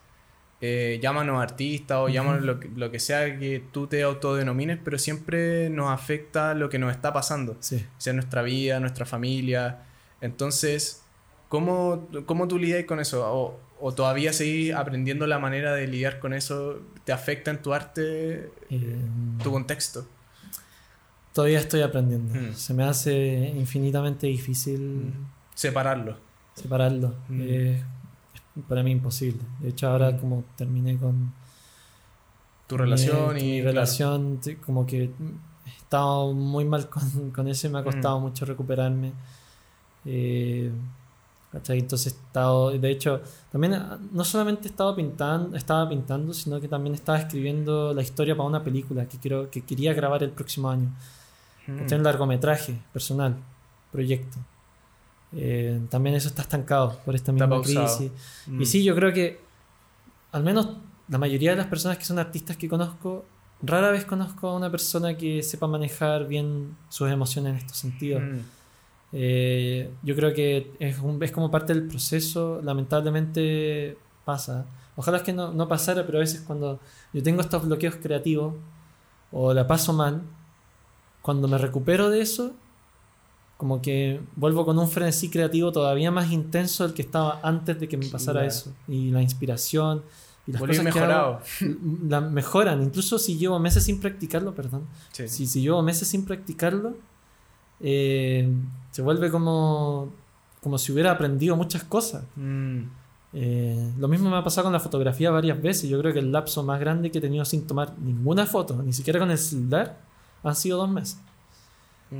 eh, 0.61 0.99
llámanos 1.03 1.42
artistas 1.42 1.99
o 1.99 2.05
Ujú. 2.05 2.12
llámanos 2.12 2.42
lo, 2.42 2.59
que- 2.61 2.68
lo 2.74 2.90
que 2.90 2.99
sea 2.99 3.38
que 3.38 3.62
tú 3.72 3.86
te 3.86 4.03
autodenomines, 4.03 4.78
pero 4.82 4.99
siempre 4.99 5.68
nos 5.68 5.90
afecta 5.90 6.55
lo 6.55 6.68
que 6.70 6.78
nos 6.78 6.90
está 6.90 7.12
pasando, 7.12 7.57
Sí. 7.61 7.84
sea 7.99 8.12
nuestra 8.14 8.40
vida, 8.42 8.80
nuestra 8.80 9.05
familia. 9.05 9.80
Entonces, 10.22 11.03
¿cómo, 11.51 12.09
cómo 12.24 12.49
tú 12.49 12.59
lidias 12.59 12.84
con 12.84 12.99
eso? 12.99 13.26
O, 13.30 13.61
o 13.80 13.92
todavía 13.92 14.32
seguís 14.32 14.72
aprendiendo 14.72 15.26
la 15.26 15.38
manera 15.38 15.74
de 15.74 15.86
lidiar 15.86 16.18
con 16.18 16.32
eso? 16.32 16.80
¿Te 17.05 17.12
afecta 17.12 17.51
en 17.51 17.59
tu 17.61 17.74
arte 17.74 18.49
Eh, 18.70 18.97
tu 19.42 19.51
contexto? 19.53 20.07
Todavía 21.35 21.59
estoy 21.59 21.82
aprendiendo. 21.82 22.32
Mm. 22.35 22.55
Se 22.55 22.72
me 22.72 22.85
hace 22.85 23.53
infinitamente 23.55 24.26
difícil 24.26 24.80
Mm. 24.80 25.12
Separarlo. 25.55 26.16
separarlo. 26.55 27.14
Mm. 27.28 27.41
Eh, 27.43 27.85
es 28.57 28.62
para 28.68 28.82
mí 28.82 28.93
imposible. 28.93 29.43
De 29.61 29.68
hecho, 29.68 29.89
ahora 29.89 30.16
como 30.16 30.45
terminé 30.57 30.97
con 30.97 31.32
Tu 32.66 32.76
relación 32.76 33.35
mi, 33.35 33.41
y... 33.41 33.45
mi 33.45 33.62
relación, 33.62 34.41
como 34.64 34.87
que 34.87 35.05
he 35.05 35.11
estado 35.76 36.32
muy 36.32 36.64
mal 36.64 36.89
con, 36.89 37.30
con 37.30 37.49
eso 37.49 37.66
y 37.66 37.70
me 37.70 37.80
ha 37.80 37.85
costado 37.85 38.18
mucho 38.20 38.45
recuperarme. 38.47 39.12
Eh, 40.07 40.70
¿cachai? 41.53 41.78
Entonces 41.78 42.12
he 42.12 42.16
estado, 42.16 42.70
de 42.70 42.91
hecho, 42.91 43.20
también 43.51 43.74
ah, 43.74 43.99
no 44.12 44.24
solamente 44.24 44.68
estaba 44.68 44.95
pintando, 44.95 45.57
estaba 45.57 45.89
pintando, 45.89 46.32
sino 46.35 46.61
que 46.61 46.68
también 46.68 46.95
estaba 46.95 47.18
escribiendo 47.18 47.95
la 47.95 48.03
historia 48.03 48.37
para 48.37 48.49
una 48.49 48.62
película 48.62 49.07
que 49.09 49.18
quiero, 49.18 49.51
que 49.51 49.62
quería 49.62 49.95
grabar 49.95 50.22
el 50.22 50.30
próximo 50.30 50.68
año. 50.68 50.91
Mm. 51.67 51.79
¿cachai? 51.79 51.99
Un 51.99 52.05
largometraje 52.05 52.79
personal, 52.93 53.37
proyecto. 53.93 54.39
Eh, 55.37 55.81
también 55.91 56.15
eso 56.15 56.29
está 56.29 56.43
estancado 56.43 56.99
por 57.05 57.15
esta 57.15 57.33
misma 57.33 57.61
crisis. 57.62 58.11
Mm. 58.47 58.62
Y 58.62 58.67
sí, 58.67 58.85
yo 58.85 58.95
creo 58.95 59.12
que 59.12 59.41
al 60.33 60.43
menos 60.45 60.77
la 61.09 61.19
mayoría 61.19 61.51
de 61.51 61.57
las 61.57 61.67
personas 61.67 61.99
que 61.99 62.05
son 62.05 62.19
artistas 62.19 62.57
que 62.57 62.69
conozco, 62.69 63.25
rara 63.62 63.91
vez 63.91 64.05
conozco 64.05 64.49
a 64.49 64.57
una 64.57 64.71
persona 64.71 65.17
que 65.17 65.43
sepa 65.43 65.67
manejar 65.67 66.27
bien 66.27 66.77
sus 66.89 67.11
emociones 67.11 67.51
en 67.53 67.57
estos 67.59 67.77
sentidos. 67.79 68.23
Mm. 68.23 68.39
Eh, 69.17 69.91
yo 70.03 70.17
creo 70.17 70.33
que 70.35 70.73
es, 70.79 70.99
un- 70.99 71.23
es 71.23 71.31
como 71.33 71.51
parte 71.51 71.73
del 71.75 71.87
proceso, 71.89 72.61
lamentablemente 72.62 73.97
pasa. 74.25 74.67
Ojalá 74.97 75.19
es 75.19 75.23
que 75.23 75.33
no, 75.33 75.53
no 75.53 75.69
pasara, 75.69 76.05
pero 76.07 76.19
a 76.19 76.21
veces 76.21 76.41
cuando 76.41 76.81
yo 77.12 77.23
tengo 77.23 77.41
estos 77.41 77.65
bloqueos 77.65 77.97
creativos 77.97 78.55
o 79.33 79.53
la 79.53 79.67
paso 79.67 79.93
mal, 79.93 80.23
cuando 81.25 81.49
me 81.49 81.57
recupero 81.57 82.11
de 82.11 82.20
eso, 82.20 82.53
como 83.57 83.81
que 83.81 84.20
vuelvo 84.37 84.66
con 84.66 84.79
un 84.79 84.89
frenesí 84.89 85.31
creativo 85.31 85.72
todavía 85.72 86.11
más 86.11 86.31
intenso 86.31 86.85
del 86.85 86.93
que 86.93 87.01
estaba 87.03 87.41
antes 87.43 87.81
de 87.81 87.89
que 87.89 87.97
me 87.97 88.07
pasara 88.09 88.41
Claro. 88.41 88.49
eso. 88.49 88.72
Y 88.89 89.11
la 89.11 89.22
inspiración 89.22 90.03
y 90.47 90.53
las 90.53 90.61
Volví 90.61 90.77
cosas 90.77 90.93
que 90.93 91.01
mejorado. 91.01 91.27
hago, 91.37 91.41
m- 91.62 91.77
la 92.11 92.20
mejoran. 92.20 92.83
Incluso 92.83 93.18
si 93.18 93.39
llevo 93.39 93.59
meses 93.59 93.85
sin 93.85 94.01
practicarlo, 94.01 94.55
perdón. 94.55 94.83
Sí. 95.12 95.27
Si, 95.29 95.47
si 95.47 95.62
llevo 95.62 95.81
meses 95.83 96.07
sin 96.09 96.27
practicarlo, 96.27 96.95
eh, 97.81 98.53
se 98.91 99.01
vuelve 99.03 99.31
como, 99.31 100.12
como 100.62 100.77
si 100.77 100.93
hubiera 100.93 101.12
aprendido 101.12 101.57
muchas 101.57 101.85
cosas. 101.85 102.25
Mm. 102.37 102.83
Eh, 103.37 103.93
lo 103.99 104.07
mismo 104.09 104.31
me 104.31 104.37
ha 104.37 104.45
pasado 104.45 104.64
con 104.66 104.72
la 104.72 104.81
fotografía 104.81 105.31
varias 105.31 105.61
veces. 105.61 105.89
Yo 105.89 105.99
creo 106.01 106.12
que 106.12 106.20
el 106.20 106.31
lapso 106.31 106.62
más 106.62 106.79
grande 106.79 107.11
que 107.11 107.18
he 107.18 107.20
tenido 107.20 107.45
sin 107.45 107.66
tomar 107.66 107.95
ninguna 107.99 108.47
foto, 108.47 108.83
ni 108.83 108.93
siquiera 108.93 109.18
con 109.18 109.31
el 109.31 109.39
celular, 109.39 109.99
han 110.49 110.57
sido 110.57 110.78
dos 110.78 110.90
meses. 110.90 111.18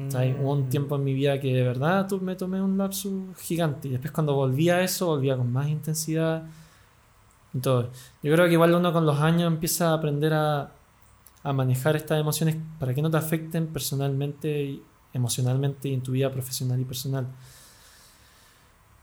O 0.09 0.11
sea, 0.11 0.21
hay- 0.21 0.33
hubo 0.41 0.53
un 0.53 0.67
Mm. 0.67 0.71
tiempo 0.71 0.97
en 0.97 1.05
mi 1.05 1.15
vida 1.15 1.39
que 1.41 1.55
de 1.55 1.63
verdad 1.63 2.11
me 2.21 2.35
tomé 2.35 2.61
un 2.61 2.77
lapso 2.79 3.11
gigante. 3.39 3.89
Y 3.89 3.91
después 3.93 4.11
cuando 4.13 4.35
volví 4.35 4.69
a 4.71 4.81
eso, 4.83 5.07
volvía 5.07 5.37
con 5.37 5.53
más 5.53 5.69
intensidad. 5.69 6.43
Y 7.53 7.59
todo. 7.61 7.91
Yo 8.23 8.33
creo 8.33 8.47
que 8.47 8.53
igual 8.55 8.75
uno 8.75 8.93
con 8.93 9.07
los 9.07 9.21
años 9.21 9.47
empieza 9.47 9.91
a 9.91 9.95
aprender 9.95 10.33
a, 10.35 10.73
a 11.45 11.53
manejar 11.53 11.95
estas 11.95 12.19
emociones 12.19 12.57
para 12.81 12.93
que 12.95 13.03
no 13.03 13.11
te 13.11 13.19
afecten 13.19 13.69
personalmente, 13.69 14.63
y 14.65 14.83
emocionalmente 15.13 15.89
y 15.91 15.95
en 15.95 16.01
tu 16.03 16.13
vida 16.13 16.33
profesional 16.33 16.81
y 16.81 16.85
personal. 16.85 17.27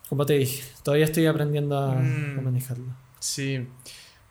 Como 0.10 0.26
te 0.26 0.34
dije, 0.34 0.64
todavía 0.84 1.06
estoy 1.06 1.26
aprendiendo 1.26 1.78
a, 1.80 1.96
Mm. 1.96 2.40
a 2.40 2.42
manejarlo. 2.42 2.86
Sí, 3.20 3.66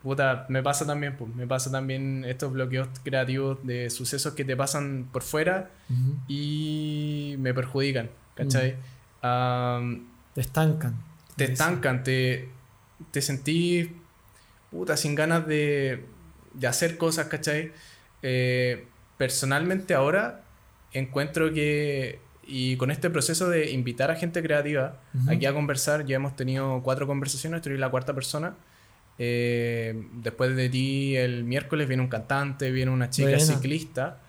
puta, 0.03 0.47
me 0.49 0.63
pasa 0.63 0.87
también, 0.87 1.17
pues, 1.17 1.35
me 1.35 1.47
pasa 1.47 1.71
también 1.71 2.25
estos 2.27 2.53
bloqueos 2.53 2.89
creativos 3.05 3.59
de 3.67 3.91
sucesos 3.91 4.35
que 4.35 4.45
te 4.45 4.57
pasan 4.57 5.09
por 5.13 5.23
fuera 5.23 5.71
Ujú. 5.91 6.17
y 6.29 7.37
me 7.39 7.53
perjudican, 7.55 8.11
¿cachai? 8.35 8.77
Am, 9.23 10.07
Te 10.35 10.41
estancan. 10.41 10.95
te 11.37 11.45
estancan, 11.45 12.03
te, 12.03 12.49
te 13.11 13.21
sentís, 13.21 13.89
puta, 14.71 14.97
sin 14.97 15.15
ganas 15.15 15.47
de, 15.47 16.05
de 16.55 16.67
hacer 16.67 16.97
cosas, 16.97 17.27
¿cachai? 17.29 17.73
Eh, 18.23 18.87
personalmente 19.19 19.95
ahora 19.95 20.43
encuentro 20.93 21.53
que, 21.53 22.19
y 22.47 22.77
con 22.77 22.91
este 22.91 23.11
proceso 23.11 23.49
de 23.51 23.71
invitar 23.71 24.11
a 24.11 24.17
gente 24.17 24.43
creativa 24.43 24.97
Ujú. 25.15 25.31
aquí 25.31 25.47
a 25.47 25.53
conversar, 25.53 26.07
ya 26.07 26.17
hemos 26.17 26.35
tenido 26.37 26.81
cuatro 26.83 27.07
conversaciones, 27.07 27.65
eres 27.67 27.79
la 27.79 27.91
cuarta 27.91 28.15
persona. 28.15 28.55
Eh, 29.23 30.03
después 30.15 30.57
de 30.57 30.71
ti, 30.71 31.15
el 31.15 31.45
miércoles 31.45 31.87
viene 31.87 32.03
un 32.03 32.09
cantante, 32.09 32.71
viene 32.71 32.91
una 32.91 33.11
chica 33.11 33.29
Buena. 33.29 33.45
ciclista, 33.45 34.21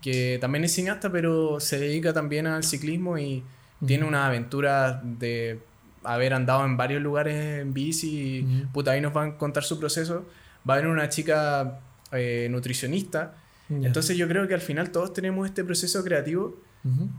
que 0.00 0.38
también 0.40 0.62
es 0.62 0.72
cineasta, 0.72 1.10
pero 1.10 1.58
se 1.58 1.80
dedica 1.80 2.12
también 2.12 2.46
al 2.46 2.62
ciclismo 2.62 3.18
y 3.18 3.42
tiene 3.84 4.04
una 4.04 4.24
aventura 4.26 5.02
de 5.02 5.58
haber 6.04 6.32
andado 6.32 6.64
en 6.64 6.76
varios 6.76 7.02
lugares 7.02 7.60
en 7.60 7.74
bici. 7.74 8.38
y, 8.38 8.42
Ujú. 8.42 8.72
Puta, 8.72 8.92
ahí 8.92 9.00
nos 9.00 9.12
van 9.12 9.30
a 9.30 9.36
contar 9.36 9.64
su 9.64 9.80
proceso. 9.80 10.24
Va 10.68 10.74
a 10.74 10.76
haber 10.78 10.88
una 10.88 11.08
chica 11.08 11.80
eh, 12.12 12.46
nutricionista. 12.48 13.34
Entonces 13.68 14.16
yo 14.16 14.28
creo 14.28 14.46
que 14.46 14.54
al 14.54 14.60
final 14.60 14.92
todos 14.92 15.12
tenemos 15.12 15.44
este 15.44 15.64
proceso 15.64 16.04
creativo 16.04 16.56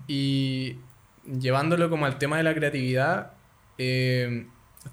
y 0.07 0.77
llevándolo 1.25 1.89
como 1.89 2.05
al 2.05 2.17
tema 2.17 2.37
de 2.37 2.43
la 2.43 2.55
creatividad, 2.55 3.33
eh, 3.77 4.45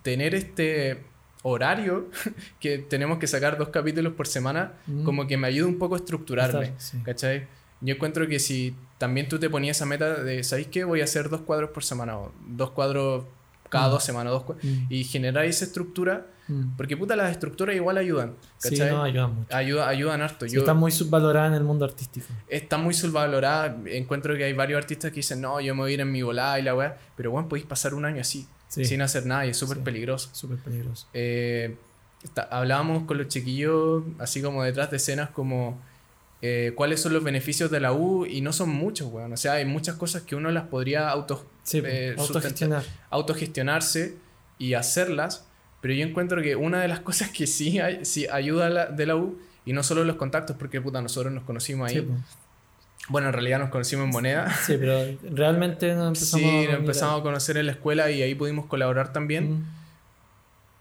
tener 0.03 0.35
este 0.35 1.05
horario 1.47 2.09
que 2.61 2.79
tenemos 2.79 3.19
que 3.19 3.27
sacar 3.29 3.57
dos 3.59 3.69
capítulos 3.69 4.15
por 4.15 4.27
semana, 4.27 4.73
Mm. 4.87 5.05
como 5.05 5.27
que 5.27 5.37
me 5.37 5.47
ayuda 5.47 5.69
un 5.69 5.79
poco 5.79 5.95
a 5.95 5.99
estructurarme. 5.99 6.65
Estar, 6.65 6.81
sí. 6.81 6.99
¿Cachai? 7.05 7.47
Yo 7.81 7.95
encuentro 7.95 8.27
que 8.27 8.39
si 8.39 8.75
también 8.99 9.29
tú 9.29 9.39
te 9.39 9.51
ponías 9.51 9.77
esa 9.77 9.85
meta 9.87 10.15
de, 10.23 10.43
¿sabéis 10.43 10.69
qué? 10.69 10.85
Voy 10.85 11.01
a 11.03 11.05
hacer 11.05 11.29
dos 11.29 11.43
cuadros 11.43 11.71
por 11.71 11.85
semana, 11.85 12.17
o 12.19 12.33
dos 12.49 12.71
cuadros 12.71 13.25
cada 13.69 13.89
Mm. 13.89 13.91
dos 13.91 14.05
semanas, 14.05 14.33
dos 14.33 14.43
cua- 14.45 14.57
Mm. 14.63 14.87
y 14.89 15.05
generar 15.05 15.45
esa 15.45 15.65
estructura, 15.65 16.27
Mm. 16.49 16.77
porque 16.77 16.97
puta, 16.97 17.17
las 17.17 17.31
estructuras 17.33 17.75
igual 17.75 17.99
ayudan, 17.99 18.35
Sí, 18.59 18.71
¿cachai? 18.71 18.91
no, 18.91 19.03
ayuda 19.03 19.27
mucho. 19.27 19.55
Ayuda, 19.57 19.89
ayudan 19.89 20.23
harto. 20.23 20.47
Sí, 20.47 20.55
Yo, 20.55 20.61
está 20.61 20.75
muy 20.75 20.93
subvalorada 20.93 21.49
en 21.49 21.55
el 21.55 21.65
mundo 21.65 21.85
artístico. 21.85 22.27
está 22.49 22.79
muy 22.79 22.95
subvalorada. 22.95 23.77
Encuentro 23.87 24.37
que 24.37 24.45
hay 24.45 24.53
varios 24.53 24.79
artistas 24.79 25.11
que 25.11 25.17
dicen, 25.17 25.41
no, 25.41 25.61
yo 25.61 25.75
me 25.75 25.81
voy 25.83 25.91
a 25.91 25.95
ir 25.95 26.01
en 26.01 26.13
mi 26.13 26.23
volada 26.23 26.59
y 26.59 26.63
la 26.63 26.75
weá. 26.75 26.97
Pero 27.17 27.31
bueno, 27.33 27.49
podéis 27.49 27.67
pasar 27.67 27.95
un 27.95 28.05
año 28.05 28.21
así, 28.21 28.47
Sí, 28.75 28.85
sin 28.85 29.03
hacer 29.03 29.25
nada 29.27 29.47
y 29.47 29.51
es 29.51 29.57
súper 29.57 29.79
Sí. 29.79 29.83
peligroso. 29.85 30.29
súper 30.33 30.59
peligroso. 30.59 31.07
Eh, 31.15 31.77
está- 32.23 32.43
hablábamos 32.51 33.05
con 33.05 33.19
los 33.19 33.29
chiquillos, 33.29 34.03
así 34.19 34.43
como 34.43 34.63
detrás 34.65 34.91
de 34.91 34.97
escenas, 34.97 35.31
como 35.31 35.81
eh, 36.47 36.73
cuáles 36.75 37.01
son 37.01 37.15
los 37.15 37.25
beneficios 37.25 37.71
de 37.71 37.81
la 37.81 37.93
U 37.95 38.27
y 38.27 38.43
no 38.43 38.53
son 38.53 38.69
muchos, 38.69 39.11
weón. 39.11 39.33
O 39.33 39.37
sea, 39.39 39.53
hay 39.55 39.65
muchas 39.65 39.95
cosas 39.97 40.23
que 40.23 40.37
uno 40.37 40.51
las 40.51 40.65
podría 40.65 41.09
auto, 41.09 41.47
Sí, 41.63 41.81
eh, 41.83 42.15
autogestionar. 42.19 42.83
autogestionarse 43.09 44.17
y 44.59 44.75
hacerlas. 44.75 45.47
Pero 45.81 45.95
yo 45.95 46.05
encuentro 46.07 46.43
que 46.43 46.57
una 46.57 46.81
de 46.83 46.89
las 46.89 47.01
cosas 47.09 47.31
que 47.31 47.47
sí, 47.47 47.79
hay, 47.79 48.05
sí 48.05 48.27
ayuda 48.31 48.67
a 48.67 48.71
la- 48.71 48.87
de 48.87 49.07
la 49.07 49.17
U, 49.17 49.39
y 49.67 49.73
no 49.73 49.83
solo 49.83 50.05
los 50.05 50.17
contactos, 50.17 50.57
porque 50.59 50.81
puta, 50.83 51.01
nosotros 51.01 51.33
nos 51.33 51.45
conocimos 51.45 51.89
ahí. 51.89 51.97
Sí, 51.97 52.01
po. 52.03 52.13
Bueno, 53.09 53.29
en 53.29 53.33
realidad 53.35 53.59
nos 53.59 53.69
conocimos 53.71 54.07
en 54.07 54.11
moneda. 54.13 54.51
Sí, 54.65 54.77
pero 54.79 54.99
realmente 55.31 55.95
nos 55.95 56.07
empezamos 56.19 56.41
Sí, 56.47 56.65
a 56.67 56.71
nos 56.71 56.81
empezamos 56.81 57.21
a 57.21 57.23
conocer 57.23 57.57
en 57.59 57.67
la 57.67 57.73
escuela 57.73 58.11
y 58.11 58.23
ahí 58.23 58.35
pudimos 58.35 58.67
colaborar 58.67 59.13
también. 59.13 59.53
Mm, 59.59 59.65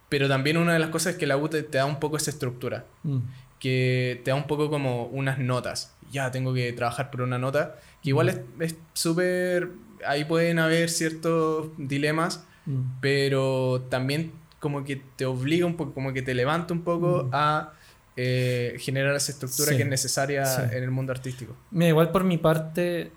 Pero 0.09 0.27
también 0.29 0.57
una 0.57 0.73
de 0.73 0.79
las 0.79 0.89
cosas 0.89 1.13
es 1.13 1.19
que 1.19 1.25
la 1.27 1.37
U 1.37 1.49
te, 1.49 1.63
te 1.63 1.77
da 1.79 1.85
un 1.85 1.99
poco 1.99 2.17
esa 2.17 2.29
estructura, 2.31 2.85
mm. 3.03 3.17
que 3.59 4.21
te 4.23 4.31
da 4.31 4.35
un 4.35 4.47
poco 4.47 4.69
como 4.69 5.05
unas 5.07 5.37
notas. 5.39 5.93
Ya 6.11 6.29
tengo 6.31 6.53
que 6.53 6.71
trabajar 6.73 7.09
por 7.11 7.21
una 7.23 7.37
nota, 7.39 7.75
que 8.01 8.09
igual 8.09 8.29
es 8.29 8.39
es 8.59 8.75
súper... 8.93 9.69
Ahí 10.05 10.25
pueden 10.25 10.59
haber 10.59 10.89
ciertos 10.89 11.67
dilemas, 11.77 12.45
Mm. 12.65 12.99
pero 13.01 13.85
también 13.89 14.31
como 14.61 14.85
que 14.85 15.01
te 15.17 15.25
obliga 15.25 15.65
un 15.65 15.75
poco, 15.75 15.93
como 15.93 16.13
que 16.13 16.21
te 16.21 16.33
levanta 16.33 16.73
un 16.73 16.83
poco 16.83 17.25
Mm. 17.25 17.29
a 17.33 17.73
eh, 18.15 18.75
generar 18.79 19.15
esa 19.15 19.31
estructura 19.31 19.71
Sí. 19.71 19.77
que 19.77 19.83
es 19.83 19.89
necesaria 19.89 20.45
Sí. 20.45 20.61
en 20.71 20.83
el 20.83 20.91
mundo 20.91 21.11
artístico. 21.11 21.55
Mira, 21.71 21.89
igual 21.89 22.11
por 22.11 22.23
mi 22.23 22.37
parte, 22.37 23.11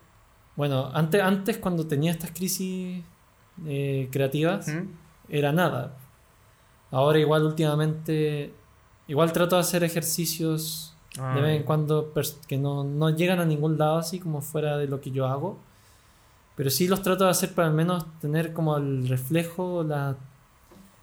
bueno, 0.57 0.91
antes, 0.95 1.21
antes 1.23 1.59
cuando 1.59 1.87
tenía 1.87 2.11
estas 2.13 2.31
crisis 2.31 3.03
eh, 3.67 4.09
creativas, 4.13 4.69
¿Mm? 4.69 4.89
era 5.29 5.53
nada. 5.53 5.97
Ahora 6.91 7.19
igual 7.19 7.43
últimamente, 7.45 8.53
igual 9.09 9.33
trato 9.33 9.57
de 9.57 9.61
hacer 9.61 9.83
ejercicios 9.85 10.95
Ah. 11.19 11.35
de 11.35 11.41
vez 11.41 11.57
en 11.57 11.63
cuando 11.63 12.13
pers- 12.15 12.37
que 12.47 12.59
no, 12.59 12.85
no 12.85 13.09
llegan 13.11 13.41
a 13.41 13.45
ningún 13.47 13.79
lado 13.79 13.97
así 13.99 14.19
como 14.21 14.43
fuera 14.43 14.77
de 14.77 14.87
lo 14.87 15.01
que 15.01 15.11
yo 15.11 15.27
hago. 15.27 15.59
Pero 16.57 16.69
sí 16.71 16.87
los 16.89 17.01
trato 17.03 17.25
de 17.25 17.31
hacer 17.31 17.55
para 17.55 17.69
al 17.69 17.75
menos 17.75 18.05
tener 18.21 18.53
como 18.53 18.77
el 18.77 19.09
reflejo, 19.09 19.83
la, 19.83 20.17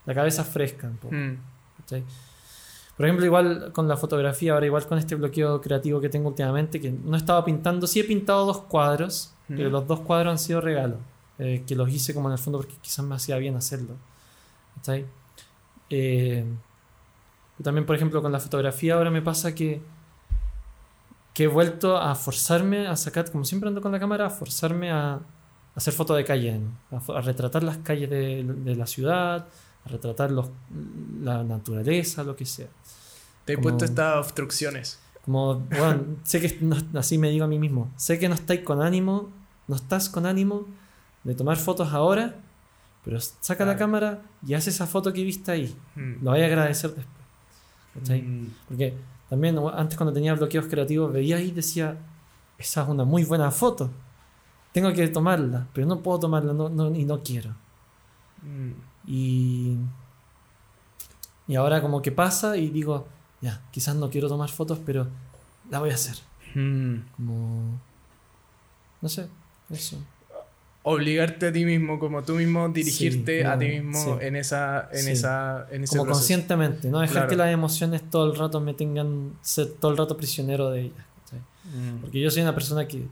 la 0.06 0.14
cabeza 0.14 0.44
fresca 0.44 0.88
un 0.88 0.98
poco. 0.98 1.16
Mm. 1.16 1.38
Por 2.98 3.06
ejemplo, 3.06 3.26
igual 3.26 3.72
con 3.74 3.88
la 3.88 3.98
fotografía, 3.98 4.54
ahora 4.54 4.66
igual 4.68 4.86
con 4.86 4.98
este 5.00 5.16
bloqueo 5.16 5.60
creativo 5.62 6.00
que 6.00 6.10
tengo 6.10 6.30
últimamente, 6.30 6.80
que 6.80 6.92
no 6.92 7.18
estaba 7.18 7.44
pintando, 7.44 7.88
sí 7.88 8.00
he 8.00 8.04
pintado 8.04 8.46
dos 8.46 8.60
cuadros, 8.62 9.34
Mm. 9.48 9.56
pero 9.58 9.70
los 9.70 9.88
dos 9.88 10.00
cuadros 10.02 10.32
han 10.32 10.40
sido 10.40 10.62
regalos, 10.62 11.00
eh, 11.38 11.64
que 11.68 11.76
los 11.76 11.90
hice 11.90 12.14
como 12.14 12.30
en 12.30 12.34
el 12.34 12.38
fondo 12.40 12.60
porque 12.60 12.76
quizás 12.82 13.04
me 13.06 13.16
hacía 13.16 13.38
bien 13.38 13.56
hacerlo. 13.56 13.96
¿cachai? 14.76 15.06
Eh, 15.90 16.46
también, 17.62 17.86
por 17.86 17.96
ejemplo, 17.96 18.22
con 18.22 18.32
la 18.32 18.40
fotografía 18.40 18.96
ahora 18.96 19.12
me 19.12 19.22
pasa 19.22 19.54
que, 19.54 19.82
que 21.34 21.44
he 21.44 21.48
vuelto 21.48 21.98
a 21.98 22.16
forzarme 22.16 22.88
a 22.88 22.96
sacar, 22.96 23.30
como 23.32 23.44
siempre 23.44 23.68
ando 23.68 23.82
con 23.82 23.92
la 23.92 24.00
cámara, 24.00 24.28
a 24.28 24.30
forzarme 24.30 24.92
a, 24.92 25.14
a 25.16 25.22
hacer 25.76 25.94
fotos 25.94 26.16
de 26.18 26.24
calle, 26.24 26.60
¿no? 26.60 27.02
a, 27.14 27.22
retratar 27.22 27.64
las 27.64 27.78
calles 27.80 28.10
de, 28.10 28.44
de 28.44 28.76
la 28.76 28.88
ciudad, 28.88 29.48
a 29.86 29.90
retratar 29.90 30.32
los, 30.32 30.50
la 31.22 31.44
naturaleza, 31.44 32.24
lo 32.24 32.36
que 32.36 32.46
sea. 32.46 32.68
Te 33.46 33.54
he 33.54 33.56
Como- 33.56 33.64
puesto 33.70 33.86
estas 33.86 34.18
obstrucciones. 34.18 35.00
Como, 35.26 35.60
bueno, 35.60 36.04
sé 36.24 36.42
que 36.42 36.58
no- 36.62 36.78
así 37.00 37.18
me 37.18 37.30
digo 37.30 37.46
a 37.46 37.48
mí 37.48 37.58
mismo, 37.60 37.92
sé 37.96 38.20
que 38.20 38.28
no 38.28 38.36
estáis 38.36 38.62
con 38.62 38.82
ánimo, 38.82 39.30
no 39.68 39.76
estás 39.76 40.10
con 40.10 40.26
ánimo 40.26 40.66
de 41.24 41.34
tomar 41.36 41.56
fotos 41.58 41.94
ahora, 41.94 42.36
pero 43.06 43.20
saca 43.20 43.66
la 43.66 43.78
cámara 43.78 44.22
y 44.46 44.54
haz 44.54 44.68
esa 44.68 44.86
foto 44.88 45.14
que 45.14 45.24
viste 45.24 45.52
ahí. 45.52 45.76
Mm. 45.96 46.24
Lo 46.24 46.32
voy 46.32 46.42
a 46.42 46.46
agradecer 46.46 46.90
después. 46.94 47.08
¿cachai? 47.94 48.22
Mm. 48.22 48.54
Porque 48.68 48.94
también 49.30 49.58
antes 49.74 49.96
cuando 49.98 50.12
tenía 50.14 50.34
bloqueos 50.34 50.66
creativos 50.68 51.12
veía 51.14 51.38
ahí 51.38 51.50
y 51.50 51.52
decía, 51.52 51.98
esa 52.58 52.84
es 52.84 52.90
una 52.90 53.04
muy 53.06 53.24
buena 53.24 53.50
foto. 53.52 53.92
Tengo 54.74 54.92
que 54.92 55.08
tomarla, 55.08 55.68
pero 55.74 55.86
no 55.88 56.02
puedo 56.02 56.20
tomarla 56.20 56.52
no, 56.54 56.68
no- 56.70 56.94
y 56.96 57.06
no 57.06 57.22
quiero. 57.24 57.52
Mm. 58.42 58.72
Y, 59.08 59.78
y 61.48 61.56
ahora 61.56 61.82
como 61.82 62.02
que 62.02 62.12
pasa 62.12 62.58
y 62.58 62.70
digo, 62.70 63.08
ya, 63.44 63.62
quizás 63.72 63.96
no 63.96 64.10
quiero 64.10 64.28
tomar 64.28 64.50
fotos, 64.50 64.80
pero 64.84 65.06
la 65.70 65.78
voy 65.80 65.92
a 65.92 65.94
hacer. 65.94 66.16
Mm. 66.56 66.96
Como... 67.16 67.80
No 69.02 69.10
sé, 69.10 69.28
eso. 69.70 69.98
obligarte 70.86 71.48
a 71.48 71.54
ti 71.54 71.64
mismo, 71.64 71.98
como 71.98 72.24
tú 72.24 72.34
mismo 72.34 72.68
dirigirte 72.70 73.40
Sí, 73.42 73.46
a 73.48 73.58
ti 73.58 73.68
mismo 73.68 74.00
sí. 74.20 74.26
en 74.26 74.36
esa, 74.36 74.90
en 74.92 75.00
Sí. 75.04 75.12
esa, 75.12 75.66
en 75.72 75.84
ese 75.86 75.92
Como 75.96 76.04
proceso. 76.08 76.20
conscientemente, 76.20 76.90
no 76.90 77.00
dejar 77.00 77.14
Claro. 77.16 77.30
que 77.30 77.36
las 77.38 77.54
emociones 77.54 78.02
todo 78.10 78.30
el 78.32 78.38
rato 78.38 78.60
me 78.60 78.74
tengan, 78.74 79.32
ser 79.42 79.68
todo 79.80 79.92
el 79.92 79.98
rato 79.98 80.18
prisionero 80.18 80.70
de 80.72 80.82
ellas. 80.82 81.06
Mm. 81.66 82.02
Porque 82.02 82.20
yo 82.20 82.30
soy 82.30 82.42
una 82.42 82.54
persona 82.54 82.86
que, 82.86 83.06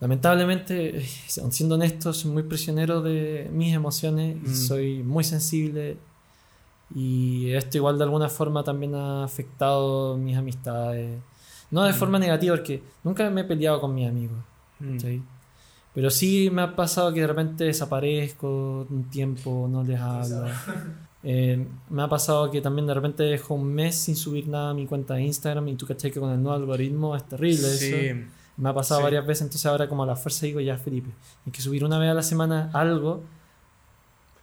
lamentablemente, 0.00 0.98
eh, 0.98 1.06
siendo 1.28 1.76
honesto, 1.76 2.12
soy 2.12 2.30
muy 2.32 2.42
prisionero 2.42 3.00
de 3.00 3.48
mis 3.52 3.72
emociones, 3.74 4.36
y 4.44 4.48
Mm. 4.48 4.54
soy 4.54 5.02
muy 5.04 5.22
sensible 5.24 5.96
y 6.94 7.50
esto 7.52 7.78
igual 7.78 7.98
de 7.98 8.04
alguna 8.04 8.28
forma 8.28 8.62
también 8.62 8.94
ha 8.94 9.24
afectado 9.24 10.16
mis 10.16 10.36
amistades. 10.36 11.18
No 11.70 11.82
de 11.84 11.92
Mm. 11.92 11.96
forma 11.96 12.18
negativa, 12.18 12.54
porque 12.56 12.82
nunca 13.02 13.28
me 13.30 13.40
he 13.40 13.44
peleado 13.44 13.80
con 13.80 13.94
mis 13.94 14.08
amigos. 14.08 14.38
Mm. 14.78 14.92
¿cachai? 14.92 15.22
Pero 15.94 16.10
sí 16.10 16.50
me 16.52 16.62
ha 16.62 16.76
pasado 16.76 17.12
que 17.12 17.20
de 17.22 17.26
repente 17.26 17.64
desaparezco 17.64 18.86
un 18.90 19.04
tiempo, 19.10 19.66
no 19.70 19.82
les 19.82 19.98
hablo. 20.00 20.46
Eh, 21.24 21.66
me 21.90 22.02
ha 22.02 22.08
pasado 22.08 22.50
que 22.50 22.60
también 22.60 22.86
de 22.86 22.94
repente 22.94 23.22
dejo 23.24 23.54
un 23.54 23.64
mes 23.74 23.96
sin 23.96 24.14
subir 24.14 24.46
nada 24.46 24.70
a 24.70 24.74
mi 24.74 24.86
cuenta 24.86 25.14
de 25.14 25.22
Instagram 25.22 25.66
y 25.68 25.74
tú 25.74 25.86
cachai 25.86 26.12
que 26.12 26.20
con 26.20 26.30
el 26.30 26.40
nuevo 26.40 26.56
algoritmo 26.56 27.16
es 27.16 27.24
terrible 27.26 27.66
Sí. 27.68 27.92
eso. 27.94 28.16
Me 28.58 28.68
ha 28.68 28.74
pasado 28.74 29.00
Sí. 29.00 29.04
varias 29.04 29.26
veces, 29.26 29.42
entonces 29.42 29.66
ahora 29.66 29.88
como 29.88 30.04
a 30.04 30.06
la 30.06 30.14
fuerza 30.16 30.46
digo 30.46 30.60
ya 30.60 30.76
Felipe, 30.78 31.10
hay 31.44 31.50
que 31.52 31.60
subir 31.60 31.82
una 31.84 31.98
vez 31.98 32.10
a 32.10 32.14
la 32.14 32.22
semana 32.22 32.70
algo, 32.74 33.22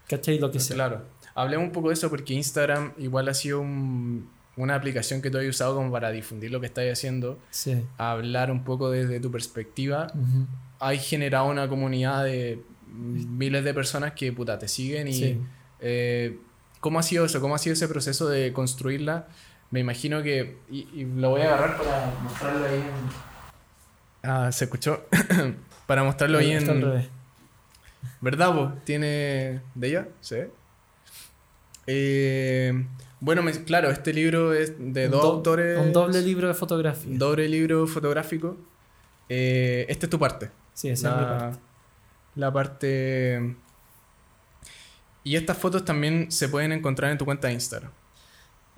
cachai 0.09 0.39
lo 0.39 0.51
que 0.51 0.59
sea. 0.59 0.75
Claro. 0.75 1.01
Hablemos 1.35 1.65
un 1.67 1.71
poco 1.71 1.87
de 1.89 1.95
eso 1.95 2.09
porque 2.09 2.33
Instagram 2.33 2.93
igual 2.97 3.27
ha 3.29 3.33
sido 3.33 3.61
un- 3.61 4.29
una 4.55 4.75
aplicación 4.75 5.21
que 5.21 5.31
tú 5.31 5.39
has 5.39 5.45
usado 5.45 5.75
como 5.75 5.91
para 5.91 6.11
difundir 6.11 6.51
lo 6.51 6.59
que 6.59 6.67
estás 6.67 6.85
haciendo, 6.91 7.39
Sí. 7.49 7.83
hablar 7.97 8.51
un 8.51 8.63
poco 8.63 8.91
desde 8.91 9.19
tu 9.19 9.31
perspectiva. 9.31 10.11
Hay 10.79 10.99
generado 10.99 11.45
una 11.47 11.67
comunidad 11.67 12.23
de 12.25 12.61
miles 12.87 13.63
de 13.63 13.73
personas 13.73 14.13
que 14.13 14.31
puta, 14.31 14.59
te 14.59 14.67
siguen 14.67 15.07
y 15.07 15.13
Sí. 15.13 15.41
eh, 15.79 16.37
¿cómo 16.79 16.99
ha 16.99 17.03
sido 17.03 17.25
eso? 17.25 17.41
¿Cómo 17.41 17.55
ha 17.55 17.57
sido 17.57 17.73
ese 17.73 17.87
proceso 17.87 18.29
de 18.29 18.53
construirla? 18.53 19.27
Me 19.71 19.79
imagino 19.79 20.21
que, 20.21 20.57
y, 20.69 20.87
y 20.93 21.05
lo 21.05 21.31
voy 21.31 21.41
a 21.41 21.45
agarrar 21.55 21.77
para 21.77 22.13
mostrarlo 22.21 22.65
ahí 22.65 22.75
en... 22.75 24.29
Ah, 24.29 24.51
se 24.51 24.65
escuchó. 24.65 25.03
para 25.87 26.03
mostrarlo 26.03 26.37
ahí 26.37 26.51
en... 26.51 27.07
¿Verdad, 28.21 28.53
vos? 28.53 28.73
¿Tiene 28.85 29.61
de 29.73 29.87
ella? 29.87 30.07
Sí. 30.21 30.35
Eh, 31.87 32.85
bueno, 33.19 33.41
me- 33.43 33.63
claro, 33.63 33.89
este 33.89 34.13
libro 34.13 34.53
es 34.53 34.73
de 34.77 35.07
dos 35.09 35.21
do- 35.21 35.31
autores. 35.33 35.79
Un 35.79 35.93
doble 35.93 36.21
libro 36.21 36.47
de 36.47 36.53
fotografía. 36.53 37.17
Doble 37.17 37.47
libro 37.47 37.87
fotográfico. 37.87 38.57
Eh, 39.29 39.85
esta 39.89 40.05
es 40.05 40.09
tu 40.09 40.19
parte. 40.19 40.51
sí, 40.73 40.89
esa 40.89 41.09
es 41.09 41.15
mi 41.17 41.23
parte. 41.25 41.59
la 42.35 42.51
parte. 42.53 43.55
Y 45.23 45.35
estas 45.35 45.57
fotos 45.57 45.85
también 45.85 46.31
se 46.31 46.49
pueden 46.49 46.71
encontrar 46.73 47.11
en 47.11 47.17
tu 47.17 47.25
cuenta 47.25 47.47
de 47.47 47.53
Instagram. 47.53 47.91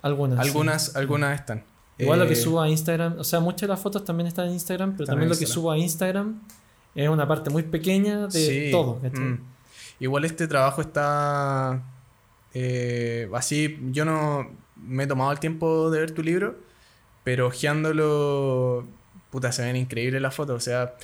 Algunas. 0.02 0.38
sí. 0.38 0.46
Algunas, 0.48 0.96
algunas 0.96 1.40
están. 1.40 1.64
Igual 1.98 2.18
lo 2.20 2.26
que 2.26 2.34
Eh, 2.34 2.36
subo 2.36 2.60
a 2.60 2.68
Instagram, 2.68 3.16
o 3.18 3.24
sea, 3.24 3.40
muchas 3.40 3.62
de 3.62 3.68
las 3.68 3.80
fotos 3.80 4.04
también 4.04 4.26
están 4.26 4.46
en 4.48 4.52
Instagram, 4.52 4.92
pero 4.96 5.06
también 5.06 5.28
lo 5.30 5.36
que 5.36 5.46
subo 5.46 5.72
a 5.72 5.78
Instagram 5.78 6.40
es 6.94 7.08
una 7.08 7.26
parte 7.26 7.48
muy 7.50 7.62
pequeña 7.62 8.26
de 8.26 8.30
sí, 8.30 8.68
todo. 8.70 9.00
mm. 9.02 9.38
Igual 10.00 10.24
este 10.26 10.46
trabajo 10.46 10.82
está. 10.82 11.82
Eh, 12.58 13.28
así, 13.34 13.78
yo 13.92 14.04
no 14.04 14.50
me 14.76 15.04
he 15.04 15.06
tomado 15.06 15.30
el 15.32 15.38
tiempo 15.40 15.90
de 15.90 16.00
ver 16.00 16.10
tu 16.12 16.22
libro, 16.22 16.56
pero 17.24 17.48
ojeándolo. 17.48 18.86
Puta, 19.30 19.52
se 19.52 19.62
ven 19.64 19.76
increíbles 19.76 20.22
las 20.22 20.34
fotos. 20.34 20.56
O 20.56 20.60
sea, 20.60 20.94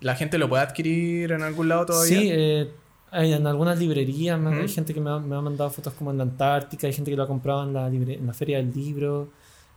¿la 0.00 0.14
gente 0.14 0.38
lo 0.38 0.48
puede 0.48 0.62
adquirir 0.62 1.32
en 1.32 1.42
algún 1.42 1.68
lado 1.68 1.86
todavía? 1.86 2.18
Sí, 2.20 2.28
eh, 2.32 2.70
hay 3.10 3.32
en 3.34 3.46
algunas 3.46 3.78
librerías, 3.78 4.40
hay 4.40 4.68
gente 4.68 4.94
que 4.94 5.00
me 5.00 5.10
ha, 5.10 5.18
me 5.18 5.36
ha 5.36 5.40
mandado 5.42 5.68
fotos 5.70 5.92
como 5.94 6.10
en 6.12 6.16
la 6.18 6.22
Antártica, 6.24 6.86
hay 6.86 6.92
gente 6.94 7.10
que 7.10 7.16
lo 7.16 7.24
ha 7.24 7.28
comprado 7.28 7.64
en 7.64 7.74
la, 7.74 7.88
libre- 7.90 8.14
en 8.14 8.26
la 8.26 8.32
Feria 8.32 8.56
del 8.58 8.72
Libro. 8.72 9.28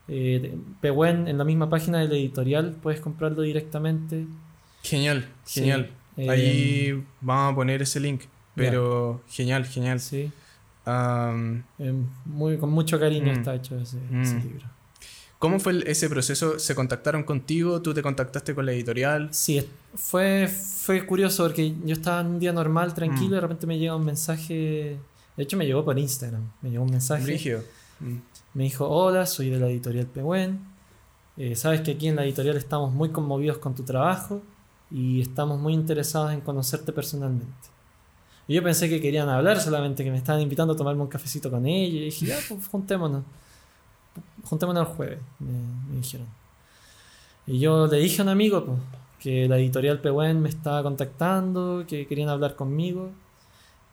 Eh, 0.08 0.56
Pehuen, 0.82 1.28
en 1.28 1.38
la 1.38 1.44
misma 1.44 1.68
página 1.70 2.00
de 2.00 2.08
la 2.08 2.16
editorial, 2.16 2.76
puedes 2.82 3.02
comprarlo 3.02 3.42
directamente. 3.42 4.26
Genial, 4.84 5.28
Sí, 5.44 5.62
genial. 5.62 5.90
eh, 6.16 6.30
Ahí 6.30 7.04
vamos 7.22 7.52
a 7.54 7.56
poner 7.56 7.82
ese 7.82 8.00
link. 8.00 8.22
Pero 8.54 9.22
genial, 9.28 9.66
genial. 9.66 10.00
Sí, 10.00 10.32
Muy, 12.26 12.58
con 12.58 12.70
mucho 12.70 13.00
cariño 13.00 13.32
Mm. 13.34 13.38
está 13.38 13.56
hecho 13.56 13.78
ese, 13.80 13.98
Mm. 14.10 14.22
ese 14.22 14.36
libro. 14.40 14.66
¿Cómo 15.40 15.60
fue 15.60 15.74
el- 15.74 15.88
ese 15.88 16.10
proceso? 16.10 16.58
¿Se 16.60 16.74
contactaron 16.76 17.24
contigo? 17.24 17.82
¿Tú 17.82 17.94
te 17.94 18.02
contactaste 18.02 18.56
con 18.56 18.66
la 18.66 18.72
editorial? 18.72 19.30
Sí, 19.32 19.68
fue, 19.94 20.48
fue 20.48 21.06
curioso 21.06 21.44
porque 21.44 21.76
yo 21.86 21.94
estaba 21.94 22.22
en 22.22 22.28
un 22.28 22.40
día 22.40 22.54
normal, 22.54 22.94
tranquilo, 22.94 23.28
Mm. 23.30 23.32
y 23.32 23.36
de 23.36 23.42
repente 23.42 23.68
me 23.68 23.78
llega 23.78 23.96
un 23.96 24.06
mensaje. 24.06 24.98
De 25.36 25.44
hecho, 25.44 25.58
me 25.58 25.66
llegó 25.66 25.84
por 25.84 26.00
Instagram. 26.00 26.50
Me 26.62 26.70
llegó 26.72 26.84
un 26.86 26.92
mensaje. 26.92 27.62
Mm. 28.00 28.16
Me 28.54 28.64
dijo: 28.64 28.88
Hola, 28.88 29.26
soy 29.26 29.50
de 29.50 29.60
la 29.60 29.68
editorial 29.68 30.06
Pehuen. 30.08 30.60
Eh, 31.38 31.56
sabes 31.58 31.82
que 31.82 31.92
aquí 31.92 32.08
en 32.08 32.16
la 32.16 32.24
editorial 32.24 32.56
estamos 32.56 32.94
muy 32.94 33.10
conmovidos 33.10 33.58
con 33.58 33.76
tu 33.76 33.84
trabajo 33.84 34.42
y 34.90 35.20
estamos 35.20 35.60
muy 35.60 35.74
interesados 35.74 36.32
en 36.32 36.40
conocerte 36.40 36.94
personalmente. 36.94 37.54
Y 38.48 38.54
yo 38.56 38.64
pensé 38.64 38.88
que 38.90 39.02
querían 39.02 39.28
hablar 39.30 39.60
solamente, 39.60 40.04
que 40.04 40.12
me 40.12 40.18
estaban 40.18 40.42
invitando 40.42 40.74
a 40.74 40.78
tomarme 40.78 41.02
un 41.02 41.08
cafecito 41.08 41.50
con 41.50 41.66
ellos. 41.66 41.96
Y 41.96 42.06
dije: 42.06 42.26
Ya, 42.28 42.38
pues 42.48 42.68
juntémonos. 42.68 43.24
Juntémonos 44.44 44.88
el 44.88 44.94
jueves, 44.96 45.20
me, 45.40 45.52
me 45.90 45.98
dijeron. 45.98 46.28
Y 47.48 47.60
yo 47.60 47.88
le 47.88 47.98
dije 47.98 48.22
a 48.22 48.24
un 48.24 48.30
amigo 48.30 48.64
pues, 48.66 48.80
que 49.20 49.48
la 49.48 49.58
editorial 49.58 50.00
Pehuen 50.00 50.42
me 50.42 50.50
estaba 50.50 50.84
contactando, 50.84 51.86
que 51.88 52.08
querían 52.08 52.30
hablar 52.30 52.56
conmigo. 52.56 53.12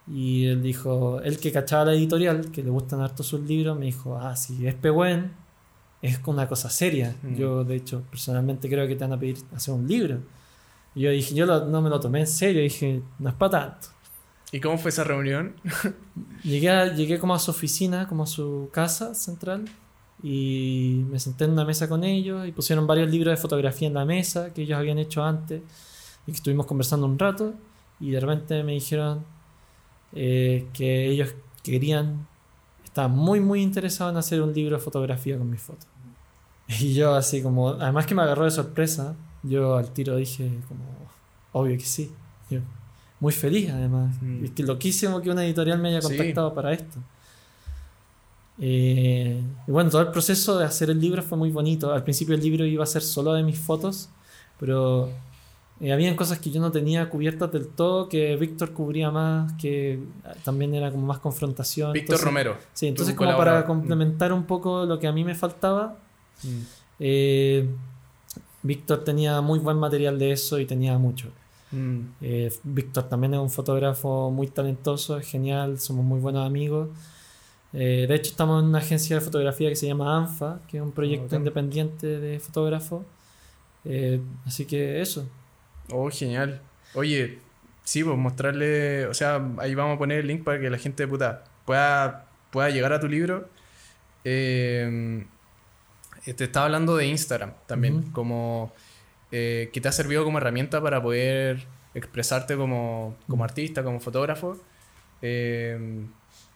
Y 0.06 0.46
él 0.46 0.62
dijo, 0.62 1.20
él 1.22 1.38
que 1.38 1.52
cachaba 1.52 1.86
la 1.86 1.92
editorial, 1.94 2.50
que 2.50 2.62
le 2.62 2.70
gustan 2.70 3.00
harto 3.00 3.22
sus 3.22 3.40
libros, 3.40 3.78
me 3.78 3.86
dijo, 3.86 4.16
ah, 4.18 4.34
si 4.36 4.66
es 4.66 4.74
Pehuen, 4.74 5.32
es 6.02 6.20
una 6.26 6.48
cosa 6.48 6.68
seria. 6.70 7.14
Mm. 7.22 7.34
Yo, 7.36 7.64
de 7.64 7.76
hecho, 7.76 8.02
personalmente 8.10 8.68
creo 8.68 8.86
que 8.88 8.96
te 8.96 9.04
van 9.04 9.12
a 9.12 9.18
pedir 9.18 9.38
hacer 9.54 9.72
un 9.74 9.86
libro. 9.86 10.18
Y 10.94 11.02
yo 11.02 11.10
dije, 11.10 11.34
yo 11.34 11.46
lo- 11.46 11.66
no 11.66 11.80
me 11.80 11.88
lo 11.88 12.00
tomé 12.00 12.20
en 12.20 12.26
serio, 12.26 12.60
dije, 12.62 13.00
no 13.18 13.28
es 13.30 13.34
para 13.36 13.50
tanto. 13.50 13.88
¿Y 14.52 14.60
cómo 14.60 14.76
fue 14.78 14.90
esa 14.90 15.04
reunión? 15.04 15.54
Llegué, 16.44 16.70
a- 16.70 16.92
llegué 16.94 17.18
como 17.18 17.34
a 17.34 17.38
su 17.38 17.50
oficina, 17.50 18.06
como 18.08 18.24
a 18.24 18.26
su 18.26 18.68
casa 18.72 19.14
central, 19.14 19.64
y 20.22 21.04
me 21.10 21.18
senté 21.18 21.44
en 21.44 21.52
una 21.52 21.64
mesa 21.64 21.88
con 21.88 22.04
ellos 22.04 22.46
y 22.46 22.52
pusieron 22.52 22.86
varios 22.86 23.10
libros 23.10 23.32
de 23.32 23.36
fotografía 23.40 23.88
en 23.88 23.94
la 23.94 24.04
mesa 24.04 24.52
que 24.52 24.62
ellos 24.62 24.78
habían 24.78 24.98
hecho 24.98 25.24
antes 25.24 25.62
y 26.26 26.30
que 26.32 26.36
estuvimos 26.36 26.66
conversando 26.66 27.06
un 27.06 27.18
rato 27.18 27.54
y 27.98 28.10
de 28.10 28.20
repente 28.20 28.62
me 28.62 28.72
dijeron 28.72 29.24
eh, 30.12 30.66
que 30.74 31.08
ellos 31.08 31.34
querían, 31.62 32.26
estaban 32.84 33.12
muy 33.12 33.40
muy 33.40 33.62
interesados 33.62 34.12
en 34.12 34.18
hacer 34.18 34.42
un 34.42 34.52
libro 34.52 34.76
de 34.76 34.82
fotografía 34.82 35.38
con 35.38 35.50
mis 35.50 35.60
fotos. 35.62 35.86
Y 36.80 36.94
yo 36.94 37.14
así 37.14 37.42
como, 37.42 37.70
además 37.70 38.06
que 38.06 38.14
me 38.14 38.22
agarró 38.22 38.44
de 38.44 38.50
sorpresa, 38.52 39.16
yo 39.42 39.76
al 39.76 39.92
tiro 39.92 40.16
dije 40.16 40.50
como, 40.68 40.84
obvio 41.52 41.76
que 41.76 41.84
sí. 41.84 42.12
Yo, 42.50 42.60
muy 43.22 43.32
feliz 43.32 43.70
además. 43.70 44.16
Mm. 44.20 44.44
Es 44.46 44.50
que 44.50 44.64
loquísimo 44.64 45.22
que 45.22 45.30
una 45.30 45.44
editorial 45.44 45.78
me 45.78 45.88
haya 45.90 46.02
Sí. 46.02 46.08
contactado 46.08 46.52
para 46.52 46.72
esto. 46.72 46.98
Eh, 48.58 49.40
y 49.66 49.70
bueno, 49.70 49.90
todo 49.90 50.02
el 50.02 50.08
proceso 50.08 50.58
de 50.58 50.64
hacer 50.64 50.90
el 50.90 51.00
libro 51.00 51.22
fue 51.22 51.38
muy 51.38 51.50
bonito. 51.50 51.92
Al 51.92 52.02
principio 52.04 52.34
el 52.34 52.42
libro 52.42 52.64
iba 52.66 52.84
a 52.84 52.86
ser 52.86 53.02
solo 53.02 53.32
de 53.34 53.42
mis 53.42 53.58
fotos, 53.58 54.08
pero 54.60 55.08
eh, 55.80 55.92
habían 55.92 56.14
cosas 56.16 56.38
que 56.38 56.50
yo 56.50 56.60
no 56.60 56.70
tenía 56.70 57.08
cubiertas 57.08 57.50
del 57.52 57.68
todo, 57.68 58.08
que 58.08 58.36
Víctor 58.36 58.72
cubría 58.72 59.10
más, 59.10 59.52
que 59.54 60.00
también 60.44 60.74
era 60.74 60.90
como 60.90 61.06
más 61.06 61.18
confrontación. 61.18 61.92
Víctor 61.92 62.14
Entonces- 62.16 62.24
Romero. 62.26 62.56
Sí, 62.72 62.86
entonces 62.88 63.14
como 63.14 63.28
para 63.30 63.36
colaborador. 63.38 63.66
complementar 63.66 64.32
un 64.32 64.44
poco 64.44 64.84
lo 64.84 64.98
que 64.98 65.06
a 65.06 65.12
mí 65.12 65.24
me 65.24 65.34
faltaba, 65.34 65.96
Mm. 66.42 66.48
eh, 67.00 67.68
Víctor 68.64 69.02
tenía 69.04 69.40
muy 69.40 69.58
buen 69.58 69.76
material 69.78 70.18
de 70.18 70.32
eso 70.32 70.58
y 70.60 70.66
tenía 70.66 70.96
mucho. 70.98 71.28
Mm. 71.72 72.00
Eh, 72.20 72.52
Víctor 72.62 73.08
también 73.08 73.34
es 73.34 73.40
un 73.40 73.50
fotógrafo 73.50 74.30
muy 74.30 74.46
talentoso, 74.48 75.18
es 75.18 75.26
genial, 75.26 75.78
somos 75.80 76.04
muy 76.04 76.20
buenos 76.20 76.46
amigos. 76.46 76.90
Eh, 77.72 78.06
de 78.06 78.14
hecho, 78.14 78.30
estamos 78.30 78.62
en 78.62 78.68
una 78.68 78.78
agencia 78.78 79.16
de 79.16 79.22
fotografía 79.22 79.68
que 79.70 79.76
se 79.76 79.86
llama 79.86 80.16
ANFA, 80.16 80.60
que 80.68 80.76
es 80.76 80.82
un 80.82 80.92
proyecto 80.92 81.24
bacán. 81.24 81.40
independiente 81.40 82.06
de 82.06 82.38
fotógrafo. 82.38 83.04
Eh, 83.84 84.20
así 84.46 84.66
que 84.66 85.00
eso. 85.00 85.28
Oh, 85.90 86.10
genial. 86.10 86.60
Oye, 86.94 87.38
sí, 87.82 88.04
pues 88.04 88.16
mostrarle, 88.16 89.06
o 89.06 89.14
sea, 89.14 89.42
ahí 89.58 89.74
vamos 89.74 89.96
a 89.96 89.98
poner 89.98 90.20
el 90.20 90.26
link 90.26 90.44
para 90.44 90.60
que 90.60 90.68
la 90.68 90.78
gente 90.78 91.08
puta 91.08 91.44
pueda, 91.64 92.26
pueda 92.50 92.68
llegar 92.68 92.92
a 92.92 93.00
tu 93.00 93.08
libro. 93.08 93.48
Eh, 94.24 95.24
te 96.24 96.44
estaba 96.44 96.66
hablando 96.66 96.96
de 96.96 97.06
Instagram 97.06 97.52
también, 97.66 98.02
como 98.12 98.72
eh, 99.32 99.70
que 99.72 99.80
te 99.80 99.88
ha 99.88 99.92
servido 99.92 100.22
como 100.24 100.38
herramienta 100.38 100.80
para 100.80 101.02
poder 101.02 101.66
expresarte 101.94 102.56
como, 102.56 103.16
como 103.28 103.42
artista, 103.44 103.82
como 103.82 103.98
fotógrafo. 104.00 104.56
Eh, 105.22 106.06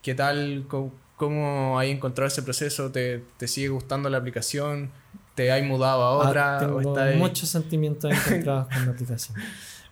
¿Qué 0.02 0.14
tal? 0.14 0.64
¿Cómo, 0.68 0.92
cómo 1.16 1.78
has 1.80 1.86
encontrado 1.86 2.28
ese 2.28 2.42
proceso? 2.42 2.90
¿Te, 2.92 3.24
te 3.36 3.48
sigue 3.48 3.68
gustando 3.68 4.08
la 4.08 4.18
aplicación? 4.18 4.90
¿Te 5.34 5.50
has 5.52 5.62
mudado 5.64 6.02
a 6.02 6.26
Ah, 6.26 6.28
otra? 6.28 6.58
tengo 6.60 6.76
¿O 6.92 6.98
ahí? 6.98 7.16
muchos 7.16 7.48
sentimientos 7.48 8.10
encontrados 8.28 8.68
con 8.72 8.86
la 8.86 8.92
aplicación. 8.92 9.36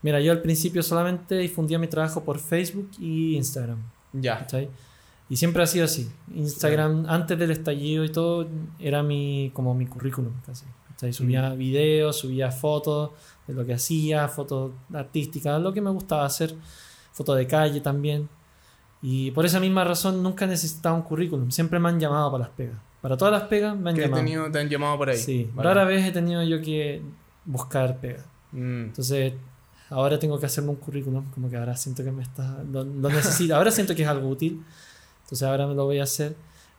Mira, 0.03 0.21
yo 0.21 0.33
al 0.33 0.43
principio 0.43 0.83
solamente 0.83 1.37
difundía 1.39 1.79
mi 1.79 1.87
trabajo 1.89 2.23
por 2.25 2.39
Facebook 2.39 2.91
y 2.99 3.37
Instagram. 3.37 3.79
Ya. 4.13 4.39
¿cachai? 4.41 4.69
Y 5.29 5.37
siempre 5.37 5.63
ha 5.63 5.67
sido 5.67 5.87
así. 5.87 6.11
Instagram, 6.35 7.07
antes 7.09 7.39
del 7.39 7.51
estallido 7.51 8.05
y 8.05 8.11
todo, 8.13 8.47
era 8.79 9.03
mi, 9.03 9.51
como 9.55 9.75
mi 9.75 9.87
currículum 9.87 10.33
casi. 10.47 10.65
¿Cachai? 10.95 11.13
Subía 11.13 11.51
Mm. 11.51 11.59
videos, 11.59 12.19
subía 12.19 12.51
fotos 12.51 13.11
de 13.47 13.55
lo 13.55 13.65
que 13.65 13.75
hacía, 13.75 14.27
fotos 14.29 14.73
artísticas, 14.93 15.61
lo 15.61 15.73
que 15.73 15.81
me 15.81 15.91
gustaba 15.91 16.25
hacer, 16.25 16.55
fotos 17.13 17.37
de 17.37 17.47
calle 17.47 17.81
también. 17.81 18.29
Y 19.03 19.31
por 19.33 19.45
esa 19.45 19.61
misma 19.61 19.85
razón 19.85 20.23
nunca 20.23 20.47
necesitaba 20.47 20.95
un 20.97 21.03
currículum. 21.03 21.51
Siempre 21.51 21.79
me 21.79 21.89
han 21.91 22.01
llamado 22.01 22.31
para 22.33 22.45
las 22.45 22.53
pegas. 22.55 22.79
Para 23.03 23.17
todas 23.19 23.33
las 23.33 23.43
pegas 23.49 23.77
me 23.77 23.91
han 23.91 23.97
¿Qué 23.97 24.03
llamado. 24.03 24.23
tenido, 24.23 24.51
te 24.51 24.59
han 24.59 24.69
llamado 24.71 24.97
por 24.97 25.11
ahí? 25.11 25.19
Sí, 25.19 25.51
Vale. 25.55 25.69
rara 25.69 25.85
vez 25.85 26.07
he 26.07 26.11
tenido 26.11 26.43
yo 26.43 26.63
que 26.63 27.03
buscar 27.45 27.99
pegas. 28.01 28.25
Mm. 28.53 28.85
Entonces, 28.85 29.35
ahora 29.91 30.19
tengo 30.19 30.41
que 30.41 30.47
hacerme 30.47 30.71
un 30.71 30.77
currículum, 30.77 31.31
como 31.35 31.51
que 31.51 31.57
ahora 31.59 31.77
siento 31.77 32.03
que 32.03 32.11
me 32.13 32.23
está, 32.23 32.63
lo, 32.73 32.83
lo 32.83 33.09
necesito, 33.11 33.55
ahora 33.55 33.71
siento 33.71 33.95
que 33.95 34.03
es 34.05 34.09
algo 34.09 34.27
útil, 34.29 34.65
entonces 35.25 35.43
ahora 35.47 35.67
me 35.67 35.75
lo 35.75 35.85
voy 35.85 35.99
a 35.99 36.05
hacer. 36.05 36.35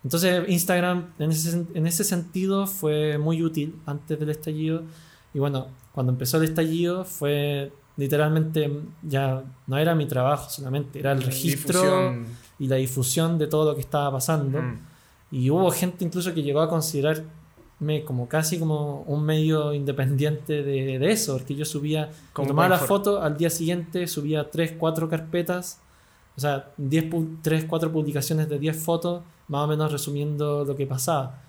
Entonces, 0.05 0.47
Instagram 0.47 1.13
en 1.17 1.31
ese, 1.31 1.65
en 1.73 1.87
ese 1.87 2.03
sentido 2.03 2.67
fue 2.67 3.17
muy 3.17 3.41
útil 3.41 3.75
antes 3.87 4.19
del 4.19 4.29
estallido. 4.29 4.83
Y 5.33 5.39
bueno, 5.39 5.65
cuando 5.93 6.11
empezó 6.11 6.37
el 6.37 6.43
estallido 6.43 7.05
fue 7.05 7.71
literalmente 7.97 8.81
ya 9.01 9.43
no 9.65 9.77
era 9.79 9.95
mi 9.95 10.05
trabajo 10.05 10.47
solamente, 10.47 10.99
era 10.99 11.13
el 11.13 11.23
registro 11.23 11.81
Difusión. 11.81 12.25
y 12.59 12.67
la 12.67 12.75
difusión 12.75 13.39
de 13.39 13.47
todo 13.47 13.71
lo 13.71 13.73
que 13.73 13.81
estaba 13.81 14.11
pasando. 14.11 14.61
Mm. 14.61 14.79
Y 15.31 15.49
hubo 15.49 15.71
gente 15.71 16.05
incluso 16.05 16.35
que 16.35 16.43
llegó 16.43 16.61
a 16.61 16.69
considerarme 16.69 18.03
como 18.05 18.29
casi 18.29 18.59
como 18.59 19.01
un 19.07 19.25
medio 19.25 19.73
independiente 19.73 20.61
de, 20.61 20.99
de 20.99 21.11
eso, 21.11 21.35
porque 21.35 21.55
yo 21.55 21.65
subía, 21.65 22.11
Como 22.31 22.49
tomaba 22.49 22.69
la 22.69 22.77
foto, 22.77 23.23
al 23.23 23.37
día 23.37 23.49
siguiente 23.49 24.05
subía 24.05 24.51
3, 24.51 24.75
4 24.77 25.09
carpetas, 25.09 25.81
o 26.37 26.39
sea, 26.39 26.69
10, 26.77 27.05
3, 27.41 27.65
4 27.67 27.91
publicaciones 27.91 28.47
de 28.47 28.59
10 28.59 28.77
fotos, 28.77 29.23
más 29.47 29.61
o 29.63 29.67
menos 29.67 29.91
resumiendo 29.91 30.63
lo 30.65 30.75
que 30.75 30.85
pasaba. 30.87 31.41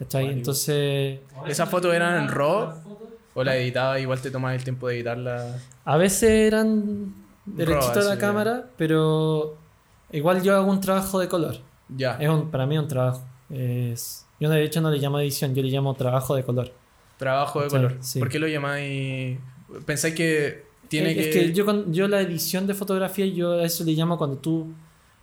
Entonces... 0.00 1.20
¿Esas 1.46 1.68
fotos 1.68 1.94
eran 1.94 2.22
en 2.22 2.28
RAW? 2.28 2.72
¿O 3.34 3.44
la 3.44 3.56
editaba? 3.56 3.98
Igual 4.00 4.20
te 4.20 4.30
tomabas 4.30 4.56
el 4.56 4.64
tiempo 4.64 4.88
de 4.88 4.96
editarla. 4.96 5.58
A 5.84 5.96
veces 5.96 6.30
eran 6.30 7.14
derechito 7.46 8.00
a 8.00 8.04
la 8.04 8.18
cámara, 8.18 8.66
pero 8.76 9.56
igual 10.12 10.42
yo 10.42 10.56
hago 10.56 10.70
un 10.70 10.80
trabajo 10.80 11.18
de 11.20 11.28
color. 11.28 11.56
Ya. 11.88 12.16
Es 12.20 12.28
un, 12.28 12.50
para 12.50 12.66
mí 12.66 12.76
es 12.76 12.82
un 12.82 12.88
trabajo. 12.88 13.24
Es, 13.50 14.26
yo 14.40 14.50
de 14.50 14.62
hecho 14.62 14.80
no 14.80 14.90
le 14.90 14.98
llamo 14.98 15.18
edición, 15.20 15.54
yo 15.54 15.62
le 15.62 15.68
llamo 15.70 15.94
trabajo 15.94 16.34
de 16.34 16.42
color. 16.44 16.72
Trabajo 17.16 17.62
de 17.62 17.68
color. 17.68 17.96
sí. 18.00 18.18
¿Por 18.18 18.28
qué 18.28 18.38
lo 18.38 18.46
llamáis? 18.46 19.38
¿Pensáis 19.86 20.14
que 20.14 20.64
tiene 20.88 21.10
es, 21.10 21.16
que.? 21.16 21.28
es 21.30 21.36
que 21.46 21.52
yo, 21.52 21.64
con- 21.64 21.92
yo 21.92 22.06
la 22.08 22.20
edición 22.20 22.66
de 22.66 22.74
fotografía, 22.74 23.26
yo 23.26 23.52
a 23.54 23.64
eso 23.64 23.84
le 23.84 23.92
llamo 23.92 24.18
cuando 24.18 24.36
tú 24.36 24.72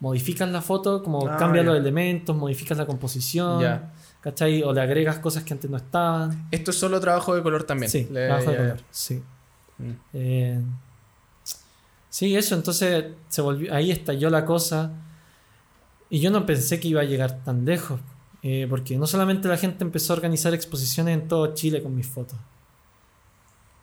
modificas 0.06 0.48
la 0.50 0.62
foto, 0.62 1.02
como 1.04 1.28
Ah, 1.28 1.36
cambias 1.38 1.66
ya. 1.66 1.72
los 1.72 1.80
elementos, 1.80 2.36
modificas 2.36 2.78
la 2.78 2.86
composición. 2.86 3.64
¿cachai? 4.22 4.64
O 4.64 4.72
le 4.74 4.82
agregas 4.82 5.20
cosas 5.20 5.44
que 5.44 5.54
antes 5.54 5.70
no 5.70 5.78
estaban. 5.78 6.48
Esto 6.52 6.72
es 6.72 6.78
solo 6.80 7.00
trabajo 7.00 7.36
de 7.36 7.42
color 7.44 7.64
también. 7.64 7.92
Sí, 7.92 8.08
Le- 8.12 8.28
trabajo 8.28 8.52
de 8.52 8.58
color, 8.58 8.78
sí. 8.90 9.22
Mm. 9.78 9.92
Eh, 10.14 10.62
sí, 12.10 12.36
eso, 12.36 12.56
entonces 12.56 13.06
se 13.28 13.42
volvió, 13.42 13.74
ahí 13.74 13.92
estalló 13.92 14.30
la 14.30 14.46
cosa. 14.46 14.92
Y 16.10 16.20
yo 16.20 16.30
no 16.32 16.46
pensé 16.46 16.80
que 16.80 16.88
iba 16.88 17.02
a 17.02 17.04
llegar 17.06 17.44
tan 17.44 17.66
lejos. 17.66 18.00
eh, 18.48 18.68
porque 18.70 18.96
no 18.96 19.08
solamente 19.08 19.48
la 19.48 19.58
gente 19.58 19.84
empezó 19.84 20.14
a 20.14 20.18
organizar 20.18 20.54
exposiciones 20.54 21.16
en 21.20 21.28
todo 21.28 21.56
Chile 21.56 21.82
con 21.82 21.96
mis 21.96 22.06
fotos. 22.06 22.38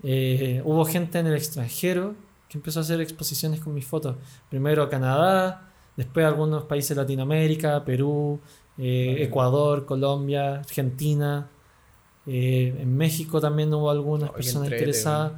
Eh, 0.04 0.62
hubo 0.64 0.84
gente 0.84 1.18
en 1.18 1.26
el 1.26 1.34
extranjero 1.34 2.14
que 2.48 2.58
empezó 2.58 2.78
a 2.80 2.82
hacer 2.82 3.00
exposiciones 3.00 3.58
con 3.60 3.74
mis 3.74 3.84
fotos. 3.86 4.16
Primero 4.50 4.88
Canadá, 4.88 5.71
después 5.96 6.24
algunos 6.26 6.64
países 6.64 6.96
de 6.96 7.02
Latinoamérica, 7.02 7.84
Perú, 7.84 8.40
eh, 8.78 9.08
Vale. 9.12 9.24
Ecuador, 9.24 9.84
Colombia, 9.86 10.56
Argentina. 10.60 11.48
Eh, 12.26 12.74
en 12.78 12.96
México 12.96 13.40
también 13.40 13.72
hubo 13.74 13.90
algunas 13.90 14.30
personas 14.30 14.64
entrete, 14.68 14.84
interesadas. 14.84 15.32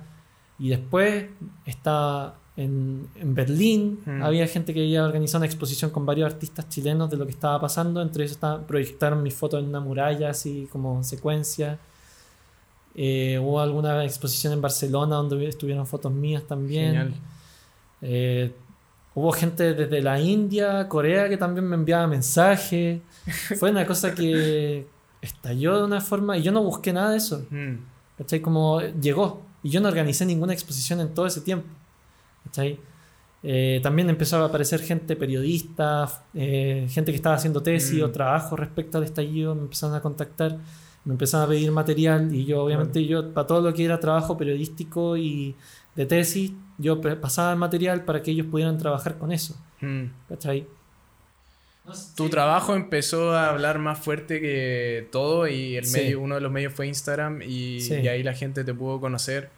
Y 0.58 0.68
después 0.68 1.26
está 1.66 2.34
en, 2.56 3.08
en 3.16 3.34
Berlín, 3.34 3.98
Mm. 4.06 4.22
había 4.22 4.46
gente 4.46 4.72
que 4.72 4.80
había 4.82 5.04
organizado 5.04 5.38
una 5.38 5.46
exposición 5.46 5.90
con 5.90 6.06
varios 6.06 6.32
artistas 6.32 6.68
chilenos 6.68 7.10
de 7.10 7.16
lo 7.16 7.24
que 7.24 7.32
estaba 7.32 7.60
pasando. 7.60 8.00
Entre 8.00 8.22
ellos 8.24 8.38
proyectaron 8.68 9.22
mis 9.22 9.34
fotos 9.34 9.60
en 9.60 9.68
una 9.68 9.80
muralla, 9.80 10.30
así 10.30 10.68
como 10.70 11.02
secuencia. 11.02 11.78
Eh, 12.94 13.40
hubo 13.42 13.58
alguna 13.60 14.04
exposición 14.04 14.52
en 14.52 14.60
Barcelona 14.60 15.16
donde 15.16 15.48
estuvieron 15.48 15.84
fotos 15.86 16.12
mías 16.12 16.44
también. 16.44 16.92
Genial. 16.92 17.14
Eh, 18.02 18.52
hubo 19.14 19.32
gente 19.32 19.74
desde 19.74 20.02
la 20.02 20.20
India, 20.20 20.88
Corea, 20.88 21.28
que 21.28 21.36
también 21.36 21.66
me 21.68 21.76
enviaba 21.76 22.06
mensajes. 22.06 23.00
Fue 23.58 23.70
una 23.70 23.86
cosa 23.86 24.14
que 24.14 24.86
estalló 25.20 25.78
de 25.78 25.84
una 25.84 26.00
forma 26.00 26.36
y 26.36 26.42
yo 26.42 26.52
no 26.52 26.62
busqué 26.62 26.92
nada 26.92 27.10
de 27.10 27.16
eso. 27.18 27.46
Mm. 27.50 27.74
¿Cachai? 28.18 28.40
Como 28.40 28.80
llegó. 28.80 29.42
Y 29.62 29.70
yo 29.70 29.80
no 29.80 29.88
organicé 29.88 30.26
ninguna 30.26 30.52
exposición 30.52 31.00
en 31.00 31.14
todo 31.14 31.26
ese 31.26 31.40
tiempo. 31.40 31.66
¿Cachai? 32.44 32.78
Eh, 33.42 33.80
también 33.82 34.08
empezó 34.08 34.42
a 34.42 34.46
aparecer 34.46 34.80
gente 34.80 35.16
periodista, 35.16 36.10
eh, 36.32 36.86
gente 36.90 37.12
que 37.12 37.16
estaba 37.16 37.36
haciendo 37.36 37.62
tesis 37.62 38.00
Mm. 38.00 38.04
o 38.04 38.10
trabajo 38.10 38.56
respecto 38.56 38.96
al 38.98 39.04
estallido, 39.04 39.54
me 39.54 39.62
empezaron 39.62 39.94
a 39.94 40.00
contactar, 40.00 40.56
me 41.04 41.12
empezaron 41.12 41.44
a 41.46 41.48
pedir 41.50 41.70
material 41.70 42.34
y 42.34 42.46
yo 42.46 42.62
obviamente 42.62 43.04
yo 43.04 43.34
para 43.34 43.46
todo 43.46 43.60
lo 43.60 43.74
que 43.74 43.84
era 43.84 44.00
trabajo 44.00 44.38
periodístico 44.38 45.18
y 45.18 45.54
de 45.94 46.06
tesis, 46.06 46.52
yo 46.78 47.00
pasaba 47.20 47.52
el 47.52 47.58
material 47.58 48.04
para 48.04 48.22
que 48.22 48.30
ellos 48.32 48.46
pudieran 48.46 48.78
trabajar 48.78 49.18
con 49.18 49.32
eso. 49.32 49.56
Mm. 49.80 50.04
¿Cachai? 50.28 50.66
Tu 52.16 52.28
trabajo 52.30 52.74
empezó 52.74 53.32
a 53.32 53.50
hablar 53.50 53.78
más 53.78 53.98
fuerte 53.98 54.40
que 54.40 55.06
todo 55.12 55.46
y 55.46 55.76
el 55.76 55.84
Sí. 55.84 55.98
medio, 55.98 56.20
uno 56.20 56.36
de 56.36 56.40
los 56.40 56.50
medios 56.50 56.72
fue 56.72 56.86
Instagram 56.86 57.42
y, 57.42 57.80
Sí. 57.82 57.94
y 57.96 58.08
ahí 58.08 58.22
la 58.22 58.32
gente 58.32 58.64
te 58.64 58.72
pudo 58.72 59.00
conocer 59.00 59.50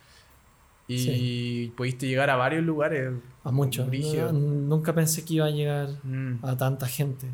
y 0.89 0.99
Sí. 0.99 1.73
pudiste 1.77 2.09
llegar 2.09 2.29
a 2.31 2.37
varios 2.37 2.65
lugares. 2.65 3.13
A 3.45 3.53
muchos. 3.53 3.87
No- 3.87 4.33
nunca 4.33 4.93
pensé 4.93 5.25
que 5.25 5.35
iba 5.35 5.47
a 5.47 5.51
llegar 5.51 5.89
Mm. 6.03 6.45
a 6.45 6.57
tanta 6.57 6.87
gente. 6.89 7.29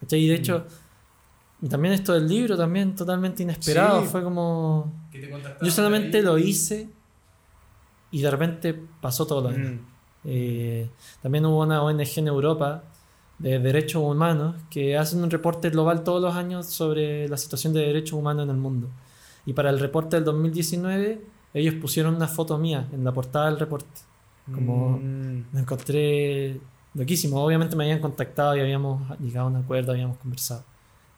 ¿Cachai? 0.00 0.20
Y 0.20 0.28
de 0.28 0.36
hecho, 0.36 0.66
y 1.60 1.68
también 1.68 1.92
esto 1.92 2.14
del 2.14 2.26
libro, 2.26 2.56
también 2.56 2.94
totalmente 2.94 3.42
inesperado. 3.42 4.00
Sí. 4.02 4.08
Fue 4.08 4.22
como. 4.22 4.90
Yo 5.60 5.70
solamente 5.70 6.22
lo 6.22 6.38
hice 6.38 6.88
y 8.10 8.22
de 8.22 8.30
repente 8.30 8.74
pasó 9.00 9.26
todo 9.26 9.42
lo 9.42 9.48
demás. 9.50 9.72
Mm. 9.72 9.78
Eh, 10.24 10.90
también 11.22 11.46
hubo 11.46 11.62
una 11.62 11.82
ONG 11.82 12.18
en 12.18 12.28
Europa 12.28 12.82
de 13.38 13.58
derechos 13.58 14.02
humanos 14.02 14.56
que 14.68 14.98
hacen 14.98 15.22
un 15.22 15.30
reporte 15.30 15.70
global 15.70 16.04
todos 16.04 16.20
los 16.20 16.34
años 16.34 16.66
sobre 16.66 17.26
la 17.28 17.36
situación 17.38 17.72
de 17.72 17.80
derechos 17.80 18.12
humanos 18.12 18.44
en 18.44 18.50
el 18.50 18.56
mundo. 18.56 18.88
Y 19.46 19.54
para 19.54 19.70
el 19.70 19.78
reporte 19.80 20.16
del 20.16 20.24
2019, 20.24 21.24
ellos 21.54 21.74
pusieron 21.80 22.14
una 22.16 22.28
foto 22.28 22.58
mía 22.58 22.86
en 22.92 23.02
la 23.04 23.12
portada 23.12 23.46
del 23.46 23.58
reporte. 23.58 24.00
Como- 24.52 24.98
Mm. 24.98 25.44
Me 25.52 25.60
encontré 25.60 26.60
loquísimo. 26.94 27.42
Obviamente 27.42 27.76
me 27.76 27.84
habían 27.84 28.00
contactado 28.00 28.56
y 28.56 28.60
habíamos 28.60 29.02
llegado 29.20 29.46
a 29.46 29.50
un 29.50 29.56
acuerdo, 29.56 29.92
habíamos 29.92 30.18
conversado. 30.18 30.64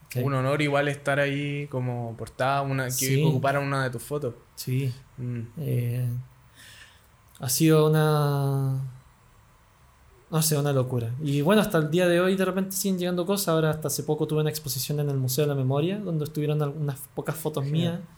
Ok. 0.06 0.24
Un 0.24 0.34
honor 0.34 0.60
igual 0.62 0.88
estar 0.88 1.18
ahí 1.18 1.66
como 1.68 2.14
portada, 2.16 2.62
una, 2.62 2.84
que 2.84 2.90
Sí. 2.92 3.24
ocuparan 3.24 3.64
una 3.64 3.82
de 3.84 3.90
tus 3.90 4.02
fotos. 4.02 4.34
Sí. 4.54 4.92
Mm. 5.18 5.40
eh, 5.58 6.06
ha 7.42 7.48
sido 7.50 7.90
una. 7.90 8.80
No 10.30 10.40
sé, 10.40 10.56
una 10.56 10.72
locura. 10.72 11.12
Y 11.22 11.42
bueno, 11.42 11.60
hasta 11.60 11.76
el 11.76 11.90
día 11.90 12.08
de 12.08 12.18
hoy 12.18 12.36
de 12.36 12.44
repente 12.46 12.74
siguen 12.74 12.98
llegando 12.98 13.26
cosas. 13.26 13.48
Ahora, 13.48 13.68
hasta 13.68 13.88
hace 13.88 14.02
poco 14.02 14.26
tuve 14.26 14.40
una 14.40 14.48
exposición 14.48 14.98
en 15.00 15.10
el 15.10 15.18
Museo 15.18 15.44
de 15.44 15.48
la 15.48 15.54
Memoria, 15.54 15.98
donde 15.98 16.24
estuvieron 16.24 16.62
algunas 16.62 16.98
pocas 17.14 17.36
fotos 17.36 17.64
Genial. 17.64 17.98
mías. 17.98 18.08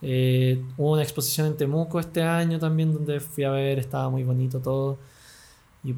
Eh, 0.00 0.62
hubo 0.76 0.92
una 0.92 1.02
exposición 1.02 1.48
en 1.48 1.56
Temuco 1.56 1.98
este 1.98 2.22
año 2.22 2.60
también, 2.60 2.92
donde 2.92 3.18
fui 3.18 3.42
a 3.42 3.50
ver, 3.50 3.80
estaba 3.80 4.08
muy 4.10 4.22
bonito 4.22 4.60
todo. 4.60 4.96
Y 5.82 5.92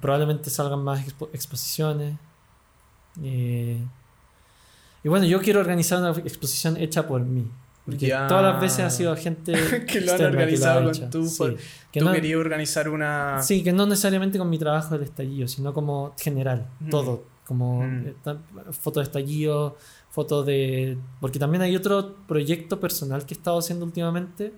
probablemente 0.00 0.48
salgan 0.48 0.82
más 0.82 1.06
expo- 1.06 1.28
exposiciones. 1.34 2.16
Eh, 3.22 3.84
y 5.02 5.08
bueno, 5.10 5.26
yo 5.26 5.42
quiero 5.42 5.60
organizar 5.60 5.98
una 5.98 6.12
exposición 6.22 6.78
hecha 6.78 7.06
por 7.06 7.20
mí. 7.20 7.46
Porque 7.84 8.06
Ya. 8.06 8.26
todas 8.26 8.42
las 8.42 8.60
veces 8.60 8.80
ha 8.80 8.90
sido 8.90 9.14
gente 9.16 9.52
Que 9.86 10.00
lo 10.00 10.14
han 10.14 10.22
organizado 10.22 10.80
lo 10.80 10.90
ha 10.90 10.92
con 10.92 11.10
tu 11.10 11.26
Sí, 11.26 11.56
que 11.92 12.00
Tú 12.00 12.06
no- 12.06 12.12
querías 12.12 12.38
organizar 12.40 12.88
una... 12.88 13.42
Sí, 13.42 13.62
que 13.62 13.72
no 13.72 13.86
necesariamente 13.86 14.38
con 14.38 14.48
mi 14.48 14.58
trabajo 14.58 14.94
del 14.94 15.04
estallido, 15.04 15.46
sino 15.48 15.74
como 15.74 16.14
general, 16.18 16.66
Mm. 16.80 16.88
todo. 16.90 17.24
Como 17.46 17.82
Mm. 17.82 18.06
eh, 18.06 18.14
fotos 18.72 19.02
de 19.02 19.08
estallido, 19.08 19.76
fotos 20.10 20.46
de... 20.46 20.96
Porque 21.20 21.38
también 21.38 21.60
hay 21.62 21.76
otro 21.76 22.14
proyecto 22.26 22.80
personal 22.80 23.26
que 23.26 23.34
he 23.34 23.36
estado 23.36 23.58
haciendo 23.58 23.84
últimamente, 23.84 24.54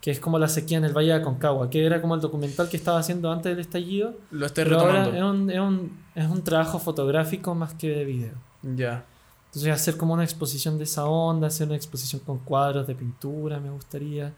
que 0.00 0.10
es 0.10 0.18
como 0.20 0.38
la 0.40 0.48
sequía 0.48 0.78
en 0.78 0.84
el 0.84 0.92
Valle 0.96 1.08
de 1.08 1.14
Aconcagua, 1.14 1.70
que 1.70 1.84
era 1.86 2.00
como 2.00 2.14
el 2.16 2.20
documental 2.20 2.68
que 2.68 2.76
estaba 2.76 2.98
haciendo 2.98 3.30
antes 3.30 3.50
del 3.52 3.60
estallido, 3.60 4.14
Lo 4.32 4.46
estoy 4.46 4.64
ahora 4.64 5.04
retomando. 5.04 5.16
es 5.16 5.22
un, 5.22 5.50
es, 5.50 5.60
un, 5.60 5.98
es 6.16 6.28
un 6.28 6.42
trabajo 6.42 6.78
fotográfico 6.80 7.54
más 7.54 7.74
que 7.74 7.88
de 7.90 8.04
video. 8.04 8.32
Ya. 8.62 9.04
Entonces 9.48 9.72
hacer 9.72 9.96
como 9.96 10.14
una 10.14 10.24
exposición 10.24 10.78
de 10.78 10.84
esa 10.84 11.06
onda, 11.06 11.46
hacer 11.48 11.66
una 11.66 11.76
exposición 11.76 12.20
con 12.24 12.38
cuadros 12.38 12.86
de 12.86 12.94
pintura, 12.94 13.58
me 13.60 13.70
gustaría. 13.70 14.32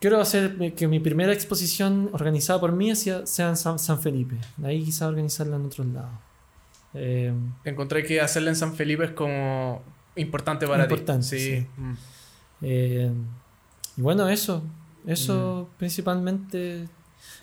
quiero 0.00 0.20
hacer 0.20 0.74
que 0.74 0.86
mi 0.86 1.00
primera 1.00 1.32
exposición 1.32 2.10
organizada 2.12 2.60
por 2.60 2.72
mí 2.72 2.94
sea, 2.94 3.22
en 3.48 3.56
San, 3.56 3.78
San 3.78 4.00
Felipe. 4.00 4.36
De 4.56 4.68
ahí 4.68 4.84
quizá 4.84 5.08
organizarla 5.08 5.56
en 5.56 5.66
otros 5.66 5.86
lados. 5.88 6.10
Eh, 6.94 7.32
Encontré 7.64 8.04
que 8.04 8.20
hacerla 8.20 8.50
en 8.50 8.56
San 8.56 8.74
Felipe 8.74 9.04
es 9.04 9.10
como 9.12 9.82
importante 10.16 10.66
para 10.66 10.84
Importante, 10.84 11.28
ti. 11.36 11.38
sí. 11.42 11.66
Mm. 11.76 11.92
Eh, 12.62 13.12
y 13.96 14.00
bueno, 14.00 14.28
eso. 14.28 14.62
Eso 15.06 15.68
principalmente. 15.76 16.88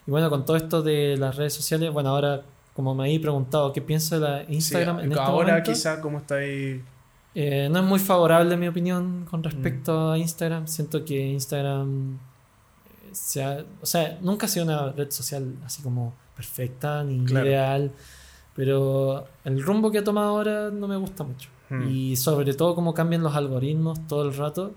Y 0.07 0.11
bueno, 0.11 0.30
con 0.30 0.45
todo 0.45 0.55
esto 0.57 0.81
de 0.81 1.18
las 1.18 1.35
redes 1.35 1.53
sociales, 1.53 1.91
bueno, 1.91 2.09
ahora, 2.09 2.43
como 2.73 2.95
me 2.95 3.03
habéis 3.03 3.19
preguntado, 3.19 3.72
¿qué 3.73 3.81
pienso 3.81 4.19
de 4.19 4.22
la 4.22 4.43
Instagram 4.48 4.98
Sí, 4.99 5.03
en 5.06 5.11
este 5.11 5.23
ahora 5.23 5.48
momento? 5.49 5.72
quizá 5.72 6.02
como 6.02 6.18
está 6.19 6.35
ahí... 6.35 6.81
Eh, 7.34 7.69
no 7.72 7.80
es 7.80 7.85
muy 7.85 7.99
favorable 7.99 8.57
mi 8.57 8.68
opinión 8.68 9.22
Mm. 9.22 9.26
con 9.26 9.43
respecto 9.43 10.11
a 10.11 10.18
Instagram. 10.18 10.68
Siento 10.68 11.03
que 11.06 11.27
Instagram. 11.31 12.15
eh, 12.15 13.10
sea, 13.14 13.64
o 13.81 13.85
sea, 13.85 14.18
nunca 14.22 14.45
ha 14.45 14.49
sido 14.49 14.65
una 14.65 14.91
red 14.91 15.10
social 15.11 15.56
así 15.65 15.81
como 15.81 16.14
perfecta 16.35 17.03
ni 17.03 17.23
Claro. 17.26 17.45
ideal. 17.45 17.91
Pero 18.56 19.27
el 19.45 19.64
rumbo 19.64 19.91
que 19.91 19.99
ha 19.99 20.03
tomado 20.03 20.30
ahora 20.30 20.69
no 20.72 20.88
me 20.88 20.98
gusta 20.98 21.23
mucho. 21.23 21.49
Mm. 21.69 21.88
Y 21.89 22.15
sobre 22.18 22.53
todo 22.53 22.76
cómo 22.76 22.93
cambian 22.93 23.23
los 23.23 23.34
algoritmos 23.35 24.06
todo 24.07 24.23
el 24.27 24.35
rato. 24.35 24.73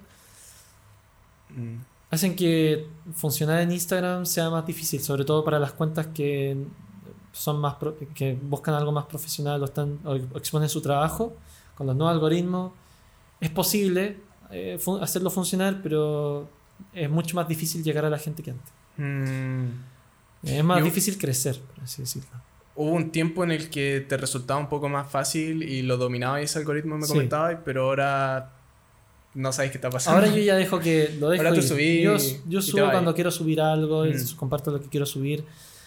Mm. 1.51 1.77
hacen 2.11 2.37
que 2.37 2.87
funcionar 3.13 3.61
en 3.61 3.73
Instagram 3.73 4.25
sea 4.27 4.49
más 4.51 4.65
difícil, 4.67 5.01
sobre 5.01 5.25
todo 5.25 5.43
para 5.45 5.59
las 5.59 5.73
cuentas 5.73 6.07
que 6.09 6.57
son 7.35 7.59
más 7.61 7.75
pro- 7.75 7.97
que 8.15 8.39
buscan 8.41 8.75
algo 8.75 8.93
más 8.93 9.07
profesional 9.07 9.61
o 9.61 9.65
están 9.67 9.99
o 10.05 10.15
exponen 10.15 10.69
su 10.69 10.81
trabajo 10.81 11.35
con 11.75 11.87
los 11.87 11.97
nuevos 11.97 12.15
algoritmos. 12.15 12.73
Es 13.41 13.51
posible 13.51 14.17
eh, 14.51 14.79
fu- 14.81 14.99
hacerlo 14.99 15.31
funcionar, 15.31 15.81
pero 15.83 16.49
es 16.93 17.11
mucho 17.11 17.35
más 17.37 17.49
difícil 17.49 17.83
llegar 17.83 18.05
a 18.05 18.11
la 18.11 18.19
gente 18.19 18.43
que 18.43 18.53
antes. 18.53 18.73
Mm. 18.97 19.67
Es 20.45 20.63
más 20.65 20.79
Yo- 20.79 20.85
difícil 20.85 21.19
crecer, 21.19 21.59
por 21.61 21.85
así 21.85 22.03
decirlo. 22.03 22.31
Hubo 22.77 22.91
un 22.91 23.11
tiempo 23.11 23.45
en 23.45 23.51
el 23.53 23.71
que 23.71 24.05
te 24.09 24.17
resultaba 24.17 24.59
un 24.61 24.69
poco 24.69 24.89
más 24.89 25.11
fácil 25.11 25.63
y 25.63 25.83
lo 25.83 25.97
dominaba 25.97 26.41
ese 26.41 26.59
algoritmo, 26.59 26.97
me 26.99 27.07
Sí. 27.07 27.13
comentabas, 27.13 27.59
pero 27.65 27.85
ahora 27.85 28.53
no 29.35 29.53
sabes 29.53 29.71
qué 29.73 29.79
está 29.79 29.91
pasando. 29.91 30.21
Ahora 30.21 30.33
yo 30.35 30.43
ya 30.43 30.55
dejo 30.57 30.79
que 30.81 31.17
lo 31.19 31.29
dejo 31.31 31.43
Ahora 31.43 31.55
tú 31.55 31.61
ir. 31.61 31.69
subís 31.69 32.03
yo, 32.03 32.17
y 32.17 32.51
yo 32.51 32.63
subo 32.63 32.91
cuando 32.91 33.15
quiero 33.15 33.31
subir 33.31 33.61
algo 33.61 34.07
y 34.07 34.15
Mm. 34.15 34.37
comparto 34.37 34.71
lo 34.71 34.81
que 34.81 34.89
quiero 34.89 35.07
subir. 35.07 35.45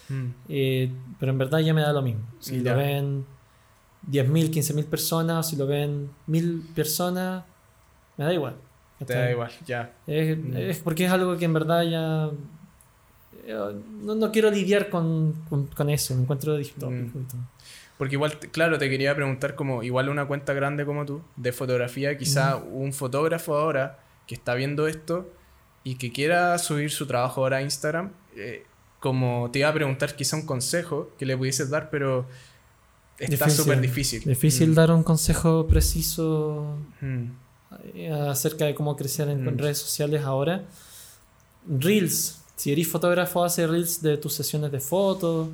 Mm. 0.10 0.26
Eh, 0.50 0.92
pero 1.20 1.32
en 1.32 1.38
verdad 1.38 1.60
ya 1.60 1.74
me 1.74 1.82
da 1.82 1.92
lo 1.94 2.02
mismo. 2.02 2.22
Si 2.40 2.62
Ya. 2.62 2.72
lo 2.74 2.78
ven 2.80 3.26
10.000, 4.10 4.50
15.000 4.52 4.86
personas, 4.86 5.50
si 5.50 5.56
lo 5.56 5.68
ven 5.68 6.10
1.000 6.28 6.62
personas, 6.74 7.44
me 8.18 8.26
da 8.26 8.34
igual. 8.34 8.56
Te 9.06 9.14
da 9.14 9.30
igual, 9.32 9.52
ya. 9.66 9.92
Es, 10.08 10.38
Mm. 10.38 10.58
es 10.58 10.80
porque 10.80 11.06
es 11.06 11.12
algo 11.12 11.38
que 11.38 11.46
en 11.46 11.54
verdad 11.54 11.84
ya... 11.84 12.30
No, 14.04 14.16
no 14.16 14.32
quiero 14.32 14.52
lidiar 14.52 14.90
con, 14.90 15.34
con, 15.50 15.68
con 15.68 15.90
eso, 15.90 16.14
me 16.16 16.24
encuentro 16.24 16.58
distópico 16.58 17.18
Mm. 17.18 17.22
y 17.22 17.26
todo. 17.26 17.42
Porque 17.98 18.16
igual, 18.16 18.38
claro, 18.52 18.78
te 18.78 18.90
quería 18.90 19.16
preguntar 19.16 19.56
como, 19.56 19.82
igual 19.84 20.10
una 20.10 20.26
cuenta 20.28 20.54
grande 20.54 20.86
como 20.86 21.06
tú, 21.06 21.22
de 21.36 21.52
fotografía, 21.52 22.16
quizá 22.18 22.58
un 22.58 22.94
fotógrafo 22.94 23.56
ahora 23.58 24.00
que 24.28 24.36
está 24.36 24.54
viendo 24.54 24.88
esto 24.88 25.28
y 25.84 25.96
que 25.96 26.12
quiera 26.12 26.56
subir 26.60 26.92
su 26.92 27.08
trabajo 27.08 27.42
ahora 27.42 27.58
a 27.58 27.62
Instagram, 27.64 28.12
eh, 28.36 28.66
como 28.99 29.49
te 29.52 29.60
iba 29.60 29.69
a 29.69 29.74
preguntar 29.74 30.15
quizá 30.15 30.36
un 30.38 30.45
consejo 30.45 31.11
que 31.19 31.26
le 31.26 31.38
pudieses 31.38 31.69
dar, 31.69 31.90
pero 31.90 32.26
está 33.19 33.49
súper 33.49 33.80
difícil. 33.82 34.24
Difícil 34.24 34.72
Mm. 34.72 34.74
dar 34.76 34.91
un 34.91 35.03
consejo 35.03 35.68
preciso 35.68 36.78
Mm. 37.02 37.24
eh, 37.95 38.11
acerca 38.11 38.65
de 38.65 38.74
cómo 38.76 38.95
crecer 38.95 39.28
en, 39.30 39.44
Mm. 39.44 39.57
redes 39.57 39.78
sociales 39.78 40.24
ahora. 40.24 40.64
Reels. 41.68 42.41
Si 42.56 42.72
eres 42.72 42.88
fotógrafo, 42.88 43.44
hace 43.44 43.68
reels 43.68 44.02
de 44.02 44.18
tus 44.18 44.34
sesiones 44.34 44.72
de 44.72 44.80
fotos. 44.80 45.49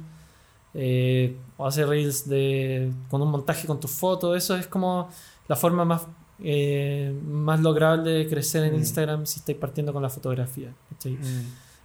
eh, 0.75 1.35
o 1.57 1.67
hace 1.67 1.85
reels 1.85 2.27
de, 2.27 2.91
con 3.07 3.21
un 3.21 3.29
montaje 3.29 3.67
con 3.67 3.79
tus 3.79 3.91
fotos. 3.91 4.35
Eso 4.35 4.55
es 4.55 4.65
como 4.65 5.07
la 5.47 5.55
forma 5.55 5.85
más, 5.85 6.01
eh, 6.43 7.13
más 7.27 7.59
lograble 7.59 8.09
de 8.09 8.27
crecer 8.27 8.63
en 8.63 8.73
Mm. 8.73 8.79
Instagram 8.79 9.25
si 9.27 9.37
estáis 9.39 9.55
partiendo 9.59 9.93
con 9.93 10.01
la 10.01 10.09
fotografía. 10.09 10.73
¿cachai? 10.89 11.15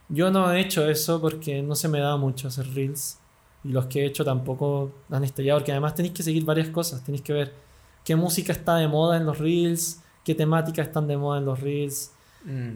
Mm. 0.09 0.15
Yo 0.15 0.31
no 0.31 0.53
he 0.53 0.61
hecho 0.61 0.89
eso 0.89 1.21
porque 1.21 1.63
no 1.63 1.75
se 1.75 1.89
me 1.89 2.01
da 2.01 2.17
mucho 2.17 2.49
hacer 2.49 2.67
reels. 2.75 3.19
Y 3.65 3.69
los 3.71 3.87
que 3.87 4.03
he 4.03 4.07
hecho 4.07 4.25
tampoco 4.25 4.93
han 5.11 5.25
estallado. 5.25 5.59
Porque 5.61 5.73
además 5.73 5.95
tenéis 5.95 6.15
que 6.15 6.23
seguir 6.23 6.45
varias 6.45 6.69
cosas. 6.69 7.05
Tenéis 7.05 7.23
que 7.23 7.33
ver 7.33 7.53
qué 8.05 8.17
música 8.17 8.53
está 8.53 8.77
de 8.77 8.89
moda 8.89 9.17
en 9.17 9.27
los 9.27 9.39
reels, 9.39 10.01
qué 10.25 10.35
temáticas 10.35 10.87
están 10.89 11.07
de 11.09 11.17
moda 11.17 11.39
en 11.39 11.45
los 11.45 11.61
reels. 11.61 12.13
Mm. 12.45 12.75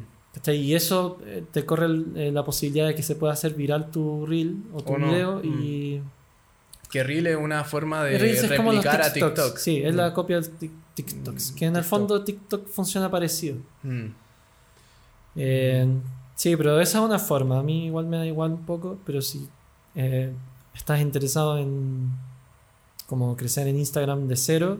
Y 0.50 0.74
eso 0.74 1.18
eh, 1.26 1.44
te 1.52 1.64
corre 1.66 1.86
eh, 2.16 2.30
la 2.32 2.42
posibilidad 2.44 2.86
de 2.86 2.94
que 2.94 3.02
se 3.02 3.14
pueda 3.16 3.34
hacer 3.34 3.52
viral 3.54 3.90
tu 3.90 4.24
reel 4.26 4.56
o 4.72 4.80
tu 4.82 4.94
O 4.94 4.98
no. 4.98 5.06
video. 5.08 5.40
Mm. 5.44 5.62
Y 5.62 6.00
Que 6.90 7.02
Reel 7.02 7.26
es 7.26 7.36
una 7.36 7.64
forma 7.64 8.02
de 8.04 8.18
reels 8.18 8.48
replicar 8.48 9.00
a. 9.02 9.12
TikTok. 9.12 9.56
Sí, 9.56 9.82
es 9.82 9.94
Mm. 9.94 9.96
la 9.96 10.12
copia 10.12 10.40
de 10.40 10.48
Tik- 10.50 10.70
TikToks. 10.94 11.52
Mm, 11.52 11.54
Que 11.54 11.64
en 11.66 11.76
el 11.76 11.82
TikTok. 11.82 11.90
fondo 11.98 12.24
TikTok 12.24 12.66
funciona 12.68 13.10
parecido. 13.10 13.56
Mm. 13.82 14.06
Eh, 15.36 15.86
sí, 16.34 16.56
pero 16.56 16.80
esa 16.80 16.98
es 16.98 17.04
una 17.04 17.18
forma. 17.18 17.58
A 17.58 17.62
mí 17.62 17.86
igual 17.86 18.06
me 18.06 18.16
da 18.18 18.26
igual 18.26 18.52
un 18.52 18.64
poco, 18.66 18.98
pero 19.06 19.20
si 19.22 19.48
eh, 19.94 20.32
estás 20.74 21.00
interesado 21.00 21.58
en 21.58 22.10
como 23.06 23.36
crecer 23.36 23.66
en 23.68 23.76
Instagram 23.78 24.26
de 24.28 24.36
cero, 24.36 24.78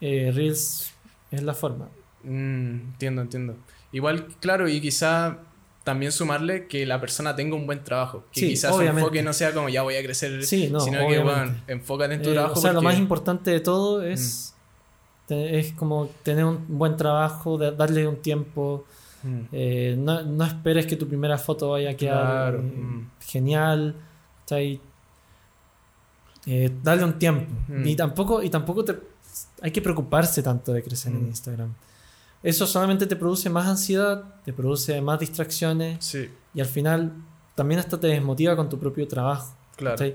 eh, 0.00 0.30
Reels 0.34 0.92
es 1.30 1.42
la 1.42 1.54
forma. 1.54 1.88
Mm, 2.22 2.90
entiendo, 2.92 3.22
entiendo. 3.22 3.56
Igual, 3.92 4.26
claro, 4.40 4.68
y 4.68 4.80
quizá 4.80 5.38
también 5.84 6.10
sumarle 6.12 6.66
que 6.66 6.84
la 6.84 7.00
persona 7.00 7.36
tenga 7.36 7.54
un 7.56 7.64
buen 7.66 7.82
trabajo. 7.84 8.24
Que 8.32 8.40
Sí, 8.40 8.48
quizás 8.48 8.74
su 8.74 8.82
enfoque 8.82 9.22
no 9.22 9.32
sea 9.32 9.54
como 9.54 9.68
ya 9.68 9.82
voy 9.82 9.94
a 9.96 10.02
crecer, 10.02 10.42
Sí, 10.44 10.68
no, 10.70 10.80
sino 10.80 10.98
que, 11.08 11.18
bueno, 11.20 11.54
enfócate 11.68 12.14
en 12.14 12.22
tu 12.22 12.30
Eh, 12.30 12.34
trabajo. 12.34 12.58
o 12.58 12.62
sea, 12.62 12.72
lo 12.72 12.82
más 12.82 12.98
importante 12.98 13.50
de 13.52 13.60
todo 13.60 14.02
es, 14.02 14.54
te- 15.26 15.58
es 15.60 15.72
como 15.74 16.08
tener 16.24 16.44
un 16.44 16.64
buen 16.76 16.96
trabajo, 16.96 17.56
de- 17.56 17.70
darle 17.72 18.06
un 18.06 18.16
tiempo. 18.16 18.84
Mm, 19.26 19.48
eh, 19.52 19.96
no, 19.98 20.22
no 20.22 20.44
esperes 20.44 20.86
que 20.86 20.96
tu 20.96 21.06
primera 21.08 21.36
foto 21.36 21.70
vaya 21.70 21.90
a 21.90 21.94
quedar 21.94 22.52
Claro, 22.52 22.58
eh, 22.60 22.62
mm. 22.62 23.10
genial. 23.20 23.94
¿cachai? 24.40 24.80
Eh, 26.46 26.72
darle 26.82 27.04
un 27.04 27.18
tiempo. 27.18 27.52
Mm. 27.68 27.86
Y 27.86 27.96
tampoco, 27.96 28.42
y 28.42 28.48
tampoco 28.48 28.84
te, 28.84 28.96
hay 29.60 29.72
que 29.72 29.82
preocuparse 29.82 30.42
tanto 30.42 30.72
de 30.72 30.82
crecer 30.82 31.12
en. 31.12 31.26
Instagram. 31.26 31.74
Eso 32.42 32.66
solamente 32.66 33.06
te 33.06 33.16
produce 33.16 33.50
más 33.50 33.66
ansiedad, 33.66 34.22
te 34.44 34.52
produce 34.52 35.00
más 35.00 35.18
distracciones 35.18 36.04
Sí, 36.04 36.30
y 36.54 36.60
al 36.60 36.66
final 36.66 37.12
también 37.56 37.80
hasta 37.80 37.98
te 37.98 38.06
desmotiva 38.06 38.54
con 38.54 38.68
tu 38.68 38.78
propio 38.78 39.08
trabajo. 39.08 39.54
claro. 39.76 40.12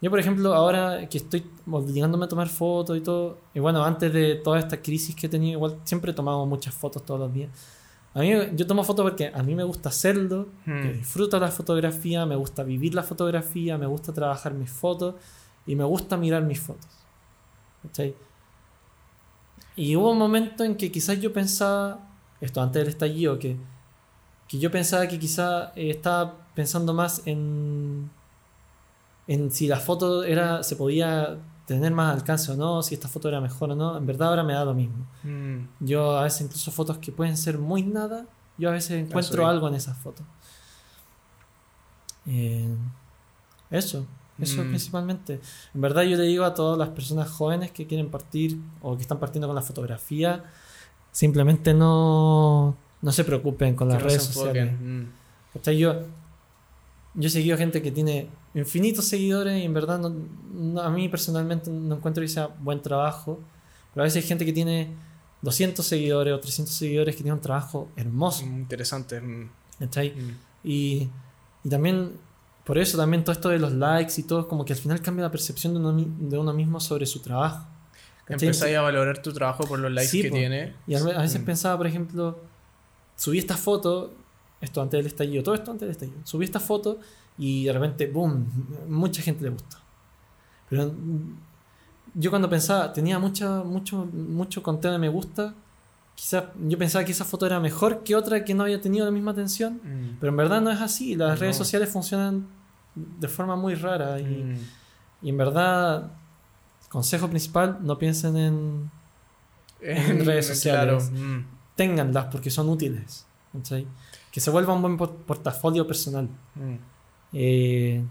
Yo, 0.00 0.10
por 0.10 0.20
ejemplo, 0.20 0.52
ahora 0.52 1.08
que 1.08 1.16
estoy 1.16 1.42
obligándome 1.70 2.26
a 2.26 2.28
tomar 2.28 2.48
fotos 2.48 2.98
y 2.98 3.00
todo, 3.00 3.38
y 3.54 3.60
bueno, 3.60 3.82
antes 3.82 4.12
de 4.12 4.34
toda 4.36 4.58
esta 4.58 4.80
crisis 4.82 5.16
que 5.16 5.26
he 5.26 5.30
tenido, 5.30 5.54
igual 5.56 5.78
siempre 5.84 6.10
he 6.10 6.14
tomado 6.14 6.44
muchas 6.44 6.74
fotos 6.74 7.04
todos 7.04 7.18
los 7.20 7.32
días. 7.32 7.50
A 8.16 8.20
mí, 8.20 8.30
yo 8.54 8.66
tomo 8.66 8.82
fotos 8.82 9.02
porque 9.04 9.30
a 9.32 9.42
mí 9.42 9.54
me 9.54 9.62
gusta 9.64 9.90
hacerlo, 9.90 10.48
Mm. 10.64 10.82
que 10.82 10.92
disfruto 10.94 11.38
la 11.38 11.48
fotografía, 11.48 12.24
me 12.24 12.34
gusta 12.34 12.62
vivir 12.62 12.94
la 12.94 13.02
fotografía, 13.02 13.76
me 13.76 13.84
gusta 13.86 14.12
trabajar 14.12 14.54
mis 14.54 14.70
fotos 14.70 15.14
y 15.66 15.74
me 15.76 15.84
gusta 15.84 16.16
mirar 16.16 16.42
mis 16.42 16.58
fotos. 16.60 16.88
¿Cachai? 17.82 18.14
Y 19.76 19.94
hubo 19.96 20.10
un 20.12 20.18
momento 20.18 20.64
en 20.64 20.76
que 20.76 20.90
quizás 20.90 21.20
yo 21.20 21.32
pensaba, 21.32 22.08
esto 22.40 22.62
antes 22.62 22.80
del 22.80 22.88
estallido, 22.88 23.38
que, 23.38 23.56
que 24.48 24.58
yo 24.58 24.70
pensaba 24.70 25.06
que 25.06 25.18
quizás 25.18 25.70
eh, 25.76 25.90
estaba 25.90 26.36
pensando 26.54 26.94
más 26.94 27.20
en, 27.26 28.08
en 29.26 29.50
si 29.50 29.66
la 29.68 29.76
foto 29.78 30.24
era, 30.24 30.62
se 30.62 30.76
podía 30.76 31.36
tener 31.66 31.92
más 31.92 32.14
alcance 32.14 32.50
o 32.52 32.56
no, 32.56 32.82
si 32.82 32.94
esta 32.94 33.08
foto 33.08 33.28
era 33.28 33.40
mejor 33.40 33.70
o 33.72 33.74
no. 33.74 33.96
En 33.96 34.06
verdad 34.06 34.28
ahora 34.28 34.42
me 34.44 34.52
da 34.54 34.64
lo 34.64 34.72
mismo. 34.74 35.04
Mm, 35.24 35.58
Yo 35.80 36.16
a 36.16 36.22
veces 36.22 36.42
incluso 36.42 36.70
fotos 36.70 36.98
que 36.98 37.12
pueden 37.12 37.36
ser 37.36 37.58
muy 37.58 37.82
nada, 37.82 38.26
yo 38.56 38.68
a 38.68 38.72
veces 38.72 38.92
encuentro 39.04 39.42
Eso, 39.42 39.50
algo 39.50 39.68
en 39.68 39.74
esas 39.74 39.96
fotos. 39.98 40.24
Eh, 42.26 42.68
eso, 43.70 44.06
eso 44.40 44.62
Mm. 44.64 44.68
principalmente. 44.68 45.40
En 45.74 45.80
verdad 45.80 46.02
yo 46.02 46.16
le 46.16 46.24
digo 46.24 46.44
a 46.44 46.54
todas 46.54 46.78
las 46.78 46.88
personas 46.90 47.28
jóvenes 47.30 47.70
que 47.72 47.86
quieren 47.86 48.10
partir 48.10 48.58
o 48.82 48.96
que 48.96 49.02
están 49.02 49.18
partiendo 49.18 49.46
con 49.48 49.54
la 49.54 49.62
fotografía, 49.62 50.44
simplemente 51.12 51.72
no, 51.74 52.76
no 53.02 53.12
se 53.12 53.24
preocupen 53.24 53.74
con 53.74 53.88
las 53.88 53.98
no 54.02 54.08
redes 54.08 54.22
sociales. 54.24 54.70
enfoquen. 54.70 55.02
Mm, 55.02 55.12
¿Cachai? 55.54 55.78
Yo, 55.78 55.94
yo 57.14 57.26
he 57.28 57.30
seguido 57.30 57.56
gente 57.56 57.80
que 57.82 57.90
tiene 57.90 58.28
infinitos 58.60 59.04
seguidores 59.06 59.60
y 59.60 59.64
en 59.64 59.74
verdad 59.74 59.98
no- 59.98 60.14
no- 60.52 60.80
a 60.80 60.90
mí 60.90 61.08
personalmente 61.08 61.70
no 61.70 61.96
encuentro 61.96 62.22
que 62.22 62.28
sea 62.28 62.46
buen 62.60 62.80
trabajo. 62.82 63.38
Pero 63.92 64.02
a 64.02 64.04
veces 64.04 64.22
hay 64.22 64.28
gente 64.28 64.44
que 64.44 64.52
tiene 64.52 64.88
200 65.42 65.86
seguidores 65.86 66.34
o 66.34 66.40
300 66.40 66.74
seguidores 66.74 67.14
que 67.14 67.22
tiene 67.22 67.34
un 67.34 67.40
trabajo 67.40 67.88
hermoso. 67.96 68.44
mm, 68.46 68.58
interesante. 68.58 69.20
mm, 69.20 69.50
¿cachai? 69.78 70.10
mm. 70.10 70.36
Y, 70.64 71.08
y 71.64 71.68
también, 71.68 72.12
por 72.64 72.78
eso 72.78 72.96
también 72.96 73.22
todo 73.22 73.32
esto 73.32 73.48
de 73.50 73.58
los 73.58 73.72
likes 73.72 74.14
y 74.18 74.24
todo, 74.24 74.48
como 74.48 74.64
que 74.64 74.72
al 74.72 74.78
final 74.78 75.00
cambia 75.00 75.22
la 75.24 75.30
percepción 75.30 75.74
de 75.74 75.80
uno, 75.80 75.92
de 76.18 76.38
uno 76.38 76.52
mismo 76.52 76.80
sobre 76.80 77.06
su 77.06 77.20
trabajo. 77.20 77.66
Empezáis 78.28 78.74
a 78.76 78.80
valorar 78.80 79.22
tu 79.22 79.32
trabajo 79.32 79.64
por 79.64 79.78
los 79.78 79.92
likes 79.92 80.10
Sí, 80.10 80.22
que 80.22 80.30
po. 80.30 80.34
tiene. 80.36 80.74
Y 80.88 80.94
a 80.96 81.02
veces 81.04 81.40
Mm. 81.40 81.44
pensaba, 81.44 81.76
por 81.76 81.86
ejemplo, 81.86 82.40
subí 83.16 83.38
esta 83.38 83.56
foto 83.56 84.12
Esto 84.58 84.80
antes 84.80 84.96
del 84.98 85.06
estallido, 85.06 85.42
todo 85.44 85.54
esto 85.54 85.70
antes 85.70 85.82
del 85.82 85.90
estallido. 85.90 86.18
Subí 86.24 86.46
esta 86.46 86.58
foto 86.58 86.98
y 87.38 87.64
de 87.64 87.72
repente, 87.72 88.06
boom, 88.06 88.46
mucha 88.88 89.22
gente 89.22 89.44
le 89.44 89.50
gustó. 89.50 89.76
Pero 90.68 90.86
mm, 90.86 91.36
yo 92.14 92.30
cuando 92.30 92.48
pensaba, 92.48 92.92
tenía 92.92 93.18
mucha, 93.18 93.62
mucho, 93.62 94.06
mucho 94.06 94.62
contenido 94.62 94.92
de 94.94 94.98
me 94.98 95.08
gusta, 95.08 95.54
quizás 96.14 96.44
yo 96.66 96.78
pensaba 96.78 97.04
que 97.04 97.12
esa 97.12 97.24
foto 97.24 97.44
era 97.46 97.60
mejor 97.60 98.02
que 98.02 98.16
otra 98.16 98.44
que 98.44 98.54
no 98.54 98.62
había 98.62 98.80
tenido 98.80 99.04
la 99.04 99.10
misma 99.10 99.32
atención, 99.32 99.80
Mm. 99.84 100.16
pero 100.20 100.30
en 100.30 100.36
verdad 100.36 100.60
no 100.62 100.70
es 100.70 100.80
así. 100.80 101.14
Las 101.14 101.30
No. 101.34 101.36
redes 101.36 101.56
sociales 101.56 101.88
funcionan 101.90 102.46
de 102.94 103.28
forma 103.28 103.54
muy 103.56 103.74
rara 103.74 104.18
y, 104.18 104.24
Mm. 104.24 104.56
y 105.22 105.28
en 105.28 105.36
verdad, 105.36 106.10
consejo 106.88 107.28
principal, 107.28 107.78
no 107.82 107.98
piensen 107.98 108.36
en... 108.36 108.90
En 109.82 110.24
redes 110.24 110.46
sociales. 110.54 111.10
Claro. 111.10 111.22
Mm. 111.22 111.44
Ténganlas 111.76 112.26
porque 112.32 112.50
son 112.50 112.70
útiles. 112.70 113.26
Que 114.32 114.40
se 114.40 114.50
vuelva 114.50 114.72
un 114.74 114.80
buen 114.82 114.96
por- 114.96 115.14
portafolio 115.16 115.86
personal. 115.86 116.28
Eh, 117.32 118.02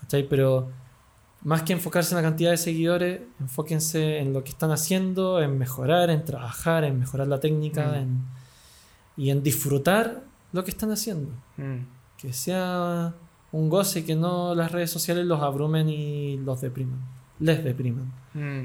¿cachai? 0.00 0.28
Pero 0.28 0.70
más 1.42 1.62
que 1.62 1.72
enfocarse 1.72 2.14
en 2.14 2.22
la 2.22 2.28
cantidad 2.28 2.50
de 2.50 2.56
seguidores, 2.56 3.20
enfóquense 3.40 4.18
en 4.18 4.32
lo 4.32 4.44
que 4.44 4.50
están 4.50 4.70
haciendo, 4.70 5.40
en 5.42 5.58
mejorar, 5.58 6.10
en 6.10 6.24
trabajar, 6.24 6.84
en 6.84 6.98
mejorar 6.98 7.26
la 7.28 7.40
técnica 7.40 7.88
Mm. 7.92 7.94
en- 7.94 8.24
y 9.16 9.30
en 9.30 9.42
disfrutar 9.42 10.22
lo 10.52 10.64
que 10.64 10.70
están 10.70 10.90
haciendo. 10.90 11.30
Mm. 11.56 11.78
Que 12.16 12.32
sea 12.32 13.14
un 13.50 13.68
goce, 13.68 14.04
que 14.04 14.14
no 14.14 14.54
las 14.54 14.72
redes 14.72 14.90
sociales 14.90 15.26
los 15.26 15.40
abrumen 15.42 15.88
y 15.88 16.36
los 16.38 16.60
depriman. 16.60 17.00
Les 17.40 17.62
depriman. 17.64 18.12
Mm. 18.34 18.64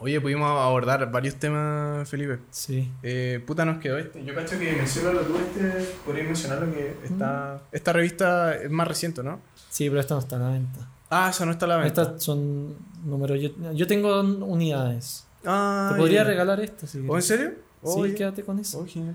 Oye, 0.00 0.20
pudimos 0.20 0.48
abordar 0.48 1.10
varios 1.10 1.34
temas, 1.36 2.08
Felipe. 2.08 2.38
Sí. 2.50 2.88
Eh, 3.02 3.42
puta, 3.44 3.64
nos 3.64 3.78
quedó 3.78 3.98
este. 3.98 4.24
Yo 4.24 4.32
cacho 4.32 4.56
que 4.58 4.72
mencionalo 4.72 5.22
tú, 5.22 5.36
este, 5.36 5.92
podrías 6.04 6.26
mencionarlo 6.26 6.72
que 6.72 6.96
está... 7.02 7.60
Esta 7.72 7.92
revista 7.92 8.54
es 8.54 8.70
más 8.70 8.86
reciente, 8.86 9.24
¿no? 9.24 9.40
Sí, 9.68 9.88
pero 9.88 10.00
esta 10.00 10.14
no 10.14 10.20
está 10.20 10.36
a 10.36 10.38
la 10.38 10.50
venta. 10.50 10.88
Ah, 11.10 11.30
esa 11.30 11.44
no 11.46 11.50
está 11.52 11.64
a 11.66 11.68
la 11.70 11.76
venta. 11.78 12.02
Estas 12.02 12.22
son 12.22 12.76
números. 13.04 13.40
Yo, 13.40 13.50
yo 13.72 13.86
tengo 13.88 14.20
unidades. 14.20 15.26
Ah, 15.44 15.90
Te 15.92 15.98
podría 15.98 16.22
regalar 16.22 16.60
esta 16.60 16.86
si 16.86 17.04
¿Oh, 17.06 17.16
en 17.16 17.22
serio? 17.22 17.52
Sí, 17.84 18.14
quédate 18.14 18.44
con 18.44 18.58
eso. 18.60 18.80
Oh. 18.80 19.12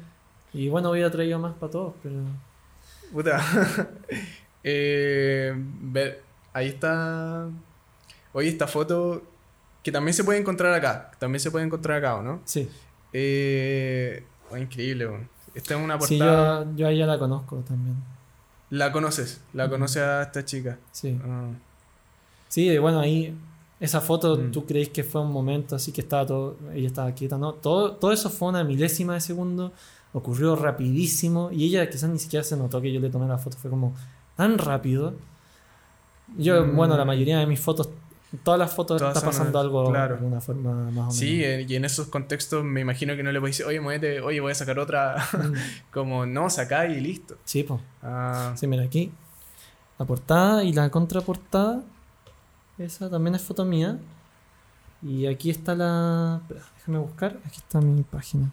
Y 0.54 0.68
bueno, 0.68 0.92
hubiera 0.92 1.10
traído 1.10 1.40
más 1.40 1.54
para 1.56 1.72
todos, 1.72 1.94
pero. 2.04 2.16
Puta. 3.12 3.42
eh, 4.64 5.54
ver, 5.56 6.24
ahí 6.52 6.68
está. 6.68 7.48
Oye, 8.34 8.50
esta 8.50 8.68
foto 8.68 9.22
que 9.84 9.92
también 9.92 10.14
se 10.14 10.24
puede 10.24 10.40
encontrar 10.40 10.74
acá. 10.74 11.12
También 11.20 11.40
se 11.40 11.52
puede 11.52 11.66
encontrar 11.66 11.98
acá, 12.00 12.16
¿o 12.16 12.24
no? 12.24 12.42
Sí. 12.46 12.68
Eh, 13.12 14.24
oh, 14.50 14.58
increíble, 14.58 15.08
weón. 15.08 15.30
Esta 15.54 15.76
es 15.76 15.82
una 15.84 16.00
Sí, 16.02 16.18
portada. 16.18 16.64
yo, 16.66 16.76
yo 16.78 16.88
a 16.88 16.92
ella 16.92 17.06
la 17.06 17.20
conozco 17.20 17.58
también. 17.58 17.96
La 18.72 18.92
conoces, 18.92 19.40
la 19.54 19.66
Ujú. 19.66 19.74
conoces 19.74 20.02
a 20.02 20.24
esta 20.24 20.44
chica. 20.46 20.80
Sí. 20.92 21.20
Ah, 21.24 21.50
Sí, 22.50 22.78
bueno, 22.78 23.00
ahí. 23.00 23.36
Esa 23.80 24.00
foto, 24.00 24.38
Mm. 24.38 24.52
tú 24.52 24.66
crees 24.66 24.90
que 24.90 25.04
fue 25.04 25.22
un 25.22 25.32
momento 25.32 25.76
así 25.76 25.92
que 25.92 26.02
estaba 26.02 26.26
todo. 26.26 26.56
Ella 26.74 26.88
estaba 26.88 27.12
quieta, 27.14 27.38
¿no? 27.38 27.54
Todo, 27.54 27.94
todo 27.94 28.12
eso 28.14 28.30
fue 28.30 28.48
una 28.50 28.64
milésima 28.64 29.16
de 29.16 29.22
segundo. 29.22 29.74
Ocurrió 30.14 30.56
rapidísimo. 30.56 31.50
Y 31.52 31.66
ella 31.66 31.90
quizás 31.90 32.10
ni 32.10 32.20
siquiera 32.20 32.44
se 32.44 32.56
notó 32.56 32.80
que 32.80 32.94
yo 32.94 33.00
le 33.00 33.10
tomé 33.10 33.28
la 33.28 33.38
foto. 33.40 33.58
Fue 33.58 33.70
como 33.72 33.94
tan 34.38 34.58
rápido. 34.60 35.16
Yo, 36.38 36.66
Mm. 36.66 36.76
bueno, 36.76 36.96
la 36.98 37.06
mayoría 37.06 37.40
de 37.40 37.46
mis 37.48 37.60
fotos. 37.60 37.90
Todas 38.44 38.60
las 38.60 38.74
fotos 38.74 38.98
Todas 39.00 39.16
está 39.16 39.20
son, 39.20 39.30
pasando 39.38 39.60
algo 39.60 39.90
claro. 39.92 40.16
de 40.16 40.20
alguna 40.20 40.42
forma 40.42 40.74
más 40.74 40.88
o 40.88 40.92
menos. 40.92 41.16
Sí, 41.16 41.44
eh, 41.44 41.66
y 41.70 41.76
en 41.76 41.86
esos 41.86 42.08
contextos 42.08 42.64
me 42.64 42.82
imagino 42.82 43.16
que 43.16 43.22
no 43.22 43.32
le 43.32 43.40
puedes 43.40 43.56
decir, 43.58 43.68
oye, 43.70 43.80
muévete, 43.80 44.22
oye, 44.22 44.40
voy 44.40 44.52
a 44.52 44.56
sacar 44.56 44.80
otra. 44.80 45.18
Mm. 45.34 45.54
Como, 45.94 46.26
no, 46.26 46.50
saca 46.50 46.88
y 46.88 47.00
listo. 47.00 47.38
Sí, 47.46 47.64
pues. 47.64 47.80
Ah, 48.02 48.54
Sí, 48.56 48.66
mira 48.66 48.84
aquí. 48.84 49.12
La 50.00 50.06
portada 50.06 50.64
y 50.64 50.74
la 50.74 50.90
contraportada. 50.90 51.84
Esa 52.80 53.10
también 53.10 53.36
es 53.36 53.42
foto 53.44 53.66
mía. 53.66 54.00
Y 55.04 55.28
aquí 55.28 55.50
está 55.52 55.76
la. 55.76 56.42
déjame 56.78 56.98
buscar. 57.00 57.38
Aquí 57.46 57.58
está 57.58 57.82
mi 57.82 58.02
página. 58.02 58.52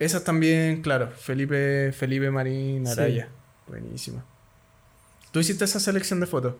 Esas 0.00 0.24
también, 0.24 0.80
claro, 0.82 1.10
Felipe, 1.10 1.92
Felipe 1.92 2.30
Marín 2.30 2.86
Sí. 2.86 2.92
Araya. 2.92 3.28
Buenísima. 3.68 4.24
¿Tú 5.30 5.38
hiciste 5.40 5.64
esa 5.64 5.78
selección 5.78 6.18
de 6.20 6.26
fotos? 6.26 6.54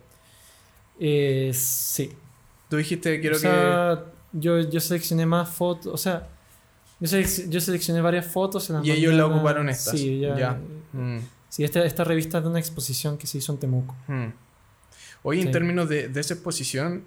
Eh, 1.00 1.50
sí. 1.54 2.12
Tú 2.68 2.76
dijiste, 2.76 3.20
quiero 3.20 3.36
o 3.36 3.38
sea, 3.38 4.04
yo, 4.32 4.60
yo 4.60 4.78
seleccioné 4.80 5.26
más 5.26 5.48
fotos. 5.48 5.92
O 5.92 5.96
sea, 5.96 6.28
yo, 7.00 7.08
selec- 7.08 7.48
yo 7.48 7.60
seleccioné 7.60 8.00
varias 8.00 8.26
fotos. 8.26 8.64
se 8.64 8.72
las 8.74 8.82
que... 8.82 8.88
Y 8.88 8.92
ellos 8.92 9.14
la 9.14 9.26
ocuparon 9.26 9.68
estas. 9.68 9.98
Sí, 9.98 10.20
ya. 10.20 10.36
Ya. 10.38 10.60
Mm, 10.92 11.18
Sí, 11.48 11.64
esta, 11.64 11.84
esta 11.84 12.04
revista 12.04 12.38
es 12.38 12.44
de 12.44 12.50
una 12.50 12.60
exposición 12.60 13.18
que 13.18 13.26
se 13.26 13.38
hizo 13.38 13.52
en 13.52 13.58
Temuco. 13.58 13.96
mm. 14.06 14.26
En 15.32 15.42
Sí. 15.42 15.50
términos 15.50 15.88
de, 15.88 16.08
de 16.08 16.20
esa 16.20 16.34
exposición, 16.34 17.02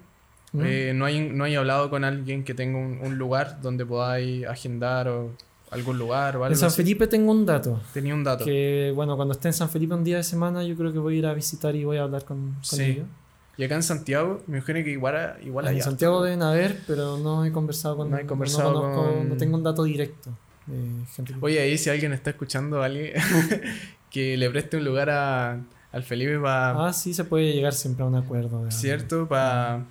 ¿Mm? 0.52 0.62
eh, 0.64 0.92
¿no, 0.94 1.04
hay, 1.06 1.20
¿no 1.30 1.44
hay 1.44 1.54
hablado 1.54 1.88
con 1.90 2.04
alguien 2.04 2.44
que 2.44 2.52
tenga 2.54 2.78
un, 2.78 2.98
un 3.02 3.16
lugar 3.16 3.60
donde 3.62 3.86
podáis 3.86 4.46
agendar 4.46 5.08
o 5.08 5.30
algún 5.70 5.98
lugar 5.98 6.36
o 6.36 6.44
algo 6.44 6.54
en 6.54 6.58
San 6.58 6.66
así? 6.68 6.76
Felipe 6.76 7.06
tengo 7.06 7.32
un 7.32 7.46
dato. 7.46 7.80
Tenía 7.94 8.12
un 8.14 8.22
dato. 8.22 8.44
Que 8.44 8.92
bueno, 8.94 9.16
cuando 9.16 9.32
esté 9.32 9.48
en 9.48 9.54
San 9.54 9.68
Felipe 9.70 9.94
un 9.94 10.04
día 10.04 10.18
de 10.18 10.22
semana, 10.24 10.62
yo 10.62 10.76
creo 10.76 10.92
que 10.92 10.98
voy 10.98 11.16
a 11.16 11.18
ir 11.20 11.26
a 11.26 11.32
visitar 11.34 11.74
y 11.74 11.84
voy 11.84 11.96
a 11.96 12.02
hablar 12.02 12.24
con, 12.24 12.52
con 12.52 12.62
Sí. 12.64 12.82
ellos. 12.82 13.06
Y 13.56 13.64
acá 13.64 13.76
en 13.76 13.82
Santiago, 13.82 14.42
me 14.46 14.58
imagino 14.58 14.82
que 14.84 14.90
igual, 14.90 15.36
igual 15.42 15.66
en 15.68 15.74
hay 15.76 15.80
Santiago 15.80 16.16
harto. 16.16 16.24
deben 16.24 16.42
haber, 16.42 16.80
pero 16.86 17.16
no 17.18 17.44
he 17.44 17.52
conversado 17.52 17.96
con 17.96 18.10
No 18.10 18.18
he 18.18 18.26
conversado 18.26 18.72
conozco- 18.74 19.12
con- 19.14 19.28
no 19.28 19.36
tengo 19.36 19.56
un 19.56 19.62
dato 19.62 19.84
directo 19.84 20.30
de 20.66 21.04
gente 21.14 21.34
Oye, 21.40 21.60
ahí 21.60 21.76
si 21.78 21.90
alguien 21.90 22.12
está 22.12 22.30
escuchando 22.30 22.82
a 22.82 22.86
alguien 22.86 23.12
que 24.10 24.36
le 24.36 24.50
preste 24.50 24.76
un 24.76 24.84
lugar 24.84 25.10
a, 25.10 25.60
al 25.92 26.02
Felipe 26.02 26.38
para... 26.38 26.86
Ah, 26.88 26.92
sí, 26.92 27.14
se 27.14 27.24
puede 27.24 27.52
llegar 27.52 27.72
siempre 27.74 28.04
a 28.04 28.06
un 28.08 28.14
acuerdo. 28.16 28.64
de. 28.64 28.70
¿Cierto? 28.72 29.28
Para 29.28 29.84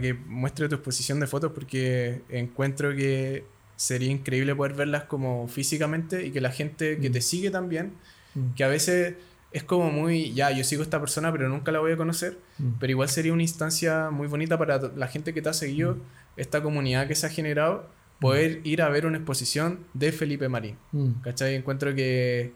que 0.00 0.14
muestre 0.14 0.68
tu 0.68 0.76
exposición 0.76 1.18
de 1.20 1.26
fotos 1.26 1.52
porque 1.52 2.22
encuentro 2.28 2.94
que 2.94 3.44
sería 3.76 4.10
increíble 4.10 4.54
poder 4.54 4.74
verlas 4.74 5.04
como 5.04 5.48
físicamente 5.48 6.26
y 6.26 6.30
que 6.30 6.40
la 6.40 6.50
gente 6.52 6.98
que 6.98 7.08
Mm. 7.08 7.12
te 7.12 7.20
sigue 7.20 7.50
también, 7.50 7.92
Mm, 8.34 8.54
que 8.54 8.62
a 8.64 8.68
veces 8.68 9.14
es 9.52 9.64
como 9.64 9.90
muy, 9.90 10.32
ya, 10.32 10.50
yo 10.50 10.62
sigo 10.64 10.82
a 10.82 10.84
esta 10.84 11.00
persona 11.00 11.32
pero 11.32 11.48
nunca 11.48 11.72
la 11.72 11.80
voy 11.80 11.92
a 11.92 11.96
conocer, 11.96 12.38
mm. 12.58 12.68
pero 12.78 12.90
igual 12.92 13.08
sería 13.08 13.32
una 13.32 13.42
instancia 13.42 14.10
muy 14.10 14.28
bonita 14.28 14.56
para 14.58 14.78
la 14.94 15.08
gente 15.08 15.34
que 15.34 15.42
te 15.42 15.48
ha 15.48 15.52
seguido, 15.54 15.94
Mm. 15.94 16.00
esta 16.36 16.62
comunidad 16.62 17.06
que 17.08 17.14
se 17.14 17.26
ha 17.26 17.30
generado, 17.30 17.86
poder 18.20 18.60
ir 18.64 18.82
a 18.82 18.88
ver 18.88 19.06
una 19.06 19.16
exposición 19.16 19.80
de 19.94 20.12
Felipe 20.12 20.48
Marín. 20.48 20.76
Mm. 20.92 21.20
¿Cachai? 21.22 21.54
Encuentro 21.54 21.94
que 21.94 22.52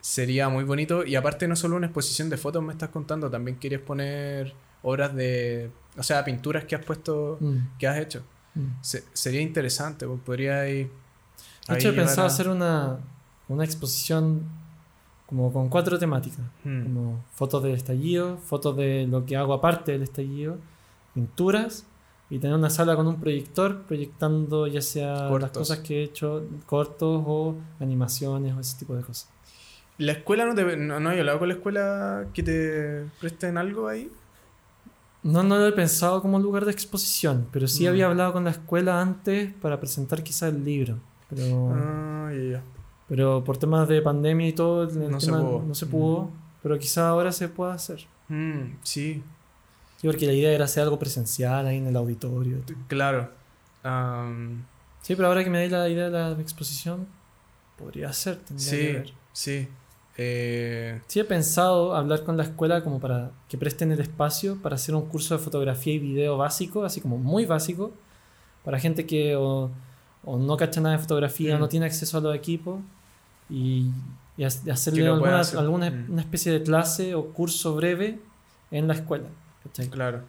sería 0.00 0.48
muy 0.48 0.62
bonito. 0.64 1.04
Y 1.04 1.16
aparte, 1.16 1.48
no 1.48 1.56
solo 1.56 1.74
una 1.76 1.86
exposición 1.86 2.30
de 2.30 2.36
fotos 2.36 2.62
me 2.62 2.72
estás 2.72 2.90
contando, 2.90 3.28
también 3.28 3.56
quieres 3.58 3.80
poner 3.80 4.54
obras 4.82 5.14
de. 5.14 5.70
O 5.96 6.02
sea, 6.04 6.24
pinturas 6.24 6.64
que 6.64 6.76
has 6.76 6.84
puesto, 6.84 7.36
Mm, 7.40 7.56
que 7.78 7.86
has 7.88 7.98
hecho. 7.98 8.22
mm. 8.54 8.66
Se- 8.80 9.04
sería 9.12 9.40
interesante, 9.40 10.06
pues, 10.06 10.20
podría 10.24 10.68
ir. 10.68 10.88
De 11.68 11.74
hecho, 11.74 11.88
he 11.90 11.92
pensado 11.92 12.26
hacer 12.26 12.48
una, 12.48 12.98
una 13.48 13.64
exposición 13.64 14.48
como 15.28 15.52
con 15.52 15.68
cuatro 15.68 15.98
temáticas. 15.98 16.40
Mm. 16.64 16.82
Como 16.84 17.24
fotos 17.34 17.62
del 17.62 17.74
estallido, 17.74 18.38
fotos 18.38 18.76
de 18.76 19.06
lo 19.06 19.24
que 19.26 19.36
hago 19.36 19.52
aparte 19.54 19.92
del 19.92 20.02
estallido, 20.02 20.56
pinturas 21.14 21.84
y 22.30 22.38
tener 22.38 22.56
una 22.56 22.70
sala 22.70 22.94
con 22.96 23.06
un 23.06 23.18
proyector 23.20 23.82
proyectando 23.82 24.66
ya 24.66 24.82
sea 24.82 25.30
las 25.30 25.50
cosas 25.50 25.78
que 25.80 26.00
he 26.00 26.02
hecho, 26.04 26.44
cortos 26.66 27.22
o 27.26 27.54
animaciones 27.80 28.54
o 28.56 28.60
ese 28.60 28.78
tipo 28.78 28.94
de 28.94 29.02
cosas. 29.02 29.28
¿La 29.98 30.12
escuela 30.12 30.44
no 30.46 30.54
te.? 30.54 30.76
No, 30.76 31.00
no 31.00 31.08
hay 31.10 31.18
hablado 31.18 31.38
con 31.40 31.48
la 31.48 31.54
escuela 31.54 32.26
que 32.32 32.42
te 32.42 33.04
presten 33.20 33.58
algo 33.58 33.88
ahí? 33.88 34.10
No, 35.24 35.42
no 35.42 35.56
lo 35.56 35.66
he 35.66 35.72
pensado 35.72 36.22
como 36.22 36.38
lugar 36.38 36.64
de 36.64 36.70
exposición, 36.70 37.48
pero 37.50 37.66
sí 37.66 37.84
Mm. 37.84 37.88
había 37.88 38.06
hablado 38.06 38.32
con 38.32 38.44
la 38.44 38.50
escuela 38.50 39.00
antes 39.00 39.52
para 39.54 39.80
presentar 39.80 40.22
quizás 40.22 40.52
el 40.54 40.64
libro. 40.64 40.98
Pero, 41.28 41.70
Ah, 41.74 42.30
ya, 42.32 42.42
ya. 42.52 42.62
Pero 43.08 43.42
por 43.44 43.56
temas 43.58 43.88
de 43.88 44.02
pandemia 44.02 44.48
y 44.48 44.52
todo, 44.52 44.82
el 44.84 45.10
No 45.10 45.20
se 45.20 45.30
pudo. 45.32 45.62
no 45.66 45.74
se 45.74 45.86
pudo. 45.86 46.30
Pero 46.62 46.78
quizás 46.78 46.98
ahora 47.04 47.32
se 47.32 47.48
pueda 47.48 47.74
hacer. 47.74 48.06
Mm, 48.28 48.76
sí, 48.82 49.22
Sí, 50.00 50.06
porque 50.06 50.26
la 50.26 50.32
idea 50.32 50.52
era 50.52 50.64
hacer 50.66 50.84
algo 50.84 50.96
presencial 50.98 51.66
ahí 51.66 51.78
en 51.78 51.86
el 51.88 51.96
auditorio. 51.96 52.58
claro. 52.88 53.30
Am, 53.82 54.64
Sí, 55.02 55.14
pero 55.16 55.28
ahora 55.28 55.42
que 55.42 55.50
me 55.50 55.58
dais 55.58 55.70
la 55.72 55.88
idea 55.88 56.04
de 56.06 56.10
la 56.10 56.30
exposición, 56.40 57.06
podría 57.78 58.12
ser. 58.12 58.38
Que 58.38 58.58
sí, 58.58 58.76
ver. 58.76 59.12
sí. 59.32 59.68
Eh, 60.16 61.00
Sí, 61.06 61.20
he 61.20 61.24
pensado 61.24 61.94
hablar 61.94 62.24
con 62.24 62.36
la 62.36 62.42
escuela 62.42 62.82
como 62.82 62.98
para 63.00 63.30
que 63.48 63.56
presten 63.56 63.92
el 63.92 64.00
espacio 64.00 64.56
para 64.60 64.74
hacer 64.74 64.94
un 64.94 65.06
curso 65.06 65.36
de 65.36 65.42
fotografía 65.42 65.94
y 65.94 65.98
video 65.98 66.36
básico, 66.36 66.84
así 66.84 67.00
como 67.00 67.16
muy 67.18 67.46
básico, 67.46 67.92
para 68.64 68.78
gente 68.80 69.06
que 69.06 69.36
o, 69.36 69.70
o 70.24 70.38
no 70.38 70.56
cacha 70.56 70.80
nada 70.80 70.96
de 70.96 71.02
fotografía, 71.02 71.56
Mm. 71.56 71.60
no 71.60 71.68
tiene 71.68 71.86
acceso 71.86 72.18
a 72.18 72.20
los 72.20 72.34
equipos, 72.34 72.80
y, 73.50 73.90
y 74.36 74.44
ha- 74.44 74.48
y 74.66 74.70
hacerle 74.70 75.00
pueda 75.02 75.14
alguna, 75.14 75.40
hacer. 75.40 75.58
alguna 75.58 75.90
Mm. 75.90 76.12
una 76.12 76.22
especie 76.22 76.52
de 76.52 76.62
clase 76.62 77.14
o 77.14 77.26
curso 77.32 77.74
breve 77.74 78.20
en 78.70 78.88
la 78.88 78.94
escuela. 78.94 79.28
¿cachai? 79.64 79.88
claro. 79.88 80.22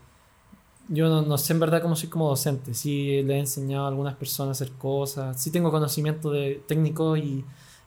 Yo 0.91 1.07
no, 1.07 1.21
no 1.21 1.37
sé 1.37 1.53
en 1.53 1.59
verdad 1.59 1.83
cómo 1.83 1.95
soy 1.95 2.09
como 2.09 2.27
docente. 2.29 2.73
Sí 2.73 3.21
le 3.21 3.35
he 3.35 3.39
enseñado 3.39 3.85
a 3.85 3.89
algunas 3.89 4.15
personas 4.15 4.59
a 4.59 4.63
hacer 4.63 4.75
cosas. 4.75 5.39
Sí 5.39 5.51
tengo 5.51 5.69
conocimiento 5.69 6.31
de 6.31 6.63
técnicos 6.67 7.19
y, 7.19 7.45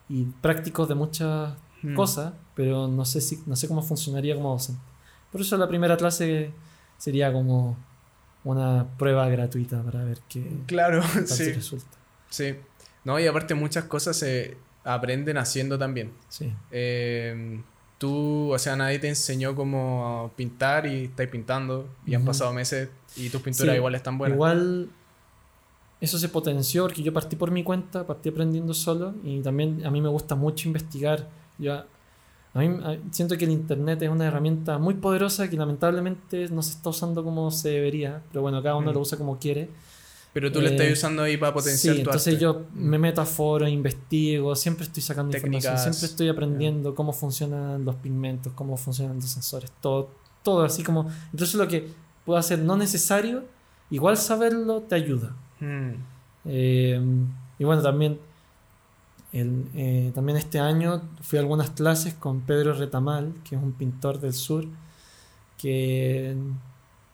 y 0.08 0.24
prácticos 0.40 0.88
de 0.88 0.94
muchas 0.94 1.54
Mm. 1.84 1.96
cosas, 1.96 2.32
pero 2.54 2.86
no 2.86 3.04
sé, 3.04 3.20
si, 3.20 3.42
no 3.44 3.56
sé 3.56 3.66
cómo 3.66 3.82
funcionaría 3.82 4.36
como 4.36 4.50
docente. 4.52 4.80
Por 5.32 5.40
eso 5.40 5.56
la 5.56 5.66
primera 5.66 5.96
clase 5.96 6.52
sería 6.96 7.32
como 7.32 7.76
una 8.44 8.86
prueba 8.98 9.28
gratuita 9.28 9.82
para 9.82 10.04
ver 10.04 10.20
qué 10.28 10.60
Claro, 10.66 11.02
sí. 11.26 11.50
resulta. 11.50 11.96
Sí. 12.30 12.54
No, 13.04 13.18
y 13.18 13.26
aparte 13.26 13.54
muchas 13.56 13.86
cosas 13.86 14.16
se 14.16 14.56
aprenden 14.84 15.38
haciendo 15.38 15.78
también. 15.78 16.12
Sí. 16.28 16.52
Eh, 16.70 17.60
tú, 17.98 18.52
o 18.52 18.58
sea, 18.58 18.74
nadie 18.76 18.98
te 18.98 19.08
enseñó 19.08 19.54
cómo 19.54 20.32
pintar 20.36 20.86
y 20.86 21.04
estás 21.04 21.26
pintando 21.28 21.88
y 22.06 22.14
han 22.14 22.24
pasado 22.24 22.52
meses 22.52 22.88
y 23.16 23.28
tus 23.28 23.40
pinturas 23.42 23.72
Sí, 23.72 23.76
igual 23.76 23.94
están 23.94 24.18
buenas. 24.18 24.34
Igual 24.36 24.88
eso 26.00 26.18
se 26.18 26.28
potenció 26.28 26.82
porque 26.84 27.02
yo 27.02 27.12
partí 27.12 27.36
por 27.36 27.50
mi 27.52 27.62
cuenta, 27.62 28.04
partí 28.06 28.30
aprendiendo 28.30 28.74
solo 28.74 29.14
y 29.22 29.40
también 29.40 29.86
a 29.86 29.90
mí 29.90 30.00
me 30.00 30.08
gusta 30.08 30.34
mucho 30.34 30.66
investigar. 30.68 31.28
Yo, 31.58 31.74
a 31.74 32.58
mí 32.58 32.66
a- 32.82 32.98
siento 33.12 33.38
que 33.38 33.44
el 33.44 33.52
internet 33.52 34.02
es 34.02 34.08
una 34.08 34.26
herramienta 34.26 34.78
muy 34.78 34.94
poderosa 34.94 35.48
que 35.48 35.56
lamentablemente 35.56 36.48
no 36.48 36.60
se 36.62 36.72
está 36.72 36.90
usando 36.90 37.22
como 37.22 37.52
se 37.52 37.68
debería, 37.70 38.20
pero 38.32 38.42
bueno, 38.42 38.60
cada 38.64 38.74
uno 38.74 38.90
Mm. 38.90 38.94
lo 38.94 39.00
usa 39.00 39.16
como 39.16 39.38
quiere. 39.38 39.68
Pero 40.32 40.50
tú 40.50 40.60
lo 40.62 40.68
Eh, 40.68 40.70
estás 40.74 40.92
usando 40.92 41.22
ahí 41.24 41.36
para 41.36 41.52
potenciar 41.52 41.94
sí, 41.96 42.02
tu 42.02 42.08
entonces 42.08 42.34
arte. 42.34 42.42
yo 42.42 42.62
me 42.74 42.98
meto 42.98 43.20
a 43.20 43.26
foros, 43.26 43.68
investigo, 43.68 44.56
siempre 44.56 44.84
estoy 44.86 45.02
sacando 45.02 45.30
Técnicas, 45.30 45.64
información, 45.64 45.92
siempre 45.94 46.06
estoy 46.10 46.28
aprendiendo 46.30 46.94
cómo 46.94 47.12
funcionan 47.12 47.84
los 47.84 47.96
pigmentos, 47.96 48.52
cómo 48.54 48.76
funcionan 48.78 49.16
los 49.16 49.26
sensores, 49.26 49.70
todo, 49.82 50.08
todo 50.42 50.64
así 50.64 50.82
como... 50.82 51.10
Entonces 51.32 51.54
lo 51.56 51.68
que 51.68 51.88
puedo 52.24 52.38
hacer 52.38 52.60
no 52.60 52.76
necesario, 52.76 53.44
igual 53.90 54.16
saberlo 54.16 54.80
te 54.80 54.94
ayuda. 54.94 55.36
Mm. 55.60 55.90
Eh, 56.46 57.00
y 57.58 57.64
bueno, 57.64 57.82
también, 57.82 58.18
el- 59.34 59.66
eh, 59.74 60.12
también 60.14 60.38
este 60.38 60.60
año 60.60 61.02
fui 61.20 61.38
a 61.38 61.42
algunas 61.42 61.70
clases 61.70 62.14
con 62.14 62.40
Pedro 62.40 62.72
Retamal, 62.72 63.34
que 63.48 63.56
es 63.56 63.62
un 63.62 63.72
pintor 63.72 64.18
del 64.18 64.32
sur, 64.32 64.64
que, 65.58 66.34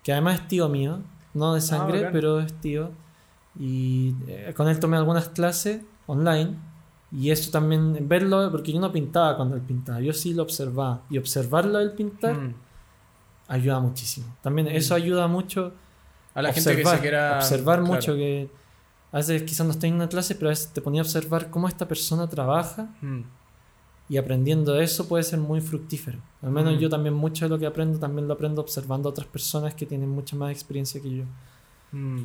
que 0.04 0.12
además 0.12 0.40
es 0.42 0.48
tío 0.48 0.68
mío, 0.68 1.00
no 1.34 1.54
de 1.54 1.60
sangre, 1.60 1.98
bacán. 1.98 2.12
pero 2.12 2.40
es 2.40 2.52
tío. 2.60 2.90
Y 3.58 4.14
eh, 4.28 4.54
con 4.56 4.68
él 4.68 4.78
tomé 4.78 4.96
algunas 4.96 5.28
clases 5.28 5.82
online. 6.06 6.56
Y 7.10 7.30
eso 7.30 7.50
también, 7.50 8.06
verlo, 8.08 8.50
porque 8.50 8.72
yo 8.72 8.80
no 8.80 8.92
pintaba 8.92 9.34
cuando 9.36 9.56
él 9.56 9.62
pintaba, 9.62 10.00
yo 10.00 10.12
sí 10.12 10.34
lo 10.34 10.42
observaba. 10.42 11.02
Y 11.10 11.18
observarlo 11.18 11.78
él 11.80 11.92
pintar 11.92 12.36
Mm. 12.36 12.54
ayuda 13.48 13.80
muchísimo. 13.80 14.26
También 14.42 14.68
eso 14.68 14.94
ayuda 14.94 15.26
mucho 15.26 15.72
A 16.34 16.42
la 16.42 16.52
gente 16.52 16.70
que 16.70 16.82
observar, 16.82 16.96
se 16.96 17.00
quiera... 17.00 17.36
observar 17.38 17.78
claro. 17.80 17.94
mucho 17.94 18.14
que 18.14 18.50
a 19.10 19.16
veces 19.16 19.42
quizás 19.44 19.66
no 19.66 19.72
estoy 19.72 19.88
en 19.88 19.94
una 19.96 20.08
clase 20.08 20.34
pero 20.34 20.48
a 20.48 20.50
veces 20.50 20.68
te 20.68 20.82
ponía 20.82 21.00
a 21.00 21.04
observar 21.04 21.48
cómo 21.50 21.66
esta 21.66 21.88
persona 21.88 22.28
trabaja 22.28 22.90
Mm. 23.00 23.22
y 24.10 24.16
aprendiendo 24.18 24.78
eso 24.78 25.08
puede 25.08 25.22
ser 25.24 25.38
muy 25.38 25.62
fructífero 25.62 26.18
al 26.42 26.50
menos 26.50 26.74
Mm. 26.76 26.78
yo 26.78 26.88
también 26.90 27.14
mucho 27.14 27.46
de 27.46 27.48
lo 27.48 27.58
que 27.58 27.64
aprendo 27.66 27.98
también 27.98 28.28
lo 28.28 28.34
aprendo 28.34 28.60
observando 28.60 29.08
a 29.08 29.12
otras 29.12 29.26
personas 29.26 29.72
que 29.74 29.86
tienen 29.86 30.10
mucha 30.10 30.36
más 30.36 30.50
experiencia 30.52 31.00
que 31.00 31.10
yo 31.16 31.24
Mm. 31.92 32.24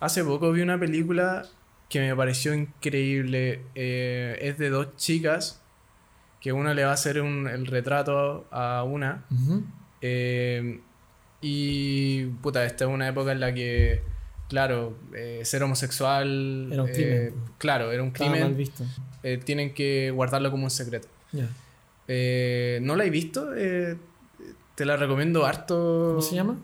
Hace 0.00 0.24
poco 0.24 0.52
vi 0.52 0.60
una 0.62 0.78
película 0.78 1.46
que 1.88 2.00
me 2.00 2.14
pareció 2.16 2.54
increíble. 2.54 3.62
Eh, 3.74 4.38
es 4.42 4.58
de 4.58 4.70
dos 4.70 4.96
chicas 4.96 5.62
que 6.40 6.52
una 6.52 6.74
le 6.74 6.84
va 6.84 6.90
a 6.90 6.94
hacer 6.94 7.20
un- 7.22 7.48
el 7.48 7.66
retrato 7.66 8.46
a 8.50 8.82
una. 8.84 9.24
Eh, 10.02 10.80
y 11.40 12.26
puta, 12.26 12.64
esta 12.64 12.84
es 12.84 12.90
una 12.90 13.08
época 13.08 13.32
en 13.32 13.40
la 13.40 13.52
que, 13.54 14.02
claro, 14.48 14.96
eh, 15.14 15.40
ser 15.44 15.62
homosexual. 15.62 16.68
Era 16.72 16.82
un 16.82 16.88
crimen. 16.90 17.34
claro, 17.58 17.92
era 17.92 18.02
un 18.02 18.08
Estaba 18.08 18.30
mal 18.30 18.38
crimen. 18.40 18.56
visto 18.56 18.84
tienen 19.44 19.74
que 19.74 20.12
guardarlo 20.12 20.52
como 20.52 20.64
un 20.64 20.70
secreto. 20.70 21.08
Eh, 22.06 22.78
¿No 22.82 22.94
la 22.94 23.04
he 23.04 23.10
visto? 23.10 23.50
Te 23.50 24.84
la 24.84 24.96
recomiendo 24.96 25.44
harto. 25.46 26.08
¿cómo 26.10 26.22
se 26.22 26.34
llama? 26.36 26.56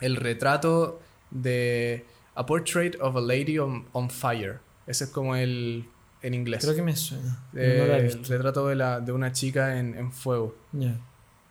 El 0.00 0.16
retrato 0.16 1.00
de 1.30 2.04
A 2.36 2.46
Portrait 2.46 2.96
of 3.00 3.16
a 3.16 3.20
Lady 3.20 3.58
on, 3.58 3.86
on 3.92 4.08
Fire. 4.10 4.60
Ese 4.86 5.04
es 5.04 5.10
como 5.10 5.34
el 5.34 5.88
en 6.22 6.34
inglés. 6.34 6.62
creo 6.64 6.74
que 6.74 6.82
me 6.82 6.96
suena 6.96 7.44
Eh, 7.54 7.54
pero 7.54 7.82
no 7.82 7.86
la 7.86 7.96
he 7.96 8.00
el 8.00 8.04
visto 8.06 8.32
retrato 8.32 8.66
de, 8.68 8.74
la, 8.76 9.00
de 9.00 9.12
una 9.12 9.32
chica 9.32 9.78
en, 9.78 9.94
en 9.96 10.12
fuego. 10.12 10.56
Ya. 10.72 10.98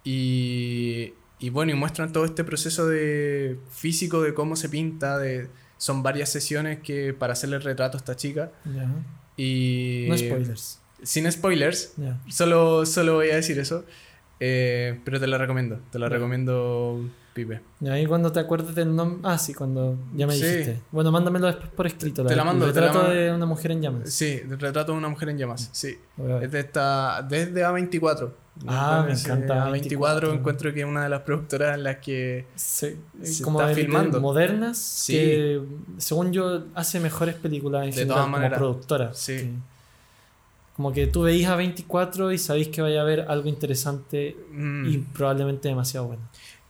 Y, 0.04 1.14
y 1.40 1.50
bueno, 1.50 1.72
y 1.72 1.76
muestran 1.76 2.12
todo 2.14 2.26
este 2.26 2.44
proceso 2.44 2.88
de 2.88 3.60
físico 3.72 4.22
de 4.22 4.34
cómo 4.34 4.56
se 4.56 4.70
pinta. 4.70 5.18
De, 5.18 5.50
son 5.78 6.04
varias 6.04 6.30
sesiones 6.30 6.80
que 6.80 7.14
para 7.14 7.34
hacerle 7.34 7.58
el 7.58 7.62
retrato 7.64 7.98
a 7.98 8.00
esta 8.00 8.16
chica. 8.16 8.52
Ya. 8.66 8.90
Y 9.38 10.06
no 10.08 10.18
spoilers 10.18 10.80
Sin 11.04 11.30
spoilers, 11.32 11.94
ya. 11.98 12.22
solo, 12.30 12.86
solo 12.86 13.16
voy 13.16 13.30
a 13.32 13.36
decir 13.36 13.60
eso. 13.60 13.84
Eh, 14.40 15.00
pero 15.04 15.20
te 15.20 15.28
la 15.28 15.38
recomiendo. 15.38 15.80
Te 15.92 16.00
la 16.00 16.08
recomiendo, 16.10 17.10
Pipe. 17.36 17.62
Y 17.82 17.90
ahí 17.90 18.06
cuando 18.06 18.32
te 18.32 18.40
acuerdes 18.40 18.74
del 18.76 18.96
nombre. 18.96 19.20
Ah, 19.24 19.38
sí, 19.38 19.54
cuando 19.54 19.98
ya 20.16 20.26
me 20.26 20.34
Sí. 20.36 20.42
dijiste. 20.46 20.80
Bueno, 20.90 21.12
mándamelo 21.12 21.48
después 21.48 21.70
por 21.70 21.86
escrito. 21.86 22.24
Te 22.26 22.34
la 22.34 22.42
el 22.44 22.48
mando, 22.48 22.72
te 22.72 22.80
la 22.80 22.88
retrato 22.88 23.10
de 23.10 23.32
una 23.34 23.46
mujer 23.46 23.72
en 23.72 23.82
llamas. 23.82 24.10
Sí, 24.10 24.40
el 24.42 24.58
retrato 24.58 24.94
de 24.94 24.98
una 24.98 25.10
mujer 25.10 25.28
en 25.30 25.38
llamas. 25.38 25.70
Sí. 25.74 25.98
Es 26.42 26.50
de 26.52 26.60
esta, 26.62 27.22
desde 27.28 27.66
A24. 27.66 28.32
Ah, 28.68 29.04
me 29.06 29.14
encanta 29.14 29.68
A24. 29.70 30.30
A24. 30.30 30.34
encuentro 30.34 30.74
que 30.74 30.80
es 30.80 30.86
una 30.86 31.04
de 31.04 31.10
las 31.10 31.24
productoras 31.24 31.76
en 31.78 31.84
las 31.84 31.98
que. 31.98 32.46
Sí, 32.56 32.96
Se 33.22 33.44
como 33.44 33.60
está 33.60 33.70
de- 33.70 33.76
de 33.76 33.82
filmando. 33.82 34.22
modernas 34.22 34.78
Sí. 34.78 35.12
que 35.14 35.62
según 35.98 36.32
yo 36.32 36.64
hace 36.74 37.02
mejores 37.02 37.36
películas 37.36 37.84
en 37.84 37.90
De 37.90 37.96
general 37.98 38.16
todas 38.32 38.42
como 38.42 38.56
productora 38.58 39.14
Sí. 39.14 39.52
como 40.76 40.94
que 40.94 41.08
tú 41.08 41.24
veís 41.24 41.48
a 41.48 41.56
24 41.58 42.32
y 42.32 42.38
sabéis 42.38 42.68
que 42.70 42.82
vaya 42.82 43.00
a 43.00 43.04
haber 43.04 43.26
algo 43.30 43.48
interesante 43.50 44.36
mm, 44.52 44.86
y 44.88 44.98
probablemente 45.00 45.68
demasiado 45.70 46.08
bueno 46.08 46.22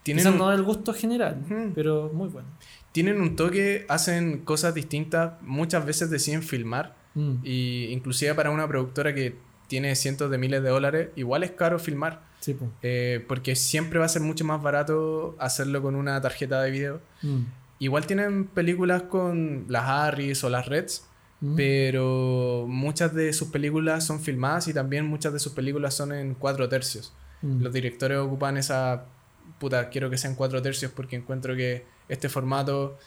tienen, 0.05 0.23
quizás 0.23 0.37
no 0.37 0.49
del 0.51 0.63
gusto 0.63 0.93
general 0.93 1.35
pero 1.75 2.09
muy 2.13 2.29
bueno 2.29 2.47
tienen 2.95 3.19
un 3.19 3.35
toque, 3.35 3.85
hacen 3.89 4.45
cosas 4.45 4.73
distintas. 4.73 5.33
Muchas 5.41 5.85
veces 5.85 6.09
deciden 6.09 6.41
filmar. 6.41 6.95
Mm, 7.13 7.33
Y 7.43 7.87
inclusive 7.91 8.33
para 8.35 8.51
una 8.51 8.69
productora 8.69 9.13
que 9.13 9.35
tiene 9.67 9.93
cientos 9.97 10.31
de 10.31 10.37
miles 10.37 10.63
de 10.63 10.69
dólares, 10.69 11.09
igual 11.17 11.43
es 11.43 11.51
caro 11.51 11.77
filmar. 11.77 12.21
sí, 12.39 12.55
eh, 12.83 13.21
porque 13.27 13.57
siempre 13.57 13.99
va 13.99 14.05
a 14.05 14.07
ser 14.07 14.21
mucho 14.21 14.45
más 14.45 14.61
barato 14.61 15.35
hacerlo 15.39 15.81
con 15.81 15.93
una 15.95 16.21
tarjeta 16.21 16.61
de 16.61 16.71
video. 16.71 17.01
Mm, 17.21 17.41
Igual 17.79 18.07
tienen 18.07 18.45
películas 18.45 19.03
con 19.03 19.65
las 19.67 19.83
Harris 19.83 20.41
o 20.45 20.49
las 20.49 20.65
Reds. 20.65 21.05
mm. 21.41 21.55
pero 21.57 22.65
muchas 22.69 23.13
de 23.13 23.33
sus 23.33 23.49
películas 23.49 24.05
son 24.05 24.21
filmadas 24.21 24.69
y 24.69 24.73
también 24.73 25.05
muchas 25.05 25.33
de 25.33 25.39
sus 25.39 25.51
películas 25.51 25.93
son 25.95 26.13
en 26.13 26.33
cuatro 26.33 26.69
tercios. 26.69 27.11
Mm. 27.41 27.61
Los 27.61 27.73
directores 27.73 28.19
ocupan 28.19 28.55
esa 28.55 29.03
puta, 29.59 29.89
quiero 29.89 30.09
que 30.09 30.17
sean 30.17 30.35
cuatro 30.35 30.61
tercios 30.61 30.91
porque 30.91 31.15
encuentro 31.15 31.55
que 31.55 31.85
este 32.09 32.29
formato, 32.29 32.97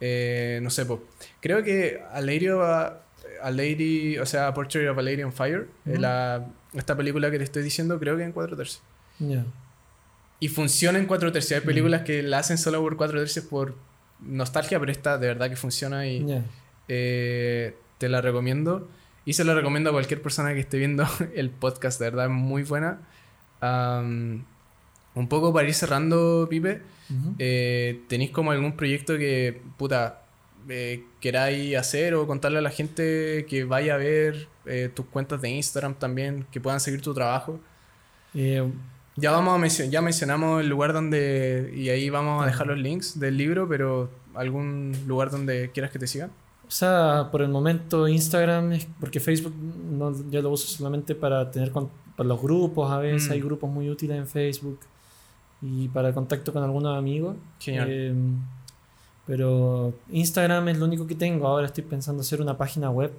eh, 0.00 0.60
no 0.62 0.70
sé, 0.70 0.84
po. 0.86 1.02
creo 1.40 1.62
que 1.62 2.00
a 2.12 2.20
Lady, 2.20 2.48
of 2.48 2.62
a, 2.62 3.02
a 3.42 3.50
Lady, 3.50 4.18
o 4.18 4.26
sea, 4.26 4.52
Portrait 4.54 4.88
of 4.88 4.98
a 4.98 5.02
Lady 5.02 5.22
on 5.22 5.32
Fire, 5.32 5.68
eh, 5.86 5.90
Ujú. 5.92 6.00
la- 6.00 6.46
esta 6.74 6.96
película 6.96 7.30
que 7.30 7.38
te 7.38 7.44
estoy 7.44 7.62
diciendo, 7.62 7.98
creo 7.98 8.16
que 8.16 8.22
en 8.24 8.32
cuatro 8.32 8.56
tercios. 8.56 8.82
Ya. 9.18 9.44
Y 10.40 10.48
funciona 10.48 10.98
en 10.98 11.06
cuatro 11.06 11.32
tercios. 11.32 11.60
Hay 11.60 11.66
películas 11.66 12.02
que 12.02 12.22
la 12.22 12.38
hacen 12.38 12.58
solo 12.58 12.80
por 12.80 12.96
cuatro 12.96 13.18
tercios 13.18 13.44
por 13.46 13.74
nostalgia, 14.20 14.78
pero 14.78 14.92
esta 14.92 15.18
de 15.18 15.26
verdad 15.28 15.48
que 15.50 15.56
funciona 15.56 16.06
y, 16.06 16.24
Ya. 16.26 16.44
eh, 16.88 17.74
te 17.98 18.08
la 18.08 18.20
recomiendo. 18.20 18.88
Y 19.24 19.32
se 19.34 19.44
la 19.44 19.54
recomiendo 19.54 19.90
a 19.90 19.92
cualquier 19.92 20.22
persona 20.22 20.54
que 20.54 20.60
esté 20.60 20.78
viendo 20.78 21.04
el 21.34 21.50
podcast, 21.50 21.98
de 22.00 22.06
verdad, 22.10 22.28
muy 22.28 22.62
buena. 22.62 23.00
Am, 23.60 24.44
un 25.18 25.28
poco 25.28 25.52
para 25.52 25.66
ir 25.68 25.74
cerrando, 25.74 26.46
Pipe, 26.48 26.80
eh, 27.38 28.00
¿tenéis 28.08 28.30
como 28.30 28.50
algún 28.52 28.76
proyecto 28.76 29.16
que, 29.18 29.60
puta, 29.76 30.22
eh, 30.68 31.04
queráis 31.20 31.76
hacer 31.76 32.14
o 32.14 32.26
contarle 32.26 32.58
a 32.58 32.62
la 32.62 32.70
gente 32.70 33.46
que 33.48 33.64
vaya 33.64 33.94
a 33.94 33.96
ver 33.98 34.48
eh, 34.66 34.90
tus 34.94 35.06
cuentas 35.06 35.40
de 35.40 35.48
Instagram 35.50 35.94
también, 35.94 36.46
que 36.52 36.60
puedan 36.60 36.80
seguir 36.80 37.00
tu 37.00 37.14
trabajo? 37.14 37.58
Ya 39.16 39.30
vamos 39.32 39.54
a 39.54 39.58
mencio- 39.58 39.86
ya 39.90 40.00
mencionamos 40.00 40.60
el 40.60 40.68
lugar 40.68 40.92
donde, 40.92 41.72
y 41.74 41.88
ahí 41.88 42.08
vamos 42.10 42.42
a 42.42 42.46
dejar 42.46 42.66
los 42.68 42.78
links 42.78 43.18
del 43.18 43.36
libro, 43.36 43.66
pero 43.68 44.10
algún 44.34 44.92
lugar 45.06 45.30
donde 45.30 45.70
quieras 45.72 45.90
que 45.90 45.98
te 45.98 46.06
sigan. 46.06 46.30
O 46.66 46.70
sea, 46.70 47.28
por 47.32 47.40
el 47.42 47.48
momento 47.48 48.06
Instagram, 48.06 48.78
porque 49.00 49.18
Facebook 49.20 49.54
no, 49.56 50.12
yo 50.30 50.42
lo 50.42 50.50
uso 50.50 50.68
solamente 50.68 51.14
para 51.14 51.50
tener 51.50 51.72
con, 51.72 51.90
para 52.14 52.28
los 52.28 52.40
grupos, 52.40 52.92
a 52.92 52.98
veces 52.98 53.28
Mm. 53.28 53.32
hay 53.32 53.40
grupos 53.40 53.70
muy 53.70 53.88
útiles 53.88 54.16
en 54.18 54.26
Facebook 54.28 54.78
y 55.62 55.88
para 55.88 56.12
contacto 56.12 56.52
con 56.52 56.62
algunos 56.62 56.96
amigos. 56.96 57.36
Genial. 57.60 57.88
Eh, 57.90 58.14
pero 59.26 59.92
Instagram 60.10 60.68
es 60.68 60.78
lo 60.78 60.86
único 60.86 61.06
que 61.06 61.14
tengo. 61.14 61.46
Ahora 61.46 61.66
estoy 61.66 61.84
pensando 61.84 62.22
hacer 62.22 62.40
una 62.40 62.56
página 62.56 62.90
web 62.90 63.12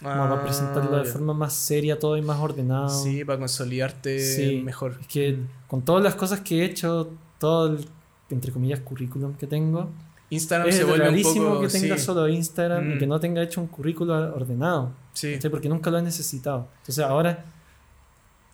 como 0.00 0.14
para 0.28 0.42
presentarlo 0.42 0.96
de 1.02 1.08
Ah, 1.08 1.12
forma 1.12 1.34
más 1.34 1.52
seria, 1.54 1.98
todo 1.98 2.16
y 2.16 2.22
más 2.22 2.38
ordenado. 2.40 2.88
Sí, 2.88 3.24
para 3.24 3.38
consolidarte 3.38 4.18
Sí. 4.18 4.62
mejor. 4.64 4.98
Es 5.00 5.06
que 5.06 5.38
con 5.68 5.82
todas 5.82 6.02
las 6.02 6.14
cosas 6.14 6.40
que 6.40 6.60
he 6.60 6.64
hecho, 6.64 7.10
todo 7.38 7.68
el, 7.68 7.86
entre 8.30 8.52
comillas, 8.52 8.80
currículum 8.80 9.34
que 9.34 9.46
tengo, 9.46 9.88
Instagram 10.30 10.68
es 10.68 10.76
se 10.76 10.84
vuelve 10.84 11.04
un 11.04 11.10
rarísimo 11.12 11.48
poco... 11.50 11.60
que 11.62 11.68
tenga 11.68 11.96
sí, 11.98 12.04
solo 12.04 12.28
Instagram 12.28 12.92
y 12.92 12.94
Mm. 12.94 12.98
que 12.98 13.06
no 13.06 13.20
tenga 13.20 13.42
hecho 13.42 13.60
un 13.60 13.66
currículum 13.68 14.16
ordenado. 14.34 14.90
sí. 15.12 15.34
¿cachai? 15.34 15.50
Porque 15.50 15.68
nunca 15.68 15.90
lo 15.90 15.98
he 15.98 16.02
necesitado. 16.02 16.66
Entonces 16.80 17.04
ahora 17.04 17.44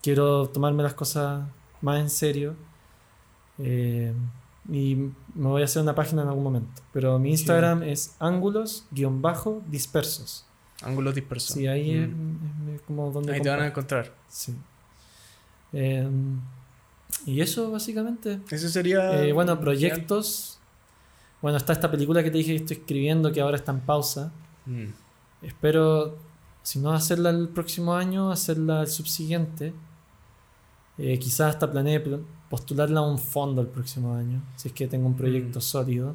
quiero 0.03 0.49
tomarme 0.49 0.83
las 0.83 0.95
cosas 0.95 1.43
más 1.81 2.01
en 2.01 2.11
serio. 2.11 2.55
Eh, 3.63 4.13
y 4.71 4.95
me 5.35 5.49
voy 5.49 5.63
a 5.63 5.65
hacer 5.65 5.83
una 5.83 5.95
página 5.95 6.23
en 6.23 6.29
algún 6.29 6.45
momento. 6.45 6.83
Pero 6.93 7.19
mi 7.19 7.31
Instagram 7.31 7.83
es 7.83 8.15
ángulos-dispersos. 8.21 10.47
Ángulos 10.83 11.15
dispersos. 11.15 11.55
Sí, 11.55 11.67
ahí 11.67 11.91
es, 11.93 12.09
Mm. 12.09 12.75
es 12.75 12.81
como 12.83 13.11
donde... 13.11 13.33
Ahí 13.35 13.41
te 13.41 13.49
van 13.49 13.61
a 13.61 13.67
encontrar. 13.67 14.13
Sí. 14.29 14.55
Eh, 15.73 16.09
y 17.27 17.41
eso 17.41 17.71
básicamente. 17.71 18.41
Eso 18.51 18.69
sería. 18.69 19.23
Eh, 19.25 19.33
bueno, 19.33 19.59
proyectos. 19.61 20.59
Bueno, 21.41 21.57
está 21.57 21.73
esta 21.73 21.91
película 21.91 22.23
que 22.23 22.31
te 22.31 22.39
dije 22.39 22.51
que 22.51 22.57
estoy 22.57 22.77
escribiendo 22.79 23.33
que 23.33 23.41
ahora 23.41 23.57
está 23.57 23.73
en 23.73 23.81
pausa. 23.81 24.33
Mm. 24.67 24.87
Espero, 25.43 26.17
si 26.63 26.79
no 26.79 26.93
hacerla 26.93 27.31
el 27.31 27.49
próximo 27.49 27.95
año, 27.95 28.31
hacerla 28.31 28.83
el 28.83 28.89
subsiguiente. 28.89 29.73
Eh, 30.99 31.19
quizás 31.19 31.55
hasta 31.55 31.71
planeé 31.71 32.01
pl- 32.01 32.21
postularla 32.53 33.01
a 33.01 33.03
un 33.03 33.19
fondo 33.19 33.63
el 33.63 33.69
próximo 33.69 34.15
año, 34.15 34.39
si 34.57 34.69
es 34.69 34.75
que 34.75 34.87
tengo 34.87 35.07
un 35.07 35.17
proyecto 35.17 35.59
Mm. 35.59 35.63
sólido. 35.63 36.15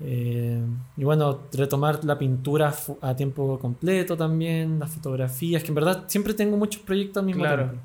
Eh, 0.00 0.62
y 0.96 1.02
bueno, 1.04 1.40
retomar 1.52 2.04
la 2.04 2.16
pintura 2.16 2.72
a 3.00 3.16
tiempo 3.16 3.58
completo 3.58 4.16
también, 4.16 4.78
las 4.78 4.90
fotografías, 4.90 5.62
que 5.64 5.68
en 5.70 5.74
verdad 5.74 6.04
siempre 6.06 6.34
tengo 6.34 6.56
muchos 6.56 6.82
proyectos 6.82 7.20
al 7.20 7.26
mismo 7.26 7.42
Claro. 7.42 7.64
tiempo. 7.64 7.80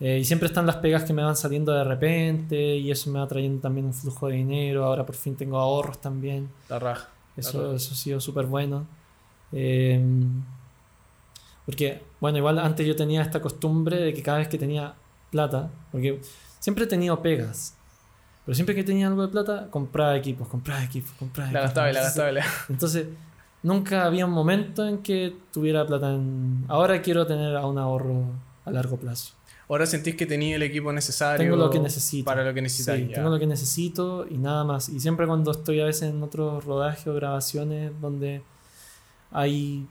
Eh, 0.00 0.18
y 0.18 0.24
siempre 0.24 0.48
están 0.48 0.66
las 0.66 0.76
pegas 0.76 1.04
que 1.04 1.14
me 1.14 1.22
van 1.22 1.36
saliendo 1.36 1.72
de 1.72 1.84
repente 1.84 2.76
y 2.76 2.90
eso 2.90 3.08
me 3.10 3.18
va 3.18 3.26
trayendo 3.28 3.60
también 3.62 3.86
un 3.86 3.94
flujo 3.94 4.28
de 4.28 4.34
dinero. 4.36 4.84
Ahora 4.84 5.06
por 5.06 5.14
fin 5.14 5.36
tengo 5.36 5.56
ahorros 5.58 5.98
también. 6.02 6.50
La 6.68 6.78
raja. 6.78 7.08
Eso 7.36 7.72
ha 7.72 7.78
sido 7.78 8.20
súper 8.20 8.44
bueno. 8.44 8.86
Eh, 9.52 10.04
porque, 11.64 12.02
bueno, 12.20 12.36
igual 12.38 12.58
antes 12.58 12.86
yo 12.86 12.94
tenía 12.94 13.22
esta 13.22 13.40
costumbre 13.40 13.96
de 13.96 14.12
que 14.12 14.22
cada 14.22 14.38
vez 14.38 14.48
que 14.48 14.58
tenía 14.58 14.94
plata, 15.30 15.70
porque 15.90 16.20
siempre 16.64 16.84
he 16.84 16.86
tenido 16.86 17.20
pegas, 17.20 17.74
pero 18.46 18.54
siempre 18.54 18.74
que 18.74 18.82
tenía 18.82 19.06
algo 19.06 19.20
de 19.20 19.28
plata, 19.28 19.68
compraba 19.70 20.16
equipos, 20.16 20.48
compraba 20.48 20.82
equipos, 20.82 21.12
compraba 21.18 21.52
La 21.52 21.58
equipos. 21.58 21.68
gastaba 21.68 21.92
la 21.92 22.02
gastaba 22.02 22.32
la 22.32 22.44
Entonces, 22.70 23.06
nunca 23.62 24.06
había 24.06 24.24
un 24.24 24.32
momento 24.32 24.88
en 24.88 25.02
que 25.02 25.36
tuviera 25.52 25.86
plata 25.86 26.14
en... 26.14 26.64
Ahora 26.68 27.02
quiero 27.02 27.26
tener 27.26 27.54
a 27.54 27.66
un 27.66 27.76
ahorro 27.76 28.24
a 28.64 28.70
largo 28.70 28.96
plazo. 28.96 29.34
Ahora 29.68 29.84
sentís 29.84 30.14
que 30.14 30.24
tenía 30.24 30.56
el 30.56 30.62
equipo 30.62 30.90
necesario. 30.90 31.44
Tengo 31.44 31.62
lo 31.62 31.68
que 31.68 31.80
necesito. 31.80 32.24
Para 32.24 32.42
lo 32.42 32.54
que 32.54 32.62
necesitas. 32.62 32.96
Sí, 32.96 33.10
tengo 33.12 33.28
lo 33.28 33.38
que 33.38 33.46
necesito 33.46 34.26
y 34.26 34.38
nada 34.38 34.64
más. 34.64 34.88
Y 34.88 35.00
siempre 35.00 35.26
cuando 35.26 35.50
estoy 35.50 35.82
a 35.82 35.84
veces 35.84 36.14
en 36.14 36.22
otros 36.22 36.64
rodajes 36.64 37.06
o 37.06 37.12
grabaciones 37.12 37.92
donde 38.00 38.40
hay 39.30 39.86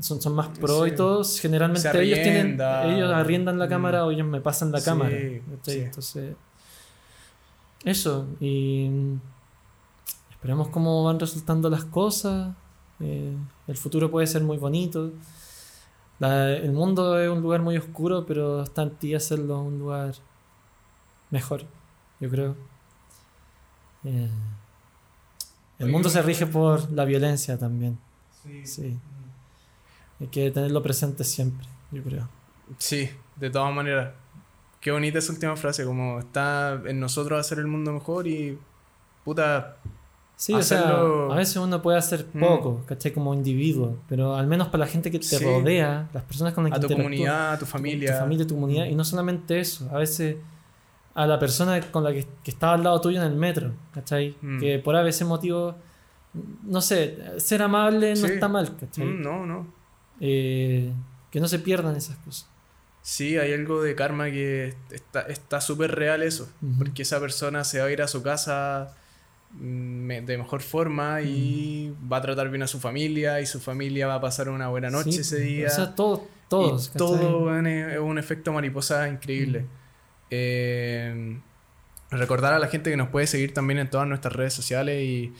son, 0.00 0.20
son 0.20 0.34
más 0.34 0.48
pro 0.58 0.84
Sí. 0.84 0.90
y 0.90 0.94
todos, 0.96 1.40
generalmente 1.40 1.88
ellos 2.02 2.20
tienen 2.22 2.60
ellos 2.60 3.12
arriendan 3.12 3.58
la 3.58 3.66
Mm. 3.66 3.68
cámara 3.70 4.04
o 4.06 4.10
ellos 4.10 4.26
me 4.26 4.40
pasan 4.40 4.70
la 4.72 4.78
Sí, 4.80 4.84
cámara. 4.84 5.10
sí. 5.62 5.80
Entonces, 5.80 6.36
eso. 7.84 8.26
Y 8.40 8.88
mm, 8.90 9.20
esperemos 10.30 10.68
cómo 10.68 11.04
van 11.04 11.18
resultando 11.20 11.68
las 11.70 11.84
cosas. 11.84 12.54
Eh, 13.00 13.36
el 13.66 13.76
futuro 13.76 14.10
puede 14.10 14.26
ser 14.26 14.42
muy 14.42 14.56
bonito. 14.56 15.10
La- 16.18 16.50
el 16.52 16.72
mundo 16.72 17.18
es 17.20 17.28
un 17.28 17.40
lugar 17.42 17.60
muy 17.60 17.76
oscuro, 17.76 18.24
pero 18.24 18.62
está 18.62 18.82
en 18.82 18.90
ti 18.90 19.14
hacerlo 19.14 19.60
un 19.62 19.78
lugar 19.78 20.14
mejor, 21.30 21.64
yo 22.20 22.30
creo. 22.30 22.56
Eh, 24.04 24.30
el 25.78 25.88
mundo 25.90 26.08
se 26.08 26.18
¿cómo- 26.18 26.26
rige 26.28 26.46
por 26.46 26.90
la 26.92 27.04
violencia 27.04 27.58
también. 27.58 27.98
Sí. 28.42 28.66
Sí. 28.66 28.98
Hay 30.24 30.30
que 30.30 30.50
tenerlo 30.50 30.82
presente 30.82 31.22
siempre, 31.22 31.66
yo 31.92 32.02
creo. 32.02 32.26
Sí, 32.78 33.10
de 33.36 33.50
todas 33.50 33.74
maneras. 33.74 34.12
Qué 34.80 34.90
bonita 34.90 35.18
esa 35.18 35.32
última 35.34 35.54
frase, 35.54 35.84
como 35.84 36.18
está 36.18 36.80
en 36.86 36.98
nosotros 36.98 37.38
hacer 37.38 37.58
el 37.58 37.66
mundo 37.66 37.92
mejor 37.92 38.26
y 38.26 38.58
puta, 39.24 39.76
Sí, 40.36 40.52
Hacerlo- 40.52 41.26
o 41.26 41.28
sea, 41.28 41.34
a 41.36 41.38
veces 41.38 41.56
uno 41.58 41.80
puede 41.80 41.96
hacer 41.96 42.26
Mm. 42.34 42.40
poco, 42.40 42.82
¿cachai? 42.86 43.12
Como 43.12 43.32
individuo, 43.34 43.98
pero 44.08 44.34
al 44.34 44.48
menos 44.48 44.66
para 44.66 44.78
la 44.84 44.90
gente 44.90 45.10
que 45.12 45.20
te 45.20 45.24
Sí. 45.26 45.44
rodea, 45.44 46.08
las 46.12 46.24
personas 46.24 46.54
con 46.54 46.64
las 46.64 46.72
que 46.80 46.84
a 46.86 46.88
tu 46.88 46.94
comunidad, 46.96 47.52
a 47.52 47.58
tu 47.58 47.64
tu- 47.66 47.70
familia. 47.70 48.14
tu 48.14 48.18
familia, 48.18 48.46
tu 48.46 48.54
comunidad, 48.54 48.86
y 48.86 48.96
no 48.96 49.04
solamente 49.04 49.60
eso, 49.60 49.88
a 49.92 49.98
veces 49.98 50.36
a 51.14 51.26
la 51.26 51.38
persona 51.38 51.80
con 51.92 52.02
la 52.02 52.12
que, 52.12 52.26
que 52.42 52.50
estaba 52.50 52.72
al 52.74 52.82
lado 52.82 53.00
tuyo 53.00 53.20
en 53.22 53.28
el 53.30 53.36
metro, 53.36 53.70
¿cachai? 53.92 54.34
Mm. 54.42 54.58
Que 54.58 54.78
por 54.80 54.96
a 54.96 55.02
veces 55.04 55.24
motivo, 55.26 55.76
no 56.64 56.80
sé, 56.80 57.16
ser 57.38 57.62
amable 57.62 58.10
no 58.10 58.26
Sí. 58.26 58.32
está 58.32 58.48
mal, 58.48 58.74
¿cachai? 58.76 59.04
Mm, 59.04 59.22
no, 59.22 59.46
no. 59.46 59.66
Eh, 60.20 60.92
que 61.30 61.40
no 61.40 61.48
se 61.48 61.58
pierdan 61.58 61.96
esas 61.96 62.16
cosas. 62.18 62.48
Sí, 63.02 63.36
hay 63.36 63.52
algo 63.52 63.82
de 63.82 63.94
karma 63.94 64.30
que 64.30 64.74
está 64.90 65.22
está 65.22 65.60
súper 65.60 65.94
real 65.94 66.22
eso. 66.22 66.48
Porque 66.78 67.02
esa 67.02 67.20
persona 67.20 67.64
se 67.64 67.80
va 67.80 67.86
a 67.86 67.90
ir 67.90 68.00
a 68.00 68.08
su 68.08 68.22
casa 68.22 68.94
mm, 69.52 70.24
de 70.24 70.38
mejor 70.38 70.62
forma 70.62 71.20
y 71.20 71.94
va 72.10 72.16
a 72.18 72.22
tratar 72.22 72.48
bien 72.48 72.62
a 72.62 72.66
su 72.66 72.80
familia 72.80 73.40
y 73.40 73.46
su 73.46 73.60
familia 73.60 74.06
va 74.06 74.14
a 74.14 74.20
pasar 74.20 74.48
una 74.48 74.68
buena 74.68 74.88
noche 74.88 75.12
Sí, 75.12 75.20
ese 75.20 75.40
día. 75.40 75.66
O 75.66 75.70
sea, 75.70 75.94
todos, 75.94 76.22
todos, 76.48 76.92
todo 76.92 77.54
es 77.58 77.98
un 77.98 78.18
efecto 78.18 78.52
mariposa 78.52 79.06
increíble. 79.08 79.66
Eh, 80.30 81.38
recordar 82.10 82.54
a 82.54 82.58
la 82.58 82.68
gente 82.68 82.90
que 82.90 82.96
nos 82.96 83.08
puede 83.08 83.26
seguir 83.26 83.52
también 83.52 83.80
en 83.80 83.90
todas 83.90 84.06
nuestras 84.06 84.34
redes 84.34 84.54
sociales 84.54 85.02
y 85.02 85.34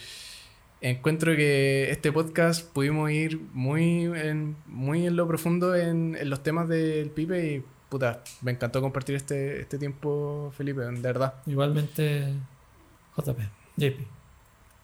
encuentro 0.90 1.34
que 1.34 1.90
este 1.90 2.12
podcast 2.12 2.70
pudimos 2.72 3.10
ir 3.10 3.40
muy 3.52 4.04
en, 4.04 4.56
muy 4.66 5.06
en 5.06 5.16
lo 5.16 5.26
profundo 5.26 5.74
en, 5.74 6.16
en 6.20 6.28
los 6.28 6.42
temas 6.42 6.68
del 6.68 7.08
Pipe 7.10 7.54
y 7.54 7.62
puta, 7.88 8.22
me 8.42 8.50
encantó 8.52 8.80
compartir 8.82 9.14
este, 9.14 9.60
este 9.60 9.78
tiempo, 9.78 10.52
Felipe, 10.56 10.82
de 10.82 11.00
verdad. 11.00 11.34
Igualmente, 11.46 12.34
JP, 13.16 13.38
JP. 13.76 14.00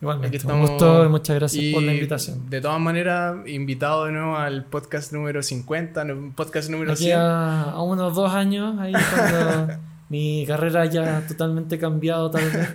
Igualmente, 0.01 0.39
Aquí 0.39 0.47
un 0.47 0.61
gusto 0.63 1.05
y 1.05 1.09
muchas 1.11 1.37
gracias 1.37 1.63
Y 1.63 1.75
por 1.75 1.83
la 1.83 1.93
invitación. 1.93 2.49
De 2.49 2.63
todas 2.63 2.81
maneras, 2.81 3.37
invitado 3.47 4.07
de 4.07 4.13
nuevo 4.13 4.37
al 4.37 4.65
podcast 4.65 5.13
número 5.13 5.43
50, 5.43 6.05
no, 6.05 6.33
podcast 6.35 6.71
número 6.71 6.93
Aquí 6.93 7.05
100. 7.05 7.19
a, 7.19 7.63
a 7.73 7.83
unos 7.83 8.15
dos 8.15 8.33
años, 8.33 8.79
ahí 8.79 8.93
cuando 8.93 9.75
mi 10.09 10.47
carrera 10.47 10.87
ya 10.87 11.27
totalmente 11.29 11.79
cambiado 11.79 12.31
tal 12.31 12.45
vez. 12.45 12.69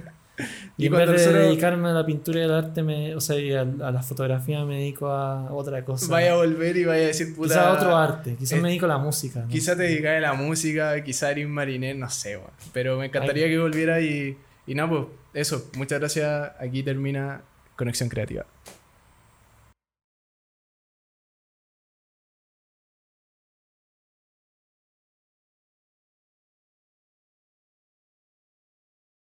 Y, 0.78 0.84
Y 0.84 0.88
en 0.88 0.94
vez 0.94 1.26
de 1.26 1.34
dedicarme 1.34 1.90
a 1.90 1.94
la 1.94 2.06
pintura 2.06 2.40
y 2.40 2.44
al 2.44 2.54
arte, 2.54 2.84
me, 2.84 3.16
o 3.16 3.22
sea, 3.22 3.38
y 3.40 3.54
a, 3.54 3.62
a 3.62 3.92
la 3.92 4.04
fotografía 4.04 4.66
me 4.66 4.80
dedico 4.80 5.08
a 5.10 5.52
otra 5.54 5.84
cosa. 5.86 6.12
Vaya 6.12 6.34
a 6.34 6.36
volver 6.36 6.76
y 6.78 6.86
vaya 6.86 7.04
a 7.04 7.08
decir, 7.08 7.34
puta... 7.36 7.50
Quizá 7.50 7.70
a 7.70 7.74
otro 7.74 7.96
arte, 7.96 8.36
quizás 8.36 8.60
eh, 8.60 8.62
me 8.62 8.70
dedico 8.70 8.86
a 8.86 8.90
la 8.90 8.98
música. 8.98 9.42
¿no? 9.42 9.48
Quizá 9.48 9.76
te 9.76 9.84
dedicas 9.84 10.18
a 10.18 10.20
la 10.20 10.34
música, 10.34 11.04
quizá 11.04 11.32
eres 11.32 11.48
marinero, 11.48 11.98
no 12.00 12.10
sé, 12.10 12.38
weón. 12.38 12.52
Pero 12.74 12.98
me 12.98 13.06
encantaría 13.06 13.48
que 13.48 13.58
volviera 13.58 14.02
y, 14.02 14.38
y 14.68 14.76
nada, 14.76 14.90
pues 14.90 15.04
eso. 15.34 15.70
Muchas 15.78 16.00
gracias. 16.00 16.52
Aquí 16.60 16.84
termina 16.84 17.42
Conexión 17.76 18.10
Creativa. 18.10 18.46